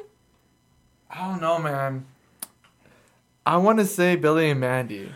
I 1.10 1.26
don't 1.28 1.40
know, 1.40 1.59
man. 1.59 2.05
I 3.47 3.56
want 3.56 3.78
to 3.78 3.86
say 3.86 4.16
Billy 4.16 4.51
and 4.51 4.60
Mandy 4.60 5.10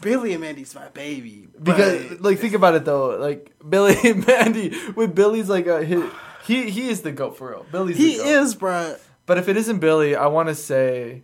Billy 0.00 0.32
and 0.32 0.40
Mandy's 0.40 0.74
my 0.74 0.88
baby. 0.88 1.48
because, 1.62 2.20
like, 2.20 2.38
think 2.38 2.54
about 2.54 2.74
it 2.74 2.84
though. 2.86 3.16
Like 3.18 3.52
Billy 3.68 3.96
and 4.04 4.26
Mandy, 4.26 4.74
with 4.94 5.14
Billy's 5.14 5.48
like 5.50 5.66
a 5.66 5.84
hit. 5.84 6.04
He 6.46 6.70
he 6.70 6.88
is 6.88 7.02
the 7.02 7.12
goat 7.12 7.36
for 7.36 7.50
real. 7.50 7.66
Billy's 7.72 7.96
he 7.96 8.16
the 8.18 8.22
goat. 8.24 8.26
is, 8.42 8.54
bruh. 8.54 8.98
But 9.26 9.38
if 9.38 9.48
it 9.48 9.56
isn't 9.56 9.80
Billy, 9.80 10.14
I 10.14 10.26
want 10.28 10.48
to 10.48 10.54
say, 10.54 11.22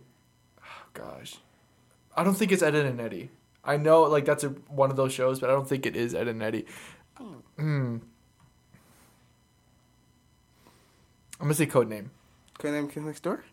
oh, 0.61 0.85
gosh, 0.93 1.35
I 2.17 2.23
don't 2.23 2.35
think 2.35 2.51
it's 2.51 2.61
Ed 2.61 2.75
and 2.75 2.99
Eddie. 2.99 3.29
I 3.63 3.77
know 3.77 4.03
like 4.03 4.25
that's 4.25 4.43
a, 4.43 4.49
one 4.49 4.89
of 4.91 4.97
those 4.97 5.13
shows, 5.13 5.39
but 5.39 5.49
I 5.49 5.53
don't 5.53 5.67
think 5.67 5.85
it 5.85 5.95
is 5.95 6.13
Ed 6.13 6.27
and 6.27 6.43
Eddie. 6.43 6.65
Hmm. 7.57 7.97
I'm 11.39 11.47
gonna 11.47 11.53
say 11.53 11.65
code 11.65 11.89
name. 11.89 12.11
Code 12.57 12.73
name 12.73 12.87
Kids 12.87 13.05
Next 13.05 13.23
Door. 13.23 13.43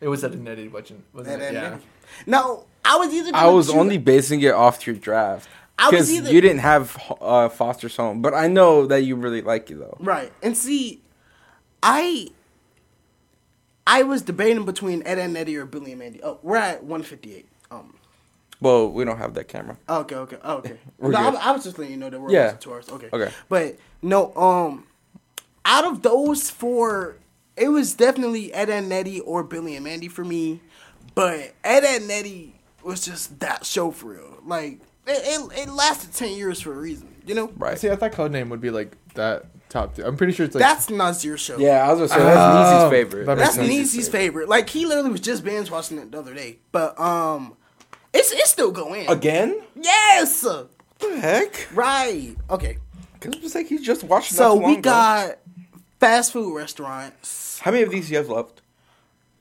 It 0.00 0.08
was 0.08 0.24
Ed 0.24 0.32
and 0.32 0.48
Eddie, 0.48 0.68
wasn't, 0.68 1.04
wasn't 1.12 1.40
Ed 1.40 1.44
it? 1.44 1.46
and 1.48 1.54
Yeah. 1.56 1.64
Eddie. 1.74 1.82
No, 2.26 2.66
I 2.84 2.96
was 2.96 3.12
either. 3.12 3.30
I 3.34 3.46
was 3.48 3.66
choose- 3.66 3.76
only 3.76 3.98
basing 3.98 4.40
it 4.42 4.52
off 4.54 4.86
your 4.86 4.96
draft 4.96 5.48
I 5.78 5.84
was 5.86 5.92
because 5.92 6.12
either- 6.12 6.32
you 6.32 6.40
didn't 6.40 6.58
have 6.60 6.96
uh, 7.20 7.48
Foster's 7.48 7.96
Home, 7.96 8.20
but 8.22 8.34
I 8.34 8.46
know 8.48 8.86
that 8.86 9.02
you 9.02 9.16
really 9.16 9.42
like 9.42 9.70
it 9.70 9.78
though. 9.78 9.96
right. 10.00 10.32
And 10.42 10.56
see, 10.56 11.02
I. 11.82 12.28
I 13.86 14.02
was 14.02 14.22
debating 14.22 14.64
between 14.64 15.02
Ed 15.04 15.18
and 15.18 15.36
Eddie 15.36 15.56
or 15.56 15.66
Billy 15.66 15.92
and 15.92 15.98
Mandy. 15.98 16.20
Oh, 16.22 16.38
we're 16.42 16.56
at 16.56 16.84
158. 16.84 17.46
Um. 17.70 17.94
Well, 18.60 18.90
we 18.90 19.04
don't 19.04 19.16
have 19.16 19.34
that 19.34 19.48
camera. 19.48 19.78
Okay. 19.88 20.14
Okay. 20.14 20.36
oh, 20.44 20.56
Okay. 20.58 20.78
We're 20.98 21.10
no, 21.12 21.18
I, 21.18 21.30
good. 21.30 21.40
I 21.40 21.52
was 21.52 21.64
just 21.64 21.78
letting 21.78 21.94
you 21.94 21.98
know 21.98 22.10
that 22.10 22.20
we're 22.20 22.30
Yeah. 22.30 22.44
almost 22.46 22.60
two 22.60 22.72
hours. 22.72 22.88
Okay. 22.90 23.08
Okay. 23.12 23.32
But 23.48 23.78
no. 24.02 24.34
Um. 24.34 24.86
Out 25.64 25.84
of 25.84 26.02
those 26.02 26.50
four, 26.50 27.16
it 27.56 27.68
was 27.68 27.94
definitely 27.94 28.52
Ed 28.52 28.68
and 28.70 28.92
Eddie 28.92 29.20
or 29.20 29.42
Billy 29.44 29.76
and 29.76 29.84
Mandy 29.84 30.08
for 30.08 30.24
me. 30.24 30.60
But 31.14 31.54
Ed 31.64 31.84
and 31.84 32.10
Eddie 32.10 32.54
was 32.82 33.04
just 33.04 33.40
that 33.40 33.64
show 33.64 33.90
for 33.90 34.08
real. 34.12 34.38
Like 34.44 34.80
it, 35.06 35.22
it, 35.52 35.68
it 35.68 35.72
lasted 35.72 36.12
ten 36.12 36.36
years 36.36 36.60
for 36.60 36.72
a 36.74 36.78
reason. 36.78 37.14
You 37.26 37.34
know. 37.34 37.52
Right. 37.56 37.78
See, 37.78 37.88
I 37.90 37.96
thought 37.96 38.12
Codename 38.12 38.50
would 38.50 38.60
be 38.60 38.70
like 38.70 38.96
that 39.14 39.46
top. 39.70 39.94
Two. 39.96 40.04
I'm 40.04 40.16
pretty 40.16 40.32
sure 40.34 40.44
it's 40.46 40.54
like 40.54 40.60
That's 40.62 40.90
Nazir's 40.90 41.40
show. 41.40 41.56
Yeah, 41.58 41.88
I 41.88 41.92
was 41.92 42.10
gonna 42.10 42.20
say 42.20 42.26
that's 42.26 42.38
Oh, 42.38 42.78
Neezy's 42.84 42.90
favorite. 42.90 43.26
that 43.26 43.38
That's 43.38 43.54
sense. 43.54 43.68
Neezy's 43.68 44.08
favorite. 44.08 44.48
Like 44.48 44.68
he 44.68 44.84
literally 44.86 45.10
was 45.10 45.20
just 45.20 45.42
binge 45.44 45.70
watching 45.70 45.98
it 45.98 46.12
the 46.12 46.18
other 46.18 46.34
day. 46.34 46.58
But 46.72 46.98
um, 47.00 47.56
it's 48.12 48.32
it's 48.32 48.50
still 48.50 48.70
going. 48.72 49.08
Again? 49.08 49.60
Yes. 49.74 50.44
What 50.44 50.68
the 51.00 51.18
heck? 51.20 51.68
Right. 51.74 52.36
Okay. 52.50 52.76
Because 53.14 53.34
it 53.36 53.42
was 53.42 53.54
like 53.54 53.66
he 53.68 53.78
just 53.78 54.04
watched. 54.04 54.32
So 54.32 54.42
not 54.42 54.54
too 54.54 54.60
long 54.60 54.70
we 54.70 54.78
ago. 54.78 54.90
got 54.90 55.38
fast 55.98 56.32
food 56.32 56.54
restaurants. 56.56 57.58
How 57.60 57.70
many 57.70 57.82
of 57.82 57.90
these 57.90 58.10
you 58.10 58.16
have 58.18 58.28
left? 58.28 58.62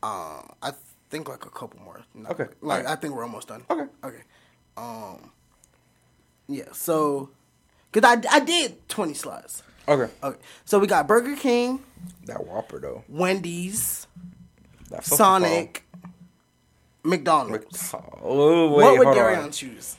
Um, 0.03 0.49
I 0.61 0.71
think 1.09 1.27
like 1.27 1.45
a 1.45 1.49
couple 1.49 1.79
more. 1.83 2.01
No, 2.13 2.29
Okay. 2.29 2.45
Like 2.61 2.79
Alright. 2.85 2.85
I 2.85 2.95
think 2.99 3.13
we're 3.15 3.23
almost 3.23 3.47
done. 3.49 3.63
Okay. 3.69 3.85
Okay. 4.03 4.21
Um. 4.77 5.31
Yeah. 6.47 6.71
So, 6.71 7.29
cause 7.91 8.03
I 8.05 8.21
I 8.31 8.39
did 8.39 8.87
twenty 8.89 9.13
slides. 9.13 9.63
Okay. 9.89 10.11
Okay. 10.23 10.37
So 10.65 10.79
we 10.79 10.87
got 10.87 11.07
Burger 11.07 11.35
King, 11.35 11.83
That 12.25 12.45
Whopper 12.45 12.79
though. 12.79 13.03
Wendy's, 13.09 14.07
That 14.91 15.03
Sonic, 15.03 15.83
McDonald's. 17.03 17.89
fall. 17.89 18.19
Oh 18.23 18.69
wait, 18.71 18.83
what 18.83 18.97
would 18.99 19.05
hold 19.07 19.17
Daryon 19.17 19.43
on. 19.45 19.51
choose? 19.51 19.95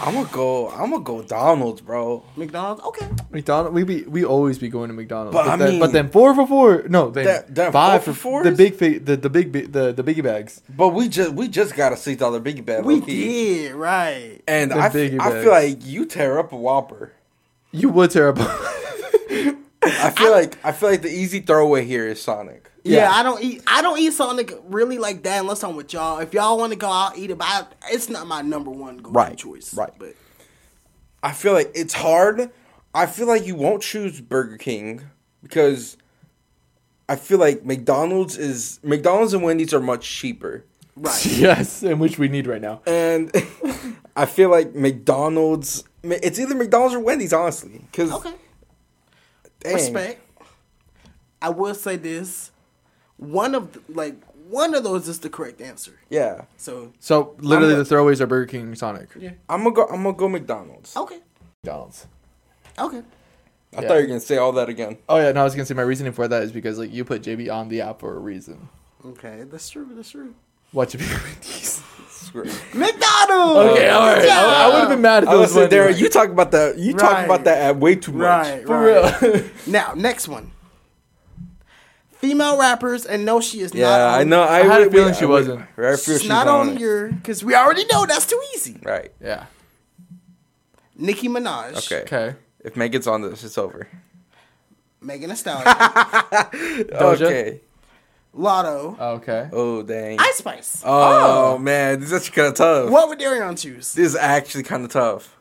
I'm 0.00 0.14
gonna 0.14 0.26
go. 0.32 0.70
I'm 0.70 0.90
gonna 0.90 1.04
go 1.04 1.22
Donald's, 1.22 1.82
bro. 1.82 2.24
McDonald's. 2.34 2.82
Okay. 2.82 3.06
McDonald. 3.30 3.74
We 3.74 3.84
be 3.84 4.02
we 4.04 4.24
always 4.24 4.58
be 4.58 4.68
going 4.70 4.88
to 4.88 4.94
McDonald's. 4.94 5.34
But 5.34 5.46
I 5.46 5.56
then, 5.56 5.68
mean- 5.72 5.80
but 5.80 5.92
then 5.92 6.08
four 6.08 6.34
for 6.34 6.46
four. 6.46 6.84
No, 6.88 7.10
then 7.10 7.26
That- 7.26 7.54
that 7.54 7.72
five 7.72 8.02
four 8.02 8.14
for 8.14 8.18
four. 8.20 8.42
The 8.44 8.52
big 8.52 8.74
fa- 8.74 8.98
the 9.00 9.16
the 9.18 9.28
big 9.28 9.52
bi- 9.52 9.66
the 9.70 9.92
the 9.92 10.02
biggie 10.02 10.22
bags. 10.22 10.62
But 10.68 10.88
we 10.88 11.08
just 11.08 11.34
we 11.34 11.46
just 11.46 11.76
got 11.76 11.92
a 11.92 11.96
six 11.98 12.18
dollar 12.18 12.40
biggie 12.40 12.64
bag. 12.64 12.84
We 12.86 12.96
low-key. 13.00 13.24
did 13.68 13.74
right. 13.74 14.40
And 14.48 14.70
The 14.70 14.76
I, 14.76 14.86
f- 14.86 14.94
I 15.20 15.42
feel 15.42 15.50
like 15.52 15.84
you 15.84 16.06
tear 16.06 16.38
up 16.38 16.52
a 16.52 16.56
Whopper. 16.56 17.12
You 17.72 17.88
would 17.90 18.10
terrible. 18.10 18.44
I 19.84 20.10
feel 20.16 20.30
like 20.30 20.64
I 20.64 20.72
feel 20.72 20.90
like 20.90 21.02
the 21.02 21.08
easy 21.10 21.40
throwaway 21.40 21.84
here 21.84 22.06
is 22.06 22.20
Sonic. 22.22 22.70
Yeah, 22.84 23.02
Yeah. 23.04 23.10
I 23.12 23.22
don't 23.22 23.42
eat. 23.42 23.62
I 23.66 23.82
don't 23.82 23.98
eat 23.98 24.12
Sonic 24.12 24.52
really 24.68 24.98
like 24.98 25.22
that 25.24 25.40
unless 25.40 25.64
I'm 25.64 25.74
with 25.76 25.92
y'all. 25.92 26.18
If 26.18 26.34
y'all 26.34 26.58
want 26.58 26.72
to 26.72 26.78
go 26.78 26.88
out 26.90 27.16
eat 27.18 27.30
it, 27.30 27.38
but 27.38 27.46
I, 27.48 27.64
it's 27.90 28.08
not 28.08 28.26
my 28.26 28.42
number 28.42 28.70
one 28.70 28.98
go-to 28.98 29.10
Right, 29.14 29.36
choice. 29.36 29.74
right. 29.74 29.92
But 29.98 30.14
I 31.22 31.32
feel 31.32 31.52
like 31.52 31.70
it's 31.74 31.94
hard. 31.94 32.50
I 32.94 33.06
feel 33.06 33.26
like 33.26 33.46
you 33.46 33.54
won't 33.54 33.82
choose 33.82 34.20
Burger 34.20 34.56
King 34.58 35.02
because 35.42 35.96
I 37.08 37.16
feel 37.16 37.38
like 37.38 37.64
McDonald's 37.64 38.36
is 38.36 38.78
McDonald's 38.82 39.32
and 39.34 39.42
Wendy's 39.42 39.72
are 39.74 39.80
much 39.80 40.08
cheaper. 40.08 40.64
Right. 40.94 41.24
yes, 41.38 41.82
and 41.82 41.98
which 42.00 42.18
we 42.18 42.28
need 42.28 42.46
right 42.46 42.60
now. 42.60 42.82
And 42.86 43.32
I 44.16 44.26
feel 44.26 44.50
like 44.50 44.74
McDonald's 44.74 45.84
it's 46.04 46.38
either 46.38 46.54
McDonald's 46.54 46.94
or 46.94 47.00
Wendy's 47.00 47.32
honestly 47.32 47.82
cuz 47.92 48.10
Okay. 48.12 48.34
Respect. 49.64 50.20
I 51.40 51.48
will 51.50 51.74
say 51.74 51.96
this: 51.96 52.50
one 53.16 53.54
of 53.54 53.72
the, 53.72 53.80
like 53.88 54.16
one 54.48 54.74
of 54.74 54.82
those 54.84 55.08
is 55.08 55.20
the 55.20 55.30
correct 55.30 55.60
answer. 55.60 55.92
Yeah. 56.10 56.42
So 56.56 56.92
So 56.98 57.34
literally, 57.38 57.74
I'm 57.74 57.78
the 57.78 57.84
throwaways 57.84 58.20
are 58.20 58.26
Burger 58.26 58.46
King, 58.46 58.74
Sonic, 58.74 59.10
yeah. 59.18 59.30
I'm 59.48 59.62
going 59.62 59.74
to 59.74 59.80
go 59.82 59.86
I'm 59.86 60.02
going 60.02 60.14
to 60.14 60.18
go 60.18 60.28
McDonald's. 60.28 60.96
Okay. 60.96 61.20
McDonald's. 61.64 62.06
Okay. 62.78 63.02
I 63.74 63.82
Yeah. 63.82 63.88
thought 63.88 63.94
you 63.94 64.00
were 64.02 64.06
going 64.08 64.20
to 64.20 64.26
say 64.26 64.36
all 64.36 64.52
that 64.52 64.68
again. 64.68 64.98
Oh 65.08 65.18
yeah, 65.18 65.32
no, 65.32 65.40
I 65.40 65.44
was 65.44 65.54
gonna 65.54 65.64
say 65.64 65.74
my 65.74 65.82
reasoning 65.82 66.12
for 66.12 66.28
that 66.28 66.42
is 66.42 66.52
because 66.52 66.78
like 66.78 66.92
you 66.92 67.04
put 67.04 67.22
JB 67.22 67.52
on 67.52 67.68
the 67.68 67.80
app 67.80 68.00
for 68.00 68.14
a 68.14 68.18
reason. 68.18 68.68
Okay. 69.06 69.44
That's 69.50 69.68
true. 69.70 69.88
That's 69.92 70.10
true. 70.10 70.34
What 70.72 70.92
you 70.92 70.98
be 71.00 71.06
Wendy's? 71.06 71.82
Screw. 72.32 72.44
McDonald's. 72.74 73.72
Okay, 73.72 73.90
all 73.90 74.06
right. 74.06 74.24
Yeah. 74.24 74.40
I, 74.40 74.68
would 74.68 74.80
have 74.80 74.88
been 74.88 75.02
mad 75.02 75.24
if 75.24 75.28
it 75.28 75.32
I 75.32 75.36
was 75.36 75.54
was 75.54 75.68
there. 75.68 75.90
You 75.90 76.08
talk 76.08 76.30
about 76.30 76.50
that. 76.52 76.78
You 76.78 76.94
talk 76.94 77.12
Right. 77.12 77.24
about 77.26 77.44
that 77.44 77.58
at 77.58 77.76
way 77.76 77.94
too 77.94 78.12
much. 78.12 78.22
Right. 78.26 78.66
for 78.66 78.80
right. 78.80 79.20
real. 79.22 79.44
Now, 79.66 79.92
next 79.94 80.28
one. 80.28 80.50
Female 82.12 82.58
rappers, 82.58 83.04
and 83.04 83.24
no, 83.26 83.40
she 83.40 83.60
is 83.60 83.74
Yeah, 83.74 83.88
not. 83.88 84.00
On, 84.14 84.20
I 84.20 84.24
know. 84.24 84.42
I, 84.42 84.60
I 84.60 84.62
had 84.62 84.80
a 84.80 84.84
would- 84.84 84.92
feeling 84.92 85.14
she 85.14 85.22
I 85.24 85.26
would- 85.26 85.32
wasn't. 85.48 85.60
I 85.60 85.64
feel 85.74 85.96
She's 85.96 86.20
she's 86.22 86.28
not 86.28 86.46
on, 86.48 86.68
on 86.70 86.76
it. 86.76 86.80
your 86.80 87.12
because 87.12 87.44
we 87.44 87.54
already 87.54 87.84
know 87.92 88.06
that's 88.06 88.26
too 88.26 88.40
easy. 88.54 88.78
Right. 88.82 89.12
yeah. 89.20 89.46
Nicki 90.96 91.28
Minaj. 91.28 91.76
Okay. 91.92 92.02
Okay. 92.02 92.36
If 92.64 92.76
Megan's 92.76 93.06
on 93.08 93.22
this, 93.22 93.42
it's 93.44 93.58
over. 93.58 93.88
Megan 95.00 95.30
Thee 95.30 95.36
Stallion. 95.36 95.64
Doja? 95.66 97.22
Okay. 97.22 97.60
Latto. 98.34 98.98
Okay. 98.98 99.48
Oh 99.52 99.82
dang. 99.82 100.18
Ice 100.18 100.36
Spice. 100.36 100.82
oh, 100.86 101.58
man, 101.58 102.00
this 102.00 102.10
is 102.12 102.14
actually 102.22 102.34
kind 102.36 102.48
of 102.48 102.54
tough. 102.54 102.90
What 102.90 103.08
would 103.08 103.18
Daryon 103.18 103.60
choose? 103.60 103.92
This 103.92 104.06
is 104.08 104.16
actually 104.16 104.62
kind 104.64 104.84
of 104.84 104.90
tough. 104.90 105.36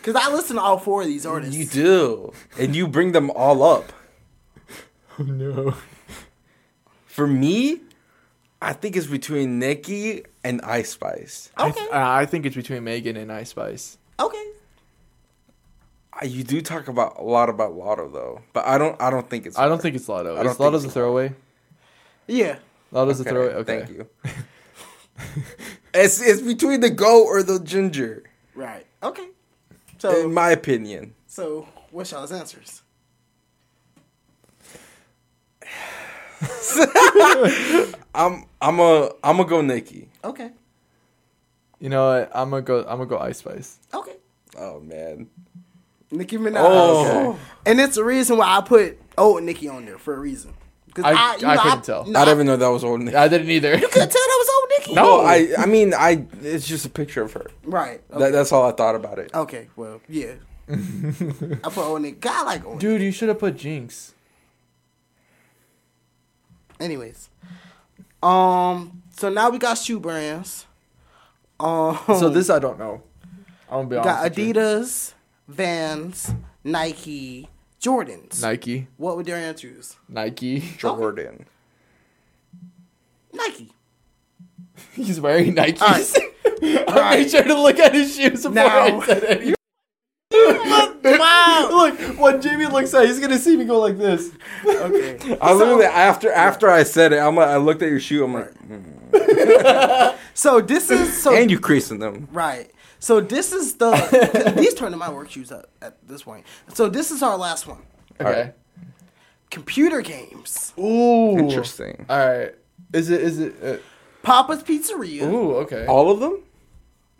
Because 0.00 0.16
I 0.16 0.32
listen 0.32 0.56
to 0.56 0.62
all 0.62 0.78
four 0.78 1.02
of 1.02 1.08
these 1.08 1.26
artists. 1.26 1.56
You 1.56 1.66
do, 1.66 2.32
and 2.58 2.74
you 2.74 2.86
bring 2.88 3.12
them 3.12 3.30
all 3.30 3.62
up. 3.62 3.92
Oh 5.18 5.24
no. 5.24 5.74
For 7.04 7.26
me, 7.26 7.80
I 8.62 8.72
think 8.72 8.96
it's 8.96 9.06
between 9.06 9.58
Nicki 9.58 10.24
and 10.42 10.62
Ice 10.62 10.92
Spice. 10.92 11.50
I, 11.54 11.68
Okay. 11.68 11.80
th- 11.80 11.92
uh, 11.92 11.96
I 12.08 12.24
think 12.24 12.46
it's 12.46 12.56
between 12.56 12.84
Megan 12.84 13.18
and 13.18 13.30
Ice 13.30 13.50
Spice. 13.50 13.98
Okay. 14.18 14.42
You 16.24 16.44
do 16.44 16.60
talk 16.62 16.88
about 16.88 17.18
a 17.18 17.22
lot 17.22 17.48
about 17.48 17.72
Latto 17.72 18.12
though, 18.12 18.40
but 18.52 18.66
I 18.66 18.78
don't. 18.78 19.00
I 19.00 19.10
don't 19.10 19.28
think 19.28 19.46
it's. 19.46 19.58
I 19.58 19.66
don't 19.68 19.80
think 19.82 19.96
it's 19.96 20.06
Latto. 20.06 20.38
I 20.38 20.42
don't 20.42 20.52
Is 20.52 20.58
Latto's 20.58 20.74
a 20.76 20.80
think- 20.82 20.92
throwaway? 20.94 21.34
Yeah. 22.26 22.58
Latto's 22.92 23.20
Okay, 23.20 23.30
a 23.30 23.32
throwaway. 23.32 23.54
Okay. 23.54 23.78
Thank 23.84 23.90
you. 23.90 24.08
it's 25.94 26.20
it's 26.20 26.40
between 26.42 26.80
the 26.80 26.90
goat 26.90 27.24
or 27.24 27.42
the 27.42 27.58
ginger, 27.60 28.22
Right. 28.54 28.86
Okay. 29.02 29.28
So, 29.98 30.24
in 30.26 30.34
my 30.34 30.50
opinion. 30.50 31.14
so 31.26 31.66
what's 31.90 32.10
y'all's 32.10 32.32
answers? 32.32 32.82
I'm 38.14 38.44
I'm 38.60 38.80
a 38.80 39.10
I'm 39.22 39.36
gonna 39.36 39.44
go 39.48 39.60
Nicki. 39.62 40.08
Okay. 40.24 40.50
You 41.80 41.88
know 41.88 42.08
what? 42.08 42.30
I'm 42.34 42.50
gonna 42.50 42.62
go. 42.62 42.80
I'm 42.80 42.98
gonna 42.98 43.06
go 43.06 43.18
Ice 43.18 43.38
Spice. 43.38 43.78
Okay. 43.94 44.16
Oh 44.58 44.80
man. 44.80 45.28
Nicki 46.12 46.36
Minaj. 46.38 46.54
Oh. 46.58 47.38
And 47.66 47.80
it's 47.80 47.96
the 47.96 48.04
reason 48.04 48.36
why 48.38 48.58
I 48.58 48.60
put 48.60 48.98
old 49.18 49.42
Nicki 49.42 49.68
on 49.68 49.84
there 49.86 49.98
for 49.98 50.14
a 50.14 50.18
reason. 50.20 50.54
Because 50.86 51.04
I- 51.06 51.36
I 51.44 51.56
couldn't 51.56 51.84
tell. 51.84 52.04
No, 52.04 52.20
I 52.20 52.24
didn't 52.26 52.36
even 52.36 52.46
know 52.48 52.56
that 52.58 52.68
was 52.68 52.84
old 52.84 53.00
Nicki. 53.00 53.16
I 53.16 53.26
didn't 53.28 53.48
either. 53.50 53.70
You 53.76 53.88
couldn't 53.88 54.10
tell 54.10 54.22
that 54.22 54.38
was 54.38 54.50
old 54.60 54.70
Nicki. 54.78 54.94
No. 54.94 55.20
I 55.22 55.48
I 55.58 55.66
mean 55.66 55.94
I 55.94 56.26
it's 56.42 56.66
just 56.66 56.84
a 56.84 56.90
picture 56.90 57.22
of 57.22 57.32
her. 57.32 57.50
Right. 57.64 58.02
Okay. 58.10 58.18
That, 58.20 58.32
that's 58.32 58.52
all 58.52 58.68
I 58.68 58.72
thought 58.72 58.94
about 58.94 59.18
it. 59.18 59.30
okay. 59.34 59.68
Well, 59.74 60.00
yeah. 60.08 60.34
I 60.70 60.74
put 61.70 61.78
old 61.78 62.02
Nicki. 62.02 62.18
God, 62.18 62.34
I 62.34 62.42
like 62.44 62.64
old. 62.66 62.78
Dude, 62.78 63.00
you 63.00 63.10
should 63.10 63.28
have 63.30 63.38
put 63.38 63.56
Jinx. 63.56 64.14
Anyways, 66.80 67.30
um, 68.22 69.02
so 69.16 69.28
now 69.28 69.50
we 69.50 69.58
got 69.58 69.78
shoe 69.78 70.00
brands. 70.00 70.66
Um, 71.60 71.96
So 72.18 72.28
this 72.28 72.50
I 72.50 72.58
don't 72.58 72.78
know. 72.78 73.02
I'm 73.70 73.88
gonna 73.88 73.88
be 73.88 73.96
honest. 73.96 74.04
got 74.08 74.24
with 74.24 74.38
you. 74.38 74.52
Adidas, 74.54 75.12
Vans, 75.52 76.32
Nike, 76.64 77.48
Jordans. 77.80 78.40
Nike, 78.42 78.86
What 78.96 79.16
would 79.16 79.26
Daryon 79.26 79.56
choose? 79.56 79.96
Nike. 80.08 80.60
Jordan. 80.78 81.46
Nike. 83.32 83.72
He's 84.94 85.20
wearing 85.20 85.54
Nikes. 85.54 85.80
All 85.82 85.88
right. 85.88 86.08
I 86.62 86.84
Alright. 86.88 87.18
made 87.20 87.30
sure 87.30 87.42
to 87.42 87.60
look 87.60 87.78
at 87.78 87.92
his 87.94 88.14
shoes 88.16 88.42
before 88.42 88.52
Now- 88.52 89.00
I 89.00 89.06
said 89.06 89.24
anything. 89.24 89.54
wow. 91.04 91.68
Look, 91.72 92.18
when 92.18 92.40
Jamie 92.40 92.66
looks 92.66 92.94
at, 92.94 93.02
it, 93.04 93.08
he's 93.08 93.20
gonna 93.20 93.38
see 93.38 93.56
me 93.56 93.64
go 93.64 93.78
like 93.80 93.98
this. 93.98 94.30
Okay. 94.64 95.36
I 95.40 95.52
literally 95.52 95.84
after 95.86 96.30
after 96.32 96.70
I 96.70 96.84
said 96.84 97.12
it, 97.12 97.18
I'm 97.18 97.36
like 97.36 97.48
I 97.48 97.56
looked 97.56 97.82
at 97.82 97.88
your 97.90 98.00
shoe. 98.00 98.24
I'm 98.24 98.34
like, 98.34 98.52
mm. 98.66 100.16
So 100.34 100.60
this 100.60 100.90
is 100.90 101.20
so 101.22 101.34
and 101.34 101.50
you 101.50 101.58
creasing 101.58 101.98
them. 101.98 102.28
right. 102.32 102.70
So 103.02 103.20
this 103.20 103.52
is 103.52 103.74
the 103.74 104.54
these 104.56 104.74
turning 104.74 104.96
my 105.00 105.10
work 105.10 105.28
shoes 105.28 105.50
up 105.50 105.66
at 105.82 105.96
this 106.06 106.22
point. 106.22 106.46
So 106.72 106.88
this 106.88 107.10
is 107.10 107.20
our 107.20 107.36
last 107.36 107.66
one. 107.66 107.82
Okay. 108.20 108.24
Alright. 108.30 108.54
Computer 109.50 110.00
games. 110.02 110.72
Ooh. 110.78 111.36
Interesting. 111.36 112.06
All 112.08 112.16
right. 112.16 112.54
Is 112.92 113.10
it? 113.10 113.20
Is 113.20 113.40
it? 113.40 113.54
Uh, 113.60 113.76
Papa's 114.22 114.62
Pizzeria. 114.62 115.22
ooh. 115.22 115.56
Okay. 115.56 115.84
All 115.86 116.12
of 116.12 116.20
them? 116.20 116.44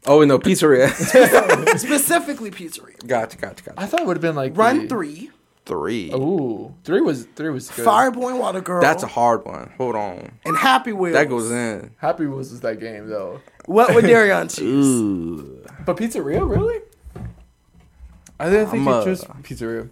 Oh 0.07 0.23
no, 0.25 0.39
pizzeria. 0.39 0.89
Specifically 1.79 2.51
Pizzeria. 2.53 3.05
gotcha, 3.07 3.37
gotcha, 3.37 3.65
gotcha. 3.65 3.81
I 3.81 3.87
thought 3.87 4.01
it 4.03 4.07
would 4.07 4.17
have 4.17 4.23
been 4.23 4.37
like 4.37 4.57
Run 4.57 4.83
the- 4.83 4.89
three. 4.89 5.31
Three. 5.65 6.11
Ooh, 6.13 6.75
three 6.83 7.01
was 7.01 7.25
three 7.37 7.51
was 7.51 7.71
good. 7.71 7.87
Fireboy 7.87 8.37
Water 8.37 8.61
Girl. 8.61 8.81
That's 8.81 9.05
a 9.05 9.07
hard 9.07 9.45
one. 9.45 9.73
Hold 9.79 9.95
on. 9.95 10.33
and 10.45 10.57
Happy 10.57 10.93
Wheels. 10.93 11.15
That 11.15 11.29
goes 11.29 11.53
in. 11.53 11.93
Happy 11.99 12.27
Wheels 12.27 12.51
was 12.51 12.61
that 12.63 12.81
game 12.81 13.09
though. 13.09 13.41
What 13.67 13.95
would 13.95 14.05
Daryon 14.05 14.53
choose? 14.57 14.87
Ooh. 14.87 15.62
But 15.85 15.97
Pizzeria, 15.97 16.49
really? 16.49 16.81
I 18.39 18.51
didn't 18.51 18.71
think 18.71 18.87
I'm, 18.87 18.99
you 18.99 19.05
chose 19.05 19.25
Pizzeria. 19.43 19.89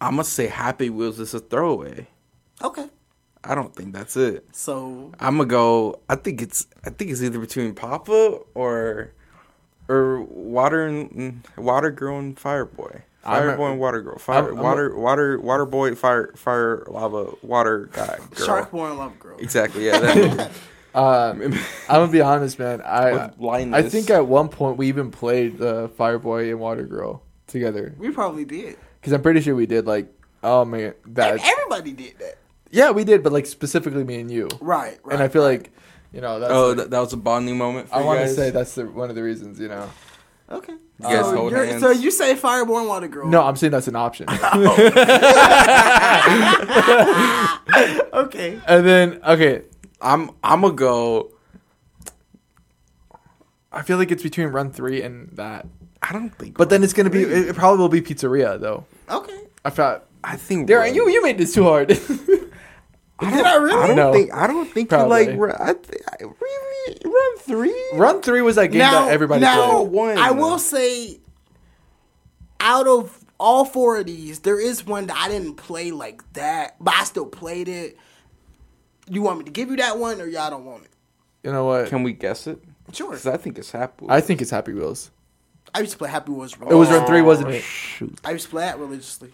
I'm 0.00 0.12
gonna 0.12 0.24
say 0.24 0.46
Happy 0.46 0.90
Wheels 0.90 1.18
is 1.18 1.34
a 1.34 1.40
throwaway. 1.40 2.06
Okay. 2.62 2.88
I 3.44 3.54
don't 3.54 3.74
think 3.74 3.92
that's 3.92 4.16
it. 4.16 4.46
So 4.52 5.12
I'm 5.20 5.36
gonna 5.38 5.48
go. 5.48 6.00
I 6.08 6.16
think 6.16 6.42
it's. 6.42 6.66
I 6.84 6.90
think 6.90 7.10
it's 7.10 7.22
either 7.22 7.38
between 7.38 7.74
Papa 7.74 8.38
or, 8.54 9.12
or 9.88 10.22
Water 10.22 10.86
and 10.86 11.46
Water 11.56 11.90
Girl 11.90 12.18
and 12.18 12.36
Fireboy. 12.36 13.02
I'm- 13.24 13.42
Fireboy 13.58 13.70
and 13.72 13.80
Water 13.80 14.02
Girl. 14.02 14.18
Fire, 14.18 14.36
I'm- 14.44 14.54
I'm- 14.54 14.62
water, 14.62 14.96
water, 14.96 15.40
Water 15.40 15.66
Boy, 15.66 15.94
Fire, 15.94 16.32
Fire, 16.36 16.84
Lava, 16.88 17.32
Water 17.42 17.88
Guy, 17.92 18.18
Girl. 18.34 18.46
Sharkborn 18.48 18.96
Love 18.98 19.18
Girl. 19.18 19.36
Exactly. 19.38 19.86
Yeah. 19.86 19.98
That, 19.98 20.50
Um, 20.98 21.42
I'm 21.88 22.00
gonna 22.00 22.12
be 22.12 22.20
honest, 22.20 22.58
man. 22.58 22.82
I 22.82 23.30
With 23.36 23.72
I 23.74 23.82
think 23.82 24.10
at 24.10 24.26
one 24.26 24.48
point 24.48 24.78
we 24.78 24.88
even 24.88 25.12
played 25.12 25.58
the 25.58 25.88
Fireboy 25.90 26.50
and 26.50 26.58
Water 26.58 26.82
Girl 26.84 27.22
together 27.46 27.94
We 27.98 28.10
probably 28.10 28.44
did. 28.44 28.76
because 29.00 29.12
I'm 29.12 29.22
pretty 29.22 29.40
sure 29.40 29.54
we 29.54 29.66
did. 29.66 29.86
Like, 29.86 30.12
oh 30.42 30.64
man, 30.64 30.94
that 31.06 31.40
everybody 31.44 31.92
did 31.92 32.18
that. 32.18 32.38
yeah, 32.70 32.90
we 32.90 33.04
did, 33.04 33.22
but 33.22 33.32
like 33.32 33.46
specifically 33.46 34.02
me 34.02 34.20
and 34.20 34.28
you. 34.30 34.48
Right. 34.60 34.98
right 35.04 35.14
and 35.14 35.22
I 35.22 35.28
feel 35.28 35.46
right. 35.46 35.60
like, 35.60 35.70
you 36.12 36.20
know, 36.20 36.40
that's 36.40 36.52
oh, 36.52 36.68
like- 36.68 36.76
that, 36.78 36.90
that 36.90 36.98
was 36.98 37.12
a 37.12 37.16
bonding 37.16 37.56
moment. 37.56 37.90
For 37.90 37.94
I 37.94 38.02
want 38.02 38.20
to 38.20 38.28
say 38.28 38.50
that's 38.50 38.74
the, 38.74 38.86
one 38.86 39.08
of 39.08 39.14
the 39.14 39.22
reasons. 39.22 39.60
You 39.60 39.68
know, 39.68 39.88
Okay. 40.50 40.72
You 40.72 40.80
guys 41.04 41.26
so, 41.26 41.48
you're- 41.48 41.68
hands? 41.68 41.80
so 41.82 41.90
you 41.90 42.10
say 42.10 42.34
Fireborn 42.34 42.88
Water 42.88 43.06
Girl. 43.06 43.28
no, 43.28 43.42
I'm 43.42 43.54
saying 43.54 43.70
that's 43.70 43.86
an 43.86 43.94
option. 43.96 44.26
Okay. 48.12 48.58
and 48.66 48.84
then 48.84 49.20
okay, 49.24 49.62
I'm. 50.00 50.30
I'm 50.44 50.60
gonna 50.62 50.74
go. 50.74 51.32
I 53.70 53.82
feel 53.82 53.98
like 53.98 54.10
it's 54.10 54.22
between 54.22 54.48
Run 54.48 54.70
Three 54.72 55.02
and 55.02 55.28
that, 55.32 55.66
I 56.02 56.12
don't 56.12 56.30
think. 56.30 56.56
but 56.56 56.70
then 56.70 56.82
it's 56.82 56.92
gonna 56.92 57.10
be 57.10 57.22
it, 57.22 57.48
it 57.48 57.56
probably 57.56 57.78
will 57.78 57.88
be 57.88 58.00
Pizzeria 58.00 58.58
though. 58.60 58.84
Okay. 59.10 59.38
I 59.64 59.70
thought. 59.70 60.06
I 60.24 60.36
think. 60.36 60.68
Darren, 60.68 60.86
Run- 60.86 60.94
you 60.94 61.08
you 61.10 61.22
made 61.22 61.38
this 61.38 61.52
too 61.54 61.64
hard. 61.64 61.88
Did 63.20 63.44
I 63.44 63.56
really? 63.56 63.82
I 63.82 63.86
don't 63.88 63.96
No. 63.96 64.12
think. 64.12 64.32
I 64.32 64.46
don't 64.46 64.70
think 64.72 64.88
Probably. 64.90 65.24
you 65.24 65.26
like. 65.30 65.38
Run- 65.38 65.56
I 65.60 65.72
th- 65.74 66.02
I- 66.08 66.22
really 66.22 66.98
run 67.04 67.38
three. 67.40 67.88
Run 67.94 68.22
Three 68.22 68.42
was 68.42 68.56
that 68.56 68.68
game 68.68 68.78
now, 68.78 69.06
that 69.06 69.12
everybody 69.12 69.40
now 69.40 69.78
played. 69.78 69.88
One. 69.90 70.18
I 70.18 70.30
will 70.30 70.58
say, 70.58 71.18
out 72.60 72.86
of 72.86 73.24
all 73.38 73.64
four 73.64 73.98
of 73.98 74.06
these, 74.06 74.40
there 74.40 74.58
is 74.60 74.86
one 74.86 75.06
that 75.08 75.16
I 75.16 75.28
didn't 75.28 75.56
play 75.56 75.90
like 75.90 76.22
that, 76.34 76.76
but 76.80 76.94
I 76.94 77.04
still 77.04 77.26
played 77.26 77.68
it. 77.68 77.98
You 79.10 79.22
want 79.22 79.38
me 79.38 79.44
to 79.44 79.50
give 79.50 79.70
you 79.70 79.76
that 79.76 79.98
one, 79.98 80.20
or 80.20 80.26
y'all 80.26 80.50
don't 80.50 80.64
want 80.64 80.84
it? 80.84 80.90
You 81.42 81.52
know 81.52 81.64
what? 81.66 81.88
Can 81.88 82.02
we 82.02 82.12
guess 82.12 82.46
it? 82.46 82.62
Sure. 82.92 83.10
'Cause 83.12 83.26
I 83.26 83.36
think 83.36 83.58
it's 83.58 83.70
Happy. 83.70 84.04
Wheels. 84.04 84.10
I 84.10 84.20
think 84.20 84.40
it's 84.42 84.50
Happy 84.50 84.72
Wheels. 84.72 85.10
I 85.74 85.80
used 85.80 85.92
to 85.92 85.98
play 85.98 86.08
Happy 86.08 86.32
Wheels. 86.32 86.54
It 86.54 86.74
was 86.74 86.88
Run 86.90 87.06
Three, 87.06 87.20
wasn't 87.22 87.50
it? 87.50 87.62
Shoot. 87.62 88.18
I 88.24 88.30
used 88.32 88.44
to 88.46 88.50
play 88.50 88.62
that 88.64 88.78
religiously. 88.78 89.32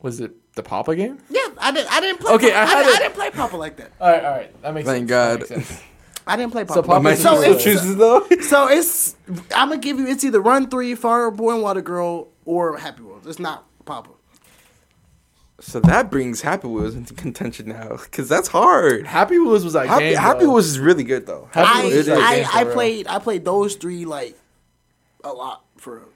Was 0.00 0.20
it 0.20 0.32
the 0.54 0.62
Papa 0.62 0.96
game? 0.96 1.18
Yeah, 1.30 1.40
I 1.58 1.70
didn't. 1.70 1.92
I 1.92 2.00
didn't 2.00 2.20
play. 2.20 2.32
Okay, 2.34 2.50
Papa. 2.50 2.58
I 2.60 2.62
I, 2.62 2.66
had 2.66 2.82
didn't, 2.84 2.94
I 2.96 2.98
didn't 3.02 3.14
play 3.14 3.30
Papa 3.30 3.56
like 3.56 3.76
that. 3.76 3.92
All 4.00 4.10
right, 4.10 4.24
all 4.24 4.30
right, 4.32 4.62
that 4.62 4.74
makes 4.74 4.86
sense. 4.88 4.98
Thank 4.98 5.08
sense. 5.08 5.48
God. 5.50 5.50
Makes 5.50 5.68
sense. 5.70 5.82
I 6.26 6.36
didn't 6.36 6.52
play 6.52 6.64
Papa. 6.64 6.74
So 6.80 6.82
Papa- 6.82 7.02
My 7.02 7.14
So 7.14 7.34
sister 7.36 7.50
it's- 7.50 7.64
chooses 7.64 7.96
though. 7.96 8.26
So 8.42 8.68
it's 8.68 9.16
I'm 9.54 9.68
gonna 9.68 9.78
give 9.78 9.98
you 9.98 10.06
it's 10.06 10.24
either 10.24 10.40
Run 10.40 10.68
Three, 10.70 10.94
Fire 10.94 11.30
Boy 11.30 11.54
and 11.54 11.62
Water 11.62 11.82
Girl, 11.82 12.28
or 12.44 12.76
Happy 12.78 13.02
Wheels. 13.02 13.26
It's 13.26 13.38
not 13.38 13.64
Papa. 13.84 14.10
So 15.64 15.78
that 15.80 16.10
brings 16.10 16.40
Happy 16.40 16.66
Wheels 16.66 16.96
into 16.96 17.14
contention 17.14 17.68
now, 17.68 17.96
because 17.96 18.28
that's 18.28 18.48
hard. 18.48 19.06
Happy 19.06 19.38
Wheels 19.38 19.62
was 19.62 19.74
that 19.74 19.86
Happy, 19.86 20.10
game. 20.10 20.16
Happy. 20.16 20.44
Wheels 20.44 20.66
is 20.66 20.78
really 20.80 21.04
good 21.04 21.24
though. 21.24 21.48
Happy 21.52 21.70
I 21.72 21.82
Wheels 21.82 21.94
is 21.94 22.06
that 22.06 22.18
I, 22.18 22.36
game 22.36 22.44
for 22.46 22.56
I 22.56 22.64
played 22.64 23.06
I 23.06 23.18
played 23.20 23.44
those 23.44 23.76
three 23.76 24.04
like 24.04 24.36
a 25.22 25.32
lot 25.32 25.62
for 25.76 25.98
real. 25.98 26.08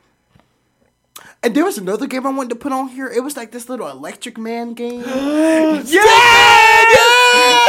And 1.45 1.55
there 1.55 1.65
was 1.65 1.79
another 1.79 2.09
game 2.09 2.27
I 2.27 2.31
wanted 2.31 2.51
to 2.51 2.57
put 2.57 2.73
on 2.73 2.89
here. 2.89 3.07
It 3.07 3.23
was 3.23 3.37
like 3.37 3.53
this 3.53 3.69
little 3.69 3.89
Electric 3.89 4.37
Man 4.37 4.75
game. 4.75 5.05
Yes! 5.87 5.87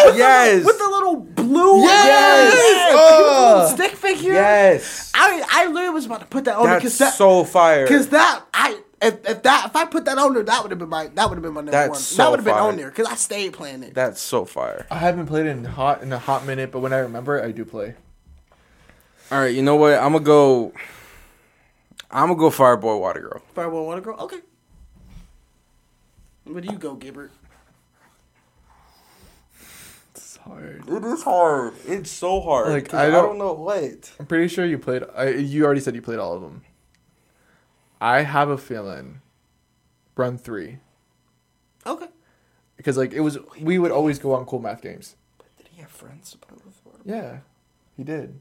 With 0.06 0.14
the- 0.14 0.18
Yes! 0.18 0.66
With 0.66 0.78
the 0.80 0.90
little 0.90 1.18
blue 1.18 1.82
Yes! 1.82 2.54
Yes! 2.56 2.94
Oh! 2.96 3.72
Stick 3.76 3.92
figure. 3.92 4.34
Yes. 4.34 5.12
I 5.14 5.44
I 5.50 5.68
literally 5.68 5.94
was 5.94 6.08
about 6.08 6.22
to 6.22 6.26
put 6.26 6.46
that 6.46 6.56
on 6.56 6.66
That's 6.66 6.84
because 6.84 6.98
that 6.98 7.14
so 7.14 7.44
fire. 7.44 7.84
Because 7.86 8.10
that 8.10 8.44
I 8.54 8.80
if, 9.02 9.30
if 9.30 9.44
that 9.44 9.66
if 9.68 9.76
I 9.76 9.86
put 9.86 10.06
that 10.06 10.18
on 10.18 10.34
there, 10.34 10.44
that 10.44 10.62
would 10.64 10.72
have 10.72 10.80
been 10.80 10.90
my 10.90 11.08
that 11.08 11.30
would 11.30 11.36
have 11.36 11.44
been 11.44 11.54
my 11.54 11.62
number 11.62 11.72
That's 11.72 11.90
one. 11.90 12.00
so 12.00 12.18
that 12.24 12.30
would 12.32 12.40
have 12.40 12.46
been 12.46 12.54
fire. 12.56 12.64
on 12.64 12.78
there 12.78 12.90
because 12.90 13.08
I 13.08 13.16
stayed 13.16 13.54
playing 13.54 13.84
it. 13.84 13.94
That's 13.94 14.20
so 14.22 14.44
fire. 14.46 14.86
I 14.90 14.98
haven't 14.98 15.28
played 15.28 15.46
it 15.46 15.50
in 15.50 15.64
hot 15.66 16.02
in 16.02 16.12
a 16.14 16.20
hot 16.20 16.46
minute, 16.46 16.72
but 16.72 16.80
when 16.80 16.94
I 16.94 16.98
remember, 17.00 17.38
it, 17.38 17.46
I 17.46 17.52
do 17.52 17.64
play. 17.66 17.96
All 19.32 19.40
right, 19.40 19.54
you 19.54 19.62
know 19.62 19.76
what? 19.76 19.94
I'm 19.96 20.14
gonna 20.14 20.24
go. 20.24 20.74
I'm 22.10 22.30
gonna 22.30 22.40
go 22.40 22.50
Fireboy 22.50 23.00
Water 23.00 23.20
Girl. 23.20 23.42
Fireball 23.54 23.86
Water 23.86 24.02
Girl. 24.02 24.16
Okay. 24.22 24.40
Where 26.46 26.62
do 26.62 26.72
you 26.72 26.78
go, 26.80 26.96
Gibbert? 26.96 27.30
It's 30.16 30.38
hard. 30.38 30.84
It 30.88 31.04
is 31.04 31.24
hard. 31.24 31.74
It's 31.86 32.10
so 32.10 32.40
hard. 32.42 32.70
Like, 32.70 32.86
'cause 32.90 32.94
I 33.00 33.08
I 33.08 33.10
don't- 33.10 33.26
don't 33.26 33.38
know 33.38 33.54
what. 33.54 34.12
I'm 34.20 34.26
pretty 34.26 34.48
sure 34.48 34.66
you 34.66 34.78
played. 34.80 35.04
I, 35.16 35.30
you 35.30 35.66
already 35.66 35.82
said 35.82 35.94
you 35.96 36.02
played 36.02 36.20
all 36.20 36.34
of 36.34 36.42
them. 36.42 36.64
I 38.00 38.22
have 38.24 38.50
a 38.50 38.58
feeling. 38.58 39.22
Run 40.16 40.38
three 40.40 40.80
Okay. 41.86 42.08
because 42.76 42.98
like 42.98 43.14
it 43.14 43.20
was. 43.22 43.38
We 43.62 43.78
would 43.78 43.92
always 43.92 44.18
go 44.18 44.34
on 44.34 44.46
cool 44.46 44.60
math 44.60 44.82
games. 44.82 45.16
But 45.38 45.46
Did 45.58 45.68
he 45.68 45.82
have 45.82 45.92
friends 45.92 46.32
to 46.32 46.38
play 46.40 46.58
with 46.66 46.82
Water? 46.84 47.00
Yeah, 47.06 47.38
he 47.96 48.04
did. 48.04 48.40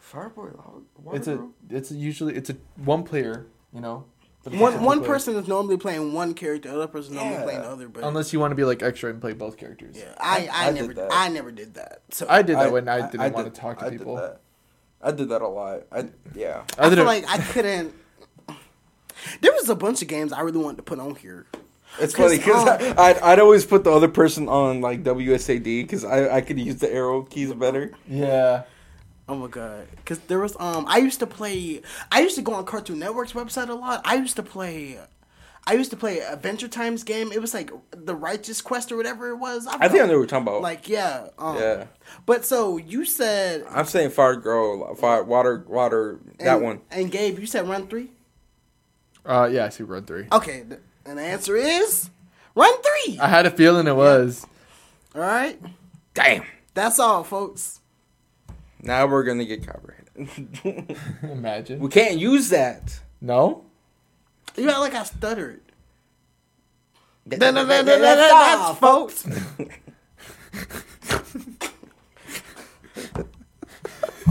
Fireboy 0.00 0.56
Water 0.56 0.80
uh, 1.08 1.12
It's 1.12 1.28
a. 1.28 1.48
It's 1.68 1.90
a, 1.90 1.94
usually 1.94 2.34
it's 2.34 2.48
a 2.50 2.56
one 2.76 3.02
player. 3.04 3.46
You 3.74 3.80
know. 3.82 4.04
but 4.42 4.54
One 4.54 4.82
one 4.82 4.98
two 4.98 5.04
players. 5.04 5.24
person 5.24 5.36
is 5.36 5.48
normally 5.48 5.76
playing 5.76 6.14
one 6.14 6.32
character, 6.34 6.70
the 6.70 6.74
other 6.76 6.86
person 6.86 7.12
is 7.12 7.16
normally 7.16 7.36
Yeah. 7.36 7.42
playing 7.44 7.60
the 7.62 7.68
other. 7.68 7.88
But 7.88 8.04
Unless 8.04 8.32
you 8.32 8.40
want 8.40 8.52
to 8.52 8.56
be 8.56 8.64
like 8.64 8.82
extra 8.82 9.10
and 9.10 9.20
play 9.20 9.34
both 9.34 9.58
characters. 9.58 9.96
yeah, 9.98 10.14
I 10.18 10.48
I, 10.50 10.68
I 10.68 10.72
did 10.72 10.80
never 10.80 10.94
that. 10.94 11.08
I 11.12 11.28
never 11.28 11.52
did 11.52 11.74
that. 11.74 12.02
So 12.10 12.26
I 12.28 12.40
did 12.42 12.56
that 12.56 12.72
when 12.72 12.88
I 12.88 13.10
didn't 13.10 13.32
want 13.34 13.46
did- 13.46 13.54
to 13.54 13.60
talk 13.60 13.78
to 13.80 13.84
I 13.86 13.90
did 13.90 13.98
people. 13.98 14.16
that. 14.16 14.40
I 15.02 15.10
did 15.12 15.28
that 15.28 15.42
a 15.42 15.48
lot. 15.48 15.82
I 15.92 16.08
yeah. 16.34 16.62
I, 16.78 16.86
I 16.86 16.88
did 16.88 16.96
feel 16.96 17.04
like 17.04 17.28
I 17.28 17.38
couldn't. 17.38 17.94
There 19.40 19.52
was 19.52 19.68
a 19.68 19.74
bunch 19.74 20.02
of 20.02 20.08
games 20.08 20.32
I 20.32 20.40
really 20.40 20.58
wanted 20.58 20.78
to 20.78 20.82
put 20.82 20.98
on 20.98 21.14
here. 21.14 21.46
It's 22.00 22.14
'Cause, 22.14 22.24
funny 22.26 22.38
because 22.38 22.68
um, 22.68 22.94
I'd, 22.98 23.18
I'd 23.18 23.38
always 23.38 23.66
put 23.66 23.84
the 23.84 23.90
other 23.92 24.08
person 24.08 24.48
on 24.48 24.80
like 24.80 25.02
WSAD 25.04 25.62
because 25.82 26.04
I, 26.04 26.36
I 26.36 26.40
could 26.40 26.58
use 26.58 26.76
the 26.76 26.90
arrow 26.92 27.22
keys 27.22 27.52
better. 27.52 27.92
Yeah. 28.08 28.62
Oh 29.28 29.36
my 29.36 29.46
god! 29.46 29.86
Because 29.96 30.18
there 30.20 30.40
was 30.40 30.56
um, 30.58 30.84
I 30.88 30.98
used 30.98 31.20
to 31.20 31.26
play. 31.26 31.82
I 32.10 32.20
used 32.22 32.34
to 32.36 32.42
go 32.42 32.54
on 32.54 32.64
Cartoon 32.64 32.98
Network's 32.98 33.34
website 33.34 33.68
a 33.68 33.74
lot. 33.74 34.00
I 34.04 34.14
used 34.16 34.36
to 34.36 34.42
play. 34.42 34.98
I 35.64 35.74
used 35.74 35.90
to 35.92 35.96
play 35.96 36.18
Adventure 36.18 36.66
Times 36.66 37.04
game. 37.04 37.30
It 37.30 37.40
was 37.40 37.54
like 37.54 37.70
the 37.92 38.16
Righteous 38.16 38.60
Quest 38.60 38.90
or 38.90 38.96
whatever 38.96 39.28
it 39.28 39.36
was. 39.36 39.66
I 39.68 39.86
think 39.86 40.02
I 40.02 40.06
know 40.06 40.14
what 40.14 40.18
you're 40.18 40.26
talking 40.26 40.48
about. 40.48 40.62
Like 40.62 40.88
yeah, 40.88 41.28
um, 41.38 41.56
Yeah. 41.56 41.84
But 42.26 42.44
so 42.44 42.78
you 42.78 43.04
said 43.04 43.64
I'm 43.70 43.84
saying 43.84 44.10
Fire 44.10 44.34
Girl, 44.36 44.94
Fire 44.96 45.22
Water, 45.22 45.64
Water. 45.68 46.18
That 46.40 46.56
and- 46.56 46.62
one. 46.64 46.80
And 46.90 47.10
Gabe, 47.12 47.38
you 47.38 47.46
said 47.46 47.68
Run 47.68 47.86
Three. 47.86 48.10
Uh, 49.24 49.48
yeah, 49.50 49.66
I 49.66 49.68
see 49.68 49.82
Run 49.84 50.04
three. 50.04 50.26
Okay, 50.32 50.64
th- 50.68 50.80
and 51.06 51.18
the 51.18 51.22
answer 51.22 51.56
is 51.56 52.10
Run 52.54 52.72
Three. 52.82 53.18
I 53.20 53.28
had 53.28 53.46
a 53.46 53.50
feeling 53.50 53.86
it 53.86 53.94
was. 53.96 54.46
All 55.14 55.20
right, 55.20 55.60
Damn. 56.14 56.44
that's 56.74 56.98
all, 56.98 57.22
folks. 57.24 57.80
Now 58.82 59.06
we're 59.06 59.22
gonna 59.24 59.44
get 59.44 59.64
copyrighted. 59.66 60.96
Imagine. 61.22 61.78
we 61.80 61.88
can't 61.88 62.18
use 62.18 62.48
that. 62.50 63.00
No. 63.20 63.64
You 64.56 64.68
act 64.68 64.80
like 64.80 64.94
I 64.94 65.04
stuttered. 65.04 65.60
That- 67.26 67.38
That's 67.40 67.54
that- 67.68 67.84
that- 67.86 68.00
that's 68.00 68.60
all, 68.60 68.74
folks. 68.74 69.24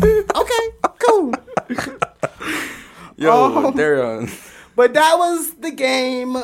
okay, 0.03 0.69
cool. 0.99 1.34
Yo, 3.18 3.68
Um, 3.68 3.76
they're 3.76 4.03
on. 4.03 4.30
But 4.76 4.93
that 4.93 5.15
was 5.18 5.53
the 5.56 5.72
game. 5.72 6.38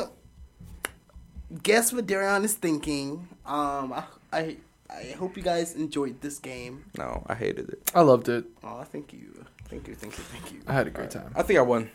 Guess 1.62 1.92
what 1.92 2.06
Daryon 2.06 2.44
is 2.44 2.54
thinking. 2.54 3.28
Um, 3.46 3.92
I, 3.92 4.04
I 4.32 4.56
I 4.90 5.14
hope 5.18 5.36
you 5.36 5.42
guys 5.42 5.74
enjoyed 5.74 6.20
this 6.20 6.38
game. 6.38 6.84
No, 6.96 7.24
I 7.26 7.34
hated 7.34 7.68
it. 7.70 7.90
I 7.94 8.00
loved 8.02 8.28
it. 8.28 8.44
Oh, 8.64 8.82
thank 8.84 9.12
you, 9.12 9.44
thank 9.68 9.86
you, 9.88 9.94
thank 9.94 10.16
you, 10.16 10.24
thank 10.24 10.52
you. 10.52 10.60
I 10.66 10.72
had 10.74 10.86
a 10.86 10.90
great 10.90 11.10
time. 11.10 11.32
I 11.34 11.42
think 11.42 11.58
I 11.58 11.62
won. 11.62 11.90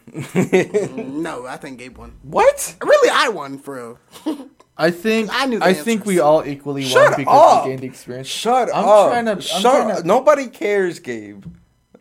no, 1.22 1.46
I 1.46 1.58
think 1.58 1.80
Gabe 1.80 1.98
won. 1.98 2.14
what? 2.24 2.76
Really, 2.84 3.10
I 3.12 3.30
won 3.30 3.58
for 3.60 3.98
real. 4.26 4.48
I 4.78 4.90
think 4.90 5.30
I 5.32 5.44
I, 5.44 5.46
knew 5.46 5.60
the 5.60 5.74
think 5.76 6.06
we 6.06 6.20
all 6.20 6.44
equally 6.46 6.84
Shut 6.84 7.12
won 7.12 7.18
because 7.20 7.58
up. 7.58 7.64
we 7.66 7.70
gained 7.72 7.82
the 7.82 7.88
experience. 7.88 8.28
Shut 8.28 8.70
up. 8.70 8.76
I'm 8.78 8.86
up. 8.86 9.10
trying 9.12 9.26
to- 9.26 9.32
I'm 9.34 9.42
Shut 9.42 9.62
trying 9.62 9.92
up. 9.92 9.98
to- 10.02 10.08
Nobody 10.08 10.48
cares, 10.48 10.98
Gabe. 11.00 11.46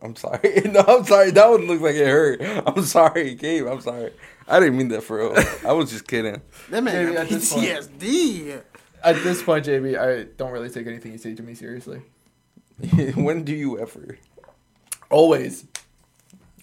I'm 0.03 0.17
sorry. 0.17 0.63
No, 0.73 0.81
I'm 0.87 1.05
sorry. 1.05 1.31
That 1.31 1.49
one 1.49 1.67
looked 1.67 1.83
like 1.83 1.95
it 1.95 2.07
hurt. 2.07 2.41
I'm 2.67 2.83
sorry, 2.85 3.35
Gabe. 3.35 3.67
I'm 3.67 3.81
sorry. 3.81 4.13
I 4.49 4.59
didn't 4.61 4.77
mean 4.77 4.89
that 4.89 5.03
for 5.03 5.19
real. 5.19 5.35
I 5.67 5.73
was 5.73 5.91
just 5.91 6.07
kidding. 6.09 6.41
That 6.71 6.83
man 6.83 6.95
Maybe 7.05 7.15
got 7.15 7.23
at 7.25 7.29
this 7.31 7.53
point. 7.53 7.67
PTSD. 7.67 8.63
At 9.05 9.17
this 9.23 9.43
point, 9.43 9.67
JB, 9.67 9.99
I 9.99 10.25
don't 10.37 10.53
really 10.53 10.71
take 10.71 10.87
anything 10.87 11.13
you 11.13 11.19
say 11.19 11.35
to 11.35 11.43
me 11.43 11.55
seriously. 11.55 12.03
when 13.15 13.45
do 13.45 13.55
you 13.55 13.79
ever? 13.79 14.19
Always. 15.11 15.67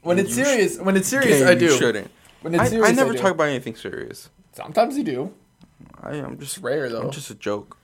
When 0.01 0.17
it's 0.19 0.35
You 0.37 0.43
sh- 0.43 0.47
serious, 0.47 0.79
when 0.79 0.95
it's 0.97 1.07
serious, 1.07 1.39
Gabe, 1.39 1.47
I 1.47 1.51
you 1.51 1.59
do. 1.59 1.69
shouldn't. 1.77 2.11
When 2.41 2.53
it's 2.55 2.63
I, 2.63 2.67
serious, 2.69 2.89
I 2.89 2.91
never 2.93 3.11
do. 3.13 3.19
talk 3.19 3.31
about 3.31 3.49
anything 3.49 3.75
serious. 3.75 4.29
Sometimes 4.53 4.97
you 4.97 5.03
do. 5.03 5.33
I 6.01 6.15
am 6.15 6.37
just 6.39 6.55
It's 6.57 6.63
rare 6.63 6.89
though. 6.89 7.01
I'm 7.03 7.11
just 7.11 7.29
a 7.29 7.35
joke. 7.35 7.77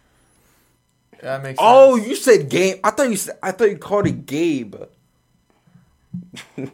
that 1.21 1.43
makes. 1.43 1.59
Oh, 1.61 1.97
sense. 1.97 2.07
you 2.09 2.15
said 2.15 2.49
game. 2.49 2.77
I 2.83 2.91
thought 2.91 3.09
you 3.09 3.17
said. 3.17 3.37
I 3.43 3.51
thought 3.51 3.69
you 3.69 3.77
called 3.77 4.07
it 4.07 4.25
Gabe. 4.25 4.75
I, 6.57 6.69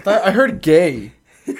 thought, 0.00 0.22
I 0.22 0.30
heard 0.30 0.62
gay. 0.62 1.12
I 1.48 1.52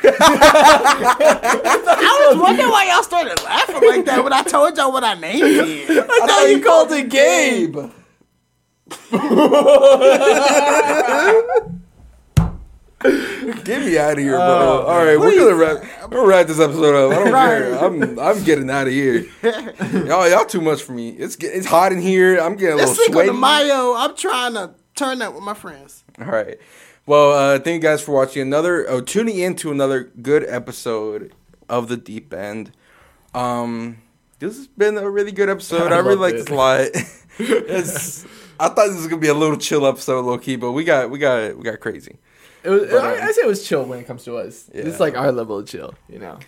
was 2.31 2.37
wondering 2.41 2.69
why 2.69 2.87
y'all 2.93 3.03
started 3.03 3.43
laughing 3.43 3.89
like 3.89 4.05
that 4.05 4.23
when 4.23 4.33
I 4.33 4.43
told 4.43 4.77
y'all 4.77 4.93
what 4.93 5.03
I 5.05 5.15
named 5.15 5.43
it. 5.43 5.91
I 5.91 6.27
thought 6.27 6.49
you 6.51 6.63
called 6.63 6.93
it 6.93 7.09
Gabe. 7.09 7.77
Get 13.65 13.83
me 13.83 13.97
out 13.97 14.13
of 14.15 14.19
here, 14.19 14.33
bro. 14.33 14.41
Oh, 14.41 14.85
All 14.89 15.05
right, 15.05 15.19
we're 15.19 15.37
gonna 15.39 15.55
wrap. 15.55 15.83
We're 16.11 16.17
gonna 16.17 16.27
wrap 16.29 16.47
this 16.49 16.59
episode 16.59 17.13
up. 17.13 17.13
I 17.13 17.25
don't 17.25 17.33
care. 17.33 17.79
I'm 17.79 18.19
I'm 18.19 18.43
getting 18.45 18.69
out 18.71 18.89
of 18.89 18.93
here. 18.93 19.25
Y'all, 20.07 20.29
y'all 20.29 20.45
too 20.45 20.61
much 20.61 20.83
for 20.83 20.93
me. 20.93 21.11
It's 21.11 21.37
it's 21.37 21.67
hot 21.67 21.93
in 21.93 22.01
here. 22.01 22.39
I'm 22.41 22.57
getting 22.57 22.75
a 22.75 22.79
This 22.79 22.91
little 22.91 23.05
Cinco 23.05 23.13
sweaty. 23.13 23.29
de 23.31 23.35
Mayo, 23.35 23.95
I'm 23.95 24.17
trying 24.17 24.55
to 24.55 24.75
turn 24.99 25.19
that 25.21 25.35
with 25.35 25.43
my 25.43 25.55
friends. 25.55 26.05
All 26.21 26.27
right. 26.27 26.59
Well, 27.07 27.33
uh, 27.33 27.59
thank 27.59 27.83
you 27.83 27.89
guys 27.89 28.03
for 28.03 28.13
watching 28.13 28.43
another, 28.43 28.89
oh, 28.89 29.01
tuning 29.01 29.39
in 29.39 29.57
to 29.57 29.71
another 29.71 30.13
good 30.21 30.45
episode 30.47 31.33
of 31.69 31.89
the 31.89 31.97
Deep 31.97 32.35
End. 32.35 32.73
Um, 33.35 33.99
this 34.41 34.57
has 34.57 34.67
been 34.67 34.99
a 34.99 35.09
really 35.09 35.33
good 35.33 35.49
episode. 35.49 35.93
I, 35.93 35.97
I 35.97 35.99
really 36.01 36.17
like 36.17 36.35
this 36.35 36.49
a 36.49 36.55
lot. 36.55 36.81
it's, 37.39 38.25
I 38.61 38.69
thought 38.69 38.89
this 38.89 38.97
was 38.97 39.07
gonna 39.07 39.21
be 39.21 39.29
a 39.29 39.35
little 39.35 39.57
chill 39.57 39.87
episode, 39.87 40.25
low 40.25 40.39
key, 40.39 40.57
but 40.57 40.73
we 40.73 40.85
got 40.85 41.11
we 41.11 41.19
got 41.19 41.57
we 41.57 41.63
got 41.63 41.81
crazy. 41.81 42.19
It 42.65 42.71
was, 42.71 42.91
But, 42.91 43.05
I, 43.05 43.19
um, 43.19 43.29
I 43.29 43.33
say 43.33 43.43
it 43.43 43.47
was 43.47 43.67
chill 43.67 43.85
when 43.85 44.01
it 44.01 44.07
comes 44.07 44.25
to 44.25 44.37
us. 44.37 44.69
Yeah. 44.75 44.83
It's 44.83 45.01
like 45.01 45.17
our 45.17 45.33
level 45.33 45.59
of 45.59 45.67
chill, 45.67 45.95
you 46.09 46.19
know. 46.19 46.39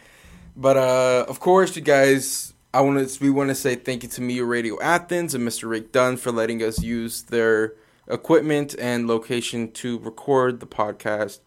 But 0.57 0.77
uh, 0.77 1.25
of 1.29 1.41
course, 1.41 1.77
you 1.77 1.83
guys, 1.83 2.53
I 2.75 2.81
want 2.81 3.09
to 3.09 3.25
we 3.25 3.31
want 3.31 3.49
to 3.49 3.55
say 3.55 3.77
thank 3.77 4.03
you 4.03 4.09
to 4.11 4.21
Media 4.21 4.45
Radio 4.45 4.81
Athens 4.81 5.35
and 5.35 5.47
Mr. 5.47 5.71
Rick 5.71 5.93
Dunn 5.93 6.17
for 6.17 6.33
letting 6.33 6.63
us 6.63 6.83
use 6.83 7.23
their 7.23 7.75
equipment 8.12 8.74
and 8.78 9.07
location 9.07 9.70
to 9.73 9.99
record 9.99 10.61
the 10.61 10.66
podcast. 10.66 11.41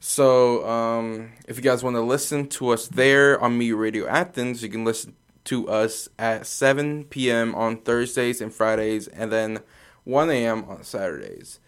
So, 0.00 0.66
um, 0.66 1.32
if 1.46 1.56
you 1.56 1.62
guys 1.62 1.82
want 1.84 1.96
to 1.96 2.00
listen 2.00 2.48
to 2.48 2.70
us 2.70 2.88
there 2.88 3.38
on 3.40 3.58
Me 3.58 3.72
Radio 3.72 4.06
Athens, 4.06 4.62
you 4.62 4.68
can 4.70 4.84
listen 4.84 5.14
to 5.44 5.68
us 5.68 6.08
at 6.18 6.46
7 6.46 7.04
p.m. 7.04 7.54
on 7.54 7.78
Thursdays 7.78 8.40
and 8.40 8.52
Fridays, 8.52 9.08
and 9.08 9.30
then 9.30 9.58
1 10.04 10.30
a.m. 10.30 10.64
on 10.64 10.82
Saturdays. 10.84 11.60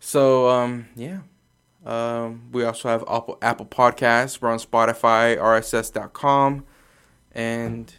So 0.00 0.48
um, 0.48 0.88
yeah. 0.96 1.20
Um, 1.84 2.48
we 2.52 2.62
also 2.64 2.88
have 2.88 3.02
Apple 3.08 3.38
Apple 3.42 3.66
Podcasts. 3.66 4.40
We're 4.40 4.50
on 4.50 4.58
Spotify, 4.58 5.36
RSS.com, 5.36 6.64
and 7.32 7.92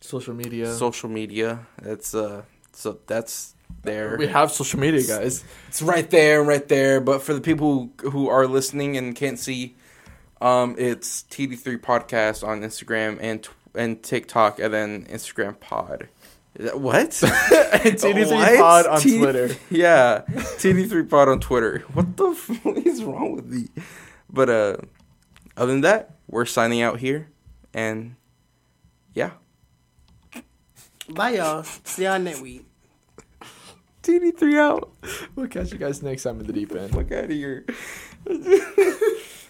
Social 0.00 0.34
media. 0.34 0.72
social 0.74 1.08
media. 1.08 1.66
That's 1.80 2.14
uh, 2.14 2.42
so 2.72 2.98
that's 3.06 3.54
there. 3.82 4.16
we 4.18 4.26
have 4.26 4.52
social 4.52 4.78
media, 4.78 5.02
guys. 5.06 5.44
It's 5.68 5.82
right 5.82 6.08
there, 6.10 6.42
right 6.42 6.66
there. 6.68 7.00
But 7.00 7.22
for 7.22 7.34
the 7.34 7.40
people 7.40 7.90
who, 8.00 8.10
who 8.10 8.28
are 8.28 8.46
listening 8.46 8.96
and 8.96 9.14
can't 9.16 9.38
see, 9.38 9.74
um, 10.40 10.74
it's 10.78 11.22
TD3 11.30 11.78
Podcast 11.80 12.46
on 12.46 12.60
Instagram 12.62 13.18
and 13.20 13.42
tw- 13.42 13.50
and 13.74 14.02
TikTok, 14.02 14.58
and 14.58 14.72
then 14.74 15.04
Instagram 15.06 15.58
Pod. 15.58 16.08
What? 16.74 17.10
TD3 17.10 18.30
What? 18.30 18.58
Pod 18.58 18.86
on 18.86 19.00
T- 19.00 19.18
Twitter. 19.18 19.48
Yeah, 19.70 20.22
TD3 20.28 21.08
Pod 21.08 21.28
on 21.28 21.40
Twitter. 21.40 21.78
What 21.94 22.16
the 22.16 22.34
fuck 22.34 22.76
is 22.86 23.02
wrong 23.02 23.34
with 23.34 23.46
me? 23.46 23.68
But 24.28 24.50
uh, 24.50 24.76
other 25.56 25.72
than 25.72 25.80
that, 25.82 26.16
we're 26.28 26.44
signing 26.44 26.82
out 26.82 26.98
here, 27.00 27.28
and 27.72 28.16
yeah, 29.14 29.30
Bye, 31.08 31.30
y'all. 31.36 31.62
See 31.62 32.04
y'all 32.04 32.18
next 32.18 32.40
week. 32.40 32.64
TD3 34.02 34.58
out. 34.58 34.92
We'll 35.34 35.48
catch 35.48 35.72
you 35.72 35.78
guys 35.78 36.02
next 36.02 36.24
time 36.24 36.40
in 36.40 36.46
the 36.46 36.52
deep 36.52 36.72
end. 36.74 36.92
Fuck 36.92 37.12
out 37.12 37.24
of 37.24 37.30
here. 37.30 37.64